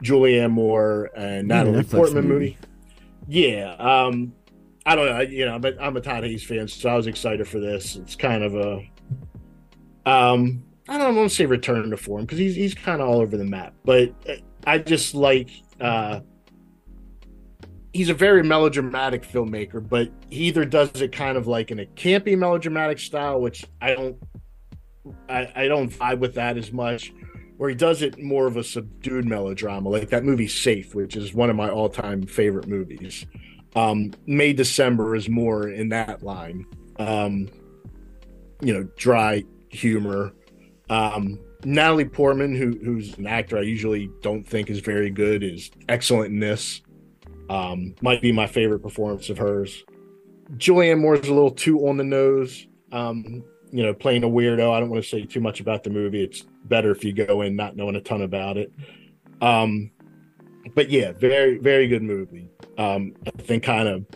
Julianne 0.04 0.52
Moore, 0.52 1.10
and 1.16 1.48
Natalie 1.48 1.82
Netflix 1.82 1.90
Portman 1.90 2.28
movie. 2.28 2.56
movie. 2.56 2.58
Yeah, 3.26 3.74
um, 3.80 4.32
I 4.86 4.94
don't 4.94 5.08
know. 5.08 5.20
You 5.22 5.44
know, 5.44 5.58
but 5.58 5.76
I'm 5.82 5.96
a 5.96 6.00
Todd 6.00 6.22
Haynes 6.22 6.44
fan, 6.44 6.68
so 6.68 6.88
I 6.88 6.94
was 6.94 7.08
excited 7.08 7.48
for 7.48 7.58
this. 7.58 7.96
It's 7.96 8.14
kind 8.14 8.44
of 8.44 8.54
a, 8.54 8.76
um, 10.08 10.62
I 10.88 10.96
don't 10.96 11.16
want 11.16 11.30
to 11.30 11.34
say 11.34 11.46
return 11.46 11.90
to 11.90 11.96
form 11.96 12.22
because 12.22 12.38
he's 12.38 12.54
he's 12.54 12.74
kind 12.74 13.02
of 13.02 13.08
all 13.08 13.20
over 13.20 13.36
the 13.36 13.44
map, 13.44 13.74
but 13.84 14.14
I 14.68 14.78
just 14.78 15.16
like 15.16 15.50
uh, 15.80 16.20
he's 17.94 18.10
a 18.10 18.14
very 18.14 18.42
melodramatic 18.42 19.22
filmmaker, 19.22 19.88
but 19.88 20.10
he 20.28 20.44
either 20.46 20.64
does 20.64 21.00
it 21.00 21.12
kind 21.12 21.38
of 21.38 21.46
like 21.46 21.70
in 21.70 21.78
a 21.78 21.86
campy 21.86 22.36
melodramatic 22.36 22.98
style, 22.98 23.40
which 23.40 23.64
I 23.80 23.94
don't 23.94 24.18
I, 25.28 25.50
I 25.54 25.68
don't 25.68 25.88
vibe 25.88 26.18
with 26.18 26.34
that 26.34 26.56
as 26.58 26.72
much, 26.72 27.12
or 27.58 27.68
he 27.68 27.74
does 27.74 28.02
it 28.02 28.18
more 28.18 28.46
of 28.46 28.56
a 28.56 28.64
subdued 28.64 29.26
melodrama, 29.26 29.88
like 29.88 30.10
that 30.10 30.24
movie 30.24 30.48
Safe, 30.48 30.94
which 30.94 31.16
is 31.16 31.32
one 31.32 31.50
of 31.50 31.56
my 31.56 31.70
all 31.70 31.88
time 31.88 32.26
favorite 32.26 32.66
movies. 32.66 33.24
Um, 33.76 34.12
May 34.26 34.52
December 34.52 35.14
is 35.14 35.28
more 35.28 35.68
in 35.68 35.88
that 35.90 36.22
line. 36.22 36.66
Um, 36.98 37.48
you 38.60 38.72
know, 38.72 38.84
dry 38.96 39.44
humor. 39.68 40.32
Um, 40.90 41.38
Natalie 41.64 42.04
Portman, 42.04 42.54
who, 42.54 42.78
who's 42.84 43.16
an 43.18 43.26
actor 43.26 43.58
I 43.58 43.62
usually 43.62 44.10
don't 44.22 44.44
think 44.44 44.70
is 44.70 44.80
very 44.80 45.10
good, 45.10 45.42
is 45.42 45.70
excellent 45.88 46.32
in 46.32 46.40
this. 46.40 46.82
Um, 47.48 47.94
might 48.00 48.22
be 48.22 48.32
my 48.32 48.46
favorite 48.46 48.80
performance 48.80 49.28
of 49.30 49.38
hers. 49.38 49.84
Julianne 50.56 51.00
Moore 51.00 51.16
is 51.16 51.28
a 51.28 51.34
little 51.34 51.50
too 51.50 51.86
on 51.88 51.96
the 51.96 52.04
nose. 52.04 52.66
Um, 52.92 53.44
you 53.70 53.82
know, 53.82 53.92
playing 53.92 54.22
a 54.22 54.28
weirdo. 54.28 54.72
I 54.72 54.80
don't 54.80 54.88
want 54.88 55.02
to 55.02 55.08
say 55.08 55.24
too 55.24 55.40
much 55.40 55.60
about 55.60 55.82
the 55.82 55.90
movie. 55.90 56.22
It's 56.22 56.44
better 56.64 56.90
if 56.90 57.04
you 57.04 57.12
go 57.12 57.42
in 57.42 57.56
not 57.56 57.76
knowing 57.76 57.96
a 57.96 58.00
ton 58.00 58.22
about 58.22 58.56
it. 58.56 58.72
Um, 59.40 59.90
but 60.74 60.90
yeah, 60.90 61.12
very, 61.12 61.58
very 61.58 61.88
good 61.88 62.02
movie. 62.02 62.48
Um, 62.78 63.14
I 63.26 63.42
think 63.42 63.64
kind 63.64 63.88
of 63.88 64.06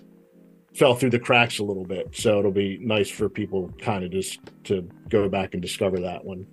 fell 0.74 0.94
through 0.94 1.10
the 1.10 1.18
cracks 1.18 1.58
a 1.58 1.64
little 1.64 1.84
bit. 1.84 2.14
So 2.14 2.38
it'll 2.38 2.52
be 2.52 2.78
nice 2.78 3.10
for 3.10 3.28
people 3.28 3.70
kind 3.80 4.04
of 4.04 4.12
just 4.12 4.38
to 4.64 4.88
go 5.08 5.28
back 5.28 5.54
and 5.54 5.62
discover 5.62 6.00
that 6.00 6.24
one. 6.24 6.46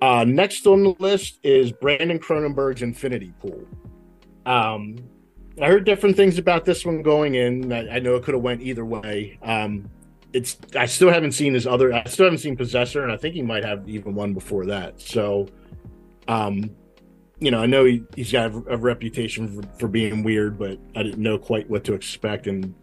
Uh, 0.00 0.24
next 0.24 0.66
on 0.66 0.82
the 0.82 0.94
list 0.98 1.38
is 1.42 1.72
Brandon 1.72 2.18
Cronenberg's 2.18 2.82
Infinity 2.82 3.32
Pool. 3.40 3.66
Um, 4.46 4.96
I 5.60 5.68
heard 5.68 5.84
different 5.84 6.16
things 6.16 6.38
about 6.38 6.64
this 6.64 6.84
one 6.84 7.02
going 7.02 7.34
in. 7.34 7.72
I, 7.72 7.96
I 7.96 7.98
know 8.00 8.16
it 8.16 8.24
could 8.24 8.34
have 8.34 8.42
went 8.42 8.62
either 8.62 8.84
way. 8.84 9.38
Um, 9.42 9.88
it's 10.32 10.56
I 10.76 10.86
still 10.86 11.10
haven't 11.10 11.32
seen 11.32 11.54
his 11.54 11.66
other. 11.66 11.92
I 11.92 12.04
still 12.04 12.26
haven't 12.26 12.40
seen 12.40 12.56
Possessor, 12.56 13.04
and 13.04 13.12
I 13.12 13.16
think 13.16 13.34
he 13.34 13.42
might 13.42 13.64
have 13.64 13.88
even 13.88 14.14
one 14.14 14.34
before 14.34 14.66
that. 14.66 15.00
So, 15.00 15.48
um, 16.26 16.70
you 17.38 17.52
know, 17.52 17.62
I 17.62 17.66
know 17.66 17.84
he, 17.84 18.02
he's 18.16 18.32
got 18.32 18.50
a, 18.50 18.74
a 18.74 18.76
reputation 18.76 19.62
for, 19.62 19.68
for, 19.78 19.88
being 19.88 20.24
weird, 20.24 20.58
but 20.58 20.78
I 20.96 21.04
didn't 21.04 21.22
know 21.22 21.38
quite 21.38 21.70
what 21.70 21.84
to 21.84 21.94
expect, 21.94 22.48
and 22.48 22.74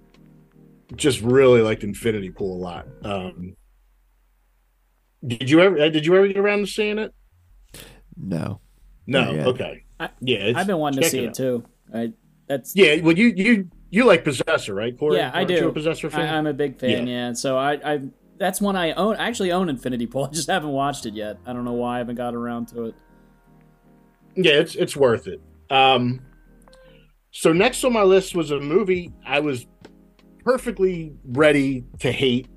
just 0.96 1.20
really 1.20 1.62
liked 1.62 1.84
Infinity 1.84 2.32
Pool 2.32 2.56
a 2.56 2.62
lot. 2.62 2.88
Um, 3.04 3.58
did 5.28 5.50
you 5.50 5.60
ever? 5.60 5.90
Did 5.90 6.06
you 6.06 6.16
ever 6.16 6.28
get 6.28 6.38
around 6.38 6.60
to 6.60 6.68
seeing 6.68 7.00
it? 7.00 7.14
No. 8.16 8.62
No. 9.08 9.30
Okay. 9.30 9.84
I, 10.00 10.10
yeah, 10.22 10.54
I've 10.56 10.68
been 10.68 10.78
wanting 10.78 11.04
to 11.04 11.10
see 11.10 11.20
it, 11.20 11.30
it 11.30 11.34
too. 11.34 11.66
I 11.94 12.14
that's 12.52 12.76
yeah. 12.76 13.00
Well, 13.02 13.18
you 13.18 13.34
you 13.36 13.70
you 13.90 14.04
like 14.06 14.26
Possessor, 14.26 14.74
right? 14.74 14.98
Corey? 14.98 15.18
Yeah, 15.18 15.32
I 15.34 15.38
Aren't 15.38 15.48
do. 15.48 15.54
You 15.56 15.70
a 15.70 15.74
Possessor 15.74 16.10
fan? 16.10 16.22
I, 16.22 16.38
am 16.38 16.48
a 16.48 16.54
big 16.54 16.78
fan. 16.78 17.08
Yeah. 17.08 17.28
yeah. 17.28 17.34
So 17.34 17.58
I, 17.58 17.94
I 17.94 18.02
that's 18.38 18.60
one 18.60 18.76
I 18.76 18.92
own. 18.92 19.16
I 19.16 19.28
actually 19.28 19.54
own 19.54 19.70
Infinity 19.70 20.08
Pool. 20.08 20.26
I 20.32 20.34
just 20.34 20.50
haven't 20.50 20.72
watched 20.72 21.06
it 21.06 21.14
yet. 21.14 21.38
I 21.46 21.54
don't 21.54 21.64
know 21.64 21.74
why 21.74 21.96
I 21.96 21.98
haven't 22.00 22.16
got 22.16 22.36
around 22.36 22.68
to 22.70 22.86
it. 22.88 22.96
Yeah, 24.36 24.54
it's 24.54 24.76
it's 24.76 24.98
worth 24.98 25.28
it. 25.28 25.42
Um, 25.70 26.22
so 27.32 27.54
next 27.54 27.84
on 27.86 27.94
my 27.94 28.04
list 28.04 28.36
was 28.36 28.52
a 28.52 28.60
movie 28.60 29.14
I 29.26 29.40
was 29.40 29.66
perfectly 30.44 31.14
ready 31.24 31.86
to 32.00 32.12
hate. 32.12 32.50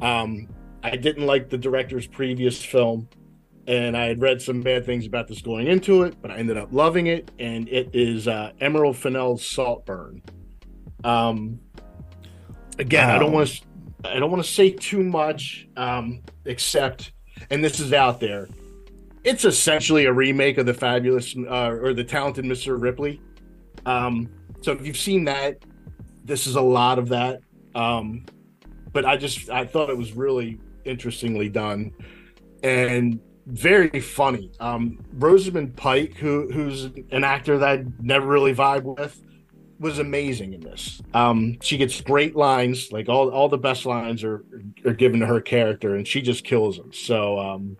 Um, 0.00 0.48
I 0.82 0.96
didn't 0.96 1.26
like 1.26 1.50
the 1.50 1.58
director's 1.58 2.06
previous 2.06 2.64
film, 2.64 3.08
and 3.66 3.96
I 3.96 4.06
had 4.06 4.20
read 4.20 4.42
some 4.42 4.60
bad 4.60 4.84
things 4.84 5.06
about 5.06 5.28
this 5.28 5.40
going 5.40 5.66
into 5.66 6.02
it, 6.02 6.20
but 6.20 6.30
I 6.30 6.36
ended 6.36 6.56
up 6.56 6.72
loving 6.72 7.06
it. 7.06 7.30
And 7.38 7.68
it 7.68 7.90
is 7.92 8.28
uh, 8.28 8.52
Emerald 8.60 8.96
Fennell's 8.96 9.46
Saltburn. 9.46 10.22
Um, 11.02 11.60
again, 12.78 13.08
wow. 13.08 13.16
I 13.16 13.18
don't 13.18 13.32
want 13.32 13.48
to. 13.48 13.62
I 14.06 14.18
don't 14.18 14.30
want 14.30 14.44
to 14.44 14.50
say 14.50 14.68
too 14.68 15.02
much, 15.02 15.66
um, 15.78 16.20
except, 16.44 17.12
and 17.48 17.64
this 17.64 17.80
is 17.80 17.94
out 17.94 18.20
there. 18.20 18.48
It's 19.22 19.46
essentially 19.46 20.04
a 20.04 20.12
remake 20.12 20.58
of 20.58 20.66
the 20.66 20.74
fabulous 20.74 21.34
uh, 21.34 21.70
or 21.70 21.94
the 21.94 22.04
talented 22.04 22.44
Mr. 22.44 22.78
Ripley. 22.78 23.22
Um, 23.86 24.28
so 24.60 24.72
if 24.72 24.86
you've 24.86 24.98
seen 24.98 25.24
that, 25.24 25.64
this 26.22 26.46
is 26.46 26.56
a 26.56 26.60
lot 26.60 26.98
of 26.98 27.08
that. 27.08 27.40
Um, 27.74 28.26
but 28.92 29.06
I 29.06 29.16
just 29.16 29.48
I 29.48 29.64
thought 29.64 29.88
it 29.88 29.96
was 29.96 30.12
really 30.12 30.60
interestingly 30.84 31.48
done 31.48 31.90
and 32.64 33.20
very 33.46 34.00
funny. 34.00 34.50
Um, 34.60 35.04
Rosamund 35.14 35.76
Pike, 35.76 36.14
who 36.14 36.50
who's 36.50 36.84
an 37.10 37.24
actor 37.24 37.58
that 37.58 37.68
I 37.68 37.84
never 38.00 38.26
really 38.26 38.54
vibe 38.54 38.82
with, 38.82 39.20
was 39.78 39.98
amazing 39.98 40.54
in 40.54 40.60
this. 40.60 41.02
Um, 41.12 41.58
she 41.60 41.76
gets 41.76 42.00
great 42.00 42.36
lines, 42.36 42.90
like 42.90 43.08
all 43.08 43.30
all 43.30 43.48
the 43.48 43.58
best 43.58 43.86
lines 43.86 44.24
are 44.24 44.44
are 44.84 44.94
given 44.94 45.20
to 45.20 45.26
her 45.26 45.40
character, 45.40 45.94
and 45.96 46.06
she 46.06 46.22
just 46.22 46.44
kills 46.44 46.76
them. 46.76 46.92
So, 46.92 47.38
um, 47.38 47.76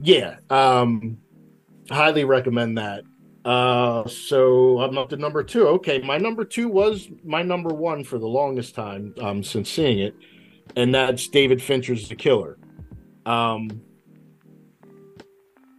yeah, 0.00 0.36
um, 0.50 1.18
highly 1.90 2.24
recommend 2.24 2.78
that. 2.78 3.04
Uh, 3.44 4.06
so 4.08 4.80
I'm 4.80 4.98
up 4.98 5.08
to 5.10 5.16
number 5.16 5.42
two. 5.44 5.68
Okay, 5.68 6.00
my 6.00 6.18
number 6.18 6.44
two 6.44 6.68
was 6.68 7.08
my 7.24 7.42
number 7.42 7.72
one 7.72 8.02
for 8.02 8.18
the 8.18 8.26
longest 8.26 8.74
time 8.74 9.14
um, 9.20 9.42
since 9.42 9.70
seeing 9.70 10.00
it, 10.00 10.14
and 10.74 10.94
that's 10.94 11.28
David 11.28 11.62
Fincher's 11.62 12.08
The 12.08 12.16
Killer. 12.16 12.58
Um, 13.24 13.82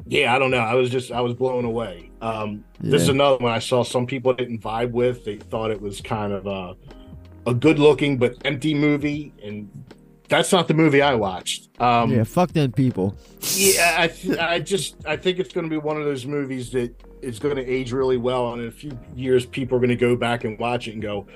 yeah, 0.09 0.35
I 0.35 0.39
don't 0.39 0.51
know. 0.51 0.57
I 0.57 0.73
was 0.73 0.89
just 0.89 1.11
I 1.11 1.21
was 1.21 1.33
blown 1.33 1.65
away. 1.65 2.11
Um, 2.21 2.63
yeah. 2.81 2.91
This 2.91 3.03
is 3.03 3.09
another 3.09 3.37
one 3.37 3.51
I 3.51 3.59
saw 3.59 3.83
some 3.83 4.05
people 4.05 4.33
didn't 4.33 4.61
vibe 4.61 4.91
with. 4.91 5.25
They 5.25 5.37
thought 5.37 5.71
it 5.71 5.81
was 5.81 6.01
kind 6.01 6.33
of 6.33 6.47
a 6.47 6.75
a 7.49 7.53
good 7.53 7.79
looking 7.79 8.17
but 8.17 8.35
empty 8.45 8.73
movie, 8.73 9.33
and 9.43 9.69
that's 10.27 10.51
not 10.51 10.67
the 10.67 10.73
movie 10.73 11.01
I 11.01 11.15
watched. 11.15 11.69
Um, 11.81 12.11
yeah, 12.11 12.23
fuck 12.23 12.51
them 12.51 12.71
people. 12.71 13.15
Yeah, 13.55 13.95
I, 13.99 14.07
th- 14.07 14.37
I 14.37 14.59
just 14.59 14.95
I 15.05 15.17
think 15.17 15.39
it's 15.39 15.53
going 15.53 15.65
to 15.65 15.69
be 15.69 15.77
one 15.77 15.97
of 15.97 16.05
those 16.05 16.25
movies 16.25 16.71
that 16.71 16.93
is 17.21 17.39
going 17.39 17.55
to 17.55 17.65
age 17.65 17.91
really 17.91 18.17
well, 18.17 18.53
and 18.53 18.61
in 18.61 18.67
a 18.67 18.71
few 18.71 18.97
years, 19.15 19.45
people 19.45 19.77
are 19.77 19.79
going 19.79 19.89
to 19.89 19.95
go 19.95 20.15
back 20.15 20.43
and 20.43 20.57
watch 20.59 20.87
it 20.87 20.93
and 20.93 21.01
go, 21.01 21.27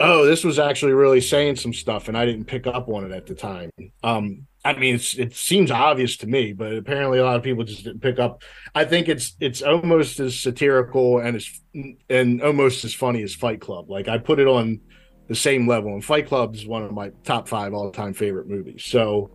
"Oh, 0.00 0.24
this 0.24 0.44
was 0.44 0.58
actually 0.58 0.92
really 0.92 1.20
saying 1.20 1.56
some 1.56 1.72
stuff," 1.72 2.08
and 2.08 2.16
I 2.16 2.24
didn't 2.24 2.44
pick 2.44 2.66
up 2.66 2.88
on 2.88 3.04
it 3.04 3.12
at 3.12 3.26
the 3.26 3.34
time. 3.34 3.70
Um, 4.02 4.46
I 4.64 4.72
mean, 4.72 4.94
it 4.94 5.34
seems 5.34 5.70
obvious 5.70 6.16
to 6.18 6.26
me, 6.26 6.54
but 6.54 6.74
apparently 6.74 7.18
a 7.18 7.24
lot 7.24 7.36
of 7.36 7.42
people 7.42 7.64
just 7.64 7.84
didn't 7.84 8.00
pick 8.00 8.18
up. 8.18 8.42
I 8.74 8.86
think 8.86 9.08
it's 9.10 9.36
it's 9.38 9.60
almost 9.60 10.20
as 10.20 10.40
satirical 10.40 11.18
and 11.18 11.36
as 11.36 11.60
and 12.08 12.42
almost 12.42 12.82
as 12.84 12.94
funny 12.94 13.22
as 13.22 13.34
Fight 13.34 13.60
Club. 13.60 13.90
Like 13.90 14.08
I 14.08 14.16
put 14.16 14.40
it 14.40 14.46
on 14.46 14.80
the 15.28 15.34
same 15.34 15.68
level, 15.68 15.92
and 15.92 16.02
Fight 16.02 16.26
Club 16.26 16.54
is 16.54 16.66
one 16.66 16.82
of 16.82 16.92
my 16.92 17.10
top 17.24 17.46
five 17.46 17.74
all 17.74 17.90
time 17.90 18.14
favorite 18.14 18.48
movies. 18.48 18.84
So, 18.84 19.30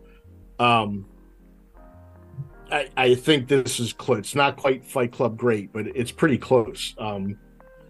um, 0.57 1.05
I 2.71 2.89
I 2.97 3.13
think 3.13 3.47
this 3.47 3.80
is 3.80 3.93
close. 3.93 4.19
It's 4.19 4.36
not 4.36 4.57
quite 4.57 4.84
Fight 4.84 5.11
Club 5.11 5.38
great, 5.38 5.71
but 5.71 5.86
it's 5.95 6.11
pretty 6.11 6.39
close. 6.39 6.95
Um, 6.97 7.38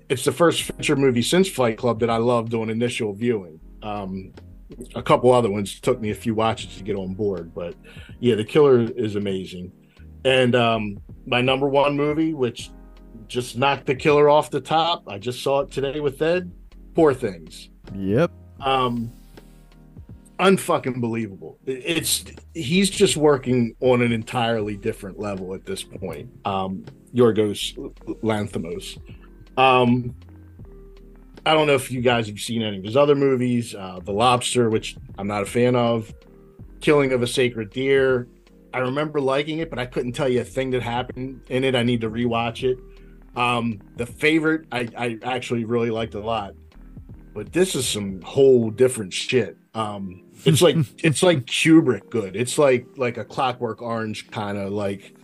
it's 0.09 0.25
the 0.25 0.33
first 0.33 0.63
feature 0.63 0.97
movie 0.97 1.21
since 1.21 1.47
Fight 1.47 1.77
Club 1.77 2.01
that 2.01 2.09
I 2.09 2.17
loved 2.17 2.53
on 2.53 2.69
initial 2.69 3.13
viewing. 3.13 3.61
Um, 3.81 4.33
a 4.95 5.01
couple 5.01 5.31
other 5.31 5.49
ones 5.49 5.79
took 5.79 5.99
me 5.99 6.11
a 6.11 6.15
few 6.15 6.35
watches 6.35 6.77
to 6.77 6.83
get 6.83 6.95
on 6.95 7.13
board, 7.13 7.53
but 7.53 7.75
yeah, 8.19 8.35
The 8.35 8.45
Killer 8.45 8.81
is 8.81 9.15
amazing. 9.15 9.71
And 10.25 10.55
um, 10.55 10.99
my 11.25 11.41
number 11.41 11.67
one 11.67 11.95
movie, 11.95 12.33
which 12.33 12.71
just 13.27 13.57
knocked 13.57 13.85
The 13.85 13.95
Killer 13.95 14.29
off 14.29 14.49
the 14.49 14.61
top, 14.61 15.07
I 15.07 15.17
just 15.17 15.41
saw 15.41 15.61
it 15.61 15.71
today 15.71 15.99
with 15.99 16.21
Ed. 16.21 16.51
Poor 16.93 17.13
Things. 17.13 17.69
Yep. 17.95 18.31
Um, 18.59 19.11
unfucking 20.39 20.99
believable. 21.01 21.57
It's 21.65 22.25
he's 22.53 22.89
just 22.89 23.17
working 23.17 23.75
on 23.81 24.01
an 24.01 24.11
entirely 24.11 24.77
different 24.77 25.19
level 25.19 25.53
at 25.53 25.65
this 25.65 25.83
point. 25.83 26.29
Um, 26.45 26.85
Yorgos 27.13 27.75
Lanthimos. 28.21 28.99
Um, 29.57 30.15
I 31.49 31.55
don't 31.55 31.65
know 31.65 31.73
if 31.73 31.89
you 31.89 32.01
guys 32.01 32.27
have 32.27 32.39
seen 32.39 32.61
any 32.61 32.77
of 32.77 32.83
his 32.83 32.95
other 32.95 33.15
movies, 33.15 33.73
uh, 33.73 33.99
The 34.03 34.11
Lobster, 34.13 34.69
which 34.69 34.95
I'm 35.17 35.25
not 35.25 35.41
a 35.41 35.47
fan 35.47 35.75
of, 35.75 36.13
Killing 36.79 37.11
of 37.11 37.23
a 37.23 37.27
Sacred 37.27 37.71
Deer. 37.71 38.27
I 38.71 38.77
remember 38.77 39.19
liking 39.19 39.57
it, 39.57 39.71
but 39.71 39.79
I 39.79 39.87
couldn't 39.87 40.11
tell 40.11 40.29
you 40.29 40.41
a 40.41 40.43
thing 40.43 40.69
that 40.69 40.83
happened 40.83 41.41
in 41.49 41.63
it. 41.63 41.73
I 41.73 41.81
need 41.81 42.01
to 42.01 42.09
rewatch 42.11 42.61
it. 42.61 42.77
Um, 43.35 43.79
the 43.95 44.05
favorite, 44.05 44.67
I, 44.71 44.89
I 44.95 45.17
actually 45.23 45.65
really 45.65 45.89
liked 45.89 46.13
a 46.13 46.19
lot, 46.19 46.53
but 47.33 47.51
this 47.51 47.73
is 47.73 47.87
some 47.87 48.21
whole 48.21 48.69
different 48.69 49.11
shit. 49.11 49.57
Um, 49.73 50.25
it's 50.45 50.61
like 50.61 50.75
it's 51.03 51.23
like 51.23 51.47
Kubrick 51.47 52.11
good. 52.11 52.35
It's 52.35 52.59
like 52.59 52.85
like 52.95 53.17
a 53.17 53.25
Clockwork 53.25 53.81
Orange 53.81 54.29
kind 54.29 54.55
of 54.55 54.71
like 54.71 55.15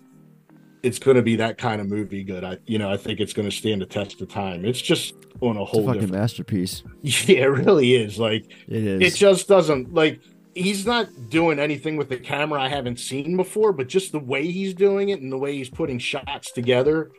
it's 0.86 0.99
going 0.99 1.17
to 1.17 1.23
be 1.23 1.36
that 1.38 1.57
kind 1.57 1.81
of 1.81 1.88
movie 1.88 2.23
good. 2.23 2.43
I 2.43 2.57
you 2.65 2.77
know 2.77 2.91
I 2.91 2.97
think 2.97 3.19
it's 3.19 3.33
going 3.33 3.49
to 3.49 3.55
stand 3.55 3.81
the 3.81 3.86
test 3.86 4.21
of 4.21 4.29
time. 4.29 4.65
It's 4.65 4.81
just 4.81 5.15
on 5.41 5.57
a 5.57 5.65
whole 5.65 5.81
a 5.81 5.86
fucking 5.88 6.01
different... 6.01 6.21
masterpiece. 6.21 6.83
Yeah, 7.01 7.43
it 7.45 7.45
really 7.45 7.95
is. 7.95 8.19
Like 8.19 8.45
it 8.67 8.83
is. 8.83 9.01
It 9.01 9.17
just 9.17 9.47
doesn't 9.47 9.93
like 9.93 10.21
he's 10.53 10.86
not 10.86 11.07
doing 11.29 11.59
anything 11.59 11.97
with 11.97 12.09
the 12.09 12.17
camera 12.17 12.61
I 12.61 12.69
haven't 12.69 12.99
seen 12.99 13.36
before, 13.36 13.73
but 13.73 13.88
just 13.88 14.11
the 14.11 14.19
way 14.19 14.49
he's 14.49 14.73
doing 14.73 15.09
it 15.09 15.21
and 15.21 15.31
the 15.31 15.38
way 15.38 15.55
he's 15.55 15.69
putting 15.69 15.99
shots 15.99 16.51
together, 16.51 17.11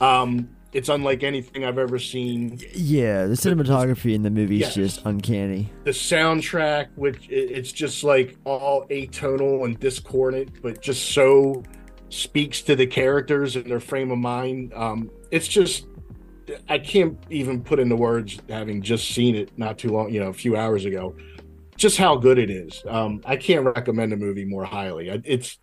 um, 0.00 0.48
it's 0.72 0.88
unlike 0.88 1.22
anything 1.22 1.64
I've 1.64 1.78
ever 1.78 1.98
seen. 1.98 2.58
Yeah, 2.74 3.26
the 3.26 3.34
cinematography 3.34 4.14
in 4.14 4.22
the 4.22 4.30
movie 4.30 4.56
is 4.56 4.60
Yes. 4.60 4.74
just 4.74 5.04
uncanny. 5.04 5.68
The 5.84 5.90
soundtrack, 5.90 6.88
which 6.94 7.28
it- 7.28 7.50
it's 7.50 7.72
just 7.72 8.04
like 8.04 8.36
all 8.44 8.86
atonal 8.88 9.64
and 9.64 9.78
discordant, 9.78 10.62
but 10.62 10.80
just 10.80 11.10
so 11.10 11.62
speaks 12.10 12.60
to 12.62 12.76
the 12.76 12.86
characters 12.86 13.56
and 13.56 13.64
their 13.70 13.80
frame 13.80 14.10
of 14.10 14.18
mind. 14.18 14.72
Um, 14.74 15.10
it's 15.30 15.48
just 15.48 15.86
I 16.68 16.78
can't 16.78 17.16
even 17.30 17.62
put 17.62 17.78
into 17.78 17.96
words, 17.96 18.38
having 18.48 18.82
just 18.82 19.08
seen 19.10 19.34
it 19.36 19.56
not 19.56 19.78
too 19.78 19.90
long, 19.90 20.12
you 20.12 20.20
know, 20.20 20.28
a 20.28 20.32
few 20.34 20.56
hours 20.56 20.84
ago, 20.84 21.16
just 21.76 21.96
how 21.96 22.16
good 22.16 22.38
it 22.38 22.50
is. 22.50 22.82
Um, 22.88 23.22
I 23.24 23.36
can't 23.36 23.64
recommend 23.64 24.12
a 24.12 24.16
movie 24.16 24.44
more 24.44 24.64
highly. 24.64 25.10
I- 25.10 25.22
It's, 25.24 25.58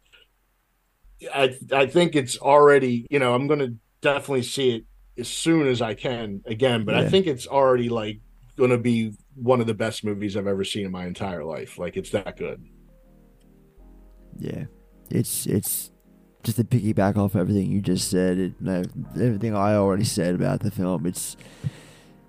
I 1.34 1.56
I 1.74 1.88
think 1.88 2.16
it's 2.16 2.38
already, 2.38 3.06
you 3.10 3.20
know, 3.20 3.34
I'm 3.36 3.48
going 3.48 3.60
to 3.60 3.74
definitely 4.02 4.44
see 4.44 4.76
it 4.78 4.86
as 5.18 5.28
soon 5.28 5.68
as 5.68 5.82
I 5.82 5.94
can 5.96 6.42
again, 6.46 6.86
but 6.86 6.96
I 6.96 7.10
think 7.10 7.28
it's 7.28 7.48
already 7.48 7.90
like 7.90 8.20
going 8.56 8.70
to 8.70 8.78
be 8.78 9.14
one 9.36 9.60
of 9.60 9.68
the 9.68 9.74
best 9.74 10.04
movies 10.06 10.38
I've 10.38 10.48
ever 10.48 10.64
seen 10.64 10.86
in 10.86 10.92
my 10.92 11.06
entire 11.06 11.44
life. 11.44 11.78
Like 11.80 11.98
it's 11.98 12.12
that 12.12 12.38
good. 12.38 12.64
Yeah, 14.38 14.66
it's 15.10 15.48
it's 15.48 15.92
just 16.44 16.58
to 16.58 16.64
piggyback 16.64 17.18
off 17.18 17.36
everything 17.36 17.72
you 17.72 17.82
just 17.82 18.10
said. 18.10 18.38
It, 18.38 18.54
everything 19.16 19.56
I 19.56 19.76
already 19.76 20.04
said 20.06 20.36
about 20.36 20.62
the 20.62 20.72
film. 20.72 21.06
It's 21.06 21.36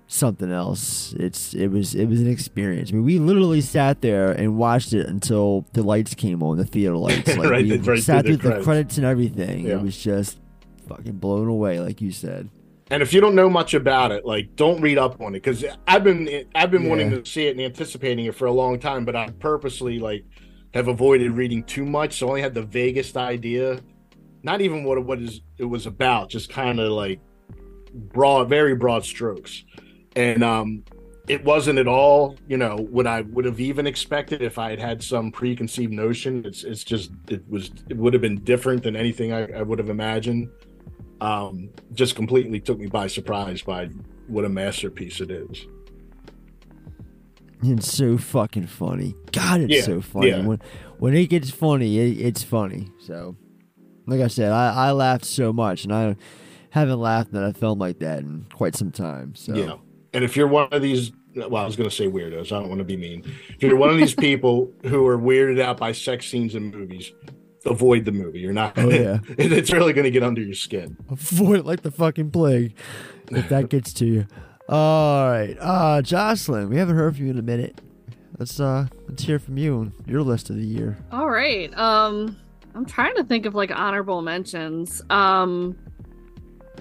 something 0.07 0.51
else. 0.51 1.13
It's 1.19 1.53
it 1.53 1.67
was 1.67 1.95
it 1.95 2.05
was 2.07 2.19
an 2.21 2.29
experience. 2.29 2.89
I 2.91 2.95
mean, 2.95 3.05
we 3.05 3.19
literally 3.19 3.61
sat 3.61 4.01
there 4.01 4.31
and 4.31 4.57
watched 4.57 4.93
it 4.93 5.05
until 5.07 5.65
the 5.73 5.83
lights 5.83 6.15
came 6.15 6.41
on, 6.43 6.57
the 6.57 6.65
theater 6.65 6.97
lights. 6.97 7.35
Like 7.37 7.49
Right, 7.49 7.63
we 7.65 7.77
right 7.77 8.01
sat 8.01 8.25
through 8.25 8.37
the 8.37 8.43
the 8.43 8.49
credits. 8.49 8.65
credits 8.65 8.97
and 8.97 9.05
everything. 9.05 9.65
Yeah. 9.65 9.73
It 9.73 9.81
was 9.81 9.97
just 9.97 10.39
fucking 10.87 11.17
blown 11.17 11.47
away, 11.47 11.79
like 11.79 12.01
you 12.01 12.11
said. 12.11 12.49
And 12.91 13.03
if 13.03 13.13
you 13.13 13.21
don't 13.21 13.35
know 13.35 13.51
much 13.51 13.75
about 13.75 14.11
it, 14.11 14.25
like 14.25 14.55
don't 14.55 14.81
read 14.81 14.97
up 14.97 15.21
on 15.21 15.35
it 15.35 15.43
because 15.43 15.63
I've 15.87 16.03
been 16.03 16.45
I've 16.55 16.71
been 16.71 16.89
wanting 16.89 17.11
to 17.11 17.23
see 17.23 17.45
it 17.45 17.51
and 17.51 17.61
anticipating 17.61 18.25
it 18.25 18.33
for 18.33 18.47
a 18.47 18.51
long 18.51 18.79
time, 18.79 19.05
but 19.05 19.15
I 19.15 19.29
purposely 19.39 19.99
like 19.99 20.25
have 20.73 20.87
avoided 20.87 21.31
reading 21.33 21.63
too 21.63 21.85
much, 21.85 22.17
so 22.17 22.25
I 22.27 22.29
only 22.29 22.41
had 22.41 22.55
the 22.55 22.63
vaguest 22.63 23.15
idea, 23.15 23.79
not 24.43 24.61
even 24.61 24.83
what 24.83 24.97
it, 24.97 25.05
what 25.05 25.19
is 25.21 25.41
it 25.57 25.65
was 25.65 25.85
about, 25.85 26.29
just 26.29 26.49
kind 26.49 26.79
of 26.79 26.91
like 26.91 27.19
broad, 27.93 28.49
very 28.49 28.75
broad 28.75 29.03
strokes, 29.05 29.63
and 30.15 30.43
um, 30.43 30.83
it 31.27 31.43
wasn't 31.43 31.77
at 31.77 31.87
all, 31.87 32.35
you 32.47 32.57
know, 32.57 32.75
what 32.89 33.05
I 33.05 33.21
would 33.21 33.45
have 33.45 33.59
even 33.59 33.85
expected 33.85 34.41
if 34.41 34.57
I 34.57 34.69
had 34.71 34.79
had 34.79 35.03
some 35.03 35.31
preconceived 35.31 35.91
notion. 35.93 36.43
It's 36.45 36.63
it's 36.63 36.83
just 36.83 37.11
it 37.29 37.43
was 37.49 37.71
it 37.89 37.97
would 37.97 38.13
have 38.13 38.21
been 38.21 38.43
different 38.43 38.83
than 38.83 38.95
anything 38.95 39.31
I, 39.33 39.51
I 39.51 39.61
would 39.61 39.79
have 39.79 39.89
imagined 39.89 40.49
um, 41.21 41.69
just 41.93 42.15
completely 42.15 42.59
took 42.59 42.79
me 42.79 42.87
by 42.87 43.07
surprise 43.07 43.61
by 43.61 43.87
what 44.27 44.45
a 44.45 44.49
masterpiece 44.49 45.19
it 45.21 45.29
is. 45.31 45.67
It's 47.61 47.91
so 47.91 48.17
fucking 48.17 48.67
funny. 48.67 49.15
God, 49.33 49.61
it's 49.61 49.73
Yeah, 49.73 49.81
so 49.81 50.01
funny. 50.01 50.29
yeah. 50.29 50.45
When 50.45 50.61
when 50.99 51.13
it 51.13 51.27
gets 51.27 51.49
funny, 51.49 51.99
it, 51.99 52.25
it's 52.25 52.41
funny. 52.43 52.87
So, 52.99 53.35
like 54.09 54.21
I 54.21 54.27
said, 54.27 54.51
I, 54.51 54.87
I 54.89 54.91
laughed 54.91 55.25
so 55.25 55.53
much, 55.53 55.83
and 55.83 55.93
I 55.93 56.15
haven't 56.71 56.99
laughed 56.99 57.33
at 57.33 57.43
a 57.43 57.53
film 57.53 57.79
like 57.79 57.99
that 57.99 58.19
in 58.19 58.45
quite 58.53 58.75
some 58.75 58.91
time. 58.91 59.35
So, 59.35 59.53
Yeah. 59.55 59.75
And 60.13 60.23
if 60.23 60.35
you're 60.35 60.47
one 60.47 60.67
of 60.71 60.81
these, 60.81 61.11
well, 61.35 61.57
I 61.57 61.65
was 61.65 61.75
going 61.75 61.89
to 61.89 61.95
say 61.95 62.07
weirdos. 62.07 62.47
I 62.47 62.59
don't 62.59 62.69
want 62.69 62.79
to 62.79 62.85
be 62.85 62.97
mean. 62.97 63.23
If 63.49 63.61
you're 63.61 63.75
one 63.75 63.89
of 63.91 63.97
these 63.97 64.15
people 64.15 64.71
who 64.85 65.05
are 65.07 65.17
weirded 65.17 65.61
out 65.61 65.77
by 65.77 65.91
sex 65.91 66.25
scenes 66.27 66.55
in 66.55 66.71
movies, 66.71 67.11
avoid 67.65 68.05
the 68.05 68.11
movie. 68.11 68.39
You're 68.39 68.53
not. 68.53 68.77
Oh, 68.77 68.89
Gonna, 68.89 68.95
yeah. 68.95 69.19
it's 69.37 69.71
really 69.71 69.93
going 69.93 70.05
to 70.05 70.11
get 70.11 70.23
under 70.23 70.41
your 70.41 70.55
skin. 70.55 70.97
avoid 71.09 71.59
it 71.59 71.65
like 71.65 71.81
the 71.83 71.91
fucking 71.91 72.31
plague 72.31 72.73
if 73.31 73.49
that 73.49 73.69
gets 73.69 73.93
to 73.93 74.05
you. 74.05 74.27
All 74.67 75.29
right, 75.29 75.55
uh, 75.59 76.01
Jocelyn, 76.03 76.69
we 76.69 76.77
haven't 76.77 76.95
heard 76.95 77.15
from 77.15 77.25
you 77.25 77.31
in 77.31 77.39
a 77.39 77.43
minute. 77.43 77.81
Let's 78.37 78.59
uh, 78.59 78.87
let's 79.07 79.23
hear 79.23 79.37
from 79.39 79.57
you 79.57 79.81
and 79.81 79.93
your 80.07 80.21
list 80.21 80.49
of 80.49 80.55
the 80.55 80.65
year. 80.65 80.97
All 81.11 81.29
right. 81.29 81.75
Um, 81.77 82.37
I'm 82.79 82.85
trying 82.85 83.13
to 83.17 83.25
think 83.25 83.45
of 83.45 83.53
like 83.55 83.71
honorable 83.77 84.21
mentions. 84.21 85.01
Um, 85.09 85.77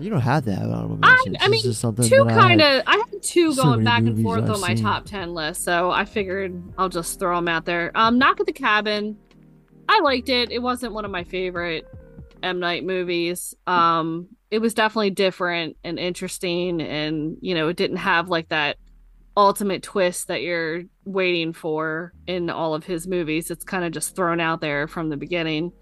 You 0.01 0.11
don't 0.11 0.21
have 0.21 0.45
to 0.45 0.55
have 0.55 0.71
honorable 0.71 1.01
I, 1.03 1.09
mentions. 1.09 1.37
I 1.41 1.49
This 1.49 1.85
mean, 1.85 2.09
two 2.09 2.25
I 2.25 2.33
kind 2.35 2.63
of. 2.63 2.85
I 2.87 2.93
had 3.11 3.21
two 3.21 3.53
so 3.53 3.65
going 3.65 3.83
back 3.83 4.03
and 4.05 4.23
forth 4.23 4.45
I've 4.45 4.51
on 4.51 4.61
my 4.61 4.77
seen. 4.77 4.85
top 4.85 5.07
ten 5.07 5.35
list, 5.35 5.65
so 5.65 5.91
I 5.91 6.05
figured 6.05 6.63
I'll 6.79 6.89
just 6.89 7.19
throw 7.19 7.35
them 7.35 7.49
out 7.49 7.65
there. 7.65 7.91
Um, 7.97 8.17
Knock 8.17 8.39
at 8.39 8.47
the 8.47 8.53
Cabin. 8.53 9.19
I 9.89 9.99
liked 9.99 10.29
it. 10.29 10.53
It 10.53 10.63
wasn't 10.63 10.93
one 10.93 11.05
of 11.05 11.11
my 11.11 11.25
favorite 11.25 11.85
M 12.45 12.61
Night 12.61 12.85
movies. 12.85 13.57
Um, 13.67 14.29
it 14.53 14.61
was 14.61 14.75
definitely 14.75 15.11
different 15.11 15.77
and 15.83 15.99
interesting, 15.99 16.81
and 16.81 17.39
you 17.41 17.57
know, 17.57 17.67
it 17.67 17.77
didn't 17.77 17.97
have 17.97 18.29
like 18.29 18.51
that 18.51 18.77
ultimate 19.37 19.83
twist 19.83 20.29
that 20.29 20.43
you're 20.43 20.83
waiting 21.05 21.53
for 21.53 22.13
in 22.29 22.51
all 22.51 22.75
of 22.75 22.85
his 22.85 23.09
movies. 23.09 23.51
It's 23.51 23.65
kind 23.65 23.85
of 23.85 23.91
just 23.91 24.15
thrown 24.15 24.39
out 24.39 24.61
there 24.61 24.87
from 24.87 25.09
the 25.09 25.17
beginning. 25.17 25.73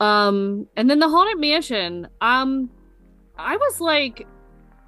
Um, 0.00 0.66
and 0.76 0.88
then 0.88 0.98
the 0.98 1.08
Haunted 1.08 1.38
Mansion. 1.38 2.08
Um, 2.20 2.70
I 3.38 3.56
was 3.56 3.80
like 3.80 4.26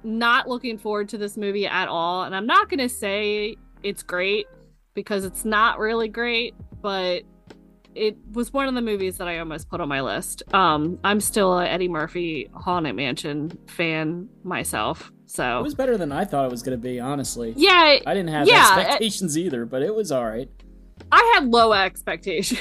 not 0.03 0.47
looking 0.47 0.77
forward 0.77 1.09
to 1.09 1.17
this 1.17 1.37
movie 1.37 1.67
at 1.67 1.87
all, 1.87 2.23
and 2.23 2.35
I'm 2.35 2.45
not 2.45 2.69
gonna 2.69 2.89
say 2.89 3.55
it's 3.83 4.03
great 4.03 4.47
because 4.93 5.25
it's 5.25 5.45
not 5.45 5.79
really 5.79 6.07
great, 6.07 6.55
but 6.81 7.23
it 7.95 8.15
was 8.33 8.53
one 8.53 8.67
of 8.67 8.75
the 8.75 8.81
movies 8.81 9.17
that 9.17 9.27
I 9.27 9.39
almost 9.39 9.69
put 9.69 9.81
on 9.81 9.89
my 9.89 10.01
list. 10.01 10.43
Um, 10.53 10.99
I'm 11.03 11.19
still 11.19 11.57
a 11.57 11.65
Eddie 11.65 11.87
Murphy 11.87 12.49
Haunted 12.53 12.95
Mansion 12.95 13.57
fan 13.67 14.29
myself, 14.43 15.11
so 15.25 15.59
It 15.59 15.63
was 15.63 15.75
better 15.75 15.97
than 15.97 16.11
I 16.11 16.23
thought 16.23 16.45
it 16.45 16.51
was 16.51 16.63
going 16.63 16.77
to 16.77 16.81
be, 16.81 16.99
honestly. 16.99 17.53
Yeah, 17.57 17.99
I 18.05 18.13
didn't 18.13 18.29
have 18.29 18.47
yeah, 18.47 18.75
expectations 18.77 19.37
either, 19.37 19.65
but 19.65 19.81
it 19.81 19.93
was 19.93 20.11
all 20.11 20.25
right. 20.25 20.49
I 21.11 21.31
had 21.35 21.47
low 21.47 21.73
expectations. 21.73 22.59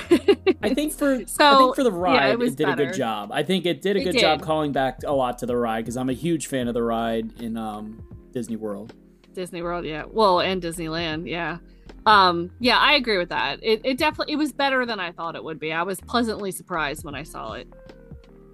I 0.62 0.72
think 0.72 0.92
for 0.92 1.24
so 1.26 1.44
I 1.44 1.56
think 1.58 1.74
for 1.74 1.82
the 1.82 1.90
yeah, 1.90 1.98
ride, 1.98 2.28
it 2.30 2.32
it, 2.32 2.38
was 2.38 2.54
did 2.54 2.68
a 2.68 2.76
good 2.76 2.94
job. 2.94 3.30
I 3.32 3.42
think 3.42 3.66
it 3.66 3.82
did 3.82 3.96
a 3.96 4.00
It 4.00 4.04
good 4.04 4.18
job 4.18 4.42
calling 4.42 4.72
back 4.72 5.00
a 5.04 5.12
lot 5.12 5.38
to 5.38 5.46
the 5.46 5.56
ride 5.56 5.82
because 5.82 5.96
I'm 5.96 6.10
a 6.10 6.14
huge 6.14 6.46
fan 6.46 6.68
of 6.68 6.74
the 6.74 6.82
ride 6.82 7.40
in 7.40 7.56
um, 7.56 8.02
Disney 8.32 8.56
World. 8.56 8.94
Disney 9.32 9.62
World, 9.62 9.84
yeah. 9.84 10.04
Well, 10.08 10.40
and 10.40 10.62
Disneyland, 10.62 11.28
yeah. 11.28 11.58
Um, 12.06 12.52
yeah, 12.60 12.78
I 12.78 12.94
agree 12.94 13.18
with 13.18 13.30
that. 13.30 13.58
It 13.62 13.80
it 13.84 13.98
definitely 13.98 14.34
it 14.34 14.36
was 14.36 14.52
better 14.52 14.86
than 14.86 15.00
I 15.00 15.10
thought 15.12 15.34
it 15.34 15.42
would 15.42 15.58
be. 15.58 15.72
I 15.72 15.82
was 15.82 16.00
pleasantly 16.00 16.52
surprised 16.52 17.04
when 17.04 17.14
I 17.14 17.24
saw 17.24 17.52
it. 17.52 17.68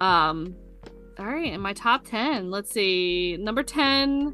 Um, 0.01 0.55
all 1.19 1.27
right, 1.27 1.53
in 1.53 1.61
my 1.61 1.73
top 1.73 2.05
ten, 2.05 2.49
let's 2.49 2.71
see. 2.71 3.37
Number 3.39 3.61
ten, 3.61 4.33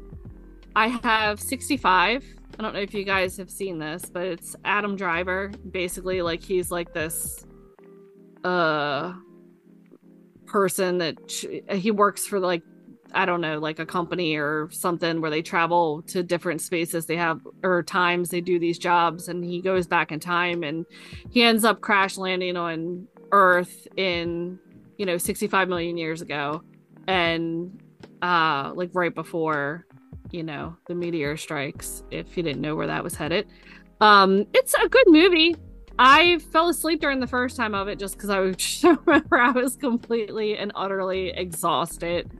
I 0.74 0.88
have 0.88 1.38
sixty-five. 1.38 2.24
I 2.60 2.62
don't 2.62 2.74
know 2.74 2.80
if 2.80 2.92
you 2.92 3.04
guys 3.04 3.38
have 3.38 3.50
seen 3.50 3.78
this, 3.78 4.04
but 4.12 4.26
it's 4.26 4.54
Adam 4.66 4.94
Driver. 4.94 5.50
Basically, 5.70 6.20
like 6.20 6.42
he's 6.42 6.70
like 6.70 6.92
this 6.92 7.46
uh 8.44 9.14
person 10.44 10.98
that 10.98 11.16
he 11.70 11.90
works 11.90 12.26
for 12.26 12.38
like 12.38 12.62
I 13.14 13.24
don't 13.24 13.40
know, 13.40 13.58
like 13.58 13.78
a 13.78 13.86
company 13.86 14.36
or 14.36 14.68
something 14.72 15.22
where 15.22 15.30
they 15.30 15.40
travel 15.40 16.02
to 16.08 16.22
different 16.22 16.60
spaces. 16.60 17.06
They 17.06 17.16
have 17.16 17.40
or 17.62 17.82
times 17.82 18.28
they 18.28 18.42
do 18.42 18.58
these 18.58 18.78
jobs, 18.78 19.28
and 19.28 19.42
he 19.42 19.62
goes 19.62 19.86
back 19.86 20.12
in 20.12 20.20
time, 20.20 20.62
and 20.62 20.84
he 21.30 21.42
ends 21.42 21.64
up 21.64 21.80
crash 21.80 22.18
landing 22.18 22.58
on 22.58 23.08
Earth 23.32 23.88
in 23.96 24.58
you 24.98 25.06
know 25.06 25.16
65 25.16 25.66
million 25.70 25.96
years 25.96 26.20
ago, 26.20 26.62
and 27.08 27.82
uh 28.20 28.72
like 28.74 28.90
right 28.92 29.14
before 29.14 29.86
you 30.32 30.42
know 30.42 30.76
the 30.86 30.94
meteor 30.94 31.36
strikes. 31.36 32.02
If 32.10 32.36
you 32.36 32.42
didn't 32.42 32.60
know 32.60 32.76
where 32.76 32.86
that 32.86 33.04
was 33.04 33.14
headed, 33.14 33.48
um, 34.00 34.46
it's 34.52 34.74
a 34.74 34.88
good 34.88 35.06
movie. 35.08 35.56
I 35.98 36.38
fell 36.50 36.68
asleep 36.68 37.00
during 37.00 37.20
the 37.20 37.26
first 37.26 37.56
time 37.56 37.74
of 37.74 37.88
it 37.88 37.98
just 37.98 38.14
because 38.14 38.30
I 38.30 38.40
was 38.40 38.84
remember 39.06 39.38
I 39.38 39.50
was 39.50 39.76
completely 39.76 40.56
and 40.56 40.72
utterly 40.74 41.28
exhausted. 41.28 42.30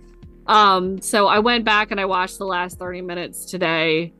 Um, 0.46 1.00
so 1.00 1.26
I 1.26 1.38
went 1.38 1.64
back 1.64 1.90
and 1.90 2.00
I 2.00 2.06
watched 2.06 2.38
the 2.38 2.46
last 2.46 2.78
30 2.78 3.02
minutes 3.02 3.44
today. 3.44 4.12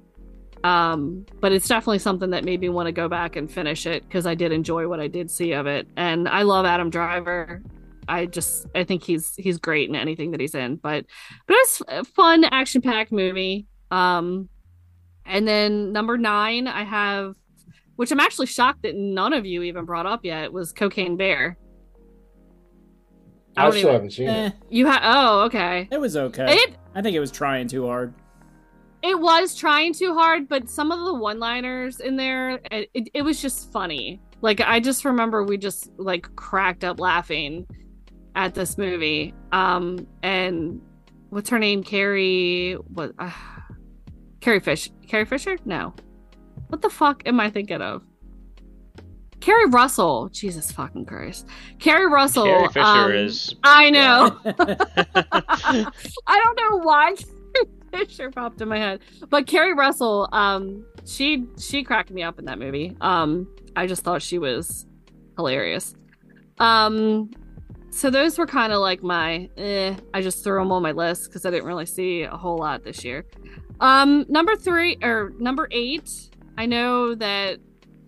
Um, 0.62 1.24
but 1.40 1.52
it's 1.52 1.66
definitely 1.66 2.00
something 2.00 2.30
that 2.30 2.44
made 2.44 2.60
me 2.60 2.68
want 2.68 2.86
to 2.86 2.92
go 2.92 3.08
back 3.08 3.36
and 3.36 3.50
finish 3.50 3.86
it 3.86 4.06
because 4.06 4.26
I 4.26 4.34
did 4.34 4.52
enjoy 4.52 4.86
what 4.88 5.00
I 5.00 5.08
did 5.08 5.30
see 5.30 5.52
of 5.52 5.66
it. 5.66 5.88
And 5.96 6.28
I 6.28 6.42
love 6.42 6.66
Adam 6.66 6.90
Driver. 6.90 7.62
I 8.10 8.26
just 8.26 8.66
I 8.74 8.84
think 8.84 9.02
he's 9.04 9.34
he's 9.36 9.58
great 9.58 9.88
in 9.88 9.94
anything 9.94 10.32
that 10.32 10.40
he's 10.40 10.54
in. 10.54 10.76
But 10.76 11.06
but 11.46 11.56
it's 11.60 11.82
a 11.88 12.04
fun 12.04 12.44
action 12.44 12.82
packed 12.82 13.12
movie. 13.12 13.66
Um, 13.90 14.48
and 15.26 15.46
then 15.46 15.92
number 15.92 16.18
nine, 16.18 16.66
I 16.66 16.82
have, 16.84 17.34
which 17.96 18.10
I'm 18.10 18.20
actually 18.20 18.46
shocked 18.46 18.82
that 18.82 18.96
none 18.96 19.32
of 19.32 19.46
you 19.46 19.62
even 19.62 19.84
brought 19.84 20.06
up 20.06 20.24
yet, 20.24 20.52
was 20.52 20.72
Cocaine 20.72 21.16
Bear. 21.16 21.56
I, 23.56 23.64
don't 23.64 23.72
still 23.72 23.80
even- 23.82 23.92
haven't 23.92 24.10
seen 24.12 24.28
Eh, 24.28 24.46
it. 24.48 24.52
You 24.70 24.86
have 24.86 25.00
oh 25.04 25.40
okay. 25.42 25.88
it 25.90 26.00
was 26.00 26.16
okay. 26.16 26.46
It 26.54 26.76
I 26.94 27.02
think 27.02 27.16
it 27.16 27.20
was 27.20 27.30
trying 27.32 27.68
too 27.68 27.86
hard. 27.86 28.14
it 29.02 29.18
was 29.18 29.54
trying 29.54 29.92
too 29.94 30.14
hard, 30.14 30.48
but 30.48 30.68
some 30.68 30.90
of 30.92 31.04
the 31.04 31.14
one-liners 31.14 32.00
in 32.00 32.16
there, 32.16 32.60
it, 32.70 32.90
it, 32.94 33.08
it 33.14 33.22
was 33.22 33.40
just 33.40 33.72
funny. 33.72 34.20
Like 34.42 34.60
I 34.60 34.80
just 34.80 35.04
remember 35.04 35.42
we 35.44 35.56
just 35.58 35.90
like 35.98 36.34
cracked 36.36 36.84
up 36.84 36.98
laughing 37.00 37.66
at 38.36 38.54
this 38.54 38.78
movie. 38.78 39.34
Um 39.52 40.06
and 40.22 40.80
what's 41.30 41.50
her 41.50 41.58
name? 41.58 41.82
Carrie 41.82 42.74
what 42.88 43.12
uh, 43.18 43.30
Carrie 44.40 44.60
Fish 44.60 44.90
Carrie 45.06 45.24
Fisher? 45.24 45.56
No. 45.64 45.94
What 46.68 46.82
the 46.82 46.90
fuck 46.90 47.22
am 47.26 47.40
I 47.40 47.50
thinking 47.50 47.82
of? 47.82 48.02
Keri 49.40 49.70
Russell, 49.70 50.28
Jesus 50.28 50.70
fucking 50.70 51.06
Christ, 51.06 51.46
Keri 51.78 52.06
Russell. 52.06 52.44
Carrie 52.44 52.68
Fisher 52.68 52.80
um, 52.80 53.12
is- 53.12 53.54
I 53.64 53.90
know. 53.90 54.38
I 54.44 56.40
don't 56.44 56.56
know 56.56 56.76
why 56.84 57.14
Carrie 57.92 58.06
Fisher 58.06 58.30
popped 58.30 58.60
in 58.60 58.68
my 58.68 58.78
head, 58.78 59.00
but 59.30 59.46
Keri 59.46 59.72
Russell, 59.72 60.28
um, 60.32 60.84
she 61.06 61.46
she 61.58 61.82
cracked 61.82 62.10
me 62.10 62.22
up 62.22 62.38
in 62.38 62.44
that 62.44 62.58
movie. 62.58 62.96
Um, 63.00 63.48
I 63.76 63.86
just 63.86 64.02
thought 64.02 64.20
she 64.22 64.38
was 64.38 64.86
hilarious. 65.36 65.94
Um, 66.58 67.30
so 67.90 68.10
those 68.10 68.38
were 68.38 68.46
kind 68.46 68.72
of 68.72 68.80
like 68.80 69.02
my. 69.02 69.48
Eh, 69.56 69.96
I 70.14 70.22
just 70.22 70.42
threw 70.44 70.58
them 70.60 70.72
on 70.72 70.82
my 70.82 70.92
list 70.92 71.24
because 71.26 71.44
I 71.44 71.50
didn't 71.50 71.66
really 71.66 71.86
see 71.86 72.22
a 72.22 72.36
whole 72.36 72.58
lot 72.58 72.84
this 72.84 73.04
year. 73.04 73.26
Um, 73.80 74.26
number 74.28 74.56
three 74.56 74.96
or 75.02 75.32
number 75.38 75.68
eight. 75.70 76.30
I 76.56 76.66
know 76.66 77.14
that 77.14 77.58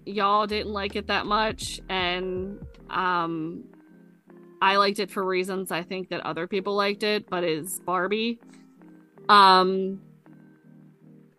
y'all 0.05 0.47
didn't 0.47 0.73
like 0.73 0.97
it 0.97 1.07
that 1.07 1.27
much, 1.27 1.81
and 1.89 2.65
um, 2.91 3.65
I 4.61 4.77
liked 4.77 4.99
it 4.99 5.11
for 5.11 5.25
reasons 5.25 5.73
I 5.73 5.83
think 5.83 6.11
that 6.11 6.21
other 6.21 6.47
people 6.47 6.75
liked 6.75 7.03
it, 7.03 7.29
but 7.29 7.45
is 7.45 7.81
Barbie. 7.81 8.39
Um, 9.29 10.01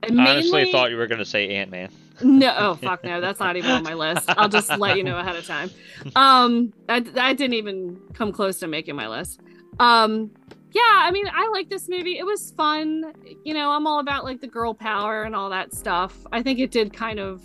I 0.03 0.07
honestly 0.07 0.51
mainly- 0.51 0.71
thought 0.71 0.89
you 0.91 0.97
were 0.97 1.07
going 1.07 1.19
to 1.19 1.25
say 1.25 1.49
Ant 1.55 1.71
Man. 1.71 1.89
No, 2.23 2.55
oh 2.59 2.75
fuck 2.75 3.03
no, 3.03 3.21
that's 3.21 3.39
not 3.39 3.55
even 3.55 3.71
on 3.71 3.83
my 3.83 3.93
list. 3.93 4.29
I'll 4.29 4.49
just 4.49 4.69
let 4.77 4.97
you 4.97 5.03
know 5.03 5.17
ahead 5.17 5.35
of 5.35 5.45
time. 5.45 5.69
Um, 6.15 6.73
I, 6.89 7.03
I 7.15 7.33
didn't 7.33 7.53
even 7.53 7.99
come 8.13 8.31
close 8.31 8.59
to 8.59 8.67
making 8.67 8.95
my 8.95 9.07
list. 9.07 9.41
Um, 9.79 10.31
yeah, 10.71 10.81
I 10.85 11.11
mean, 11.11 11.27
I 11.31 11.49
like 11.53 11.69
this 11.69 11.87
movie. 11.87 12.17
It 12.17 12.25
was 12.25 12.51
fun. 12.51 13.13
You 13.43 13.53
know, 13.53 13.71
I'm 13.71 13.85
all 13.85 13.99
about 13.99 14.23
like 14.23 14.41
the 14.41 14.47
girl 14.47 14.73
power 14.73 15.23
and 15.23 15.35
all 15.35 15.49
that 15.51 15.73
stuff. 15.73 16.25
I 16.31 16.41
think 16.41 16.59
it 16.59 16.71
did 16.71 16.93
kind 16.93 17.19
of, 17.19 17.43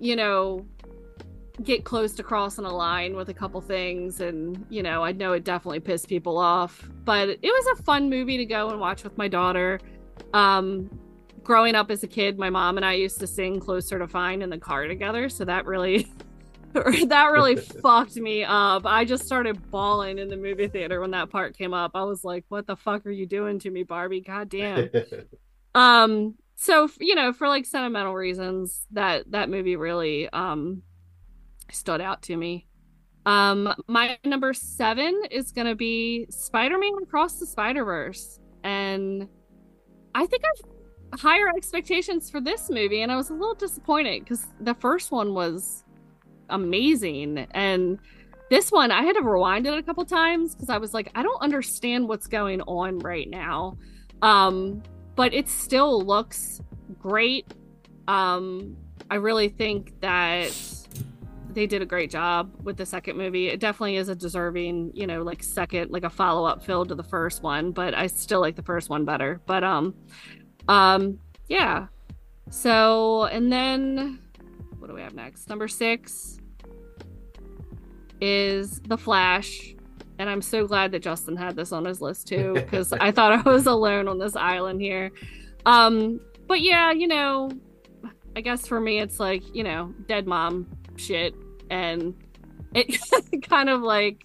you 0.00 0.16
know, 0.16 0.66
get 1.62 1.84
close 1.84 2.14
to 2.14 2.22
crossing 2.22 2.64
a 2.64 2.74
line 2.74 3.14
with 3.14 3.28
a 3.28 3.34
couple 3.34 3.60
things, 3.60 4.20
and 4.20 4.66
you 4.70 4.82
know, 4.82 5.04
I 5.04 5.12
know 5.12 5.32
it 5.34 5.44
definitely 5.44 5.80
pissed 5.80 6.08
people 6.08 6.36
off, 6.36 6.88
but 7.04 7.28
it 7.28 7.40
was 7.42 7.78
a 7.78 7.82
fun 7.82 8.10
movie 8.10 8.36
to 8.38 8.44
go 8.44 8.70
and 8.70 8.80
watch 8.80 9.04
with 9.04 9.16
my 9.16 9.28
daughter. 9.28 9.78
Um, 10.34 10.90
growing 11.42 11.74
up 11.74 11.90
as 11.90 12.02
a 12.02 12.08
kid, 12.08 12.38
my 12.38 12.50
mom 12.50 12.76
and 12.76 12.86
I 12.86 12.94
used 12.94 13.18
to 13.20 13.26
sing 13.26 13.60
"Closer 13.60 13.98
to 13.98 14.08
Fine" 14.08 14.42
in 14.42 14.50
the 14.50 14.58
car 14.58 14.86
together, 14.86 15.28
so 15.28 15.44
that 15.44 15.66
really 15.66 16.10
that 16.72 17.30
really 17.32 17.56
fucked 17.82 18.16
me 18.16 18.44
up. 18.44 18.86
I 18.86 19.04
just 19.04 19.24
started 19.24 19.70
bawling 19.70 20.18
in 20.18 20.28
the 20.28 20.36
movie 20.36 20.68
theater 20.68 21.00
when 21.00 21.10
that 21.12 21.30
part 21.30 21.56
came 21.56 21.74
up. 21.74 21.92
I 21.94 22.04
was 22.04 22.24
like, 22.24 22.44
"What 22.48 22.66
the 22.66 22.76
fuck 22.76 23.06
are 23.06 23.10
you 23.10 23.26
doing 23.26 23.58
to 23.60 23.70
me, 23.70 23.82
Barbie? 23.82 24.20
God 24.20 24.48
damn." 24.48 24.88
um 25.74 26.34
so 26.54 26.88
you 27.00 27.14
know 27.14 27.32
for 27.32 27.48
like 27.48 27.64
sentimental 27.64 28.14
reasons 28.14 28.86
that 28.90 29.30
that 29.30 29.48
movie 29.48 29.76
really 29.76 30.28
um 30.30 30.82
stood 31.70 32.00
out 32.00 32.22
to 32.22 32.36
me 32.36 32.66
um 33.24 33.72
my 33.88 34.18
number 34.24 34.52
seven 34.52 35.22
is 35.30 35.52
gonna 35.52 35.74
be 35.74 36.26
spider-man 36.28 36.92
across 37.02 37.38
the 37.38 37.46
spider-verse 37.46 38.38
and 38.64 39.28
i 40.14 40.26
think 40.26 40.42
i've 40.44 40.71
higher 41.14 41.48
expectations 41.48 42.30
for 42.30 42.40
this 42.40 42.70
movie 42.70 43.02
and 43.02 43.12
i 43.12 43.16
was 43.16 43.30
a 43.30 43.34
little 43.34 43.54
disappointed 43.54 44.20
because 44.20 44.46
the 44.60 44.74
first 44.74 45.10
one 45.10 45.34
was 45.34 45.84
amazing. 46.52 47.46
And 47.52 47.98
this 48.50 48.70
one 48.70 48.90
i 48.90 49.02
had 49.02 49.14
to 49.14 49.22
rewind 49.22 49.66
it 49.66 49.76
a 49.76 49.82
couple 49.82 50.04
times 50.04 50.54
because 50.54 50.68
i 50.68 50.76
was 50.76 50.92
like 50.92 51.10
i 51.14 51.22
don't 51.22 51.40
understand 51.40 52.06
what's 52.06 52.26
going 52.26 52.60
on 52.62 52.98
right 53.00 53.28
now. 53.28 53.76
Um 54.20 54.82
but 55.14 55.34
it 55.34 55.48
still 55.48 56.02
looks 56.04 56.60
great. 57.00 57.52
Um 58.08 58.76
i 59.10 59.16
really 59.16 59.48
think 59.48 59.98
that 60.00 60.52
they 61.50 61.66
did 61.66 61.82
a 61.82 61.86
great 61.86 62.10
job 62.10 62.50
with 62.62 62.78
the 62.78 62.86
second 62.86 63.18
movie. 63.18 63.48
It 63.48 63.60
definitely 63.60 63.96
is 63.96 64.08
a 64.08 64.14
deserving 64.14 64.92
you 64.94 65.06
know 65.06 65.22
like 65.22 65.42
second 65.42 65.90
like 65.90 66.04
a 66.04 66.10
follow-up 66.10 66.62
filled 66.62 66.88
to 66.88 66.94
the 66.94 67.04
first 67.04 67.42
one 67.42 67.72
but 67.72 67.94
i 67.94 68.06
still 68.06 68.40
like 68.40 68.56
the 68.56 68.62
first 68.62 68.90
one 68.90 69.06
better. 69.06 69.40
But 69.46 69.64
um 69.64 69.94
um 70.68 71.18
yeah. 71.48 71.86
So 72.50 73.24
and 73.24 73.52
then 73.52 74.18
what 74.78 74.88
do 74.88 74.94
we 74.94 75.02
have 75.02 75.14
next? 75.14 75.48
Number 75.48 75.68
six 75.68 76.38
is 78.20 78.80
the 78.80 78.96
flash. 78.96 79.74
And 80.18 80.30
i'm 80.30 80.42
so 80.42 80.66
glad 80.66 80.92
that 80.92 81.02
justin 81.02 81.36
had 81.36 81.56
this 81.56 81.72
on 81.72 81.84
his 81.84 82.00
list 82.00 82.28
too 82.28 82.52
because 82.54 82.92
i 82.92 83.10
thought 83.16 83.32
i 83.32 83.50
was 83.50 83.66
alone 83.66 84.06
on 84.06 84.18
this 84.18 84.36
island 84.36 84.80
here. 84.80 85.10
Um 85.66 86.20
but 86.46 86.60
yeah 86.60 86.92
you 86.92 87.08
know 87.08 87.50
i 88.36 88.40
guess 88.40 88.66
for 88.66 88.80
me 88.80 89.00
it's 89.00 89.18
like 89.18 89.42
you 89.54 89.64
know 89.64 89.92
dead 90.06 90.26
mom 90.26 90.66
shit. 90.96 91.34
And 91.70 92.14
it 92.74 92.98
kind 93.48 93.68
of 93.68 93.82
like 93.82 94.24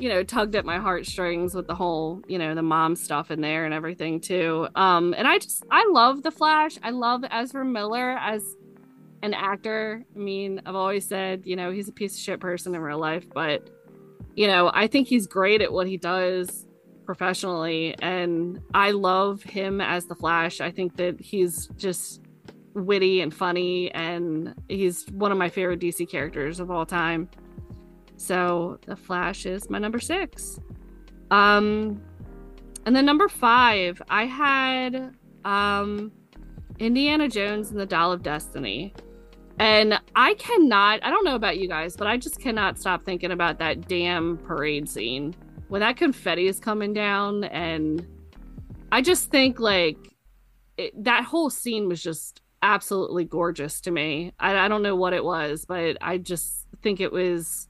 you 0.00 0.08
know 0.08 0.22
tugged 0.22 0.56
at 0.56 0.64
my 0.64 0.78
heartstrings 0.78 1.54
with 1.54 1.66
the 1.66 1.74
whole 1.74 2.22
you 2.26 2.38
know 2.38 2.54
the 2.54 2.62
mom 2.62 2.96
stuff 2.96 3.30
in 3.30 3.40
there 3.40 3.64
and 3.64 3.74
everything 3.74 4.20
too. 4.20 4.66
Um 4.74 5.14
and 5.16 5.28
i 5.28 5.38
just 5.38 5.64
i 5.70 5.86
love 5.92 6.22
the 6.22 6.30
flash. 6.30 6.78
I 6.82 6.90
love 6.90 7.22
ezra 7.30 7.64
miller 7.64 8.12
as 8.18 8.42
an 9.22 9.34
actor. 9.34 10.02
I 10.14 10.18
mean 10.18 10.62
i've 10.64 10.74
always 10.74 11.06
said 11.06 11.42
you 11.44 11.54
know 11.54 11.70
he's 11.70 11.88
a 11.88 11.92
piece 11.92 12.14
of 12.14 12.20
shit 12.20 12.40
person 12.40 12.74
in 12.74 12.80
real 12.80 12.98
life 12.98 13.26
but 13.32 13.68
you 14.34 14.46
know 14.46 14.70
i 14.72 14.86
think 14.86 15.08
he's 15.08 15.26
great 15.26 15.60
at 15.60 15.72
what 15.72 15.86
he 15.86 15.96
does 15.96 16.66
professionally. 17.04 17.94
And 18.00 18.60
i 18.72 18.92
love 18.92 19.42
him 19.42 19.80
as 19.80 20.06
the 20.06 20.14
flash. 20.14 20.60
I 20.60 20.70
think 20.70 20.96
that 20.96 21.20
he's 21.20 21.68
just 21.76 22.22
witty 22.74 23.20
and 23.20 23.34
funny 23.34 23.90
and 23.92 24.54
he's 24.68 25.04
one 25.10 25.32
of 25.32 25.38
my 25.38 25.48
favorite 25.48 25.80
dc 25.80 26.08
characters 26.08 26.60
of 26.60 26.70
all 26.70 26.86
time 26.86 27.28
so 28.20 28.78
the 28.84 28.94
flash 28.94 29.46
is 29.46 29.70
my 29.70 29.78
number 29.78 29.98
six. 29.98 30.60
Um 31.30 32.02
and 32.86 32.94
then 32.94 33.04
number 33.04 33.28
five 33.28 34.00
i 34.08 34.24
had 34.24 35.14
um 35.44 36.10
indiana 36.78 37.28
jones 37.28 37.70
and 37.70 37.78
the 37.78 37.86
dial 37.86 38.12
of 38.12 38.22
destiny. 38.22 38.92
And 39.58 39.98
i 40.14 40.34
cannot 40.34 41.02
i 41.02 41.10
don't 41.10 41.24
know 41.24 41.34
about 41.34 41.58
you 41.58 41.66
guys 41.68 41.96
but 41.96 42.06
i 42.06 42.16
just 42.16 42.40
cannot 42.40 42.78
stop 42.78 43.04
thinking 43.04 43.32
about 43.32 43.58
that 43.58 43.88
damn 43.88 44.36
parade 44.38 44.88
scene 44.88 45.34
when 45.68 45.80
that 45.80 45.96
confetti 45.96 46.46
is 46.46 46.60
coming 46.60 46.92
down. 46.92 47.44
And 47.44 48.06
i 48.92 49.00
just 49.00 49.30
think 49.30 49.60
like 49.60 49.96
it, 50.76 51.04
that 51.04 51.24
whole 51.24 51.48
scene 51.48 51.88
was 51.88 52.02
just 52.02 52.42
absolutely 52.62 53.24
gorgeous 53.24 53.80
to 53.80 53.90
me. 53.90 54.32
I, 54.38 54.56
I 54.56 54.68
don't 54.68 54.82
know 54.82 54.96
what 54.96 55.14
it 55.14 55.24
was 55.24 55.64
but 55.64 55.96
i 56.02 56.18
just 56.18 56.66
think 56.82 57.00
it 57.00 57.12
was 57.12 57.68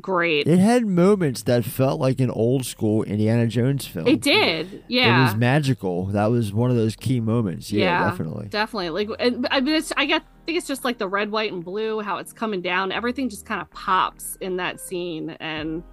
great 0.00 0.46
It 0.46 0.58
had 0.58 0.86
moments 0.86 1.42
that 1.42 1.64
felt 1.64 2.00
like 2.00 2.18
an 2.20 2.30
old 2.30 2.64
school 2.64 3.02
Indiana 3.02 3.46
Jones 3.46 3.86
film. 3.86 4.06
it 4.06 4.20
did 4.22 4.82
yeah. 4.88 5.20
It 5.20 5.24
was 5.24 5.36
magical. 5.36 6.06
That 6.06 6.26
was 6.26 6.52
one 6.52 6.70
of 6.70 6.76
those 6.76 6.96
key 6.96 7.20
moments. 7.20 7.70
Yeah, 7.70 8.08
definitely. 8.08 8.48
definitely 8.48 8.90
like 8.90 9.10
and, 9.20 9.46
i 9.50 9.60
mean 9.60 9.74
it's 9.74 9.92
i 9.96 10.04
get 10.06 10.22
I 10.22 10.44
think 10.46 10.58
it's 10.58 10.66
just 10.66 10.84
like 10.84 10.98
the 10.98 11.06
red 11.06 11.30
white 11.30 11.52
and 11.52 11.64
blue 11.64 12.00
how 12.00 12.16
it's 12.18 12.32
coming 12.32 12.62
down 12.62 12.90
everything 12.90 13.28
just 13.28 13.46
kind 13.46 13.60
of 13.60 13.70
pops 13.70 14.36
in 14.40 14.56
that 14.56 14.80
scene 14.80 15.30
and 15.40 15.84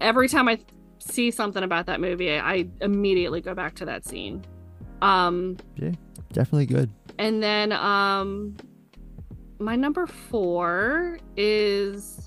every 0.00 0.28
time 0.28 0.46
i 0.48 0.58
see 0.98 1.30
something 1.32 1.64
about 1.64 1.86
that 1.86 2.00
movie 2.00 2.38
i 2.38 2.68
immediately 2.80 3.40
go 3.40 3.54
back 3.54 3.74
to 3.76 3.84
that 3.86 4.04
scene 4.04 4.44
um 5.02 5.56
Yeah, 5.76 5.92
definitely 6.32 6.66
good. 6.66 6.90
and 7.18 7.42
then 7.42 7.72
um 7.72 8.56
my 9.58 9.74
number 9.74 10.06
four 10.06 11.18
is 11.36 12.25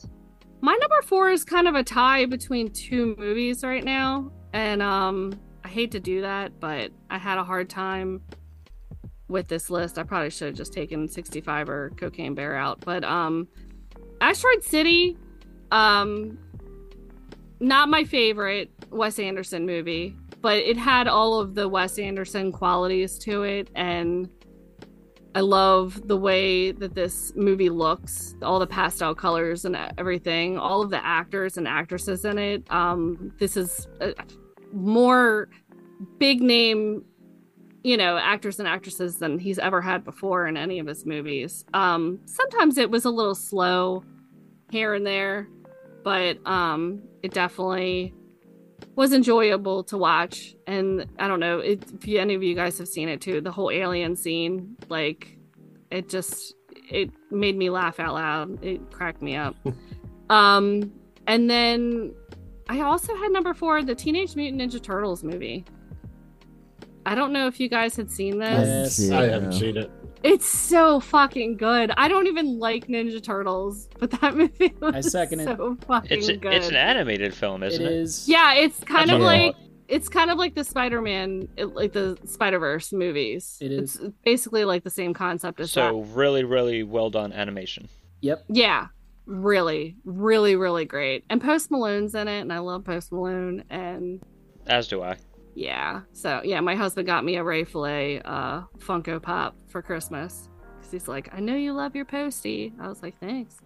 my 0.62 0.76
number 0.76 1.02
four 1.04 1.30
is 1.30 1.44
kind 1.44 1.68
of 1.68 1.76
a 1.76 1.84
tie 1.84 2.26
between 2.26 2.72
two 2.72 3.16
movies 3.18 3.64
right 3.64 3.84
now. 3.84 4.32
And 4.54 4.82
um 4.82 5.40
I 5.64 5.68
hate 5.68 5.92
to 5.92 6.00
do 6.00 6.22
that, 6.22 6.60
but 6.60 6.92
I 7.10 7.18
had 7.18 7.38
a 7.38 7.44
hard 7.44 7.70
time 7.70 8.22
with 9.28 9.48
this 9.48 9.70
list. 9.70 9.98
I 9.98 10.04
probably 10.04 10.32
should 10.32 10.48
have 10.48 10.56
just 10.56 10.74
taken 10.74 11.08
65 11.08 11.70
or 11.70 11.92
Cocaine 11.92 12.36
Bear 12.36 12.56
out. 12.56 12.82
But 12.82 13.04
um 13.04 13.48
Asteroid 14.22 14.64
City, 14.64 15.18
um 15.72 16.38
not 17.60 17.90
my 17.90 18.04
favorite 18.04 18.72
Wes 18.90 19.20
Anderson 19.20 19.66
movie, 19.66 20.16
but 20.42 20.58
it 20.58 20.78
had 20.78 21.08
all 21.08 21.40
of 21.40 21.56
the 21.56 21.68
Wes 21.68 22.00
Anderson 22.00 22.52
qualities 22.52 23.18
to 23.20 23.44
it 23.44 23.70
and 23.76 24.30
I 25.36 25.42
love 25.42 26.08
the 26.08 26.18
way 26.18 26.72
that 26.72 26.96
this 26.96 27.34
movie 27.36 27.70
looks, 27.70 28.36
all 28.42 28.60
the 28.60 28.68
pastel 28.68 29.14
colors 29.14 29.64
and 29.64 29.78
everything, 29.98 30.58
all 30.58 30.82
of 30.82 30.90
the 30.90 31.06
actors 31.06 31.58
and 31.58 31.68
actresses 31.68 32.26
in 32.26 32.38
it. 32.40 32.64
Um, 32.72 33.32
this 33.38 33.56
is 33.56 33.88
a 34.02 34.14
more 34.74 35.50
big 36.18 36.42
name 36.42 37.04
you 37.84 37.96
know, 37.96 38.18
actors 38.18 38.60
and 38.60 38.68
actresses 38.68 39.18
than 39.18 39.40
he's 39.40 39.58
ever 39.58 39.82
had 39.82 40.04
before 40.04 40.48
in 40.48 40.58
any 40.58 40.80
of 40.80 40.88
his 40.88 41.06
movies. 41.06 41.64
Um, 41.74 42.20
sometimes 42.26 42.78
it 42.78 42.90
was 42.90 43.06
a 43.06 43.10
little 43.10 43.36
slow 43.36 44.04
here 44.70 44.94
and 44.94 45.06
there, 45.06 45.48
but 46.04 46.46
um, 46.46 47.02
it 47.24 47.34
definitely 47.34 48.14
was 48.96 49.14
enjoyable 49.14 49.84
to 49.86 49.98
watch. 49.98 50.56
And 50.68 51.06
I 51.20 51.28
don't 51.28 51.40
know 51.40 51.60
it, 51.60 51.84
if 51.94 52.08
you, 52.08 52.20
any 52.20 52.36
of 52.36 52.44
you 52.44 52.56
guys 52.56 52.78
have 52.78 52.88
seen 52.88 53.10
it 53.10 53.22
too. 53.22 53.42
The 53.42 53.52
whole 53.52 53.72
alien 53.72 54.16
scene, 54.16 54.76
like, 54.90 55.38
it 55.92 56.10
just 56.10 56.54
it 56.90 57.12
made 57.32 57.58
me 57.58 57.70
laugh 57.70 58.00
out 58.00 58.14
loud. 58.14 58.64
It 58.64 58.92
cracked 58.92 59.22
me 59.22 59.36
up. 59.36 59.56
um, 60.30 60.92
and 61.28 61.50
then 61.50 62.14
I 62.68 62.82
also 62.82 63.16
had 63.16 63.32
number 63.32 63.54
four, 63.54 63.84
the 63.84 63.96
Teenage 63.96 64.36
Mutant 64.36 64.62
Ninja 64.62 64.82
Turtles 64.82 65.24
movie. 65.24 65.66
I 67.06 67.16
don't 67.16 67.34
know 67.34 67.48
if 67.48 67.60
you 67.60 67.70
guys 67.70 67.96
had 67.96 68.12
seen 68.12 68.40
this. 68.40 69.00
Yes, 69.00 69.12
I 69.12 69.26
haven't 69.26 69.54
seen 69.54 69.78
it. 69.78 69.92
It's 70.24 70.46
so 70.46 71.00
fucking 71.00 71.58
good. 71.58 71.92
I 71.96 72.08
don't 72.10 72.28
even 72.28 72.60
like 72.60 72.88
Ninja 72.88 73.24
Turtles, 73.24 73.88
but 74.00 74.12
that 74.12 74.36
movie 74.38 74.74
was 74.82 74.94
I 74.96 75.02
second 75.02 75.40
it. 75.42 75.46
so 75.46 75.78
fucking 75.88 76.18
It's 76.18 76.28
a, 76.28 76.36
good. 76.36 76.54
it's 76.54 76.68
an 76.68 76.76
animated 76.76 77.34
film, 77.34 77.64
isn't 77.64 77.82
it? 77.82 77.86
it? 77.86 77.92
is. 77.94 78.28
yeah, 78.28 78.54
it's 78.56 78.80
kind 78.84 79.12
of 79.12 79.20
That's 79.20 79.24
what 79.24 79.36
I 79.36 79.46
like 79.48 79.56
it's 79.88 80.08
kind 80.08 80.30
of 80.30 80.38
like 80.38 80.54
the 80.54 80.64
Spider-Man, 80.64 81.48
it- 81.58 81.74
like 81.74 81.94
the 81.94 82.16
Spider-Verse 82.26 82.94
movies. 82.94 83.58
It 83.60 83.72
is. 83.72 83.96
It's 83.96 84.14
basically 84.24 84.64
like 84.64 84.84
the 84.84 84.92
same 84.92 85.16
concept 85.16 85.60
as 85.60 85.72
So 85.72 85.82
that. 86.04 86.14
really, 86.16 86.44
really 86.44 86.84
well 86.84 87.10
done 87.10 87.34
animation. 87.34 87.90
Yep. 88.22 88.46
Yeah, 88.50 88.88
really, 89.26 89.96
really, 90.06 90.56
really 90.56 90.86
great. 90.86 91.24
And 91.30 91.42
Post 91.42 91.72
Malone's 91.72 92.14
in 92.14 92.28
it, 92.28 92.42
and 92.42 92.54
I 92.54 92.60
love 92.60 92.84
Post 92.84 93.12
Malone. 93.12 93.64
And 93.72 94.22
As 94.68 94.88
do 94.88 95.02
I. 95.02 95.16
yeah, 95.56 96.02
so 96.14 96.42
yeah, 96.44 96.60
my 96.60 96.76
husband 96.76 97.08
got 97.08 97.26
me 97.26 97.36
a 97.36 97.44
Ray 97.44 97.64
Fillet 97.64 98.22
uh, 98.24 98.62
Funko 98.78 99.22
Pop 99.22 99.56
for 99.68 99.82
Christmas 99.82 100.50
because 100.78 100.92
he's 100.92 101.08
like, 101.08 101.30
I 101.34 101.40
know 101.40 101.56
you 101.56 101.74
love 101.74 101.96
your 101.96 102.06
postie. 102.06 102.74
I 102.80 102.88
was 102.88 103.02
like, 103.02 103.20
thanks. 103.20 103.58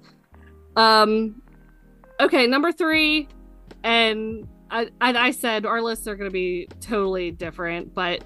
Um, 0.75 1.41
okay, 2.19 2.47
number 2.47 2.71
three, 2.71 3.27
and 3.83 4.47
I, 4.71 4.89
I, 5.01 5.13
I 5.27 5.31
said 5.31 5.65
our 5.65 5.81
lists 5.81 6.07
are 6.07 6.15
going 6.15 6.29
to 6.29 6.33
be 6.33 6.67
totally 6.79 7.31
different, 7.31 7.93
but 7.93 8.23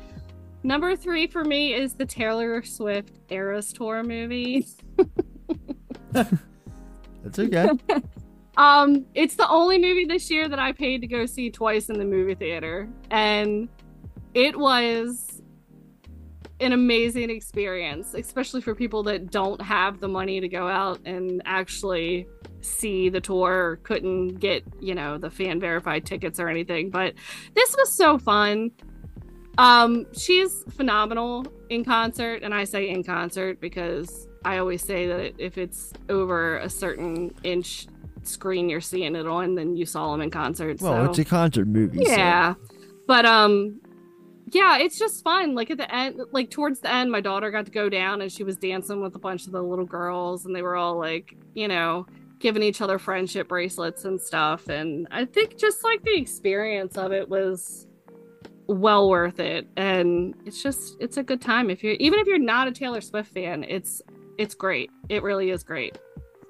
number 0.63 0.95
three 0.95 1.27
for 1.27 1.43
me 1.43 1.73
is 1.73 1.93
the 1.93 2.05
Taylor 2.05 2.63
Swift 2.63 3.11
Eras 3.29 3.73
Tour 3.73 4.03
movie. 4.03 4.65
That's 6.11 7.39
okay. 7.39 7.69
Um, 8.57 9.05
it's 9.13 9.35
the 9.35 9.47
only 9.47 9.77
movie 9.77 10.05
this 10.05 10.29
year 10.31 10.49
that 10.49 10.59
I 10.59 10.71
paid 10.71 11.01
to 11.01 11.07
go 11.07 11.25
see 11.25 11.51
twice 11.51 11.89
in 11.89 11.99
the 11.99 12.05
movie 12.05 12.35
theater, 12.35 12.89
and 13.11 13.69
it 14.33 14.57
was 14.57 15.41
an 16.59 16.73
amazing 16.73 17.29
experience, 17.29 18.15
especially 18.15 18.61
for 18.61 18.73
people 18.73 19.03
that 19.03 19.29
don't 19.29 19.61
have 19.61 19.99
the 19.99 20.07
money 20.07 20.41
to 20.41 20.47
go 20.47 20.67
out 20.67 20.99
and 21.05 21.41
actually 21.45 22.27
see 22.61 23.09
the 23.09 23.21
tour 23.21 23.79
couldn't 23.83 24.39
get, 24.39 24.63
you 24.79 24.95
know, 24.95 25.19
the 25.19 25.29
fan 25.29 25.59
verified 25.59 26.03
tickets 26.03 26.39
or 26.39 26.49
anything. 26.49 26.89
But 26.89 27.13
this 27.53 27.75
was 27.77 27.93
so 27.93 28.17
fun. 28.17 28.71
Um, 29.59 30.07
she's 30.13 30.63
phenomenal 30.71 31.45
in 31.69 31.85
concert, 31.85 32.41
and 32.41 32.55
I 32.55 32.63
say 32.63 32.89
in 32.89 33.03
concert 33.03 33.59
because 33.59 34.27
I 34.43 34.57
always 34.57 34.83
say 34.83 35.07
that 35.07 35.33
if 35.37 35.59
it's 35.59 35.93
over 36.09 36.57
a 36.57 36.69
certain 36.69 37.33
inch 37.43 37.87
screen 38.27 38.69
you're 38.69 38.81
seeing 38.81 39.15
it 39.15 39.27
on, 39.27 39.55
then 39.55 39.75
you 39.75 39.85
saw 39.85 40.11
them 40.11 40.21
in 40.21 40.29
concert. 40.31 40.81
Well, 40.81 41.05
so. 41.05 41.09
it's 41.09 41.19
a 41.19 41.25
concert 41.25 41.67
movie. 41.67 42.03
so- 42.05 42.11
Yeah. 42.11 42.55
But 43.07 43.25
um 43.25 43.79
yeah, 44.51 44.77
it's 44.77 44.97
just 44.97 45.23
fun. 45.23 45.55
Like 45.55 45.71
at 45.71 45.77
the 45.77 45.93
end 45.93 46.21
like 46.31 46.49
towards 46.49 46.79
the 46.79 46.91
end 46.91 47.11
my 47.11 47.21
daughter 47.21 47.51
got 47.51 47.65
to 47.65 47.71
go 47.71 47.89
down 47.89 48.21
and 48.21 48.31
she 48.31 48.43
was 48.43 48.55
dancing 48.57 49.01
with 49.01 49.15
a 49.15 49.19
bunch 49.19 49.45
of 49.45 49.51
the 49.51 49.61
little 49.61 49.85
girls 49.85 50.45
and 50.45 50.55
they 50.55 50.61
were 50.61 50.75
all 50.75 50.97
like, 50.97 51.35
you 51.53 51.67
know, 51.67 52.05
giving 52.39 52.61
each 52.63 52.81
other 52.81 52.99
friendship 52.99 53.47
bracelets 53.47 54.05
and 54.05 54.21
stuff 54.21 54.69
and 54.69 55.07
I 55.11 55.25
think 55.25 55.57
just 55.57 55.83
like 55.83 56.03
the 56.03 56.15
experience 56.15 56.97
of 56.97 57.11
it 57.11 57.27
was 57.27 57.87
well 58.67 59.09
worth 59.09 59.39
it 59.39 59.65
and 59.77 60.35
it's 60.45 60.61
just 60.61 60.97
it's 60.99 61.17
a 61.17 61.23
good 61.23 61.41
time 61.41 61.69
if 61.69 61.83
you're 61.83 61.93
even 61.93 62.19
if 62.19 62.27
you're 62.27 62.37
not 62.37 62.67
a 62.67 62.71
Taylor 62.71 63.01
Swift 63.01 63.33
fan, 63.33 63.63
it's 63.63 64.01
it's 64.37 64.53
great. 64.53 64.91
It 65.09 65.23
really 65.23 65.49
is 65.49 65.63
great. 65.63 65.97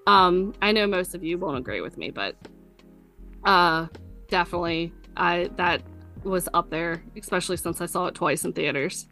Um 0.07 0.55
I 0.61 0.71
know 0.71 0.87
most 0.87 1.13
of 1.13 1.23
you 1.23 1.37
won't 1.37 1.57
agree 1.57 1.81
with 1.81 1.97
me, 1.97 2.09
but 2.09 2.35
uh 3.43 3.85
definitely 4.29 4.91
i 5.15 5.49
that 5.55 5.81
was 6.23 6.49
up 6.53 6.69
there 6.69 7.01
especially 7.15 7.55
since 7.55 7.79
i 7.79 7.85
saw 7.85 8.07
it 8.07 8.15
twice 8.15 8.43
in 8.43 8.51
theaters. 8.51 9.07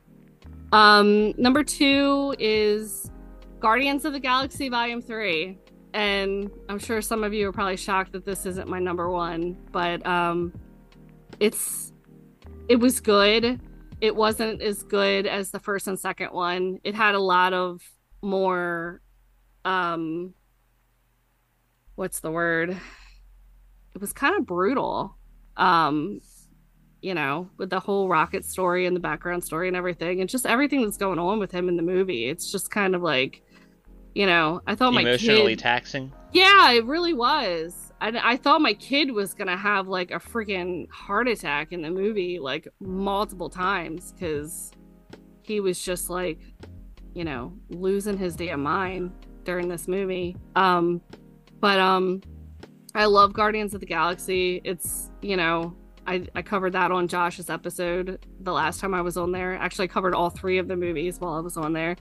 Um 0.72 1.34
number 1.38 1.64
two 1.64 2.36
is 2.39 3.12
guardians 3.60 4.04
of 4.04 4.14
the 4.14 4.20
galaxy 4.20 4.68
volume 4.68 5.02
3 5.02 5.58
and 5.93 6.52
i'm 6.70 6.80
sure 6.80 7.02
some 7.02 7.24
of 7.24 7.34
you 7.34 7.48
are 7.48 7.54
probably 7.54 7.78
shocked 7.78 8.12
that 8.12 8.26
this 8.26 8.46
isn't 8.46 8.68
my 8.68 8.80
number 8.80 9.10
one 9.10 9.58
but 9.72 10.06
um 10.06 10.52
it's 11.39 11.93
it 12.68 12.78
was 12.78 13.00
good. 13.00 13.60
It 14.02 14.16
wasn't 14.16 14.62
as 14.62 14.84
good 14.84 15.26
as 15.26 15.52
the 15.52 15.60
first 15.60 15.88
and 15.88 16.00
second 16.00 16.32
one. 16.32 16.80
It 16.84 16.96
had 16.96 17.16
a 17.16 17.20
lot 17.20 17.54
of 17.54 17.82
more 18.22 19.02
um 19.64 20.34
what's 21.96 22.20
the 22.20 22.32
word? 22.32 22.78
It 23.93 24.02
was 24.02 24.14
kind 24.14 24.36
of 24.38 24.46
brutal 24.46 25.16
um 25.58 26.20
you 27.02 27.14
know 27.14 27.50
with 27.58 27.70
the 27.70 27.80
whole 27.80 28.10
rocket 28.10 28.43
story 28.43 28.86
and 28.86 28.93
the 28.93 29.00
background 29.00 29.41
story 29.41 29.70
and 29.70 29.78
everything 29.78 30.20
and 30.20 30.30
just 30.30 30.46
everything 30.46 30.82
that's 30.82 30.98
going 30.98 31.18
on 31.18 31.39
with 31.39 31.52
him 31.52 31.70
in 31.70 31.78
the 31.78 31.84
movie. 31.84 32.28
It's 32.28 32.52
just 32.52 32.72
kind 32.72 32.93
of 32.96 33.02
like 33.02 33.41
you 34.14 34.26
know 34.26 34.62
i 34.66 34.74
thought 34.76 34.93
my 34.93 35.02
Emotionally 35.02 35.58
taxing. 35.58 36.12
yeah 36.34 36.72
it 36.72 36.86
really 36.86 37.14
was. 37.14 37.93
I, 38.02 38.34
I 38.34 38.38
thought 38.38 38.62
my 38.62 38.74
kid 38.74 39.12
was 39.12 39.34
gonna 39.34 39.58
have 39.58 39.88
like 39.88 40.12
a 40.12 40.20
freaking 40.20 40.89
heart 40.89 41.28
attack 41.28 41.72
in 41.72 41.82
the 41.82 41.89
movie 41.89 42.39
like 42.39 42.68
multiple 42.80 43.50
times 43.50 44.12
because 44.12 44.72
he 45.43 45.60
was 45.60 45.82
just 45.82 46.10
like 46.10 46.39
you 47.14 47.24
know 47.24 47.54
losing 47.70 48.18
his 48.18 48.36
damn 48.36 48.64
mind 48.64 49.12
during 49.43 49.70
this 49.70 49.88
movie. 49.88 50.36
Um 50.56 51.02
but 51.66 51.80
um 51.80 52.22
I 52.93 53.05
love 53.05 53.34
Guardians 53.34 53.74
of 53.74 53.80
the 53.80 53.88
Galaxy. 53.88 54.61
It's, 54.63 55.09
you 55.24 55.36
know, 55.36 55.76
I, 56.05 56.28
I 56.36 56.43
covered 56.43 56.74
that 56.74 56.91
on 56.91 57.07
Josh's 57.07 57.49
episode 57.49 58.24
the 58.39 58.53
last 58.53 58.80
time 58.80 58.93
I 58.93 59.01
was 59.01 59.18
on 59.18 59.32
there. 59.32 59.55
Actually, 59.55 59.86
I 59.86 59.88
covered 59.88 60.13
all 60.13 60.30
three 60.30 60.59
of 60.59 60.68
the 60.68 60.76
movies 60.76 61.20
while 61.20 61.34
I 61.34 61.39
was 61.39 61.57
on 61.57 61.74
there 61.74 61.95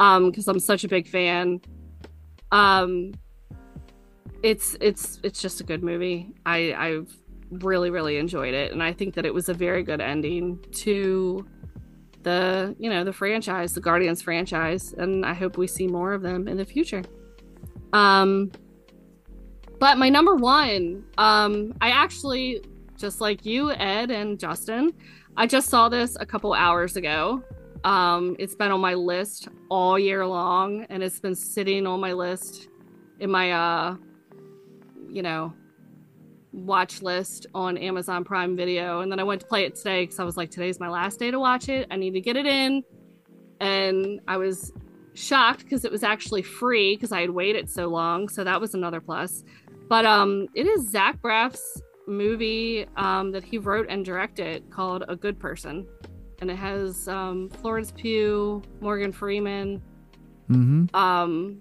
um 0.00 0.30
because 0.32 0.48
I'm 0.48 0.58
such 0.58 0.82
a 0.82 0.88
big 0.88 1.06
fan. 1.06 1.60
Um 2.50 3.14
it's 4.42 4.76
it's 4.80 5.20
it's 5.22 5.40
just 5.40 5.60
a 5.60 5.64
good 5.64 5.84
movie. 5.84 6.34
I 6.44 6.74
I've 6.74 7.16
really 7.50 7.90
really 7.90 8.16
enjoyed 8.16 8.54
it 8.54 8.72
and 8.72 8.82
I 8.82 8.92
think 8.92 9.14
that 9.14 9.24
it 9.24 9.32
was 9.32 9.48
a 9.48 9.54
very 9.54 9.84
good 9.84 10.00
ending 10.00 10.58
to 10.86 11.46
the, 12.24 12.74
you 12.80 12.90
know, 12.90 13.04
the 13.04 13.12
franchise, 13.12 13.72
the 13.72 13.80
Guardians 13.80 14.20
franchise, 14.20 14.94
and 14.94 15.24
I 15.24 15.32
hope 15.32 15.56
we 15.56 15.68
see 15.68 15.86
more 15.86 16.12
of 16.12 16.22
them 16.22 16.48
in 16.48 16.56
the 16.56 16.64
future. 16.64 17.04
Um 17.92 18.50
but 19.78 19.98
my 19.98 20.08
number 20.08 20.34
one, 20.34 21.04
um, 21.18 21.74
I 21.80 21.90
actually, 21.90 22.62
just 22.96 23.20
like 23.20 23.44
you, 23.44 23.72
Ed 23.72 24.10
and 24.10 24.38
Justin, 24.38 24.92
I 25.36 25.46
just 25.46 25.68
saw 25.68 25.88
this 25.88 26.16
a 26.18 26.26
couple 26.26 26.54
hours 26.54 26.96
ago. 26.96 27.42
Um, 27.84 28.36
it's 28.38 28.54
been 28.54 28.70
on 28.72 28.80
my 28.80 28.94
list 28.94 29.48
all 29.68 29.98
year 29.98 30.26
long, 30.26 30.86
and 30.88 31.02
it's 31.02 31.20
been 31.20 31.34
sitting 31.34 31.86
on 31.86 32.00
my 32.00 32.12
list 32.12 32.68
in 33.20 33.30
my, 33.30 33.52
uh, 33.52 33.96
you 35.08 35.22
know, 35.22 35.52
watch 36.52 37.02
list 37.02 37.46
on 37.54 37.76
Amazon 37.76 38.24
Prime 38.24 38.56
Video. 38.56 39.00
And 39.00 39.12
then 39.12 39.20
I 39.20 39.24
went 39.24 39.42
to 39.42 39.46
play 39.46 39.64
it 39.64 39.74
today 39.74 40.04
because 40.04 40.18
I 40.18 40.24
was 40.24 40.36
like, 40.36 40.50
today's 40.50 40.80
my 40.80 40.88
last 40.88 41.18
day 41.18 41.30
to 41.30 41.38
watch 41.38 41.68
it. 41.68 41.86
I 41.90 41.96
need 41.96 42.12
to 42.12 42.20
get 42.20 42.36
it 42.36 42.46
in. 42.46 42.82
And 43.60 44.20
I 44.26 44.38
was 44.38 44.72
shocked 45.14 45.64
because 45.64 45.84
it 45.84 45.92
was 45.92 46.02
actually 46.02 46.42
free 46.42 46.94
because 46.94 47.12
I 47.12 47.20
had 47.20 47.30
waited 47.30 47.70
so 47.70 47.88
long. 47.88 48.28
So 48.28 48.44
that 48.44 48.60
was 48.60 48.74
another 48.74 49.00
plus. 49.00 49.44
But 49.88 50.04
um, 50.06 50.48
it 50.54 50.66
is 50.66 50.90
Zach 50.90 51.20
Braff's 51.22 51.80
movie 52.08 52.86
um, 52.96 53.32
that 53.32 53.44
he 53.44 53.58
wrote 53.58 53.86
and 53.88 54.04
directed 54.04 54.68
called 54.70 55.04
A 55.08 55.16
Good 55.16 55.38
Person, 55.38 55.86
and 56.40 56.50
it 56.50 56.56
has 56.56 57.08
um, 57.08 57.48
Florence 57.50 57.92
Pugh, 57.96 58.62
Morgan 58.80 59.12
Freeman. 59.12 59.80
Mm-hmm. 60.50 60.94
Um, 60.94 61.60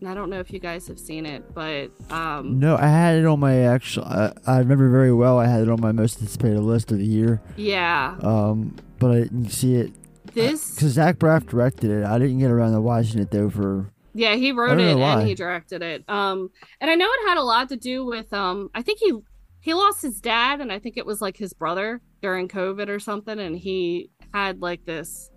and 0.00 0.08
I 0.08 0.14
don't 0.14 0.30
know 0.30 0.40
if 0.40 0.50
you 0.50 0.58
guys 0.58 0.86
have 0.88 0.98
seen 0.98 1.26
it, 1.26 1.54
but 1.54 1.90
um, 2.10 2.58
No, 2.58 2.76
I 2.76 2.86
had 2.86 3.16
it 3.18 3.26
on 3.26 3.38
my 3.40 3.56
actual. 3.60 4.04
I, 4.04 4.32
I 4.46 4.58
remember 4.58 4.88
very 4.90 5.12
well. 5.12 5.38
I 5.38 5.46
had 5.46 5.60
it 5.62 5.68
on 5.68 5.80
my 5.80 5.92
most 5.92 6.18
anticipated 6.20 6.60
list 6.60 6.90
of 6.92 6.98
the 6.98 7.04
year. 7.06 7.42
yeah, 7.56 8.16
Um, 8.22 8.76
but 8.98 9.10
I 9.10 9.20
didn't 9.20 9.50
see 9.50 9.74
it 9.76 9.92
this 10.34 10.74
because 10.74 10.92
Zach 10.92 11.18
Braff 11.18 11.46
directed 11.46 11.90
it. 11.90 12.04
I 12.04 12.18
didn't 12.18 12.38
get 12.38 12.50
around 12.50 12.72
to 12.72 12.80
watching 12.80 13.20
it 13.20 13.30
though. 13.30 13.50
For 13.50 13.90
Yeah, 14.12 14.34
he 14.34 14.52
wrote 14.52 14.80
it 14.80 14.96
know 14.96 15.04
and 15.04 15.28
he 15.28 15.34
directed 15.34 15.82
it. 15.82 16.04
Um, 16.08 16.50
and 16.80 16.90
I 16.90 16.94
know 16.94 17.06
it 17.06 17.28
had 17.28 17.38
a 17.38 17.42
lot 17.42 17.68
to 17.68 17.76
do 17.76 18.04
with 18.04 18.32
um, 18.32 18.70
I 18.74 18.82
think 18.82 18.98
he 18.98 19.12
he 19.60 19.74
lost 19.74 20.02
his 20.02 20.20
dad, 20.20 20.60
and 20.60 20.72
I 20.72 20.78
think 20.78 20.96
it 20.96 21.06
was 21.06 21.20
like 21.20 21.36
his 21.36 21.52
brother 21.52 22.00
during 22.22 22.48
COVID 22.48 22.88
or 22.88 22.98
something, 22.98 23.38
and 23.38 23.56
he 23.56 24.10
had 24.32 24.60
like 24.60 24.84
this 24.84 25.30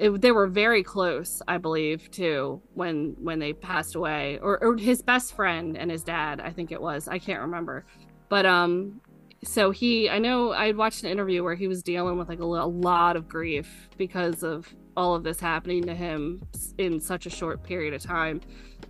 it, 0.00 0.20
they 0.22 0.32
were 0.32 0.46
very 0.46 0.82
close 0.82 1.42
i 1.46 1.58
believe 1.58 2.10
too 2.10 2.60
when 2.72 3.14
when 3.20 3.38
they 3.38 3.52
passed 3.52 3.94
away 3.94 4.38
or, 4.40 4.62
or 4.62 4.76
his 4.76 5.02
best 5.02 5.34
friend 5.36 5.76
and 5.76 5.90
his 5.90 6.02
dad 6.02 6.40
i 6.40 6.50
think 6.50 6.72
it 6.72 6.80
was 6.80 7.06
i 7.06 7.18
can't 7.18 7.42
remember 7.42 7.84
but 8.30 8.46
um 8.46 9.00
so 9.44 9.70
he 9.70 10.08
i 10.08 10.18
know 10.18 10.52
i 10.52 10.72
watched 10.72 11.04
an 11.04 11.10
interview 11.10 11.44
where 11.44 11.54
he 11.54 11.68
was 11.68 11.82
dealing 11.82 12.16
with 12.16 12.30
like 12.30 12.40
a, 12.40 12.44
a 12.44 12.44
lot 12.44 13.14
of 13.14 13.28
grief 13.28 13.88
because 13.98 14.42
of 14.42 14.74
all 14.96 15.14
of 15.14 15.22
this 15.22 15.40
happening 15.40 15.84
to 15.84 15.94
him 15.94 16.40
in 16.78 17.00
such 17.00 17.26
a 17.26 17.30
short 17.30 17.62
period 17.62 17.94
of 17.94 18.02
time 18.02 18.40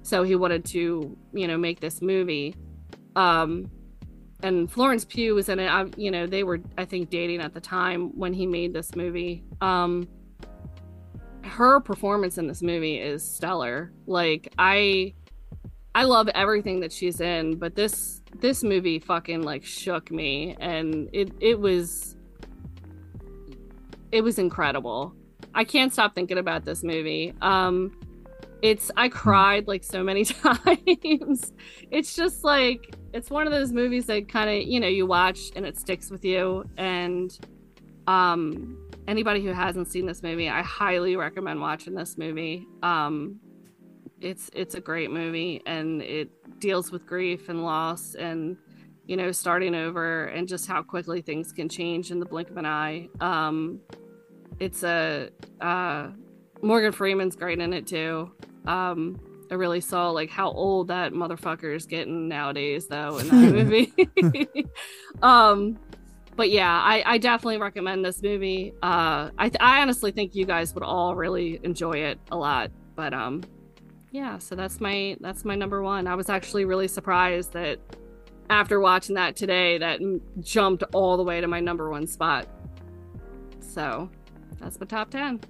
so 0.03 0.23
he 0.23 0.35
wanted 0.35 0.65
to 0.65 1.17
you 1.33 1.47
know 1.47 1.57
make 1.57 1.81
this 1.81 2.01
movie 2.01 2.55
um 3.17 3.71
and 4.43 4.71
Florence 4.71 5.05
Pugh 5.05 5.35
was 5.35 5.49
in 5.49 5.59
it. 5.59 5.69
I, 5.69 5.87
you 5.97 6.11
know, 6.11 6.27
they 6.27 6.45
were 6.45 6.61
I 6.79 6.85
think 6.85 7.11
dating 7.11 7.41
at 7.41 7.55
the 7.55 7.61
time 7.61 8.17
when 8.19 8.33
he 8.33 8.47
made 8.47 8.73
this 8.73 8.95
movie. 8.95 9.45
Um 9.61 10.09
her 11.45 11.81
performance 11.81 12.39
in 12.39 12.47
this 12.47 12.63
movie 12.63 12.99
is 12.99 13.23
stellar. 13.23 13.93
Like 14.07 14.53
I 14.59 15.15
I 15.95 16.05
love 16.05 16.29
everything 16.29 16.81
that 16.81 16.93
she's 16.93 17.21
in, 17.21 17.57
but 17.57 17.75
this 17.75 18.23
this 18.39 18.63
movie 18.63 18.99
fucking 18.99 19.43
like 19.43 19.65
shook 19.65 20.11
me 20.11 20.57
and 20.61 21.09
it 21.13 21.33
it 21.41 21.59
was 21.59 22.17
it 24.13 24.23
was 24.23 24.39
incredible. 24.39 25.15
I 25.55 25.65
can't 25.65 25.93
stop 25.93 26.15
thinking 26.15 26.39
about 26.39 26.65
this 26.65 26.83
movie. 26.83 27.35
Um 27.41 27.97
it's 28.63 28.91
I 28.97 29.09
cried 29.09 29.67
like 29.69 29.85
so 29.85 30.03
many 30.03 30.25
times. 30.25 31.53
it's 31.91 32.15
just 32.15 32.45
like 32.45 32.95
it's 33.13 33.31
one 33.31 33.47
of 33.47 33.53
those 33.53 33.73
movies 33.73 34.07
that 34.07 34.29
kind 34.29 34.51
of, 34.51 34.69
you 34.69 34.81
know, 34.81 34.89
you 34.89 35.07
watch 35.07 35.51
and 35.57 35.67
it 35.67 35.79
sticks 35.79 36.11
with 36.11 36.25
you 36.25 36.65
and 36.77 37.39
um 38.07 38.77
anybody 39.09 39.43
who 39.43 39.53
hasn't 39.53 39.89
seen 39.89 40.07
this 40.07 40.23
movie, 40.23 40.49
I 40.49 40.63
highly 40.63 41.17
recommend 41.17 41.61
watching 41.61 41.95
this 41.95 42.19
movie. 42.19 42.67
Um 42.83 43.41
it's 44.21 44.51
it's 44.53 44.75
a 44.75 44.81
great 44.81 45.11
movie 45.11 45.63
and 45.67 46.03
it 46.03 46.31
deals 46.61 46.93
with 46.93 47.07
grief 47.07 47.49
and 47.49 47.65
loss 47.65 48.15
and 48.15 48.59
you 49.07 49.17
know 49.17 49.33
starting 49.33 49.75
over 49.75 50.27
and 50.27 50.47
just 50.47 50.67
how 50.69 50.83
quickly 50.83 51.23
things 51.23 51.53
can 51.53 51.69
change 51.69 52.11
in 52.11 52.21
the 52.21 52.27
blink 52.27 52.51
of 52.51 52.57
an 52.59 52.67
eye. 52.67 53.09
Um 53.21 53.81
it's 54.61 54.83
a 54.85 55.31
uh 55.61 56.09
Morgan 56.63 56.93
Freeman's 56.93 57.37
great 57.37 57.59
in 57.59 57.73
it 57.73 57.87
too. 57.87 58.31
Um, 58.67 59.19
I 59.51 59.55
really 59.55 59.81
saw 59.81 60.11
like 60.11 60.31
how 60.31 60.51
old 60.51 60.89
that 60.89 61.13
motherfucker 61.13 61.75
is 61.75 61.87
getting 61.87 62.29
nowadays, 62.29 62.87
though, 62.87 63.19
in 63.19 63.29
that 63.29 63.35
movie. 63.53 64.67
um, 65.23 65.79
but 66.37 66.51
yeah, 66.51 66.81
I, 66.81 67.03
I 67.05 67.19
definitely 67.19 67.59
recommend 67.59 68.05
this 68.05 68.23
movie. 68.23 68.73
Uh, 68.83 69.31
I, 69.37 69.49
th- 69.49 69.61
I 69.61 69.83
honestly 69.83 70.13
think 70.13 70.35
you 70.35 70.47
guys 70.47 70.73
would 70.75 70.85
all 70.85 71.17
really 71.17 71.61
enjoy 71.65 71.99
it 71.99 72.21
a 72.31 72.37
lot. 72.37 72.71
But 72.95 73.13
um, 73.13 73.43
yeah, 74.13 74.39
so 74.39 74.55
that's 74.55 74.81
my 74.81 75.17
that's 75.21 75.45
my 75.45 75.57
number 75.57 75.83
one. 75.83 76.07
I 76.07 76.15
was 76.15 76.29
actually 76.29 76.65
really 76.65 76.89
surprised 76.89 77.53
that 77.55 77.79
after 78.51 78.81
watching 78.81 79.17
that 79.17 79.37
today, 79.37 79.79
that 79.79 80.01
m- 80.01 80.21
jumped 80.41 80.85
all 80.93 81.17
the 81.17 81.25
way 81.25 81.41
to 81.41 81.49
my 81.49 81.61
number 81.61 81.91
one 81.91 82.07
spot. 82.07 82.47
So 83.61 84.09
that's 84.61 84.77
the 84.77 84.87
top 84.87 85.11
ten. 85.11 85.41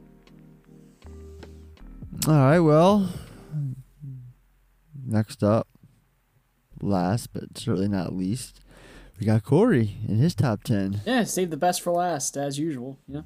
All 2.26 2.34
right, 2.34 2.58
well, 2.60 3.08
next 5.06 5.42
up, 5.42 5.66
last 6.82 7.32
but 7.32 7.56
certainly 7.56 7.88
not 7.88 8.14
least, 8.14 8.60
we 9.18 9.26
got 9.26 9.44
Corey 9.44 9.96
in 10.08 10.16
his 10.16 10.34
top 10.34 10.62
10, 10.64 11.02
Yeah, 11.06 11.24
save 11.24 11.50
the 11.50 11.56
best 11.56 11.82
for 11.82 11.92
last, 11.92 12.36
as 12.36 12.58
usual. 12.58 12.98
Yeah. 13.06 13.22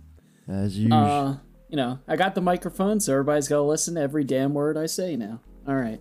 as 0.49 0.79
usual. 0.79 0.99
Uh, 0.99 1.37
you 1.69 1.77
know, 1.77 1.99
I 2.07 2.17
got 2.17 2.35
the 2.35 2.41
microphone, 2.41 3.01
so 3.01 3.13
everybody's 3.13 3.49
got 3.49 3.57
to 3.57 3.63
listen 3.63 3.95
to 3.95 4.01
every 4.01 4.23
damn 4.23 4.55
word 4.55 4.77
I 4.77 4.87
say 4.87 5.17
now. 5.17 5.41
All 5.67 5.75
right. 5.75 6.01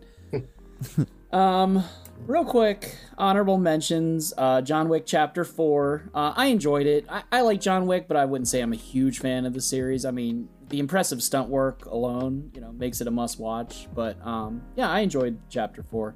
um, 1.31 1.83
real 2.25 2.45
quick, 2.45 2.95
honorable 3.17 3.57
mentions. 3.57 4.33
Uh, 4.37 4.61
John 4.61 4.89
Wick 4.89 5.03
Chapter 5.05 5.43
Four. 5.43 6.09
Uh, 6.13 6.33
I 6.35 6.47
enjoyed 6.47 6.87
it. 6.87 7.05
I, 7.09 7.23
I 7.31 7.41
like 7.41 7.61
John 7.61 7.85
Wick, 7.85 8.07
but 8.07 8.17
I 8.17 8.25
wouldn't 8.25 8.47
say 8.47 8.61
I'm 8.61 8.73
a 8.73 8.77
huge 8.77 9.19
fan 9.19 9.45
of 9.45 9.53
the 9.53 9.61
series. 9.61 10.05
I 10.05 10.11
mean, 10.11 10.49
the 10.69 10.79
impressive 10.79 11.21
stunt 11.21 11.49
work 11.49 11.85
alone, 11.85 12.51
you 12.53 12.61
know, 12.61 12.71
makes 12.71 13.01
it 13.01 13.07
a 13.07 13.11
must-watch. 13.11 13.87
But 13.93 14.25
um, 14.25 14.63
yeah, 14.75 14.89
I 14.89 15.01
enjoyed 15.01 15.37
Chapter 15.49 15.83
Four. 15.83 16.15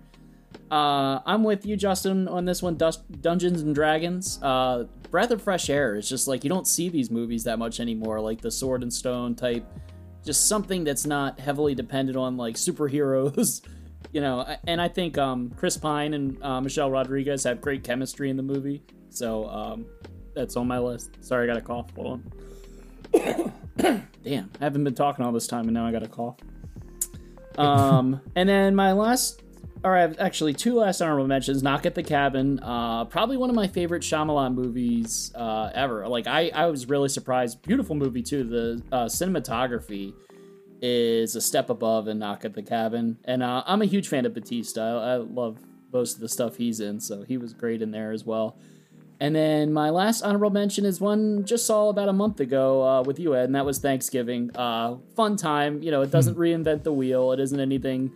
Uh, 0.71 1.19
I'm 1.25 1.43
with 1.43 1.65
you, 1.65 1.77
Justin, 1.77 2.27
on 2.27 2.45
this 2.45 2.61
one. 2.61 2.75
Dust, 2.75 3.03
Dungeons 3.21 3.61
and 3.61 3.73
Dragons. 3.73 4.39
Uh, 4.41 4.85
breath 5.11 5.31
of 5.31 5.41
fresh 5.41 5.69
air. 5.69 5.95
It's 5.95 6.09
just 6.09 6.27
like 6.27 6.43
you 6.43 6.49
don't 6.49 6.67
see 6.67 6.89
these 6.89 7.09
movies 7.09 7.43
that 7.45 7.59
much 7.59 7.79
anymore, 7.79 8.19
like 8.19 8.41
the 8.41 8.51
Sword 8.51 8.83
and 8.83 8.91
Stone 8.91 9.35
type. 9.35 9.65
Just 10.25 10.47
something 10.49 10.83
that's 10.83 11.05
not 11.05 11.39
heavily 11.39 11.73
dependent 11.73 12.17
on 12.17 12.35
like 12.35 12.55
superheroes, 12.55 13.61
you 14.11 14.21
know. 14.21 14.55
And 14.65 14.81
I 14.81 14.87
think 14.87 15.17
um, 15.17 15.51
Chris 15.55 15.77
Pine 15.77 16.13
and 16.13 16.41
uh, 16.43 16.61
Michelle 16.61 16.91
Rodriguez 16.91 17.43
have 17.43 17.61
great 17.61 17.83
chemistry 17.83 18.29
in 18.29 18.37
the 18.37 18.43
movie, 18.43 18.83
so 19.09 19.49
um, 19.49 19.85
that's 20.33 20.55
on 20.55 20.67
my 20.67 20.79
list. 20.79 21.17
Sorry, 21.21 21.49
I 21.49 21.53
got 21.53 21.57
a 21.57 21.65
cough. 21.65 21.89
Hold 21.95 22.21
on. 23.13 23.53
Damn, 24.23 24.51
I 24.59 24.63
haven't 24.63 24.83
been 24.83 24.95
talking 24.95 25.25
all 25.25 25.31
this 25.31 25.47
time, 25.47 25.65
and 25.65 25.73
now 25.73 25.85
I 25.85 25.91
got 25.91 26.03
a 26.03 26.07
cough. 26.07 26.37
Um, 27.57 28.21
and 28.35 28.47
then 28.47 28.75
my 28.75 28.91
last, 28.91 29.41
or 29.83 29.95
I 29.95 30.01
have 30.01 30.19
actually 30.19 30.53
two 30.53 30.75
last 30.75 31.01
honorable 31.01 31.27
mentions. 31.27 31.63
Knock 31.63 31.85
at 31.85 31.95
the 31.95 32.03
Cabin, 32.03 32.59
uh, 32.59 33.05
probably 33.05 33.37
one 33.37 33.49
of 33.49 33.55
my 33.55 33.67
favorite 33.67 34.03
Shyamalan 34.03 34.53
movies 34.53 35.31
uh, 35.35 35.71
ever. 35.73 36.07
Like 36.07 36.27
I, 36.27 36.51
I 36.53 36.67
was 36.67 36.87
really 36.89 37.09
surprised. 37.09 37.61
Beautiful 37.61 37.95
movie 37.95 38.23
too. 38.23 38.43
The 38.43 38.83
uh, 38.91 39.05
cinematography 39.05 40.13
is 40.81 41.35
a 41.35 41.41
step 41.41 41.69
above 41.69 42.07
and 42.07 42.19
Knock 42.19 42.45
at 42.45 42.53
the 42.53 42.63
Cabin, 42.63 43.17
and 43.25 43.43
uh, 43.43 43.63
I'm 43.65 43.81
a 43.81 43.85
huge 43.85 44.07
fan 44.07 44.25
of 44.25 44.33
Bautista. 44.33 44.81
I, 44.81 45.13
I 45.13 45.15
love 45.17 45.57
most 45.91 46.15
of 46.15 46.21
the 46.21 46.29
stuff 46.29 46.57
he's 46.57 46.79
in, 46.79 46.99
so 46.99 47.23
he 47.23 47.37
was 47.37 47.53
great 47.53 47.81
in 47.81 47.91
there 47.91 48.11
as 48.11 48.25
well. 48.25 48.57
And 49.19 49.35
then 49.35 49.73
my 49.73 49.89
last 49.89 50.21
honorable 50.21 50.51
mention 50.51 50.85
is 50.85 51.01
one 51.01 51.43
just 51.43 51.65
saw 51.65 51.89
about 51.89 52.07
a 52.07 52.13
month 52.13 52.39
ago 52.39 52.83
uh, 52.87 53.01
with 53.01 53.19
you, 53.19 53.35
Ed, 53.35 53.45
and 53.45 53.55
that 53.55 53.65
was 53.65 53.79
Thanksgiving. 53.79 54.55
Uh, 54.55 54.97
fun 55.15 55.37
time. 55.37 55.81
You 55.81 55.89
know, 55.89 56.03
it 56.03 56.11
doesn't 56.11 56.35
reinvent 56.35 56.83
the 56.83 56.93
wheel. 56.93 57.31
It 57.31 57.39
isn't 57.39 57.59
anything 57.59 58.11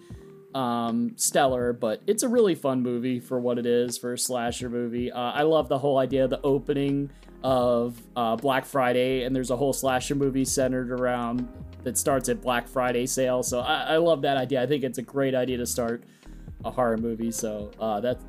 um, 0.54 1.14
stellar, 1.16 1.74
but 1.74 2.02
it's 2.06 2.22
a 2.22 2.30
really 2.30 2.54
fun 2.54 2.84
movie 2.84 3.20
for 3.20 3.40
what 3.40 3.58
it 3.58 3.66
is 3.66 3.98
for 3.98 4.14
a 4.14 4.18
slasher 4.18 4.70
movie. 4.70 5.12
Uh, 5.12 5.20
I 5.20 5.42
love 5.42 5.70
the 5.70 5.80
whole 5.80 5.98
idea 5.98 6.26
of 6.26 6.30
the 6.30 6.42
opening 6.44 7.10
of 7.44 8.00
uh, 8.16 8.36
Black 8.36 8.66
Friday, 8.66 9.24
and 9.24 9.36
there's 9.36 9.50
a 9.50 9.56
whole 9.56 9.74
slasher 9.74 10.14
movie 10.14 10.46
centered 10.46 10.92
around 10.92 11.48
that 11.84 11.98
starts 11.98 12.30
at 12.30 12.42
Black 12.42 12.68
Friday 12.68 13.06
sale. 13.06 13.44
So 13.44 13.60
I, 13.60 13.94
I 13.94 13.98
love 13.98 14.22
that 14.24 14.38
idea. 14.38 14.62
I 14.62 14.66
think 14.66 14.84
it's 14.84 14.98
a 14.98 15.04
great 15.04 15.36
idea 15.36 15.58
to 15.58 15.66
start 15.66 16.04
a 16.64 16.72
horror 16.72 16.98
movie. 16.98 17.32
So 17.32 17.72
uh, 17.80 18.00
that's 18.00 18.24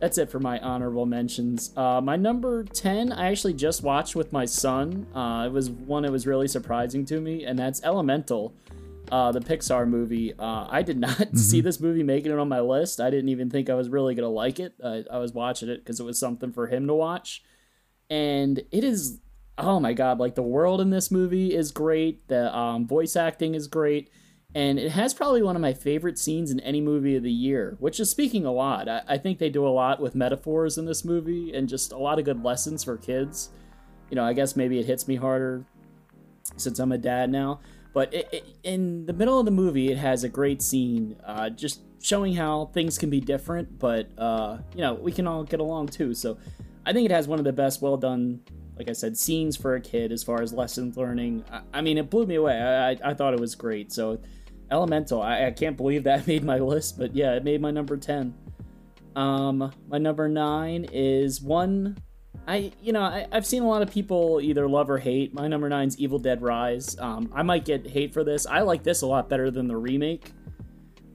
that's 0.00 0.16
it 0.16 0.30
for 0.30 0.40
my 0.40 0.58
honorable 0.60 1.04
mentions. 1.04 1.72
Uh, 1.76 2.00
my 2.00 2.16
number 2.16 2.64
10, 2.64 3.12
I 3.12 3.30
actually 3.30 3.52
just 3.52 3.82
watched 3.82 4.16
with 4.16 4.32
my 4.32 4.46
son. 4.46 5.06
Uh, 5.14 5.44
it 5.46 5.52
was 5.52 5.70
one 5.70 6.04
that 6.04 6.12
was 6.12 6.26
really 6.26 6.48
surprising 6.48 7.04
to 7.06 7.20
me, 7.20 7.44
and 7.44 7.58
that's 7.58 7.82
Elemental, 7.84 8.54
uh, 9.12 9.30
the 9.30 9.40
Pixar 9.40 9.86
movie. 9.86 10.32
Uh, 10.38 10.66
I 10.70 10.80
did 10.80 10.98
not 10.98 11.28
see 11.36 11.60
this 11.60 11.80
movie 11.80 12.02
making 12.02 12.32
it 12.32 12.38
on 12.38 12.48
my 12.48 12.60
list. 12.60 12.98
I 12.98 13.10
didn't 13.10 13.28
even 13.28 13.50
think 13.50 13.68
I 13.68 13.74
was 13.74 13.90
really 13.90 14.14
going 14.14 14.24
to 14.24 14.30
like 14.30 14.58
it. 14.58 14.72
I, 14.82 15.04
I 15.10 15.18
was 15.18 15.34
watching 15.34 15.68
it 15.68 15.84
because 15.84 16.00
it 16.00 16.04
was 16.04 16.18
something 16.18 16.50
for 16.50 16.66
him 16.66 16.86
to 16.86 16.94
watch. 16.94 17.42
And 18.08 18.58
it 18.72 18.82
is, 18.82 19.20
oh 19.60 19.80
my 19.80 19.92
God, 19.92 20.18
like 20.18 20.34
the 20.34 20.42
world 20.42 20.80
in 20.80 20.90
this 20.90 21.10
movie 21.10 21.54
is 21.54 21.72
great. 21.72 22.26
The 22.28 22.54
um, 22.56 22.86
voice 22.86 23.16
acting 23.16 23.54
is 23.54 23.66
great 23.66 24.10
and 24.54 24.78
it 24.78 24.90
has 24.92 25.14
probably 25.14 25.42
one 25.42 25.54
of 25.54 25.62
my 25.62 25.72
favorite 25.72 26.18
scenes 26.18 26.50
in 26.50 26.58
any 26.60 26.80
movie 26.80 27.14
of 27.16 27.22
the 27.22 27.30
year, 27.30 27.76
which 27.78 28.00
is 28.00 28.10
speaking 28.10 28.44
a 28.44 28.50
lot. 28.50 28.88
I, 28.88 29.02
I, 29.06 29.18
think 29.18 29.38
they 29.38 29.48
do 29.48 29.66
a 29.66 29.70
lot 29.70 30.00
with 30.00 30.16
metaphors 30.16 30.76
in 30.76 30.86
this 30.86 31.04
movie 31.04 31.54
and 31.54 31.68
just 31.68 31.92
a 31.92 31.98
lot 31.98 32.18
of 32.18 32.24
good 32.24 32.42
lessons 32.42 32.82
for 32.82 32.96
kids. 32.96 33.50
You 34.10 34.16
know, 34.16 34.24
I 34.24 34.32
guess 34.32 34.56
maybe 34.56 34.80
it 34.80 34.86
hits 34.86 35.06
me 35.06 35.14
harder 35.14 35.64
since 36.56 36.80
I'm 36.80 36.90
a 36.90 36.98
dad 36.98 37.30
now. 37.30 37.60
But 37.92 38.12
it, 38.12 38.28
it, 38.32 38.44
in 38.64 39.06
the 39.06 39.12
middle 39.12 39.38
of 39.38 39.44
the 39.44 39.52
movie, 39.52 39.90
it 39.92 39.98
has 39.98 40.24
a 40.24 40.28
great 40.28 40.62
scene 40.62 41.16
uh, 41.24 41.50
just 41.50 41.82
showing 42.02 42.34
how 42.34 42.70
things 42.72 42.98
can 42.98 43.10
be 43.10 43.20
different, 43.20 43.78
but, 43.78 44.08
uh, 44.18 44.58
you 44.74 44.80
know, 44.80 44.94
we 44.94 45.12
can 45.12 45.28
all 45.28 45.44
get 45.44 45.60
along 45.60 45.88
too. 45.88 46.14
So 46.14 46.38
I 46.84 46.92
think 46.92 47.04
it 47.04 47.12
has 47.12 47.28
one 47.28 47.38
of 47.38 47.44
the 47.44 47.52
best, 47.52 47.82
well 47.82 47.96
done 47.96 48.40
like 48.80 48.88
I 48.88 48.94
said, 48.94 49.14
scenes 49.18 49.58
for 49.58 49.74
a 49.74 49.80
kid 49.80 50.10
as 50.10 50.22
far 50.22 50.40
as 50.40 50.54
lessons 50.54 50.96
learning. 50.96 51.44
I, 51.52 51.60
I 51.74 51.80
mean, 51.82 51.98
it 51.98 52.08
blew 52.08 52.24
me 52.24 52.36
away. 52.36 52.58
I, 52.58 52.92
I, 52.92 52.96
I, 53.04 53.12
thought 53.12 53.34
it 53.34 53.40
was 53.40 53.54
great. 53.54 53.92
So 53.92 54.18
Elemental. 54.70 55.20
I, 55.20 55.46
I, 55.46 55.50
can't 55.50 55.76
believe 55.76 56.04
that 56.04 56.26
made 56.26 56.44
my 56.44 56.58
list, 56.58 56.98
but 56.98 57.14
yeah, 57.14 57.34
it 57.34 57.44
made 57.44 57.60
my 57.60 57.70
number 57.70 57.98
10. 57.98 58.32
Um, 59.16 59.70
my 59.86 59.98
number 59.98 60.28
nine 60.28 60.86
is 60.92 61.42
one. 61.42 61.98
I, 62.48 62.72
you 62.80 62.92
know, 62.92 63.02
I, 63.02 63.26
have 63.32 63.44
seen 63.44 63.62
a 63.62 63.68
lot 63.68 63.82
of 63.82 63.90
people 63.90 64.40
either 64.40 64.66
love 64.66 64.88
or 64.88 64.96
hate. 64.96 65.34
My 65.34 65.46
number 65.46 65.68
nine's 65.68 65.98
Evil 65.98 66.18
Dead 66.18 66.40
Rise. 66.40 66.96
Um, 66.98 67.30
I 67.34 67.42
might 67.42 67.66
get 67.66 67.86
hate 67.86 68.14
for 68.14 68.24
this. 68.24 68.46
I 68.46 68.60
like 68.60 68.82
this 68.82 69.02
a 69.02 69.06
lot 69.06 69.28
better 69.28 69.50
than 69.50 69.68
the 69.68 69.76
remake. 69.76 70.32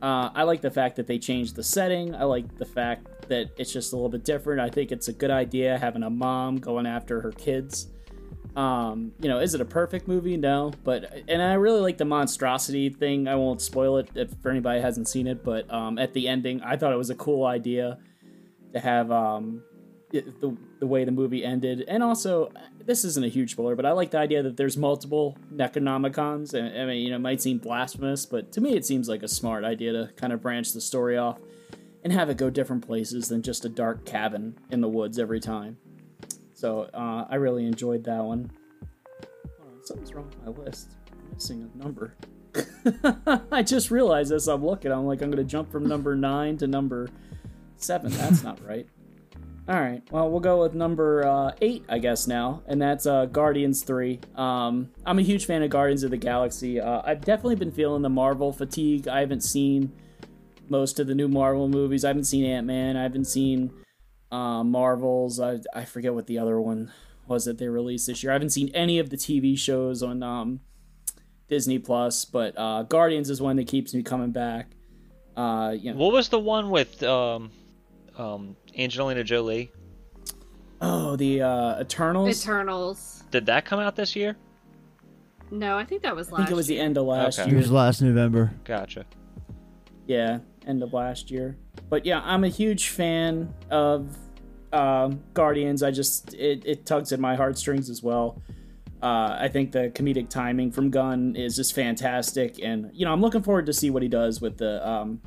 Uh, 0.06 0.30
I 0.36 0.44
like 0.44 0.62
the 0.62 0.70
fact 0.70 0.98
that 0.98 1.08
they 1.08 1.18
changed 1.18 1.56
the 1.56 1.64
setting. 1.64 2.14
I 2.14 2.26
like 2.26 2.60
the 2.60 2.66
fact 2.66 3.28
that 3.28 3.50
it's 3.58 3.74
just 3.74 3.92
a 3.92 3.96
little 3.96 4.10
bit 4.10 4.24
different. 4.24 4.62
I 4.62 4.70
think 4.70 4.92
it's 4.92 5.08
a 5.08 5.14
good 5.14 5.32
idea 5.32 5.80
having 5.80 6.04
a 6.04 6.12
mom 6.12 6.58
going 6.58 6.86
after 6.86 7.22
her 7.22 7.32
kids. 7.32 7.88
Um, 8.56 9.14
you 9.20 9.28
know, 9.28 9.40
is 9.40 9.56
it 9.56 9.62
a 9.62 9.66
perfect 9.66 10.08
movie? 10.08 10.38
No, 10.38 10.74
but 10.84 11.24
and 11.28 11.42
I 11.42 11.56
really 11.56 11.80
like 11.80 11.98
the 11.98 12.06
monstrosity 12.06 12.92
thing. 12.92 13.28
I 13.28 13.34
won't 13.34 13.64
spoil 13.64 13.98
it 13.98 14.10
if 14.14 14.30
for 14.44 14.52
anybody 14.52 14.80
hasn't 14.80 15.08
seen 15.08 15.26
it, 15.26 15.44
but 15.44 15.74
um, 15.74 15.98
at 15.98 16.14
the 16.14 16.28
ending, 16.28 16.62
I 16.62 16.78
thought 16.78 16.94
it 16.94 16.98
was 16.98 17.10
a 17.10 17.16
cool 17.16 17.44
idea 17.44 17.98
to 18.74 18.80
have 18.80 19.10
um, 19.10 19.64
the 20.22 20.56
the 20.80 20.88
way 20.88 21.04
the 21.04 21.12
movie 21.12 21.44
ended, 21.44 21.84
and 21.88 22.04
also 22.04 22.52
this 22.86 23.04
isn't 23.04 23.26
a 23.26 23.30
huge 23.30 23.52
spoiler, 23.52 23.76
but 23.76 23.86
I 23.86 23.92
like 23.92 24.12
the 24.12 24.20
idea 24.20 24.44
that 24.44 24.58
there's 24.58 24.78
multiple 24.78 25.38
Necronomicons. 25.54 26.54
I 26.54 26.86
mean, 26.86 27.04
you 27.04 27.10
know, 27.10 27.16
it 27.16 27.20
might 27.20 27.42
seem 27.42 27.58
blasphemous, 27.58 28.26
but 28.26 28.52
to 28.54 28.62
me, 28.62 28.76
it 28.76 28.86
seems 28.86 29.10
like 29.10 29.24
a 29.24 29.28
smart 29.28 29.64
idea 29.64 29.92
to 29.94 30.12
kind 30.16 30.32
of 30.32 30.42
branch 30.42 30.74
the 30.74 30.82
story 30.82 31.18
off 31.18 31.40
and 32.04 32.14
have 32.14 32.30
it 32.30 32.38
go 32.38 32.50
different 32.50 32.86
places 32.86 33.30
than 33.30 33.42
just 33.42 33.66
a 33.66 33.70
dark 33.70 34.06
cabin 34.06 34.58
in 34.70 34.82
the 34.82 34.88
woods 34.88 35.18
every 35.18 35.40
time. 35.40 35.78
So 36.54 36.90
uh, 36.94 37.26
I 37.30 37.36
really 37.36 37.66
enjoyed 37.66 38.04
that 38.04 38.24
one. 38.24 38.52
On, 39.62 39.84
something's 39.84 40.14
wrong 40.14 40.28
with 40.28 40.56
my 40.56 40.64
list. 40.64 40.96
I'm 41.12 41.34
missing 41.34 41.72
a 41.74 41.78
number. 41.84 42.16
I 43.52 43.64
just 43.64 43.92
realized 43.92 44.32
as 44.32 44.48
I'm 44.48 44.64
looking, 44.64 44.92
I'm 44.92 45.06
like, 45.06 45.22
I'm 45.22 45.32
going 45.32 45.44
to 45.44 45.50
jump 45.50 45.72
from 45.72 45.88
number 45.88 46.16
nine 46.16 46.58
to 46.58 46.68
number 46.68 47.10
seven. 47.78 48.12
That's 48.12 48.44
not 48.44 48.66
right. 48.66 48.88
All 49.68 49.80
right. 49.80 50.04
Well, 50.12 50.30
we'll 50.30 50.42
go 50.42 50.62
with 50.62 50.76
number 50.76 51.26
uh, 51.26 51.52
eight, 51.60 51.86
I 51.90 51.98
guess 51.98 52.28
now, 52.28 52.62
and 52.68 52.80
that's 52.80 53.08
uh, 53.08 53.26
Guardians 53.26 53.84
Three. 53.84 54.20
Um, 54.36 54.92
I'm 55.06 55.18
a 55.18 55.24
huge 55.24 55.48
fan 55.48 55.64
of 55.64 55.72
Guardians 55.72 56.04
of 56.04 56.12
the 56.12 56.18
Galaxy. 56.18 56.80
Uh, 56.80 57.02
I've 57.04 57.22
definitely 57.22 57.56
been 57.56 57.72
feeling 57.72 58.04
the 58.04 58.10
Marvel 58.10 58.54
fatigue. 58.54 59.08
I 59.08 59.22
haven't 59.22 59.42
seen 59.42 59.92
most 60.70 61.00
of 61.00 61.08
the 61.08 61.16
new 61.16 61.28
Marvel 61.28 61.68
movies. 61.68 62.06
I 62.06 62.10
haven't 62.10 62.26
seen 62.26 62.46
Ant 62.46 62.68
Man. 62.68 62.96
I 62.96 63.02
haven't 63.02 63.26
seen 63.26 63.74
uh, 64.32 64.64
Marvels. 64.64 65.40
I 65.40 65.60
I 65.74 65.86
forget 65.86 66.14
what 66.14 66.28
the 66.28 66.38
other 66.38 66.62
one 66.62 66.92
was 67.28 67.46
that 67.46 67.58
they 67.58 67.68
released 67.68 68.06
this 68.06 68.22
year. 68.22 68.32
I 68.32 68.36
haven't 68.36 68.52
seen 68.52 68.70
any 68.76 69.00
of 69.00 69.10
the 69.10 69.18
TV 69.18 69.58
shows 69.58 70.04
on 70.04 70.22
um, 70.22 70.60
Disney 71.48 71.80
Plus, 71.80 72.24
but 72.24 72.54
uh, 72.56 72.84
Guardians 72.84 73.32
is 73.32 73.42
one 73.42 73.56
that 73.56 73.68
keeps 73.68 73.96
me 73.96 74.04
coming 74.04 74.30
back. 74.32 74.68
Uh, 75.36 75.76
you 75.76 75.92
know, 75.92 75.98
What 75.98 76.14
was 76.14 76.30
the 76.30 76.40
one 76.40 76.70
with 76.70 77.02
um, 77.02 77.50
um, 78.18 78.56
Angelina 78.78 79.24
Jolie? 79.24 79.72
oh, 80.82 81.16
the 81.16 81.42
uh, 81.42 81.82
Eternals. 81.82 82.44
Eternals. 82.44 83.24
Did 83.32 83.46
that 83.48 83.66
come 83.66 83.80
out 83.80 83.96
this 83.96 84.16
year? 84.16 84.36
No, 85.52 85.78
I 85.78 85.86
think 85.86 86.02
that 86.04 86.16
was 86.16 86.32
last 86.32 86.42
I 86.42 86.44
think 86.46 86.52
it 86.52 86.56
was 86.56 86.68
the 86.68 86.80
end 86.80 86.98
of 86.98 87.06
last 87.06 87.40
Okay. 87.40 87.52
It 87.52 87.56
was 87.56 87.72
last 87.72 88.02
November. 88.02 88.52
Gotcha. 88.64 89.06
Yeah, 90.08 90.40
end 90.66 90.84
of 90.84 90.94
last 90.94 91.32
year. 91.32 91.58
But 91.90 92.06
yeah, 92.06 92.22
I'm 92.24 92.44
a 92.44 92.50
huge 92.50 92.90
fan 92.90 93.54
of 93.70 94.18
um, 94.74 95.22
Guardians. 95.34 95.84
I 95.84 95.92
just 95.92 96.34
it, 96.34 96.64
it 96.66 96.86
tugs 96.86 97.12
at 97.12 97.20
my 97.20 97.36
heartstrings 97.36 97.90
as 97.90 98.02
well. 98.02 98.42
Uh, 99.02 99.38
I 99.40 99.50
think 99.50 99.72
the 99.72 99.92
comedic 99.94 100.30
timing 100.30 100.72
from 100.72 100.90
Gunn 100.90 101.36
is 101.36 101.56
just 101.56 101.76
fantastic, 101.76 102.60
and 102.62 102.90
you 102.94 103.06
know 103.06 103.14
I'm 103.14 103.22
looking 103.22 103.44
forward 103.44 103.68
to 103.68 103.74
see 103.74 103.90
what 103.90 104.02
he 104.02 104.10
does 104.10 104.42
with 104.42 104.58
the 104.58 104.88
um, 104.88 105.22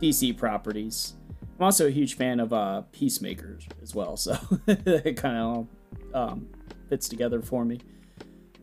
DC 0.00 0.36
properties. 0.36 1.14
I'm 1.58 1.64
also 1.64 1.88
a 1.88 1.90
huge 1.90 2.14
fan 2.14 2.38
of 2.38 2.52
uh, 2.52 2.82
Peacemakers 2.92 3.66
as 3.82 3.94
well, 3.94 4.16
so 4.16 4.38
it 4.68 5.16
kind 5.16 5.36
of 5.36 5.66
um, 6.14 6.48
fits 6.88 7.08
together 7.08 7.42
for 7.42 7.64
me. 7.64 7.80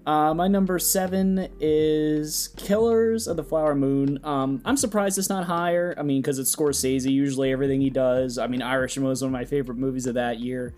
Uh, 0.06 0.34
my 0.34 0.48
number 0.48 0.78
seven 0.78 1.50
is 1.60 2.50
Killers 2.58 3.28
of 3.28 3.38
the 3.38 3.44
Flower 3.44 3.76
Moon. 3.76 4.20
Um, 4.24 4.62
I'm 4.64 4.78
surprised 4.78 5.18
it's 5.18 5.30
not 5.30 5.46
higher. 5.46 5.96
I 5.98 6.04
mean, 6.04 6.22
because 6.22 6.40
it's 6.40 6.56
Scorsese. 6.56 7.12
Usually, 7.12 7.52
everything 7.52 7.82
he 7.82 7.90
does. 7.90 8.38
I 8.38 8.48
mean, 8.48 8.62
Irishman 8.62 9.08
was 9.08 9.22
one 9.22 9.30
of 9.30 9.34
my 9.34 9.46
favorite 9.46 9.78
movies 9.78 10.06
of 10.06 10.14
that 10.14 10.40
year. 10.40 10.74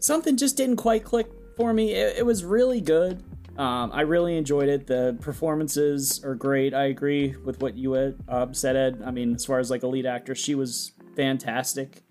Something 0.00 0.36
just 0.36 0.56
didn't 0.56 0.76
quite 0.76 1.04
click 1.04 1.28
for 1.56 1.72
me. 1.72 1.92
It, 1.92 2.18
it 2.18 2.26
was 2.26 2.44
really 2.44 2.80
good. 2.80 3.22
Um, 3.56 3.90
I 3.92 4.02
really 4.02 4.36
enjoyed 4.36 4.68
it. 4.68 4.86
The 4.86 5.16
performances 5.20 6.22
are 6.24 6.34
great. 6.34 6.74
I 6.74 6.84
agree 6.86 7.36
with 7.36 7.62
what 7.62 7.76
you 7.76 7.92
had 7.92 8.16
uh, 8.28 8.52
said, 8.52 8.76
Ed. 8.76 9.02
I 9.04 9.12
mean, 9.12 9.34
as 9.34 9.44
far 9.44 9.60
as 9.60 9.70
like 9.70 9.82
a 9.82 9.88
lead 9.88 10.06
actress, 10.06 10.38
she 10.38 10.54
was 10.54 10.92
fantastic. 11.18 12.02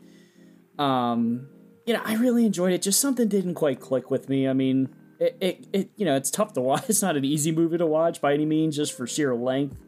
Um, 0.77 1.47
you 1.85 1.93
know, 1.93 2.01
I 2.03 2.15
really 2.15 2.45
enjoyed 2.45 2.73
it. 2.73 2.81
Just 2.81 2.99
something 2.99 3.29
didn't 3.29 3.55
quite 3.55 3.79
click 3.79 4.11
with 4.11 4.27
me. 4.27 4.47
I 4.47 4.53
mean, 4.53 4.89
it, 5.17 5.37
it, 5.39 5.67
it 5.71 5.89
you 5.95 6.05
know, 6.05 6.15
it's 6.15 6.29
tough 6.29 6.53
to 6.53 6.61
watch. 6.69 6.83
It's 6.89 7.01
not 7.01 7.15
an 7.15 7.23
easy 7.23 7.51
movie 7.51 7.77
to 7.77 7.85
watch 7.85 8.19
by 8.21 8.33
any 8.33 8.45
means, 8.45 8.75
just 8.75 8.95
for 8.95 9.07
sheer 9.07 9.33
length 9.33 9.79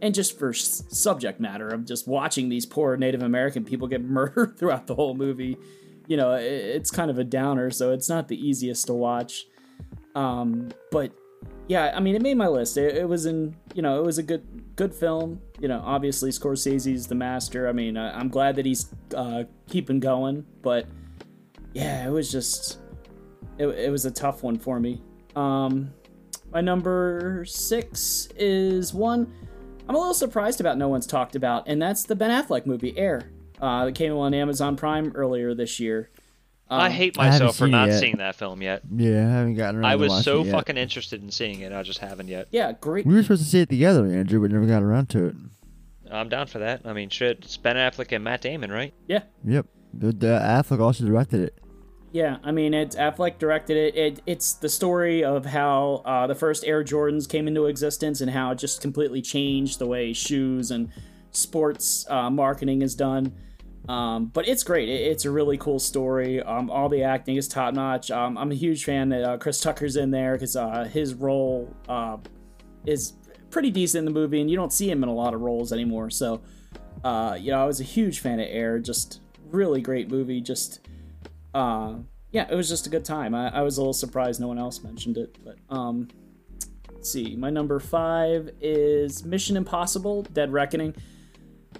and 0.00 0.14
just 0.14 0.38
for 0.38 0.50
s- 0.50 0.84
subject 0.90 1.40
matter 1.40 1.66
of 1.66 1.84
just 1.84 2.06
watching 2.06 2.48
these 2.48 2.64
poor 2.64 2.96
Native 2.96 3.22
American 3.22 3.64
people 3.64 3.88
get 3.88 4.00
murdered 4.04 4.56
throughout 4.56 4.86
the 4.86 4.94
whole 4.94 5.14
movie. 5.14 5.56
You 6.06 6.16
know, 6.16 6.32
it, 6.34 6.44
it's 6.44 6.92
kind 6.92 7.10
of 7.10 7.18
a 7.18 7.24
downer, 7.24 7.72
so 7.72 7.92
it's 7.92 8.08
not 8.08 8.28
the 8.28 8.36
easiest 8.36 8.86
to 8.86 8.94
watch. 8.94 9.46
Um, 10.14 10.70
but 10.92 11.12
yeah, 11.68 11.92
I 11.94 12.00
mean, 12.00 12.14
it 12.14 12.22
made 12.22 12.36
my 12.36 12.48
list. 12.48 12.76
It, 12.76 12.96
it 12.96 13.08
was 13.08 13.26
in, 13.26 13.54
you 13.74 13.82
know, 13.82 14.00
it 14.00 14.04
was 14.04 14.18
a 14.18 14.22
good, 14.22 14.74
good 14.76 14.94
film. 14.94 15.40
You 15.60 15.68
know, 15.68 15.82
obviously 15.84 16.30
Scorsese's 16.30 17.06
the 17.06 17.14
master. 17.14 17.68
I 17.68 17.72
mean, 17.72 17.96
I, 17.96 18.18
I'm 18.18 18.28
glad 18.28 18.56
that 18.56 18.66
he's 18.66 18.92
uh, 19.14 19.44
keeping 19.68 20.00
going, 20.00 20.44
but 20.62 20.86
yeah, 21.74 22.06
it 22.06 22.10
was 22.10 22.32
just, 22.32 22.78
it, 23.58 23.66
it 23.66 23.90
was 23.90 24.06
a 24.06 24.10
tough 24.10 24.42
one 24.42 24.58
for 24.58 24.80
me. 24.80 25.02
Um, 25.36 25.92
my 26.50 26.60
number 26.60 27.44
six 27.46 28.28
is 28.36 28.94
one 28.94 29.32
I'm 29.88 29.94
a 29.94 29.98
little 29.98 30.14
surprised 30.14 30.60
about 30.60 30.76
no 30.76 30.88
one's 30.88 31.06
talked 31.06 31.34
about, 31.34 31.66
and 31.66 31.80
that's 31.80 32.04
the 32.04 32.14
Ben 32.14 32.30
Affleck 32.30 32.66
movie 32.66 32.96
Air. 32.98 33.30
Uh, 33.58 33.86
that 33.86 33.94
came 33.94 34.14
on 34.14 34.34
Amazon 34.34 34.76
Prime 34.76 35.12
earlier 35.14 35.54
this 35.54 35.80
year. 35.80 36.10
I 36.70 36.86
Um, 36.86 36.92
hate 36.92 37.18
I 37.18 37.24
haven't 37.24 37.40
myself 37.40 37.56
for 37.56 37.66
not 37.66 37.90
seeing 37.92 38.18
that 38.18 38.34
film 38.36 38.60
yet. 38.60 38.82
Yeah, 38.94 39.26
I 39.26 39.30
haven't 39.30 39.54
gotten 39.54 39.76
around 39.80 39.82
to 39.82 39.88
it. 39.88 39.90
I 39.90 39.96
to 39.96 39.98
was 40.02 40.10
watching 40.10 40.22
so 40.24 40.40
it 40.40 40.46
yet. 40.46 40.52
fucking 40.54 40.76
interested 40.76 41.22
in 41.22 41.30
seeing 41.30 41.60
it, 41.60 41.72
I 41.72 41.82
just 41.82 41.98
haven't 42.00 42.28
yet. 42.28 42.48
Yeah, 42.50 42.72
great. 42.72 43.06
We 43.06 43.14
were 43.14 43.22
supposed 43.22 43.42
to 43.44 43.48
see 43.48 43.60
it 43.60 43.70
together, 43.70 44.04
Andrew, 44.06 44.40
but 44.40 44.50
never 44.50 44.66
got 44.66 44.82
around 44.82 45.08
to 45.10 45.26
it. 45.28 45.36
I'm 46.10 46.28
down 46.28 46.46
for 46.46 46.58
that. 46.58 46.82
I 46.84 46.92
mean, 46.92 47.08
shit, 47.10 47.38
it's 47.44 47.56
Ben 47.56 47.76
Affleck 47.76 48.12
and 48.12 48.24
Matt 48.24 48.40
Damon, 48.42 48.70
right? 48.72 48.92
Yeah, 49.06 49.22
Yep. 49.44 49.66
The, 49.94 50.08
uh, 50.36 50.62
Affleck 50.62 50.80
also 50.80 51.04
directed 51.06 51.40
it. 51.40 51.54
Yeah, 52.12 52.38
I 52.42 52.52
mean, 52.52 52.72
it's 52.74 52.96
Affleck 52.96 53.38
directed 53.38 53.76
it. 53.76 53.94
it 53.96 54.22
it's 54.26 54.54
the 54.54 54.68
story 54.70 55.22
of 55.24 55.44
how 55.46 56.02
uh, 56.06 56.26
the 56.26 56.34
first 56.34 56.64
Air 56.66 56.82
Jordans 56.84 57.28
came 57.28 57.46
into 57.48 57.66
existence 57.66 58.20
and 58.22 58.30
how 58.30 58.50
it 58.52 58.56
just 58.58 58.80
completely 58.80 59.20
changed 59.20 59.78
the 59.78 59.86
way 59.86 60.12
shoes 60.14 60.70
and 60.70 60.88
sports 61.32 62.06
uh, 62.08 62.30
marketing 62.30 62.82
is 62.82 62.94
done. 62.94 63.32
Um, 63.88 64.26
but 64.26 64.46
it's 64.46 64.62
great. 64.62 64.88
It, 64.88 65.00
it's 65.00 65.24
a 65.24 65.30
really 65.30 65.56
cool 65.56 65.78
story. 65.78 66.42
Um, 66.42 66.70
all 66.70 66.88
the 66.88 67.02
acting 67.02 67.36
is 67.36 67.48
top 67.48 67.74
notch. 67.74 68.10
Um, 68.10 68.36
I'm 68.36 68.52
a 68.52 68.54
huge 68.54 68.84
fan 68.84 69.08
that 69.08 69.24
uh, 69.24 69.38
Chris 69.38 69.60
Tucker's 69.60 69.96
in 69.96 70.10
there 70.10 70.34
because 70.34 70.56
uh, 70.56 70.84
his 70.84 71.14
role 71.14 71.74
uh, 71.88 72.18
is 72.84 73.14
pretty 73.50 73.70
decent 73.70 74.00
in 74.00 74.04
the 74.04 74.10
movie, 74.20 74.40
and 74.40 74.50
you 74.50 74.56
don't 74.56 74.72
see 74.72 74.90
him 74.90 75.02
in 75.02 75.08
a 75.08 75.14
lot 75.14 75.32
of 75.32 75.40
roles 75.40 75.72
anymore. 75.72 76.10
So, 76.10 76.42
uh, 77.02 77.38
you 77.40 77.50
know, 77.50 77.62
I 77.62 77.66
was 77.66 77.80
a 77.80 77.84
huge 77.84 78.20
fan 78.20 78.40
of 78.40 78.46
Air. 78.48 78.78
Just 78.78 79.20
really 79.50 79.80
great 79.80 80.10
movie. 80.10 80.40
Just 80.42 80.80
uh, 81.54 81.94
yeah, 82.30 82.46
it 82.50 82.54
was 82.54 82.68
just 82.68 82.86
a 82.86 82.90
good 82.90 83.06
time. 83.06 83.34
I, 83.34 83.48
I 83.48 83.62
was 83.62 83.78
a 83.78 83.80
little 83.80 83.94
surprised 83.94 84.40
no 84.40 84.48
one 84.48 84.58
else 84.58 84.82
mentioned 84.82 85.16
it, 85.16 85.38
but 85.42 85.56
um, 85.74 86.08
let's 86.92 87.10
see. 87.10 87.36
My 87.36 87.48
number 87.48 87.80
five 87.80 88.50
is 88.60 89.24
Mission 89.24 89.56
Impossible: 89.56 90.22
Dead 90.24 90.52
Reckoning. 90.52 90.94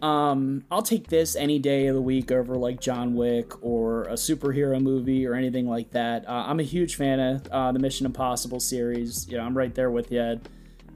Um, 0.02 0.64
I'll 0.70 0.82
take 0.82 1.08
this 1.08 1.34
any 1.34 1.58
day 1.58 1.88
of 1.88 1.94
the 1.94 2.02
week 2.02 2.30
over 2.30 2.54
like 2.54 2.80
John 2.80 3.14
Wick 3.14 3.62
or 3.64 4.04
a 4.04 4.12
superhero 4.12 4.80
movie 4.80 5.26
or 5.26 5.34
anything 5.34 5.68
like 5.68 5.90
that. 5.90 6.28
Uh, 6.28 6.44
I'm 6.46 6.60
a 6.60 6.64
huge 6.64 6.96
fan 6.96 7.18
of 7.18 7.46
uh, 7.48 7.72
the 7.72 7.78
Mission 7.78 8.06
Impossible 8.06 8.60
series. 8.60 9.28
You 9.28 9.38
know, 9.38 9.44
I'm 9.44 9.56
right 9.56 9.74
there 9.74 9.90
with 9.90 10.12
you. 10.12 10.40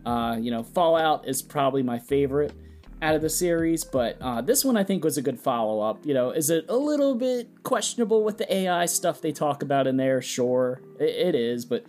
Uh, 0.06 0.36
you 0.40 0.50
know, 0.50 0.62
Fallout 0.62 1.26
is 1.26 1.42
probably 1.42 1.82
my 1.82 1.98
favorite 1.98 2.52
out 3.00 3.16
of 3.16 3.22
the 3.22 3.30
series, 3.30 3.82
but 3.82 4.16
uh, 4.20 4.40
this 4.40 4.64
one 4.64 4.76
I 4.76 4.84
think 4.84 5.02
was 5.02 5.18
a 5.18 5.22
good 5.22 5.38
follow 5.38 5.80
up. 5.80 6.06
You 6.06 6.14
know, 6.14 6.30
is 6.30 6.50
it 6.50 6.66
a 6.68 6.76
little 6.76 7.16
bit 7.16 7.62
questionable 7.64 8.22
with 8.22 8.38
the 8.38 8.52
AI 8.52 8.86
stuff 8.86 9.20
they 9.20 9.32
talk 9.32 9.62
about 9.62 9.88
in 9.88 9.96
there? 9.96 10.22
Sure, 10.22 10.80
it, 11.00 11.08
it 11.08 11.34
is, 11.34 11.64
but 11.64 11.84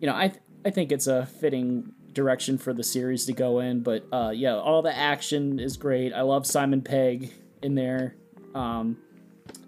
you 0.00 0.06
know, 0.06 0.14
I 0.14 0.28
th- 0.28 0.42
I 0.64 0.70
think 0.70 0.92
it's 0.92 1.06
a 1.06 1.26
fitting 1.26 1.92
direction 2.12 2.58
for 2.58 2.72
the 2.72 2.82
series 2.82 3.26
to 3.26 3.32
go 3.32 3.60
in. 3.60 3.82
But 3.82 4.06
uh, 4.12 4.32
yeah, 4.34 4.54
all 4.54 4.82
the 4.82 4.96
action 4.96 5.58
is 5.58 5.76
great. 5.76 6.12
I 6.12 6.22
love 6.22 6.46
Simon 6.46 6.82
Pegg 6.82 7.32
in 7.62 7.74
there. 7.74 8.16
Um, 8.54 8.98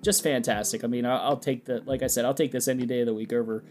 just 0.02 0.22
fantastic. 0.22 0.84
I 0.84 0.86
mean, 0.86 1.06
I'll, 1.06 1.20
I'll 1.20 1.36
take 1.36 1.64
the 1.64 1.82
like 1.86 2.02
I 2.02 2.06
said, 2.06 2.24
I'll 2.24 2.34
take 2.34 2.52
this 2.52 2.68
any 2.68 2.86
day 2.86 3.00
of 3.00 3.06
the 3.06 3.14
week 3.14 3.32
over 3.32 3.64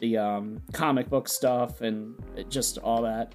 the 0.00 0.16
um, 0.18 0.62
comic 0.72 1.08
book 1.08 1.28
stuff 1.28 1.80
and 1.80 2.14
it, 2.36 2.50
just 2.50 2.78
all 2.78 3.02
that. 3.02 3.34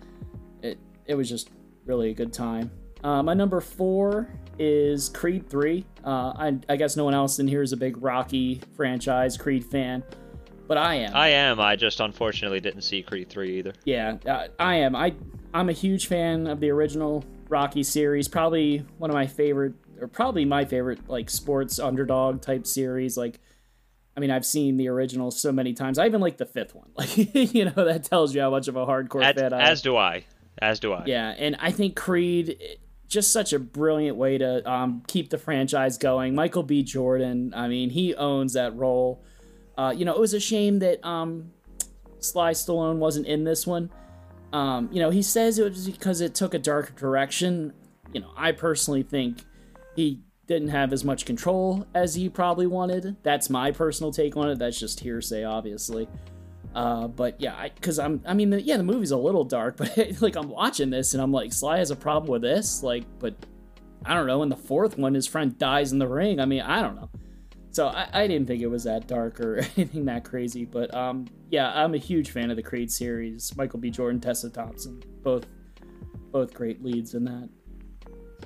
It 0.61 0.77
it 1.05 1.15
was 1.15 1.29
just 1.29 1.49
really 1.85 2.09
a 2.09 2.13
good 2.13 2.33
time. 2.33 2.71
Uh, 3.03 3.21
my 3.21 3.33
number 3.33 3.61
four 3.61 4.27
is 4.57 5.09
Creed 5.09 5.47
3. 5.49 5.85
Uh, 6.03 6.09
I, 6.09 6.59
I 6.69 6.75
guess 6.75 6.95
no 6.95 7.03
one 7.03 7.13
else 7.13 7.39
in 7.39 7.47
here 7.47 7.61
is 7.61 7.71
a 7.71 7.77
big 7.77 8.01
Rocky 8.01 8.61
franchise 8.75 9.37
Creed 9.37 9.63
fan, 9.63 10.03
but 10.67 10.77
I 10.77 10.95
am. 10.95 11.15
I 11.15 11.29
am. 11.29 11.59
I 11.59 11.75
just 11.75 11.99
unfortunately 11.99 12.59
didn't 12.59 12.81
see 12.81 13.01
Creed 13.01 13.29
3 13.29 13.59
either. 13.59 13.73
Yeah, 13.83 14.17
uh, 14.25 14.47
I 14.59 14.75
am. 14.75 14.95
I 14.95 15.13
I'm 15.53 15.69
a 15.69 15.73
huge 15.73 16.07
fan 16.07 16.47
of 16.47 16.59
the 16.59 16.69
original 16.69 17.23
Rocky 17.47 17.83
series. 17.83 18.27
Probably 18.27 18.79
one 18.97 19.09
of 19.09 19.13
my 19.13 19.27
favorite, 19.27 19.73
or 20.01 20.07
probably 20.07 20.43
my 20.43 20.65
favorite, 20.65 21.07
like 21.07 21.29
sports 21.29 21.79
underdog 21.79 22.41
type 22.41 22.67
series. 22.67 23.15
Like, 23.15 23.39
I 24.17 24.19
mean, 24.19 24.31
I've 24.31 24.45
seen 24.45 24.75
the 24.75 24.89
original 24.89 25.31
so 25.31 25.51
many 25.51 25.73
times. 25.73 25.97
I 25.97 26.07
even 26.07 26.19
like 26.19 26.37
the 26.37 26.45
fifth 26.45 26.75
one. 26.75 26.89
Like, 26.97 27.53
you 27.53 27.65
know, 27.65 27.85
that 27.85 28.03
tells 28.03 28.35
you 28.35 28.41
how 28.41 28.49
much 28.49 28.67
of 28.67 28.75
a 28.75 28.85
hardcore 28.85 29.23
as, 29.23 29.35
fan 29.35 29.53
I 29.53 29.61
am. 29.61 29.71
as 29.71 29.81
do 29.81 29.95
I. 29.95 30.25
As 30.57 30.79
do 30.79 30.91
I. 30.93 31.03
Yeah, 31.05 31.33
and 31.37 31.55
I 31.59 31.71
think 31.71 31.95
Creed, 31.95 32.77
just 33.07 33.31
such 33.31 33.53
a 33.53 33.59
brilliant 33.59 34.17
way 34.17 34.37
to 34.37 34.69
um, 34.69 35.03
keep 35.07 35.29
the 35.29 35.37
franchise 35.37 35.97
going. 35.97 36.35
Michael 36.35 36.63
B. 36.63 36.83
Jordan, 36.83 37.53
I 37.55 37.67
mean, 37.67 37.89
he 37.91 38.15
owns 38.15 38.53
that 38.53 38.75
role. 38.75 39.23
Uh, 39.77 39.93
you 39.95 40.05
know, 40.05 40.13
it 40.13 40.19
was 40.19 40.33
a 40.33 40.39
shame 40.39 40.79
that 40.79 41.05
um, 41.05 41.51
Sly 42.19 42.51
Stallone 42.51 42.97
wasn't 42.97 43.27
in 43.27 43.43
this 43.43 43.67
one. 43.67 43.89
Um, 44.53 44.89
you 44.91 44.99
know, 44.99 45.09
he 45.09 45.21
says 45.21 45.59
it 45.59 45.69
was 45.69 45.89
because 45.89 46.21
it 46.21 46.33
took 46.33 46.53
a 46.53 46.59
dark 46.59 46.95
direction. 46.95 47.73
You 48.13 48.21
know, 48.21 48.31
I 48.37 48.53
personally 48.53 49.03
think 49.03 49.43
he 49.95 50.21
didn't 50.47 50.69
have 50.69 50.93
as 50.93 51.03
much 51.03 51.25
control 51.25 51.85
as 51.93 52.15
he 52.15 52.29
probably 52.29 52.67
wanted. 52.67 53.17
That's 53.23 53.49
my 53.49 53.71
personal 53.71 54.11
take 54.11 54.37
on 54.37 54.49
it. 54.49 54.59
That's 54.59 54.79
just 54.79 54.99
hearsay, 54.99 55.43
obviously. 55.43 56.07
Uh, 56.73 57.07
but 57.07 57.39
yeah, 57.39 57.67
because 57.73 57.99
I'm, 57.99 58.21
I 58.25 58.33
mean, 58.33 58.49
the, 58.49 58.61
yeah, 58.61 58.77
the 58.77 58.83
movie's 58.83 59.11
a 59.11 59.17
little 59.17 59.43
dark, 59.43 59.77
but 59.77 59.97
like 60.21 60.35
I'm 60.35 60.49
watching 60.49 60.89
this 60.89 61.13
and 61.13 61.23
I'm 61.23 61.31
like, 61.31 61.53
Sly 61.53 61.77
has 61.77 61.91
a 61.91 61.95
problem 61.95 62.31
with 62.31 62.41
this, 62.41 62.83
like, 62.83 63.05
but 63.19 63.33
I 64.05 64.13
don't 64.13 64.27
know. 64.27 64.43
In 64.43 64.49
the 64.49 64.55
fourth 64.55 64.97
one, 64.97 65.13
his 65.13 65.25
friend 65.25 65.57
dies 65.57 65.91
in 65.91 65.99
the 65.99 66.07
ring. 66.07 66.39
I 66.39 66.45
mean, 66.45 66.61
I 66.61 66.81
don't 66.81 66.95
know. 66.95 67.09
So 67.75 67.87
I, 67.87 68.07
I 68.13 68.25
didn't 68.25 68.47
think 68.47 68.61
it 68.61 68.67
was 68.67 68.85
that 68.85 69.05
dark 69.05 69.41
or 69.41 69.57
anything 69.75 70.05
that 70.05 70.23
crazy, 70.23 70.63
but 70.63 70.95
um, 70.95 71.27
yeah, 71.49 71.73
I'm 71.75 71.93
a 71.93 71.97
huge 71.97 72.31
fan 72.31 72.49
of 72.49 72.55
the 72.55 72.63
Creed 72.63 72.89
series. 72.89 73.53
Michael 73.57 73.79
B. 73.79 73.89
Jordan, 73.89 74.21
Tessa 74.21 74.49
Thompson, 74.49 75.03
both, 75.23 75.45
both 76.31 76.53
great 76.53 76.81
leads 76.81 77.15
in 77.15 77.25
that. 77.25 77.49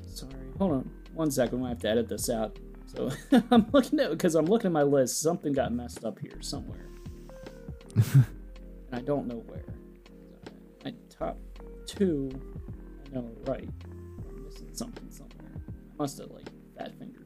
Sorry, 0.07 0.34
hold 0.57 0.72
on 0.72 0.91
one 1.14 1.30
second. 1.30 1.64
I 1.64 1.69
have 1.69 1.77
to 1.81 1.89
edit 1.89 2.10
this 2.10 2.27
out. 2.27 2.57
So 2.88 3.11
I'm 3.51 3.68
looking 3.72 3.99
at 3.99 4.10
because 4.10 4.34
I'm 4.34 4.47
looking 4.47 4.69
at 4.69 4.72
my 4.72 4.81
list. 4.81 5.22
Something 5.22 5.53
got 5.53 5.72
messed 5.72 6.03
up 6.03 6.18
here 6.18 6.41
somewhere 6.41 6.89
and 7.95 8.26
I 8.91 9.01
don't 9.01 9.27
know 9.27 9.43
where. 9.45 9.76
My 10.84 10.95
top 11.07 11.38
two, 11.85 12.31
I 13.06 13.14
know 13.14 13.30
right. 13.45 13.69
I'm 14.27 14.43
missing 14.43 14.69
something 14.73 15.11
somewhere. 15.11 15.61
I 15.68 15.93
must 15.99 16.18
have 16.18 16.31
like 16.31 16.49
fat 16.76 16.97
fingered 16.97 17.19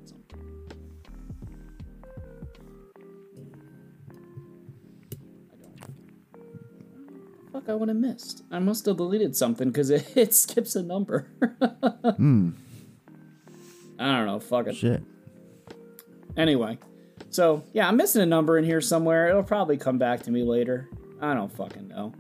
Fuck, 7.54 7.70
I 7.70 7.76
would 7.76 7.88
have 7.88 7.98
missed. 7.98 8.44
I 8.50 8.58
must 8.58 8.88
have 8.88 8.98
deleted 8.98 9.36
something 9.36 9.70
because 9.70 9.92
it, 9.92 10.12
it 10.18 10.34
skips 10.34 10.76
a 10.76 10.82
number. 10.82 11.28
Hmm. 12.18 12.50
I 14.00 14.18
don't 14.18 14.26
know. 14.26 14.40
Fuck 14.40 14.68
it. 14.68 14.76
Shit. 14.76 15.04
Anyway, 16.36 16.80
so 17.30 17.64
yeah, 17.74 17.88
I'm 17.88 17.96
missing 17.96 18.24
a 18.24 18.26
number 18.26 18.58
in 18.58 18.64
here 18.64 18.82
somewhere. 18.82 19.30
It'll 19.30 19.44
probably 19.44 19.78
come 19.78 20.00
back 20.00 20.24
to 20.24 20.32
me 20.32 20.42
later. 20.42 20.90
I 21.22 21.36
don't 21.36 21.52
fucking 21.52 21.90
know. 21.90 22.14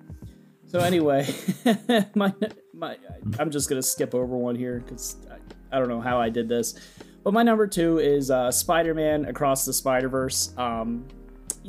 So 0.68 0.80
anyway, 0.80 1.28
my 2.16 2.32
my 2.74 2.98
I'm 3.40 3.50
just 3.50 3.70
gonna 3.70 3.82
skip 3.82 4.14
over 4.14 4.38
one 4.38 4.56
here 4.56 4.84
because 4.86 5.18
I, 5.32 5.76
I 5.76 5.80
don't 5.80 5.90
know 5.90 6.00
how 6.00 6.22
I 6.22 6.30
did 6.30 6.48
this. 6.48 6.76
But 7.24 7.34
my 7.34 7.42
number 7.42 7.66
two 7.66 7.98
is 7.98 8.30
uh, 8.30 8.52
Spider-Man 8.52 9.26
Across 9.26 9.66
the 9.66 9.74
Spider-Verse. 9.74 10.54
Um, 10.58 11.08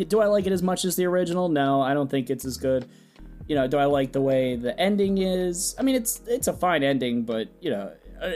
do 0.09 0.21
I 0.21 0.27
like 0.27 0.47
it 0.47 0.53
as 0.53 0.63
much 0.63 0.85
as 0.85 0.97
the 0.97 1.07
original? 1.07 1.49
No, 1.49 1.81
I 1.81 1.95
don't 1.95 2.11
think 2.11 2.29
it's 2.29 2.45
as 2.45 2.57
good. 2.57 2.89
You 3.47 3.55
know, 3.55 3.67
do 3.67 3.77
I 3.77 3.85
like 3.85 4.13
the 4.13 4.21
way 4.21 4.57
the 4.57 4.79
ending 4.79 5.19
is? 5.19 5.75
I 5.79 5.83
mean, 5.83 5.95
it's 5.95 6.21
it's 6.27 6.49
a 6.49 6.53
fine 6.53 6.83
ending, 6.83 7.23
but 7.23 7.49
you 7.61 7.71
know, 7.71 7.93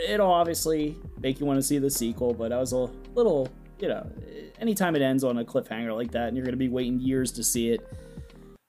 it'll 0.08 0.30
obviously 0.30 0.96
make 1.20 1.40
you 1.40 1.46
want 1.46 1.58
to 1.58 1.62
see 1.62 1.78
the 1.78 1.90
sequel. 1.90 2.34
But 2.34 2.52
I 2.52 2.58
was 2.58 2.72
a 2.72 2.90
little, 3.14 3.48
you 3.78 3.88
know, 3.88 4.06
anytime 4.60 4.94
it 4.96 5.02
ends 5.02 5.24
on 5.24 5.38
a 5.38 5.44
cliffhanger 5.44 5.96
like 5.96 6.10
that, 6.12 6.28
and 6.28 6.36
you're 6.36 6.44
gonna 6.44 6.56
be 6.56 6.68
waiting 6.68 7.00
years 7.00 7.32
to 7.32 7.44
see 7.44 7.70
it. 7.70 7.86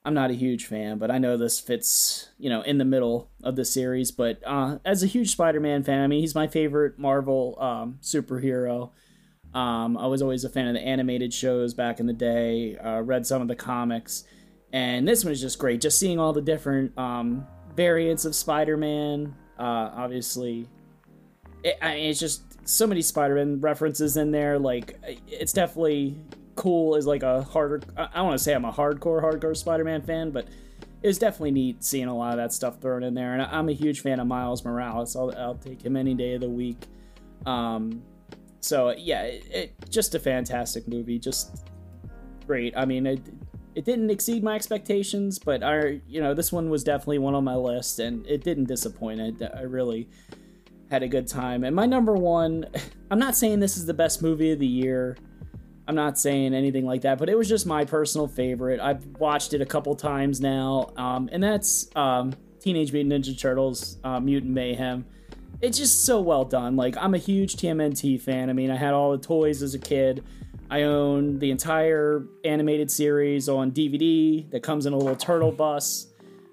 I'm 0.02 0.14
not 0.14 0.30
a 0.30 0.34
huge 0.34 0.64
fan, 0.64 0.96
but 0.96 1.10
I 1.10 1.18
know 1.18 1.36
this 1.36 1.60
fits, 1.60 2.30
you 2.38 2.48
know, 2.48 2.62
in 2.62 2.78
the 2.78 2.86
middle 2.86 3.30
of 3.42 3.54
the 3.54 3.66
series. 3.66 4.10
But 4.10 4.40
uh, 4.46 4.78
as 4.82 5.02
a 5.02 5.06
huge 5.06 5.30
Spider-Man 5.32 5.84
fan, 5.84 6.00
I 6.00 6.06
mean, 6.06 6.20
he's 6.20 6.34
my 6.34 6.46
favorite 6.46 6.98
Marvel 6.98 7.58
um, 7.60 7.98
superhero. 8.00 8.92
Um, 9.52 9.98
I 9.98 10.06
was 10.06 10.22
always 10.22 10.44
a 10.44 10.48
fan 10.48 10.68
of 10.68 10.74
the 10.74 10.80
animated 10.80 11.34
shows 11.34 11.74
back 11.74 12.00
in 12.00 12.06
the 12.06 12.14
day. 12.14 12.78
Uh, 12.78 13.02
read 13.02 13.26
some 13.26 13.42
of 13.42 13.48
the 13.48 13.56
comics, 13.56 14.24
and 14.72 15.06
this 15.06 15.24
one 15.24 15.32
is 15.32 15.40
just 15.40 15.58
great. 15.58 15.80
Just 15.80 15.98
seeing 15.98 16.18
all 16.18 16.32
the 16.32 16.42
different 16.42 16.96
um, 16.98 17.46
variants 17.76 18.24
of 18.24 18.34
Spider-Man. 18.34 19.34
Uh, 19.58 19.90
obviously, 19.94 20.68
it, 21.64 21.76
I 21.82 21.94
mean, 21.94 22.10
it's 22.10 22.20
just 22.20 22.68
so 22.68 22.86
many 22.86 23.02
Spider-Man 23.02 23.60
references 23.60 24.16
in 24.16 24.30
there. 24.30 24.58
Like, 24.58 24.98
it's 25.28 25.52
definitely 25.52 26.16
cool 26.56 26.94
as 26.94 27.06
like 27.06 27.22
a 27.22 27.42
harder. 27.42 27.80
I 27.96 28.22
want 28.22 28.36
to 28.36 28.42
say 28.42 28.54
I'm 28.54 28.64
a 28.64 28.72
hardcore 28.72 29.22
hardcore 29.22 29.56
Spider-Man 29.56 30.02
fan, 30.02 30.30
but 30.30 30.46
it 31.02 31.06
was 31.06 31.18
definitely 31.18 31.52
neat 31.52 31.82
seeing 31.82 32.08
a 32.08 32.16
lot 32.16 32.32
of 32.32 32.36
that 32.36 32.52
stuff 32.52 32.80
thrown 32.80 33.02
in 33.02 33.14
there. 33.14 33.32
And 33.32 33.42
I'm 33.42 33.68
a 33.70 33.72
huge 33.72 34.00
fan 34.00 34.20
of 34.20 34.26
Miles 34.26 34.64
Morales. 34.64 35.16
I'll, 35.16 35.34
I'll 35.36 35.54
take 35.54 35.82
him 35.82 35.96
any 35.96 36.14
day 36.14 36.34
of 36.34 36.42
the 36.42 36.50
week. 36.50 36.86
Um, 37.46 38.02
so 38.60 38.90
yeah, 38.90 39.22
it, 39.22 39.46
it 39.50 39.90
just 39.90 40.14
a 40.14 40.18
fantastic 40.18 40.86
movie. 40.86 41.18
Just 41.18 41.66
great. 42.46 42.76
I 42.76 42.84
mean, 42.84 43.06
it 43.06 43.20
it 43.80 43.86
didn't 43.86 44.10
exceed 44.10 44.44
my 44.44 44.56
expectations, 44.56 45.38
but 45.38 45.62
I 45.62 46.02
you 46.06 46.20
know 46.20 46.34
this 46.34 46.52
one 46.52 46.68
was 46.68 46.84
definitely 46.84 47.16
one 47.16 47.34
on 47.34 47.44
my 47.44 47.56
list, 47.56 47.98
and 47.98 48.26
it 48.26 48.44
didn't 48.44 48.66
disappoint. 48.66 49.22
I, 49.22 49.58
I 49.58 49.62
really 49.62 50.06
had 50.90 51.02
a 51.02 51.08
good 51.08 51.26
time. 51.26 51.64
And 51.64 51.74
my 51.74 51.86
number 51.86 52.12
one, 52.12 52.66
I'm 53.10 53.18
not 53.18 53.36
saying 53.36 53.58
this 53.60 53.78
is 53.78 53.86
the 53.86 53.94
best 53.94 54.20
movie 54.20 54.52
of 54.52 54.58
the 54.58 54.66
year. 54.66 55.16
I'm 55.88 55.94
not 55.94 56.18
saying 56.18 56.52
anything 56.52 56.84
like 56.84 57.00
that, 57.02 57.16
but 57.16 57.30
it 57.30 57.38
was 57.38 57.48
just 57.48 57.64
my 57.64 57.86
personal 57.86 58.28
favorite. 58.28 58.80
I've 58.80 59.06
watched 59.18 59.54
it 59.54 59.62
a 59.62 59.66
couple 59.66 59.94
times 59.94 60.42
now, 60.42 60.92
um, 60.98 61.30
and 61.32 61.42
that's 61.42 61.88
um, 61.96 62.34
Teenage 62.60 62.92
Mutant 62.92 63.24
Ninja 63.24 63.40
Turtles 63.40 63.96
uh, 64.04 64.20
Mutant 64.20 64.52
Mayhem. 64.52 65.06
It's 65.62 65.78
just 65.78 66.04
so 66.04 66.20
well 66.20 66.44
done. 66.44 66.76
Like, 66.76 66.98
I'm 66.98 67.14
a 67.14 67.18
huge 67.18 67.56
TMNT 67.56 68.20
fan. 68.20 68.50
I 68.50 68.52
mean, 68.52 68.70
I 68.70 68.76
had 68.76 68.92
all 68.92 69.12
the 69.12 69.24
toys 69.24 69.62
as 69.62 69.72
a 69.72 69.78
kid. 69.78 70.22
I 70.70 70.82
own 70.82 71.40
the 71.40 71.50
entire 71.50 72.24
animated 72.44 72.90
series 72.90 73.48
on 73.48 73.72
DVD 73.72 74.48
that 74.50 74.62
comes 74.62 74.86
in 74.86 74.92
a 74.92 74.96
little 74.96 75.16
turtle 75.16 75.50
bus. 75.50 76.06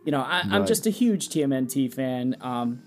You 0.05 0.11
know, 0.11 0.21
I, 0.21 0.41
am 0.55 0.65
just 0.65 0.87
a 0.87 0.89
huge 0.89 1.29
TMNT 1.29 1.93
fan. 1.93 2.35
Um, 2.41 2.81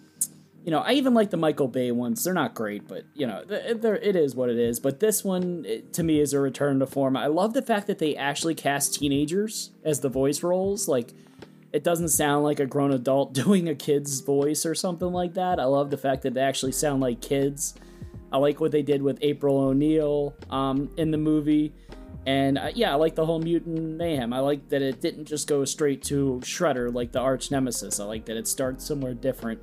you 0.64 0.70
know, 0.70 0.80
I 0.80 0.92
even 0.92 1.14
like 1.14 1.30
the 1.30 1.36
Michael 1.36 1.68
Bay 1.68 1.92
ones. 1.92 2.24
They're 2.24 2.34
not 2.34 2.54
great, 2.54 2.88
but 2.88 3.04
you 3.14 3.26
know, 3.26 3.44
they're, 3.44 3.96
it 3.96 4.16
is 4.16 4.34
what 4.34 4.50
it 4.50 4.58
is. 4.58 4.80
But 4.80 5.00
this 5.00 5.22
one, 5.22 5.64
it, 5.66 5.92
to 5.94 6.02
me, 6.02 6.18
is 6.18 6.32
a 6.32 6.40
return 6.40 6.80
to 6.80 6.86
form. 6.86 7.16
I 7.16 7.26
love 7.26 7.54
the 7.54 7.62
fact 7.62 7.86
that 7.86 7.98
they 7.98 8.16
actually 8.16 8.54
cast 8.54 8.94
teenagers 8.94 9.70
as 9.84 10.00
the 10.00 10.08
voice 10.08 10.42
roles. 10.42 10.88
Like, 10.88 11.12
it 11.72 11.84
doesn't 11.84 12.08
sound 12.08 12.44
like 12.44 12.58
a 12.58 12.66
grown 12.66 12.92
adult 12.92 13.32
doing 13.34 13.68
a 13.68 13.74
kid's 13.74 14.20
voice 14.20 14.66
or 14.66 14.74
something 14.74 15.12
like 15.12 15.34
that. 15.34 15.60
I 15.60 15.64
love 15.64 15.90
the 15.90 15.98
fact 15.98 16.22
that 16.22 16.34
they 16.34 16.42
actually 16.42 16.72
sound 16.72 17.00
like 17.00 17.20
kids. 17.20 17.74
I 18.32 18.38
like 18.38 18.60
what 18.60 18.70
they 18.72 18.82
did 18.82 19.02
with 19.02 19.18
April 19.22 19.58
O'Neil 19.58 20.34
um, 20.50 20.90
in 20.96 21.10
the 21.10 21.18
movie. 21.18 21.72
And 22.26 22.58
uh, 22.58 22.70
yeah, 22.74 22.92
I 22.92 22.96
like 22.96 23.14
the 23.14 23.24
whole 23.24 23.40
mutant 23.40 23.96
mayhem. 23.96 24.32
I 24.32 24.40
like 24.40 24.68
that 24.68 24.82
it 24.82 25.00
didn't 25.00 25.24
just 25.24 25.48
go 25.48 25.64
straight 25.64 26.02
to 26.04 26.38
Shredder 26.44 26.92
like 26.92 27.12
the 27.12 27.18
arch 27.20 27.50
nemesis. 27.50 27.98
I 27.98 28.04
like 28.04 28.26
that 28.26 28.36
it 28.36 28.46
starts 28.46 28.84
somewhere 28.84 29.14
different. 29.14 29.60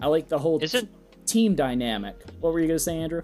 I 0.00 0.06
like 0.06 0.28
the 0.28 0.38
whole 0.38 0.58
Is 0.60 0.74
it- 0.74 0.88
team 1.26 1.54
dynamic. 1.56 2.16
What 2.40 2.52
were 2.52 2.60
you 2.60 2.68
gonna 2.68 2.78
say, 2.78 2.96
Andrew? 2.98 3.22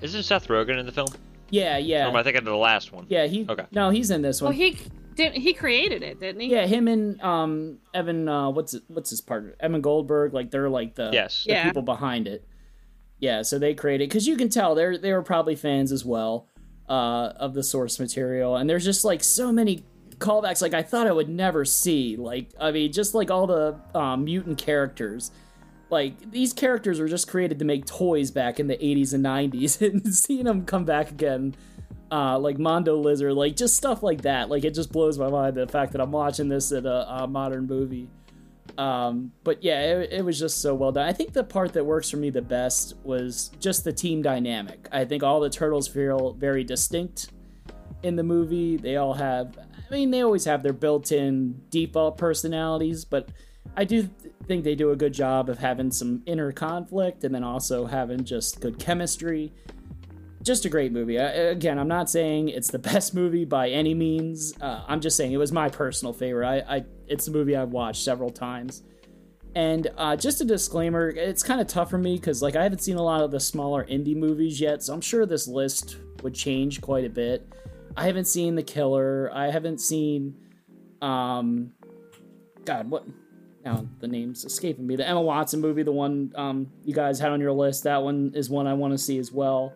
Isn't 0.00 0.22
Seth 0.22 0.48
Rogen 0.48 0.78
in 0.78 0.86
the 0.86 0.92
film? 0.92 1.08
Yeah, 1.50 1.76
yeah. 1.76 2.06
Or 2.06 2.08
am 2.08 2.16
I 2.16 2.22
thinking 2.22 2.38
of 2.38 2.44
the 2.46 2.56
last 2.56 2.92
one? 2.92 3.04
Yeah, 3.08 3.26
he. 3.26 3.46
Okay. 3.48 3.66
No, 3.72 3.90
he's 3.90 4.10
in 4.10 4.22
this 4.22 4.40
one. 4.40 4.50
Well, 4.50 4.58
he 4.58 4.78
did. 5.14 5.34
He 5.34 5.52
created 5.52 6.02
it, 6.02 6.18
didn't 6.18 6.40
he? 6.40 6.48
Yeah, 6.50 6.66
him 6.66 6.88
and 6.88 7.20
um 7.20 7.78
Evan. 7.92 8.26
Uh, 8.28 8.48
what's 8.50 8.72
it, 8.74 8.82
what's 8.88 9.10
his 9.10 9.20
partner? 9.20 9.54
Evan 9.60 9.82
Goldberg. 9.82 10.32
Like 10.32 10.50
they're 10.50 10.70
like 10.70 10.94
the 10.94 11.10
Yes. 11.12 11.44
the 11.44 11.52
Yeah. 11.52 11.64
people 11.64 11.82
behind 11.82 12.26
it. 12.26 12.44
Yeah, 13.22 13.42
so 13.42 13.60
they 13.60 13.72
created 13.72 14.08
because 14.08 14.26
you 14.26 14.36
can 14.36 14.48
tell 14.48 14.74
they're 14.74 14.98
they 14.98 15.12
were 15.12 15.22
probably 15.22 15.54
fans 15.54 15.92
as 15.92 16.04
well 16.04 16.48
uh, 16.88 17.32
of 17.36 17.54
the 17.54 17.62
source 17.62 18.00
material, 18.00 18.56
and 18.56 18.68
there's 18.68 18.84
just 18.84 19.04
like 19.04 19.22
so 19.22 19.52
many 19.52 19.84
callbacks. 20.18 20.60
Like 20.60 20.74
I 20.74 20.82
thought 20.82 21.06
I 21.06 21.12
would 21.12 21.28
never 21.28 21.64
see. 21.64 22.16
Like 22.16 22.50
I 22.60 22.72
mean, 22.72 22.90
just 22.90 23.14
like 23.14 23.30
all 23.30 23.46
the 23.46 23.78
um, 23.94 24.24
mutant 24.24 24.58
characters. 24.58 25.30
Like 25.88 26.32
these 26.32 26.52
characters 26.52 26.98
were 26.98 27.06
just 27.06 27.28
created 27.28 27.60
to 27.60 27.64
make 27.64 27.86
toys 27.86 28.32
back 28.32 28.58
in 28.58 28.66
the 28.66 28.76
80s 28.76 29.14
and 29.14 29.24
90s, 29.24 29.80
and 29.88 30.12
seeing 30.12 30.44
them 30.44 30.64
come 30.64 30.84
back 30.84 31.12
again 31.12 31.54
uh, 32.10 32.36
like 32.40 32.58
Mondo 32.58 32.96
Lizard, 32.96 33.34
like 33.34 33.54
just 33.54 33.76
stuff 33.76 34.02
like 34.02 34.22
that. 34.22 34.50
Like 34.50 34.64
it 34.64 34.74
just 34.74 34.90
blows 34.90 35.16
my 35.16 35.30
mind 35.30 35.54
the 35.54 35.68
fact 35.68 35.92
that 35.92 36.00
I'm 36.00 36.10
watching 36.10 36.48
this 36.48 36.72
in 36.72 36.86
a, 36.86 37.06
a 37.08 37.28
modern 37.28 37.68
movie. 37.68 38.08
Um, 38.78 39.32
but 39.44 39.62
yeah, 39.62 39.80
it, 39.80 40.12
it 40.12 40.24
was 40.24 40.38
just 40.38 40.62
so 40.62 40.74
well 40.74 40.92
done. 40.92 41.06
I 41.06 41.12
think 41.12 41.32
the 41.32 41.44
part 41.44 41.72
that 41.74 41.84
works 41.84 42.10
for 42.10 42.16
me 42.16 42.30
the 42.30 42.42
best 42.42 42.94
was 43.04 43.50
just 43.60 43.84
the 43.84 43.92
team 43.92 44.22
dynamic. 44.22 44.88
I 44.90 45.04
think 45.04 45.22
all 45.22 45.40
the 45.40 45.50
turtles 45.50 45.88
feel 45.88 46.32
very 46.32 46.64
distinct 46.64 47.30
in 48.02 48.16
the 48.16 48.22
movie. 48.22 48.76
They 48.76 48.96
all 48.96 49.14
have, 49.14 49.58
I 49.58 49.94
mean, 49.94 50.10
they 50.10 50.22
always 50.22 50.44
have 50.46 50.62
their 50.62 50.72
built-in 50.72 51.60
default 51.70 52.16
personalities, 52.16 53.04
but 53.04 53.28
I 53.76 53.84
do 53.84 54.02
th- 54.02 54.34
think 54.46 54.64
they 54.64 54.74
do 54.74 54.90
a 54.90 54.96
good 54.96 55.12
job 55.12 55.48
of 55.48 55.58
having 55.58 55.90
some 55.90 56.22
inner 56.26 56.50
conflict 56.52 57.24
and 57.24 57.34
then 57.34 57.44
also 57.44 57.86
having 57.86 58.24
just 58.24 58.60
good 58.60 58.78
chemistry 58.78 59.52
just 60.42 60.64
a 60.64 60.68
great 60.68 60.92
movie. 60.92 61.18
I, 61.18 61.24
again, 61.24 61.78
I'm 61.78 61.88
not 61.88 62.10
saying 62.10 62.48
it's 62.48 62.70
the 62.70 62.78
best 62.90 63.14
movie 63.14 63.44
by 63.44 63.70
any 63.70 63.94
means. 63.94 64.54
Uh, 64.60 64.84
I'm 64.86 65.00
just 65.00 65.16
saying 65.16 65.32
it 65.32 65.38
was 65.38 65.52
my 65.52 65.68
personal 65.68 66.12
favorite. 66.12 66.46
I, 66.46 66.76
I 66.76 66.84
it's 67.06 67.28
a 67.28 67.30
movie 67.30 67.56
I've 67.56 67.70
watched 67.70 68.02
several 68.02 68.30
times. 68.30 68.82
And 69.54 69.88
uh, 69.98 70.16
just 70.16 70.40
a 70.40 70.44
disclaimer, 70.44 71.10
it's 71.10 71.42
kind 71.42 71.60
of 71.60 71.66
tough 71.66 71.90
for 71.90 71.98
me 71.98 72.16
because 72.16 72.40
like 72.40 72.56
I 72.56 72.62
haven't 72.62 72.82
seen 72.82 72.96
a 72.96 73.02
lot 73.02 73.20
of 73.22 73.30
the 73.30 73.40
smaller 73.40 73.84
indie 73.84 74.16
movies 74.16 74.60
yet, 74.60 74.82
so 74.82 74.94
I'm 74.94 75.02
sure 75.02 75.26
this 75.26 75.46
list 75.46 75.98
would 76.22 76.34
change 76.34 76.80
quite 76.80 77.04
a 77.04 77.10
bit. 77.10 77.46
I 77.96 78.06
haven't 78.06 78.24
seen 78.24 78.54
The 78.54 78.62
Killer. 78.62 79.30
I 79.34 79.50
haven't 79.50 79.78
seen, 79.78 80.34
um, 81.02 81.72
God, 82.64 82.88
what? 82.90 83.04
Now 83.62 83.86
the 84.00 84.08
name's 84.08 84.44
escaping 84.44 84.86
me. 84.86 84.96
The 84.96 85.06
Emma 85.06 85.20
Watson 85.20 85.60
movie, 85.60 85.82
the 85.82 85.92
one 85.92 86.32
um, 86.34 86.72
you 86.84 86.94
guys 86.94 87.18
had 87.18 87.30
on 87.30 87.40
your 87.40 87.52
list, 87.52 87.84
that 87.84 88.02
one 88.02 88.32
is 88.34 88.48
one 88.48 88.66
I 88.66 88.72
want 88.72 88.92
to 88.92 88.98
see 88.98 89.18
as 89.18 89.30
well. 89.30 89.74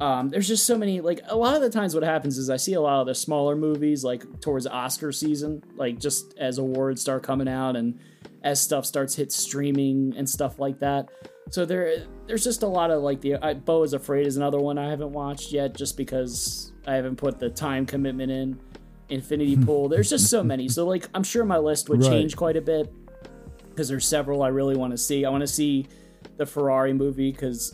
Um, 0.00 0.28
there's 0.28 0.46
just 0.46 0.64
so 0.66 0.78
many 0.78 1.00
like 1.00 1.20
a 1.28 1.36
lot 1.36 1.54
of 1.56 1.62
the 1.62 1.70
times 1.70 1.94
what 1.94 2.04
happens 2.04 2.38
is 2.38 2.50
I 2.50 2.56
see 2.56 2.74
a 2.74 2.80
lot 2.80 3.00
of 3.00 3.06
the 3.06 3.14
smaller 3.14 3.56
movies 3.56 4.04
like 4.04 4.40
towards 4.40 4.66
Oscar 4.66 5.10
season, 5.12 5.62
like 5.76 5.98
just 5.98 6.36
as 6.38 6.58
awards 6.58 7.00
start 7.00 7.22
coming 7.22 7.48
out 7.48 7.74
and 7.76 7.98
as 8.42 8.60
stuff 8.60 8.86
starts 8.86 9.14
hit 9.16 9.32
streaming 9.32 10.14
and 10.16 10.28
stuff 10.28 10.58
like 10.58 10.78
that. 10.80 11.08
So 11.50 11.64
there 11.64 12.04
there's 12.26 12.44
just 12.44 12.62
a 12.62 12.66
lot 12.66 12.90
of 12.90 13.02
like 13.02 13.20
the 13.20 13.36
I, 13.36 13.54
Beau 13.54 13.82
is 13.82 13.92
Afraid 13.94 14.26
is 14.26 14.36
another 14.36 14.58
one 14.60 14.78
I 14.78 14.88
haven't 14.90 15.12
watched 15.12 15.50
yet 15.52 15.74
just 15.74 15.96
because 15.96 16.72
I 16.86 16.94
haven't 16.94 17.16
put 17.16 17.38
the 17.38 17.50
time 17.50 17.86
commitment 17.86 18.30
in. 18.30 18.60
Infinity 19.10 19.56
Pool. 19.56 19.88
There's 19.88 20.10
just 20.10 20.28
so 20.28 20.44
many. 20.44 20.68
So 20.68 20.86
like 20.86 21.08
I'm 21.14 21.24
sure 21.24 21.42
my 21.44 21.56
list 21.58 21.88
would 21.88 22.02
Right. 22.02 22.10
change 22.10 22.36
quite 22.36 22.56
a 22.56 22.60
bit 22.60 22.92
because 23.70 23.88
there's 23.88 24.06
several 24.06 24.42
I 24.42 24.48
really 24.48 24.76
want 24.76 24.90
to 24.92 24.98
see. 24.98 25.24
I 25.24 25.30
want 25.30 25.40
to 25.40 25.46
see 25.46 25.86
the 26.36 26.44
Ferrari 26.44 26.92
movie 26.92 27.32
because 27.32 27.72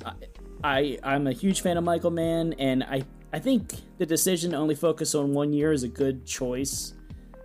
I, 0.65 0.99
I'm 1.03 1.27
a 1.27 1.33
huge 1.33 1.61
fan 1.61 1.77
of 1.77 1.85
Michael 1.85 2.11
Mann, 2.11 2.55
and 2.55 2.83
I 2.83 3.03
I 3.35 3.39
think 3.39 3.75
the 3.99 4.07
decision 4.07 4.53
to 4.53 4.57
only 4.57 4.75
focus 4.75 5.15
on 5.15 5.35
one 5.35 5.53
year 5.53 5.73
is 5.73 5.83
a 5.83 5.89
good 5.89 6.25
choice. 6.25 6.95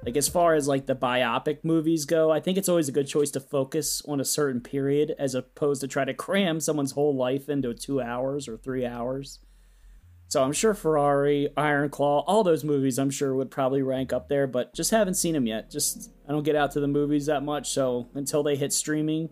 Like 0.05 0.15
as 0.15 0.29
far 0.29 0.55
as 0.55 0.69
like 0.69 0.85
the 0.85 0.95
biopic 0.95 1.57
movies 1.63 2.05
go, 2.05 2.31
I 2.31 2.39
think 2.39 2.57
it's 2.57 2.69
always 2.69 2.87
a 2.87 2.93
good 2.93 3.07
choice 3.07 3.29
to 3.31 3.41
focus 3.41 4.01
on 4.07 4.21
a 4.21 4.25
certain 4.25 4.61
period 4.61 5.15
as 5.19 5.35
opposed 5.35 5.81
to 5.81 5.87
try 5.87 6.05
to 6.05 6.13
cram 6.13 6.61
someone's 6.61 6.91
whole 6.91 7.13
life 7.13 7.49
into 7.49 7.73
two 7.73 7.99
hours 7.99 8.47
or 8.47 8.55
three 8.55 8.85
hours. 8.85 9.39
So 10.29 10.41
I'm 10.41 10.53
sure 10.53 10.73
Ferrari, 10.73 11.49
Iron 11.57 11.89
Claw, 11.89 12.23
all 12.25 12.43
those 12.45 12.63
movies 12.63 12.97
I'm 12.97 13.09
sure 13.09 13.35
would 13.35 13.51
probably 13.51 13.81
rank 13.81 14.13
up 14.13 14.29
there, 14.29 14.47
but 14.47 14.73
just 14.73 14.91
haven't 14.91 15.15
seen 15.15 15.33
them 15.33 15.47
yet. 15.47 15.69
Just 15.69 16.11
I 16.25 16.31
don't 16.31 16.43
get 16.43 16.55
out 16.55 16.71
to 16.73 16.79
the 16.79 16.87
movies 16.87 17.25
that 17.25 17.43
much, 17.43 17.71
so 17.71 18.07
until 18.13 18.43
they 18.43 18.55
hit 18.55 18.71
streaming, 18.71 19.27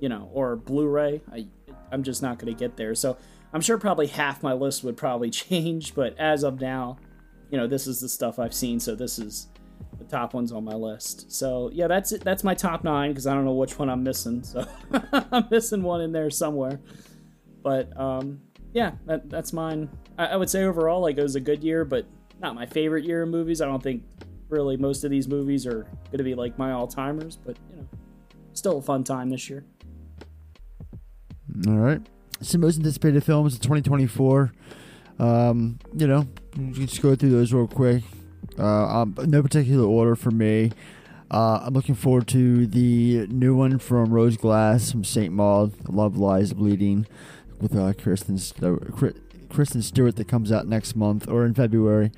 you 0.00 0.08
know, 0.08 0.30
or 0.32 0.56
Blu-ray, 0.56 1.20
I 1.30 1.48
I'm 1.92 2.02
just 2.02 2.22
not 2.22 2.38
going 2.38 2.52
to 2.54 2.58
get 2.58 2.76
there. 2.76 2.94
So 2.94 3.16
I'm 3.52 3.60
sure 3.60 3.78
probably 3.78 4.06
half 4.06 4.42
my 4.42 4.52
list 4.52 4.84
would 4.84 4.96
probably 4.96 5.30
change, 5.44 5.94
but 5.94 6.18
as 6.18 6.42
of 6.42 6.60
now, 6.60 6.98
you 7.50 7.58
know, 7.58 7.66
this 7.66 7.86
is 7.86 8.00
the 8.00 8.08
stuff 8.08 8.38
I've 8.38 8.54
seen, 8.54 8.80
so 8.80 8.94
this 8.94 9.18
is 9.18 9.48
the 9.98 10.04
top 10.04 10.34
ones 10.34 10.52
on 10.52 10.64
my 10.64 10.74
list. 10.74 11.30
So 11.30 11.70
yeah, 11.72 11.86
that's 11.86 12.12
it. 12.12 12.22
That's 12.24 12.42
my 12.42 12.54
top 12.54 12.84
nine 12.84 13.10
because 13.10 13.26
I 13.26 13.34
don't 13.34 13.44
know 13.44 13.52
which 13.52 13.78
one 13.78 13.88
I'm 13.88 14.02
missing. 14.02 14.42
So 14.42 14.66
I'm 15.12 15.46
missing 15.50 15.82
one 15.82 16.00
in 16.00 16.12
there 16.12 16.30
somewhere. 16.30 16.80
But 17.62 17.96
um, 17.98 18.40
yeah, 18.72 18.92
that, 19.06 19.30
that's 19.30 19.52
mine. 19.52 19.88
I, 20.18 20.26
I 20.26 20.36
would 20.36 20.50
say 20.50 20.64
overall, 20.64 21.00
like 21.00 21.16
it 21.16 21.22
was 21.22 21.36
a 21.36 21.40
good 21.40 21.62
year, 21.62 21.84
but 21.84 22.06
not 22.40 22.54
my 22.54 22.66
favorite 22.66 23.04
year 23.04 23.22
of 23.22 23.28
movies. 23.28 23.60
I 23.60 23.66
don't 23.66 23.82
think 23.82 24.02
really 24.48 24.76
most 24.76 25.04
of 25.04 25.10
these 25.10 25.28
movies 25.28 25.66
are 25.66 25.84
going 26.06 26.18
to 26.18 26.24
be 26.24 26.34
like 26.34 26.58
my 26.58 26.72
all 26.72 26.86
timers, 26.86 27.36
but 27.36 27.56
you 27.70 27.76
know, 27.76 27.88
still 28.52 28.78
a 28.78 28.82
fun 28.82 29.04
time 29.04 29.30
this 29.30 29.48
year. 29.48 29.64
All 31.66 31.74
right. 31.74 32.00
Some 32.40 32.62
most 32.62 32.78
anticipated 32.78 33.22
films 33.24 33.54
of 33.54 33.60
2024. 33.60 34.52
Um, 35.18 35.78
you 35.94 36.06
know, 36.06 36.26
you 36.58 36.86
just 36.86 37.00
go 37.00 37.14
through 37.14 37.30
those 37.30 37.52
real 37.52 37.68
quick. 37.68 38.02
Uh, 38.58 39.02
um, 39.02 39.14
no 39.26 39.42
particular 39.42 39.86
order 39.86 40.16
for 40.16 40.30
me. 40.30 40.72
Uh, 41.30 41.60
I'm 41.62 41.74
looking 41.74 41.94
forward 41.94 42.28
to 42.28 42.66
the 42.66 43.26
new 43.28 43.54
one 43.54 43.78
from 43.78 44.12
Rose 44.12 44.36
Glass 44.36 44.90
from 44.90 45.04
St. 45.04 45.32
Maud, 45.32 45.72
Love 45.88 46.16
Lies 46.16 46.52
Bleeding, 46.52 47.06
with 47.60 47.74
uh, 47.74 47.92
Kristen 47.94 48.38
Stewart, 48.38 48.92
Kristen 49.48 49.82
Stewart 49.82 50.16
that 50.16 50.28
comes 50.28 50.52
out 50.52 50.66
next 50.66 50.94
month 50.94 51.28
or 51.28 51.44
in 51.44 51.54
February. 51.54 52.12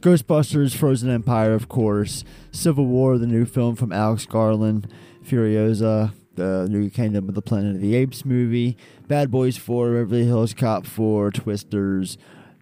Ghostbusters, 0.00 0.76
Frozen 0.76 1.10
Empire, 1.10 1.52
of 1.52 1.68
course. 1.68 2.24
Civil 2.52 2.86
War, 2.86 3.18
the 3.18 3.26
new 3.26 3.44
film 3.44 3.74
from 3.74 3.92
Alex 3.92 4.26
Garland. 4.26 4.88
Furiosa, 5.24 6.12
the 6.38 6.66
new 6.70 6.88
Kingdom 6.88 7.28
of 7.28 7.34
the 7.34 7.42
Planet 7.42 7.76
of 7.76 7.80
the 7.82 7.94
Apes 7.94 8.24
movie. 8.24 8.76
Bad 9.06 9.30
Boys 9.30 9.56
4, 9.56 9.92
Beverly 9.92 10.24
Hills 10.24 10.54
Cop 10.54 10.86
4, 10.86 11.30
Twisters. 11.30 12.16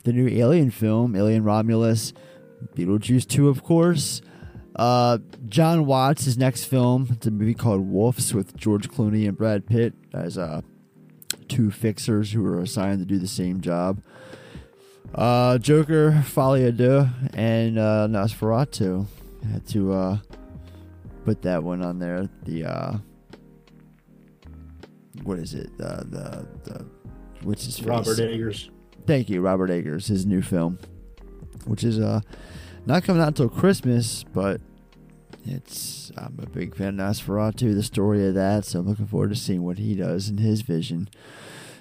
The 0.04 0.12
new 0.12 0.28
Alien 0.28 0.70
film, 0.70 1.14
Alien 1.14 1.44
Romulus. 1.44 2.12
Beetlejuice 2.74 3.26
2, 3.28 3.48
of 3.48 3.62
course. 3.62 4.22
Uh, 4.74 5.18
Jon 5.48 5.86
Watts' 5.86 6.24
his 6.24 6.36
next 6.36 6.64
film. 6.64 7.08
It's 7.10 7.26
a 7.26 7.30
movie 7.30 7.54
called 7.54 7.88
Wolves 7.88 8.34
with 8.34 8.56
George 8.56 8.88
Clooney 8.90 9.26
and 9.26 9.36
Brad 9.36 9.66
Pitt 9.66 9.94
as 10.12 10.36
uh, 10.36 10.60
two 11.48 11.70
fixers 11.70 12.32
who 12.32 12.44
are 12.46 12.60
assigned 12.60 12.98
to 12.98 13.06
do 13.06 13.18
the 13.18 13.28
same 13.28 13.60
job. 13.60 14.02
Uh, 15.14 15.56
Joker, 15.58 16.22
Folie 16.26 16.70
à 16.70 16.76
Deux, 16.76 17.08
and 17.32 17.78
uh, 17.78 18.06
Nosferatu. 18.08 19.06
I 19.44 19.46
had 19.48 19.66
to 19.68 19.92
uh, 19.92 20.18
put 21.24 21.42
that 21.42 21.62
one 21.62 21.82
on 21.82 21.98
there. 21.98 22.28
The 22.44 22.64
uh, 22.64 22.98
what 25.24 25.38
is 25.38 25.54
it? 25.54 25.70
Uh, 25.80 26.02
the 26.04 26.46
the 26.64 26.86
what's 27.42 27.64
his 27.64 27.78
face? 27.78 27.86
Robert 27.86 28.18
Eggers. 28.20 28.70
Thank 29.06 29.28
you, 29.30 29.40
Robert 29.40 29.70
Eggers. 29.70 30.08
His 30.08 30.26
new 30.26 30.42
film, 30.42 30.78
which 31.66 31.84
is 31.84 31.98
uh 32.00 32.20
not 32.86 33.04
coming 33.04 33.22
out 33.22 33.28
until 33.28 33.48
Christmas, 33.48 34.24
but 34.32 34.60
it's 35.44 36.10
I'm 36.16 36.38
a 36.42 36.46
big 36.48 36.74
fan 36.74 36.98
of 37.00 37.06
Nosferatu, 37.16 37.74
the 37.74 37.82
story 37.82 38.26
of 38.26 38.34
that. 38.34 38.64
So 38.64 38.80
I'm 38.80 38.88
looking 38.88 39.06
forward 39.06 39.30
to 39.30 39.36
seeing 39.36 39.62
what 39.62 39.78
he 39.78 39.94
does 39.94 40.28
in 40.28 40.38
his 40.38 40.62
vision. 40.62 41.08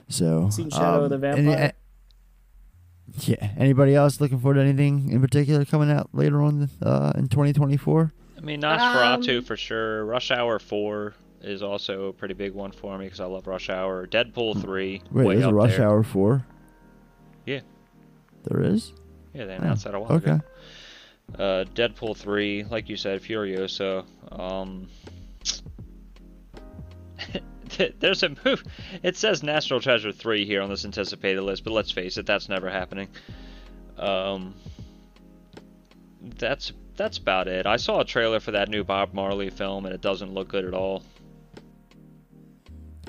So 0.08 0.50
Seen 0.52 0.70
Shadow 0.70 1.06
of 1.06 1.10
the 1.20 1.28
any- 1.28 1.46
Vampire? 1.48 1.74
yeah. 3.22 3.52
Anybody 3.58 3.96
else 3.96 4.20
looking 4.22 4.40
forward 4.40 4.56
to 4.56 4.62
anything 4.62 5.10
in 5.12 5.22
particular 5.22 5.66
coming 5.66 5.90
out 5.92 6.10
later 6.14 6.42
on 6.42 6.70
uh, 6.82 7.14
in 7.16 7.28
2024? 7.28 8.14
I 8.38 8.42
mean, 8.42 8.62
Nosferatu 8.62 9.40
Um, 9.40 9.44
for 9.44 9.58
sure. 9.58 10.06
Rush 10.06 10.30
Hour 10.32 10.60
4 10.60 11.14
is 11.46 11.62
also 11.64 12.06
a 12.08 12.14
pretty 12.14 12.34
big 12.34 12.54
one 12.54 12.72
for 12.72 12.98
me 12.98 13.06
because 13.06 13.20
I 13.20 13.26
love 13.26 13.48
Rush 13.48 13.70
Hour. 13.70 14.08
Deadpool 14.08 14.60
3. 14.62 15.02
Wait, 15.12 15.26
way 15.26 15.36
there's 15.36 15.46
a 15.48 15.54
Rush 15.54 15.78
there. 15.78 15.88
Hour 15.88 16.04
four. 16.04 16.46
Yeah. 17.46 17.62
There 18.44 18.62
is. 18.64 18.94
Yeah, 19.34 19.46
they 19.46 19.56
announced 19.56 19.86
Oh, 19.86 19.92
that 19.92 19.98
a 19.98 20.00
while 20.00 20.12
okay. 20.14 20.32
ago. 20.32 20.42
Uh, 21.38 21.66
Deadpool 21.76 22.16
3, 22.18 22.66
like 22.66 22.90
you 22.90 22.96
said, 22.98 23.22
Furiosa. 23.22 24.06
Um, 24.32 24.88
there's 28.00 28.24
a 28.24 28.30
move. 28.46 28.64
It 29.04 29.18
says 29.18 29.44
National 29.44 29.80
Treasure 29.80 30.12
3 30.12 30.46
here 30.46 30.62
on 30.62 30.70
this 30.70 30.86
anticipated 30.86 31.42
list, 31.42 31.64
but 31.64 31.74
let's 31.74 31.92
face 31.92 32.18
it, 32.18 32.26
that's 32.26 32.48
never 32.50 32.70
happening. 32.70 33.10
Um, 33.98 34.54
that's 36.38 36.74
that's 36.96 37.18
about 37.18 37.48
it. 37.48 37.66
I 37.66 37.76
saw 37.78 38.00
a 38.02 38.06
trailer 38.06 38.40
for 38.40 38.52
that 38.52 38.70
new 38.70 38.84
Bob 38.84 39.14
Marley 39.14 39.50
film, 39.50 39.86
and 39.86 39.94
it 39.94 40.02
doesn't 40.02 40.34
look 40.34 40.48
good 40.48 40.66
at 40.66 40.74
all. 40.74 41.04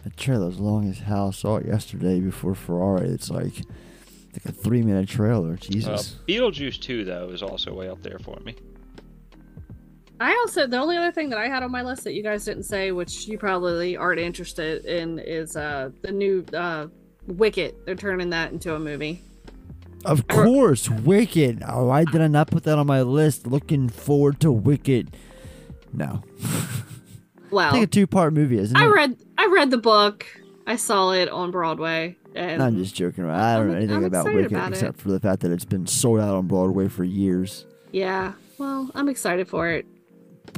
The 0.06 0.12
trailer's 0.12 0.60
long 0.60 0.88
as 0.88 1.00
hell. 1.00 1.28
I 1.28 1.30
saw 1.32 1.56
it 1.56 1.66
yesterday 1.66 2.20
before 2.20 2.54
Ferrari. 2.54 3.08
It's 3.08 3.28
like 3.28 3.54
like 4.32 4.44
a 4.44 4.52
three 4.52 4.80
minute 4.82 5.08
trailer. 5.08 5.54
Uh, 5.54 5.56
Jesus. 5.56 6.20
Beetlejuice 6.28 6.80
2, 6.80 7.04
though, 7.04 7.30
is 7.30 7.42
also 7.42 7.74
way 7.74 7.88
up 7.88 8.00
there 8.02 8.20
for 8.20 8.38
me. 8.44 8.54
I 10.20 10.30
also 10.46 10.68
the 10.68 10.76
only 10.76 10.96
other 10.96 11.10
thing 11.10 11.30
that 11.30 11.40
I 11.40 11.48
had 11.48 11.64
on 11.64 11.72
my 11.72 11.82
list 11.82 12.04
that 12.04 12.12
you 12.12 12.22
guys 12.22 12.44
didn't 12.44 12.62
say, 12.62 12.92
which 12.92 13.26
you 13.26 13.36
probably 13.36 13.96
aren't 13.96 14.20
interested 14.20 14.84
in, 14.84 15.18
is 15.18 15.56
uh 15.56 15.90
the 16.02 16.12
new 16.12 16.44
uh 16.54 16.86
Wicked. 17.26 17.74
They're 17.84 17.96
turning 17.96 18.30
that 18.30 18.52
into 18.52 18.76
a 18.76 18.78
movie. 18.78 19.20
Of 20.04 20.28
course, 20.28 20.88
Wicked. 20.88 21.64
Oh, 21.66 21.86
why 21.86 22.04
did 22.04 22.20
I 22.20 22.28
not 22.28 22.48
put 22.52 22.62
that 22.62 22.78
on 22.78 22.86
my 22.86 23.02
list? 23.02 23.48
Looking 23.48 23.88
forward 23.88 24.38
to 24.38 24.52
Wicked. 24.52 25.16
No. 25.92 26.22
Well, 27.56 27.68
It's 27.68 27.74
like 27.74 27.82
a 27.84 27.86
two 27.86 28.06
part 28.06 28.34
movie, 28.34 28.58
isn't 28.58 28.76
it? 28.76 28.80
I 28.80 28.86
read 28.86 29.16
I 29.38 29.46
read 29.46 29.70
the 29.70 29.78
book. 29.78 30.26
I 30.66 30.76
saw 30.76 31.12
it 31.12 31.28
on 31.30 31.50
Broadway, 31.50 32.16
and 32.34 32.62
I'm 32.62 32.76
just 32.76 32.94
joking 32.94 33.24
around. 33.24 33.40
I 33.40 33.56
don't 33.56 33.66
know 33.68 33.72
I'm- 33.72 33.78
anything 33.82 33.96
I'm 33.96 34.04
about 34.04 34.26
Wicked 34.26 34.52
about 34.52 34.70
except 34.72 35.00
for 35.00 35.08
the 35.10 35.20
fact 35.20 35.40
that 35.40 35.50
it's 35.52 35.64
been 35.64 35.86
sold 35.86 36.20
out 36.20 36.34
on 36.34 36.46
Broadway 36.48 36.88
for 36.88 37.02
years. 37.04 37.64
yeah. 37.92 38.32
Well, 38.58 38.90
I'm 38.94 39.08
excited 39.08 39.48
for 39.48 39.68
it. 39.68 39.84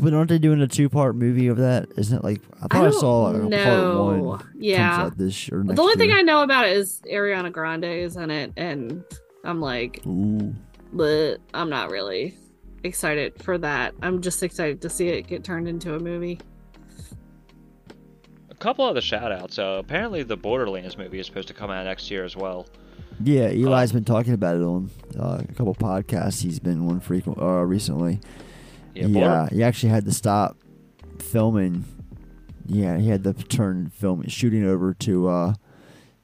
But 0.01 0.13
aren't 0.15 0.29
they 0.29 0.39
doing 0.39 0.61
a 0.61 0.67
two 0.69 0.89
part 0.89 1.15
movie 1.17 1.47
of 1.49 1.57
that? 1.59 1.89
Isn't 1.97 2.19
it 2.19 2.25
like 2.25 2.41
I 2.63 2.67
thought 2.69 2.75
I, 2.75 2.83
don't 2.83 2.93
saw 2.93 3.27
a 3.29 3.33
part 3.33 3.45
know. 3.51 4.05
one 4.23 4.41
Yeah. 4.57 5.11
this 5.17 5.49
year. 5.49 5.63
the 5.65 5.81
only 5.83 5.95
thing 5.97 6.11
I 6.13 6.23
know 6.23 6.43
about 6.43 6.67
it 6.67 6.77
is 6.77 7.01
Ariana 7.13 7.53
Grande 7.53 7.85
is 7.85 8.17
in 8.17 8.31
it, 8.31 8.53
and 8.57 9.05
I'm 9.45 9.61
like, 9.61 10.01
Ooh. 10.07 10.55
but 10.93 11.39
I'm 11.55 11.71
not 11.71 11.91
really 11.91 12.35
excited 12.85 13.43
for 13.43 13.59
that. 13.59 13.95
I'm 14.03 14.21
just 14.23 14.43
excited 14.43 14.81
to 14.83 14.89
see 14.89 15.09
it 15.09 15.27
get 15.27 15.43
turned 15.45 15.67
into 15.69 15.95
a 15.95 15.99
movie. 16.01 16.39
A 18.59 18.61
couple 18.61 18.85
other 18.85 19.01
shout 19.01 19.31
outs. 19.31 19.57
Uh, 19.57 19.77
apparently, 19.79 20.25
the 20.25 20.37
Borderlands 20.37 20.99
movie 20.99 21.21
is 21.21 21.27
supposed 21.27 21.47
to 21.47 21.55
come 21.55 21.71
out 21.71 21.85
next 21.85 22.11
year 22.11 22.25
as 22.25 22.35
well. 22.35 22.67
Yeah, 23.23 23.47
Eli's 23.51 23.93
been 23.93 24.05
talking 24.05 24.33
about 24.33 24.57
it 24.57 24.63
on 24.63 24.91
uh, 25.17 25.43
a 25.49 25.53
couple 25.55 25.77
podcasts. 25.77 26.43
He's 26.43 26.59
been 26.59 26.89
on 26.89 26.99
frequent 26.99 27.39
uh, 27.39 27.63
recently. 27.65 28.19
Yeah, 28.97 29.07
he, 29.07 29.23
uh, 29.23 29.65
actually 29.65 29.91
had 29.91 30.05
to 30.07 30.13
stop 30.13 30.57
filming. 31.21 31.85
Yeah, 32.67 32.99
he 32.99 33.09
had 33.09 33.23
to 33.23 33.33
turn 33.33 33.91
film 33.91 34.27
shooting 34.27 34.65
over 34.65 34.93
to 34.93 35.29
uh, 35.29 35.55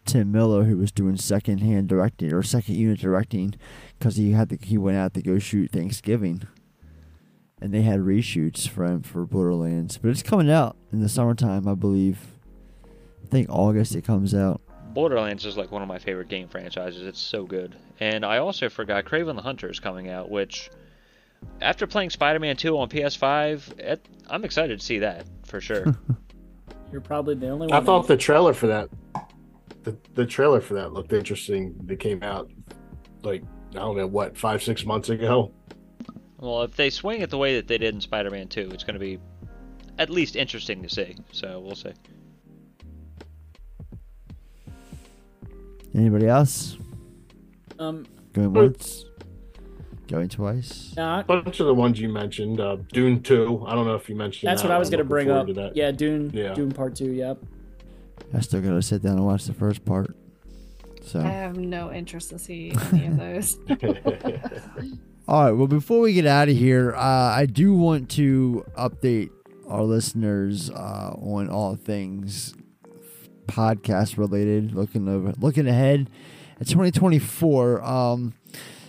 Tim 0.04 0.32
Miller, 0.32 0.64
who 0.64 0.76
was 0.76 0.90
doing 0.90 1.16
second 1.16 1.58
hand 1.58 1.88
directing 1.88 2.32
or 2.32 2.42
second 2.42 2.74
unit 2.74 2.98
directing, 2.98 3.54
because 3.96 4.16
he 4.16 4.32
had 4.32 4.48
to, 4.50 4.58
he 4.60 4.76
went 4.76 4.96
out 4.96 5.14
to 5.14 5.22
go 5.22 5.38
shoot 5.38 5.70
Thanksgiving, 5.70 6.42
and 7.60 7.72
they 7.72 7.82
had 7.82 8.00
reshoots 8.00 8.68
for 8.68 8.84
him 8.84 9.02
for 9.02 9.24
Borderlands. 9.24 9.98
But 9.98 10.10
it's 10.10 10.22
coming 10.22 10.50
out 10.50 10.76
in 10.92 11.00
the 11.00 11.08
summertime, 11.08 11.66
I 11.68 11.74
believe. 11.74 12.18
I 13.22 13.26
think 13.28 13.48
August 13.48 13.94
it 13.94 14.02
comes 14.04 14.34
out. 14.34 14.60
Borderlands 14.92 15.44
is 15.44 15.56
like 15.56 15.72
one 15.72 15.82
of 15.82 15.88
my 15.88 15.98
favorite 15.98 16.28
game 16.28 16.48
franchises. 16.48 17.02
It's 17.02 17.18
so 17.18 17.44
good. 17.44 17.74
And 18.00 18.24
I 18.24 18.38
also 18.38 18.68
forgot 18.68 19.04
Kraven 19.04 19.34
the 19.36 19.42
Hunter 19.42 19.68
is 19.68 19.80
coming 19.80 20.08
out, 20.08 20.30
which 20.30 20.70
after 21.60 21.86
playing 21.86 22.10
Spider-Man 22.10 22.56
2 22.56 22.78
on 22.78 22.88
PS5, 22.88 23.78
it, 23.78 24.08
I'm 24.28 24.44
excited 24.44 24.78
to 24.78 24.84
see 24.84 25.00
that 25.00 25.26
for 25.44 25.60
sure. 25.60 25.84
You're 26.92 27.00
probably 27.00 27.34
the 27.34 27.48
only 27.48 27.66
one. 27.66 27.82
I 27.82 27.84
thought 27.84 28.06
the 28.06 28.16
trailer 28.16 28.54
for 28.54 28.68
that, 28.68 28.88
the, 29.82 29.96
the 30.14 30.24
trailer 30.26 30.60
for 30.60 30.74
that 30.74 30.92
looked 30.92 31.12
interesting. 31.12 31.74
That 31.86 31.98
came 31.98 32.22
out 32.22 32.50
like 33.24 33.42
I 33.72 33.78
don't 33.78 33.96
know 33.96 34.06
what 34.06 34.36
five 34.36 34.62
six 34.62 34.84
months 34.86 35.08
ago. 35.08 35.52
Well, 36.44 36.62
if 36.62 36.76
they 36.76 36.90
swing 36.90 37.22
it 37.22 37.30
the 37.30 37.38
way 37.38 37.56
that 37.56 37.66
they 37.66 37.78
did 37.78 37.94
in 37.94 38.00
Spider-Man 38.00 38.48
2, 38.48 38.70
it's 38.72 38.84
going 38.84 38.94
to 38.94 39.00
be 39.00 39.18
at 39.98 40.10
least 40.10 40.36
interesting 40.36 40.82
to 40.82 40.88
see. 40.88 41.16
So 41.32 41.60
we'll 41.60 41.74
see. 41.74 41.92
Anybody 45.94 46.26
else? 46.26 46.76
Um, 47.78 48.06
Going 48.32 48.52
once? 48.52 49.04
Going 50.08 50.28
twice? 50.28 50.92
nah, 50.96 51.22
bunch 51.22 51.60
of 51.60 51.66
the 51.66 51.74
ones 51.74 51.98
you 52.00 52.08
mentioned, 52.08 52.60
uh, 52.60 52.76
Dune 52.92 53.22
Two. 53.22 53.64
I 53.66 53.74
don't 53.74 53.86
know 53.86 53.94
if 53.94 54.08
you 54.08 54.14
mentioned. 54.14 54.50
that's 54.50 54.60
that. 54.60 54.68
what 54.68 54.74
I 54.74 54.78
was 54.78 54.90
gonna 54.90 55.04
bring 55.04 55.30
up. 55.30 55.46
to. 55.46 55.72
Yeah, 55.74 55.92
Dune. 55.92 56.30
Yeah. 56.34 56.52
Dune 56.52 56.72
Part 56.72 56.94
Two. 56.96 57.12
Yep. 57.12 57.38
I 58.34 58.40
still 58.40 58.60
gotta 58.60 58.82
sit 58.82 59.02
down 59.02 59.14
and 59.14 59.24
watch 59.24 59.46
the 59.46 59.54
first 59.54 59.84
part. 59.84 60.14
So, 61.02 61.20
I 61.20 61.28
have 61.28 61.56
no 61.56 61.92
interest 61.92 62.30
to 62.30 62.38
see 62.38 62.74
any 62.92 63.06
of 63.06 63.16
those. 63.16 63.58
all 65.26 65.44
right. 65.44 65.52
Well, 65.52 65.66
before 65.66 66.00
we 66.00 66.12
get 66.12 66.26
out 66.26 66.50
of 66.50 66.56
here, 66.56 66.94
uh, 66.94 66.98
I 66.98 67.46
do 67.46 67.74
want 67.74 68.10
to 68.10 68.64
update 68.76 69.30
our 69.66 69.82
listeners 69.82 70.68
uh, 70.70 71.14
on 71.16 71.48
all 71.48 71.76
things 71.76 72.54
podcast 73.46 74.18
related. 74.18 74.74
Looking 74.74 75.08
over, 75.08 75.32
looking 75.38 75.66
ahead 75.66 76.10
at 76.60 76.68
2024. 76.68 77.82
Um, 77.82 78.34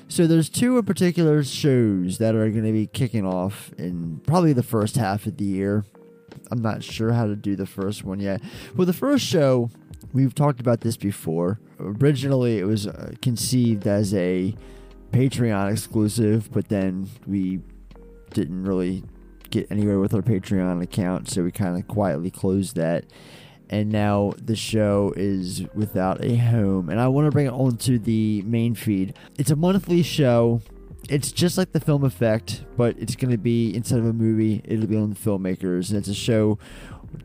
so 0.09 0.27
there's 0.27 0.49
two 0.49 0.77
in 0.77 0.83
particular 0.83 1.41
shows 1.41 2.17
that 2.17 2.35
are 2.35 2.49
going 2.49 2.65
to 2.65 2.73
be 2.73 2.87
kicking 2.87 3.25
off 3.25 3.71
in 3.77 4.19
probably 4.27 4.51
the 4.51 4.63
first 4.63 4.97
half 4.97 5.25
of 5.25 5.37
the 5.37 5.45
year. 5.45 5.85
I'm 6.51 6.61
not 6.61 6.83
sure 6.83 7.13
how 7.13 7.27
to 7.27 7.35
do 7.37 7.55
the 7.55 7.65
first 7.65 8.03
one 8.03 8.19
yet. 8.19 8.41
Well, 8.75 8.85
the 8.85 8.93
first 8.93 9.25
show, 9.25 9.69
we've 10.13 10.35
talked 10.35 10.59
about 10.59 10.81
this 10.81 10.97
before. 10.97 11.59
Originally, 11.79 12.59
it 12.59 12.65
was 12.65 12.87
uh, 12.87 13.13
conceived 13.21 13.87
as 13.87 14.13
a 14.13 14.53
Patreon 15.11 15.71
exclusive, 15.71 16.51
but 16.51 16.69
then 16.69 17.09
we 17.25 17.61
didn't 18.31 18.65
really 18.65 19.03
get 19.49 19.71
anywhere 19.71 19.99
with 19.99 20.13
our 20.13 20.21
Patreon 20.21 20.81
account, 20.81 21.29
so 21.29 21.43
we 21.43 21.51
kind 21.51 21.77
of 21.77 21.87
quietly 21.87 22.31
closed 22.31 22.75
that. 22.75 23.05
And 23.69 23.91
now 23.91 24.33
the 24.37 24.55
show 24.55 25.13
is 25.15 25.63
without 25.73 26.23
a 26.23 26.35
home, 26.35 26.89
and 26.89 26.99
I 26.99 27.07
want 27.07 27.25
to 27.25 27.31
bring 27.31 27.47
it 27.47 27.53
onto 27.53 27.97
the 27.97 28.43
main 28.43 28.75
feed. 28.75 29.15
It's 29.39 29.49
a 29.49 29.55
monthly 29.55 30.03
show. 30.03 30.61
It's 31.09 31.31
just 31.31 31.57
like 31.57 31.71
the 31.71 31.79
film 31.79 32.03
effect, 32.03 32.63
but 32.77 32.97
it's 32.99 33.15
going 33.15 33.31
to 33.31 33.37
be 33.37 33.73
instead 33.75 33.99
of 33.99 34.05
a 34.05 34.13
movie, 34.13 34.61
it'll 34.65 34.87
be 34.87 34.97
on 34.97 35.11
the 35.11 35.15
filmmakers, 35.15 35.89
and 35.89 35.97
it's 35.97 36.07
a 36.07 36.13
show 36.13 36.59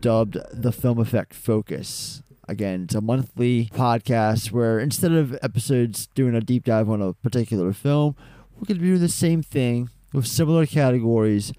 dubbed 0.00 0.38
the 0.52 0.72
Film 0.72 0.98
Effect 0.98 1.34
Focus. 1.34 2.22
Again, 2.50 2.82
it's 2.82 2.96
a 2.96 3.00
monthly 3.00 3.70
podcast 3.72 4.50
where 4.50 4.80
instead 4.80 5.12
of 5.12 5.38
episodes 5.40 6.08
doing 6.16 6.34
a 6.34 6.40
deep 6.40 6.64
dive 6.64 6.90
on 6.90 7.00
a 7.00 7.12
particular 7.12 7.72
film, 7.72 8.16
we're 8.56 8.66
going 8.66 8.78
to 8.78 8.82
be 8.82 8.88
doing 8.88 9.00
the 9.00 9.08
same 9.08 9.40
thing 9.40 9.88
with 10.12 10.26
similar 10.26 10.66
categories 10.66 11.52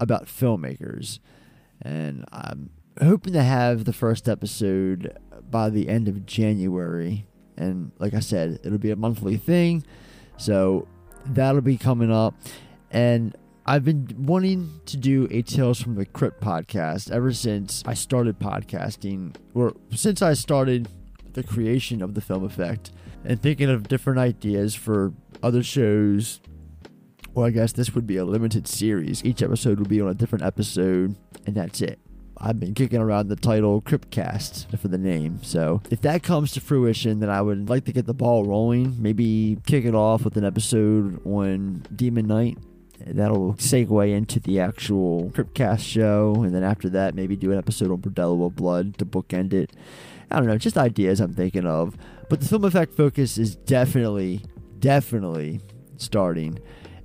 about 0.00 0.24
filmmakers. 0.24 1.18
And 1.82 2.24
I'm 2.32 2.70
hoping 2.98 3.34
to 3.34 3.42
have 3.42 3.84
the 3.84 3.92
first 3.92 4.26
episode 4.26 5.18
by 5.50 5.68
the 5.68 5.86
end 5.86 6.08
of 6.08 6.24
January. 6.24 7.26
And 7.58 7.92
like 7.98 8.14
I 8.14 8.20
said, 8.20 8.58
it'll 8.64 8.78
be 8.78 8.90
a 8.90 8.96
monthly 8.96 9.36
thing. 9.36 9.84
So 10.38 10.88
that'll 11.26 11.60
be 11.60 11.76
coming 11.76 12.10
up. 12.10 12.34
And 12.90 13.36
I've 13.68 13.84
been 13.84 14.08
wanting 14.20 14.80
to 14.86 14.96
do 14.96 15.28
a 15.30 15.42
Tales 15.42 15.78
from 15.78 15.96
the 15.96 16.06
Crypt 16.06 16.40
podcast 16.40 17.10
ever 17.10 17.34
since 17.34 17.82
I 17.84 17.92
started 17.92 18.38
podcasting, 18.38 19.36
or 19.52 19.74
since 19.94 20.22
I 20.22 20.32
started 20.32 20.88
the 21.34 21.42
creation 21.42 22.00
of 22.00 22.14
the 22.14 22.22
film 22.22 22.44
effect, 22.44 22.92
and 23.26 23.42
thinking 23.42 23.68
of 23.68 23.86
different 23.86 24.20
ideas 24.20 24.74
for 24.74 25.12
other 25.42 25.62
shows. 25.62 26.40
Well, 27.34 27.44
I 27.44 27.50
guess 27.50 27.72
this 27.72 27.94
would 27.94 28.06
be 28.06 28.16
a 28.16 28.24
limited 28.24 28.66
series. 28.66 29.22
Each 29.22 29.42
episode 29.42 29.80
would 29.80 29.90
be 29.90 30.00
on 30.00 30.08
a 30.08 30.14
different 30.14 30.46
episode, 30.46 31.16
and 31.44 31.54
that's 31.54 31.82
it. 31.82 31.98
I've 32.38 32.58
been 32.58 32.72
kicking 32.72 33.02
around 33.02 33.28
the 33.28 33.36
title 33.36 33.82
Cryptcast 33.82 34.78
for 34.78 34.88
the 34.88 34.96
name. 34.96 35.40
So 35.42 35.82
if 35.90 36.00
that 36.00 36.22
comes 36.22 36.52
to 36.52 36.62
fruition, 36.62 37.20
then 37.20 37.28
I 37.28 37.42
would 37.42 37.68
like 37.68 37.84
to 37.84 37.92
get 37.92 38.06
the 38.06 38.14
ball 38.14 38.46
rolling. 38.46 38.96
Maybe 38.98 39.58
kick 39.66 39.84
it 39.84 39.94
off 39.94 40.24
with 40.24 40.38
an 40.38 40.44
episode 40.44 41.20
on 41.26 41.84
Demon 41.94 42.28
Knight. 42.28 42.56
That'll 43.06 43.54
segue 43.54 44.12
into 44.12 44.40
the 44.40 44.60
actual 44.60 45.30
Cryptcast 45.30 45.80
show, 45.80 46.42
and 46.42 46.54
then 46.54 46.62
after 46.62 46.88
that, 46.90 47.14
maybe 47.14 47.36
do 47.36 47.52
an 47.52 47.58
episode 47.58 47.90
on 47.90 47.98
Bordello 47.98 48.46
of 48.46 48.56
Blood 48.56 48.98
to 48.98 49.06
bookend 49.06 49.52
it. 49.52 49.72
I 50.30 50.38
don't 50.38 50.46
know, 50.46 50.58
just 50.58 50.76
ideas 50.76 51.20
I'm 51.20 51.32
thinking 51.32 51.66
of. 51.66 51.96
But 52.28 52.40
the 52.40 52.46
film 52.46 52.64
effect 52.64 52.94
focus 52.94 53.38
is 53.38 53.56
definitely, 53.56 54.42
definitely 54.78 55.60
starting. 55.96 56.58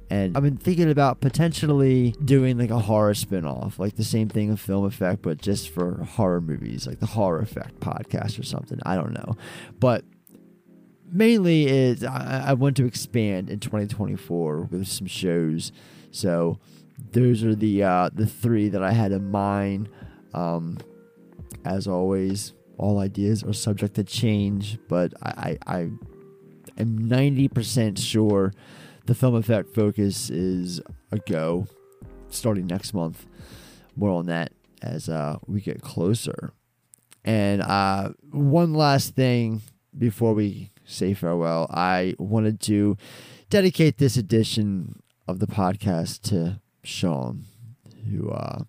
And 0.10 0.36
I've 0.36 0.44
been 0.44 0.57
thinking 0.57 0.91
about 0.91 1.22
potentially 1.22 2.14
doing 2.24 2.57
like 2.57 2.70
a 2.70 2.80
horror 2.80 3.14
spin-off, 3.14 3.80
like 3.80 3.95
the 3.95 4.03
same 4.03 4.30
thing 4.30 4.52
of 4.52 4.60
film 4.60 4.86
effect, 4.86 5.22
but 5.22 5.41
just 5.41 5.70
for 5.70 6.03
horror 6.03 6.41
movies, 6.41 6.86
like 6.86 6.99
the 6.99 7.06
horror 7.06 7.40
effect 7.40 7.80
podcast 7.80 8.38
or 8.38 8.44
something. 8.44 8.80
I 8.86 8.95
don't 8.95 9.14
know. 9.14 9.38
But 9.80 10.03
mainly 11.14 11.68
is 11.68 12.03
I, 12.03 12.45
I 12.48 12.53
want 12.53 12.76
to 12.77 12.85
expand 12.85 13.49
in 13.49 13.60
2024 13.60 14.64
with 14.64 14.88
some 14.88 15.07
shows. 15.07 15.72
So 16.11 16.60
those 17.11 17.44
are 17.44 17.56
the 17.56 17.84
uh, 17.84 18.10
the 18.14 18.26
three 18.26 18.69
that 18.69 18.84
I 18.84 18.91
had 18.91 19.11
in 19.11 19.30
mind. 19.31 19.90
Um, 20.34 20.80
as 21.65 21.88
always, 21.88 22.53
all 22.77 22.99
ideas 22.99 23.44
are 23.44 23.53
subject 23.53 23.95
to 23.95 24.03
change, 24.03 24.77
but 24.90 25.14
I, 25.22 25.57
I, 25.65 25.76
I 25.76 25.80
am 26.77 26.99
90% 26.99 27.98
sure 27.98 28.53
the 29.06 29.15
film 29.15 29.35
effect 29.35 29.73
focus 29.73 30.30
is 30.30 30.81
a 31.11 31.19
go 31.19 31.68
starting 32.30 32.68
next 32.68 32.94
month. 32.94 33.27
More 33.95 34.10
on 34.10 34.26
that 34.26 34.52
as 34.81 35.07
uh, 35.07 35.38
we 35.48 35.61
get 35.61 35.81
closer. 35.81 36.53
And 37.23 37.61
uh, 37.61 38.10
one 38.31 38.73
last 38.73 39.15
thing 39.15 39.61
before 39.98 40.34
we 40.34 40.73
say 40.85 41.14
farewell, 41.14 41.68
I 41.69 42.15
wanted 42.18 42.60
to 42.61 42.97
dedicate 43.49 43.97
this 43.97 44.18
edition 44.18 45.01
of 45.27 45.39
the 45.39 45.47
podcast 45.47 46.22
to 46.30 46.60
Sean, 46.84 47.45
who 48.10 48.30
uh, 48.30 48.64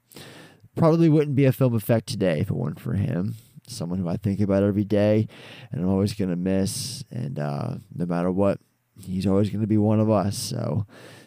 probably 0.77 1.09
wouldn't 1.09 1.37
be 1.37 1.45
a 1.45 1.53
film 1.53 1.75
effect 1.75 2.07
today 2.09 2.41
if 2.41 2.51
it 2.51 2.57
weren't 2.57 2.81
for 2.81 2.95
him. 2.95 3.35
Someone 3.67 3.99
who 3.99 4.09
I 4.09 4.17
think 4.17 4.41
about 4.41 4.63
every 4.63 4.85
day 4.85 5.27
and 5.73 5.81
I'm 5.81 5.89
always 5.89 6.13
going 6.13 6.31
to 6.31 6.37
miss. 6.37 7.03
And 7.11 7.39
uh, 7.39 7.77
no 7.95 8.07
matter 8.07 8.31
what, 8.31 8.61
he's 9.01 9.27
always 9.27 9.51
going 9.51 9.63
to 9.63 9.67
be 9.67 9.79
one 9.79 10.01
of 10.01 10.11
us. 10.11 10.37
So 10.37 10.87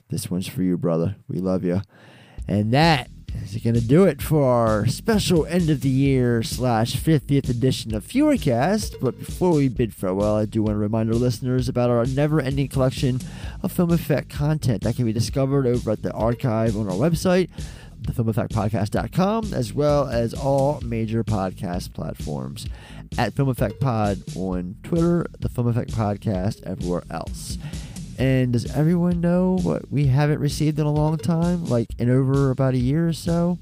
this 0.09 0.29
one's 0.29 0.47
for 0.47 0.61
you, 0.61 0.77
brother. 0.77 1.15
We 1.27 1.39
love 1.39 1.63
you. 1.63 1.81
And 2.47 2.71
that 2.73 3.09
is 3.43 3.55
it 3.55 3.63
going 3.63 3.75
to 3.75 3.81
do 3.81 4.03
it 4.03 4.21
for 4.21 4.43
our 4.43 4.85
special 4.87 5.45
end 5.45 5.69
of 5.69 5.81
the 5.81 5.89
year 5.89 6.43
slash 6.43 6.95
50th 6.95 7.49
edition 7.49 7.93
of 7.95 8.05
Fewercast. 8.05 8.95
But 9.01 9.17
before 9.19 9.51
we 9.53 9.69
bid 9.69 9.93
farewell, 9.93 10.35
I 10.35 10.45
do 10.45 10.63
want 10.63 10.75
to 10.75 10.79
remind 10.79 11.09
our 11.09 11.15
listeners 11.15 11.69
about 11.69 11.89
our 11.89 12.05
never 12.05 12.41
ending 12.41 12.67
collection 12.67 13.19
of 13.63 13.71
film 13.71 13.91
effect 13.91 14.29
content 14.29 14.83
that 14.83 14.95
can 14.95 15.05
be 15.05 15.13
discovered 15.13 15.65
over 15.65 15.91
at 15.91 16.01
the 16.01 16.11
archive 16.11 16.75
on 16.75 16.87
our 16.87 16.95
website, 16.95 17.49
thefilmeffectpodcast.com, 18.01 19.53
as 19.53 19.73
well 19.73 20.07
as 20.07 20.33
all 20.33 20.81
major 20.81 21.23
podcast 21.23 21.93
platforms. 21.93 22.67
At 23.17 23.33
Film 23.33 23.47
Effect 23.47 23.79
Pod 23.79 24.21
on 24.35 24.75
Twitter, 24.83 25.25
the 25.39 25.47
Film 25.47 25.67
Effect 25.67 25.91
Podcast 25.91 26.63
everywhere 26.63 27.03
else. 27.09 27.57
And 28.17 28.53
does 28.53 28.75
everyone 28.75 29.21
know 29.21 29.57
what 29.61 29.91
we 29.91 30.07
haven't 30.07 30.39
received 30.39 30.79
in 30.79 30.85
a 30.85 30.91
long 30.91 31.17
time, 31.17 31.65
like 31.65 31.87
in 31.99 32.09
over 32.09 32.51
about 32.51 32.73
a 32.73 32.79
year 32.79 33.07
or 33.07 33.13
so? 33.13 33.59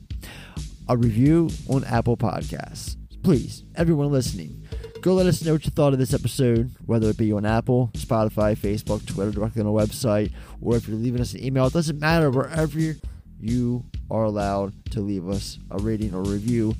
A 0.88 0.96
review 0.96 1.50
on 1.68 1.84
Apple 1.84 2.16
Podcasts. 2.16 2.96
Please, 3.24 3.64
everyone 3.76 4.12
listening, 4.12 4.66
Go 5.06 5.14
let 5.14 5.28
us 5.28 5.46
know 5.46 5.54
what 5.54 5.64
you 5.64 5.70
thought 5.70 5.94
of 5.94 6.00
this 6.00 6.16
episode, 6.16 6.72
whether 6.88 7.12
it 7.12 7.18
be 7.18 7.32
on 7.32 7.46
Apple, 7.46 7.92
Spotify, 7.94 8.58
Facebook, 8.58 9.06
Twitter, 9.06 9.30
directly 9.30 9.62
on 9.62 9.68
our 9.68 9.86
website, 9.86 10.32
or 10.60 10.78
if 10.78 10.88
you're 10.88 10.98
leaving 10.98 11.22
us 11.22 11.36
an 11.36 11.44
email. 11.44 11.68
It 11.68 11.74
doesn't 11.74 12.00
matter. 12.00 12.32
Wherever 12.32 12.96
you 13.40 13.86
are 14.10 14.24
allowed 14.24 14.74
to 14.94 15.02
leave 15.02 15.30
us 15.30 15.60
a 15.70 15.78
rating 15.78 16.16
or 16.16 16.24
review, 16.24 16.74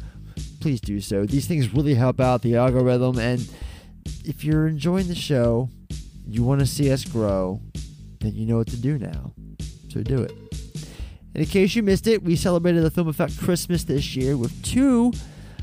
please 0.60 0.82
do 0.82 1.00
so. 1.02 1.28
These 1.28 1.46
things 1.48 1.72
really 1.72 1.94
help 1.94 2.20
out 2.20 2.42
the 2.42 2.56
algorithm. 2.56 3.20
And 3.20 3.48
if 4.24 4.44
you're 4.44 4.66
enjoying 4.66 5.08
the 5.08 5.14
show, 5.14 5.70
you 6.28 6.44
want 6.44 6.60
to 6.60 6.66
see 6.66 6.92
us 6.92 7.06
grow, 7.06 7.62
then 8.20 8.34
you 8.34 8.46
know 8.46 8.58
what 8.58 8.68
to 8.68 8.78
do 8.78 8.98
now. 8.98 9.34
So 9.90 10.02
do 10.02 10.22
it. 10.22 10.32
And 11.34 11.44
in 11.44 11.46
case 11.46 11.76
you 11.76 11.84
missed 11.84 12.08
it, 12.08 12.24
we 12.24 12.36
celebrated 12.36 12.84
the 12.84 12.92
Film 12.92 13.08
Effect 13.08 13.38
Christmas 13.38 13.84
this 13.84 14.16
year 14.16 14.38
with 14.38 14.64
two 14.64 15.12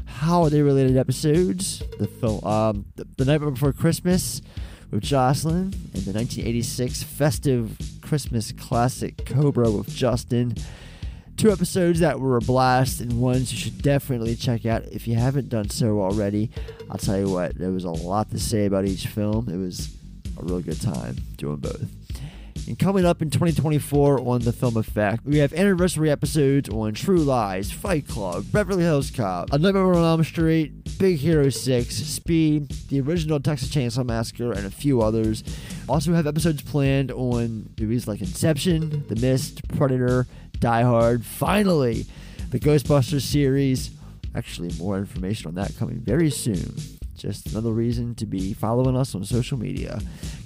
holiday-related 0.07 0.97
episodes. 0.97 1.83
The 1.99 2.07
film, 2.07 2.45
um, 2.45 2.85
the, 2.97 3.07
the 3.17 3.25
night 3.25 3.39
before 3.39 3.73
Christmas 3.73 4.43
with 4.91 5.03
Jocelyn, 5.03 5.73
and 5.95 6.03
the 6.05 6.13
1986 6.13 7.03
festive 7.03 7.79
Christmas 8.03 8.53
classic 8.53 9.25
Cobra 9.25 9.71
with 9.71 9.89
Justin. 9.89 10.55
Two 11.39 11.51
episodes 11.51 12.01
that 12.01 12.21
were 12.21 12.37
a 12.37 12.41
blast 12.41 13.01
and 13.01 13.21
ones 13.21 13.51
you 13.51 13.59
should 13.59 13.81
definitely 13.81 14.37
check 14.37 14.67
out 14.67 14.85
if 14.93 15.09
you 15.09 15.15
haven't 15.15 15.49
done 15.49 15.71
so 15.71 16.01
already. 16.03 16.51
I'll 16.91 16.99
tell 16.99 17.19
you 17.19 17.31
what, 17.31 17.57
there 17.57 17.71
was 17.71 17.85
a 17.85 17.91
lot 17.91 18.31
to 18.31 18.39
say 18.39 18.67
about 18.67 18.85
each 18.85 19.07
film. 19.07 19.49
It 19.49 19.57
was 19.57 19.97
a 20.39 20.45
really 20.45 20.63
good 20.63 20.81
time 20.81 21.17
doing 21.37 21.57
both. 21.57 21.89
And 22.69 22.79
coming 22.79 23.05
up 23.05 23.23
in 23.23 23.31
2024 23.31 24.21
on 24.21 24.43
The 24.43 24.53
Film 24.53 24.77
Effect, 24.77 25.25
we 25.25 25.39
have 25.39 25.53
anniversary 25.53 26.11
episodes 26.11 26.69
on 26.69 26.95
True 26.95 27.19
Lies, 27.19 27.73
Fight 27.73 28.07
Club, 28.07 28.45
Beverly 28.53 28.85
Hills 28.85 29.11
Cop, 29.11 29.53
A 29.53 29.59
Nightmare 29.59 29.93
on 29.95 30.05
Elm 30.05 30.23
Street, 30.23 30.99
Big 30.99 31.19
Hero 31.19 31.49
6, 31.49 31.95
Speed, 31.95 32.69
the 32.89 33.01
original 33.01 33.41
Texas 33.41 33.69
Chainsaw 33.69 34.05
Massacre, 34.05 34.53
and 34.53 34.65
a 34.65 34.71
few 34.71 35.03
others. 35.03 35.43
Also 35.89 36.11
we 36.11 36.17
have 36.17 36.27
episodes 36.27 36.63
planned 36.63 37.11
on 37.11 37.69
movies 37.81 38.07
like 38.07 38.21
Inception, 38.21 39.05
The 39.09 39.17
Mist, 39.17 39.67
Predator, 39.77 40.29
Die 40.61 40.83
Hard, 40.83 41.25
finally, 41.25 42.07
the 42.51 42.61
Ghostbusters 42.61 43.23
series. 43.23 43.91
Actually, 44.35 44.71
more 44.79 44.99
information 44.99 45.49
on 45.49 45.57
that 45.57 45.77
coming 45.77 45.99
very 45.99 46.31
soon. 46.31 46.77
Just 47.23 47.53
another 47.53 47.71
reason 47.71 48.17
to 48.17 48.27
be 48.27 48.53
following 48.53 48.97
us 48.97 49.15
on 49.15 49.25
social 49.25 49.57
media. 49.57 50.01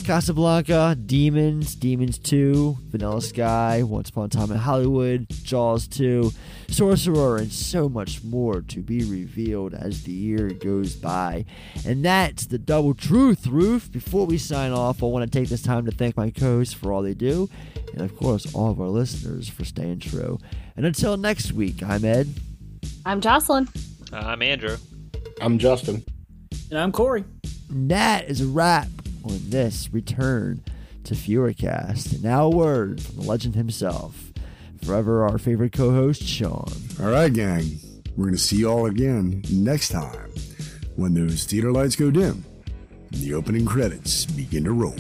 Casablanca, 0.04 0.94
Demons, 1.06 1.74
Demons 1.74 2.18
2, 2.18 2.76
Vanilla 2.90 3.22
Sky, 3.22 3.82
Once 3.82 4.10
Upon 4.10 4.26
a 4.26 4.28
Time 4.28 4.52
in 4.52 4.58
Hollywood, 4.58 5.26
Jaws 5.42 5.88
2, 5.88 6.30
Sorcerer, 6.68 7.38
and 7.38 7.50
so 7.50 7.88
much 7.88 8.22
more 8.22 8.60
to 8.60 8.82
be 8.82 9.04
revealed 9.04 9.72
as 9.72 10.02
the 10.02 10.12
year 10.12 10.50
goes 10.50 10.94
by. 10.94 11.46
And 11.86 12.04
that's 12.04 12.44
the 12.44 12.58
double 12.58 12.92
truth, 12.92 13.46
Roof. 13.46 13.90
Before 13.90 14.26
we 14.26 14.36
sign 14.36 14.72
off, 14.72 15.02
I 15.02 15.06
want 15.06 15.24
to 15.24 15.38
take 15.38 15.48
this 15.48 15.62
time 15.62 15.86
to 15.86 15.92
thank 15.92 16.14
my 16.14 16.28
co 16.28 16.58
hosts 16.58 16.74
for 16.74 16.92
all 16.92 17.00
they 17.00 17.14
do, 17.14 17.48
and 17.94 18.02
of 18.02 18.14
course, 18.18 18.54
all 18.54 18.70
of 18.70 18.82
our 18.82 18.88
listeners 18.88 19.48
for 19.48 19.64
staying 19.64 20.00
true. 20.00 20.38
And 20.76 20.84
until 20.84 21.16
next 21.16 21.52
week, 21.52 21.82
I'm 21.82 22.04
Ed. 22.04 22.28
I'm 23.06 23.22
Jocelyn. 23.22 23.66
I'm 24.12 24.42
Andrew. 24.42 24.76
I'm 25.40 25.56
Justin. 25.56 26.04
And 26.70 26.80
I'm 26.80 26.90
Corey. 26.90 27.24
And 27.68 27.90
that 27.90 28.28
is 28.28 28.40
a 28.40 28.46
wrap 28.46 28.88
on 29.24 29.38
this 29.50 29.88
return 29.92 30.64
to 31.04 31.14
Fewercast. 31.14 32.12
And 32.14 32.24
now 32.24 32.46
a 32.46 32.50
word 32.50 33.00
from 33.00 33.16
the 33.16 33.22
legend 33.22 33.54
himself. 33.54 34.32
Forever 34.82 35.24
our 35.24 35.38
favorite 35.38 35.72
co-host, 35.72 36.22
Sean. 36.22 36.70
All 37.00 37.10
right, 37.10 37.32
gang. 37.32 37.78
We're 38.16 38.24
going 38.24 38.34
to 38.34 38.40
see 38.40 38.56
you 38.56 38.68
all 38.68 38.86
again 38.86 39.44
next 39.50 39.90
time 39.90 40.32
when 40.96 41.14
those 41.14 41.44
theater 41.44 41.70
lights 41.70 41.94
go 41.96 42.10
dim 42.10 42.44
and 43.12 43.20
the 43.20 43.34
opening 43.34 43.66
credits 43.66 44.24
begin 44.26 44.64
to 44.64 44.72
roll. 44.72 44.96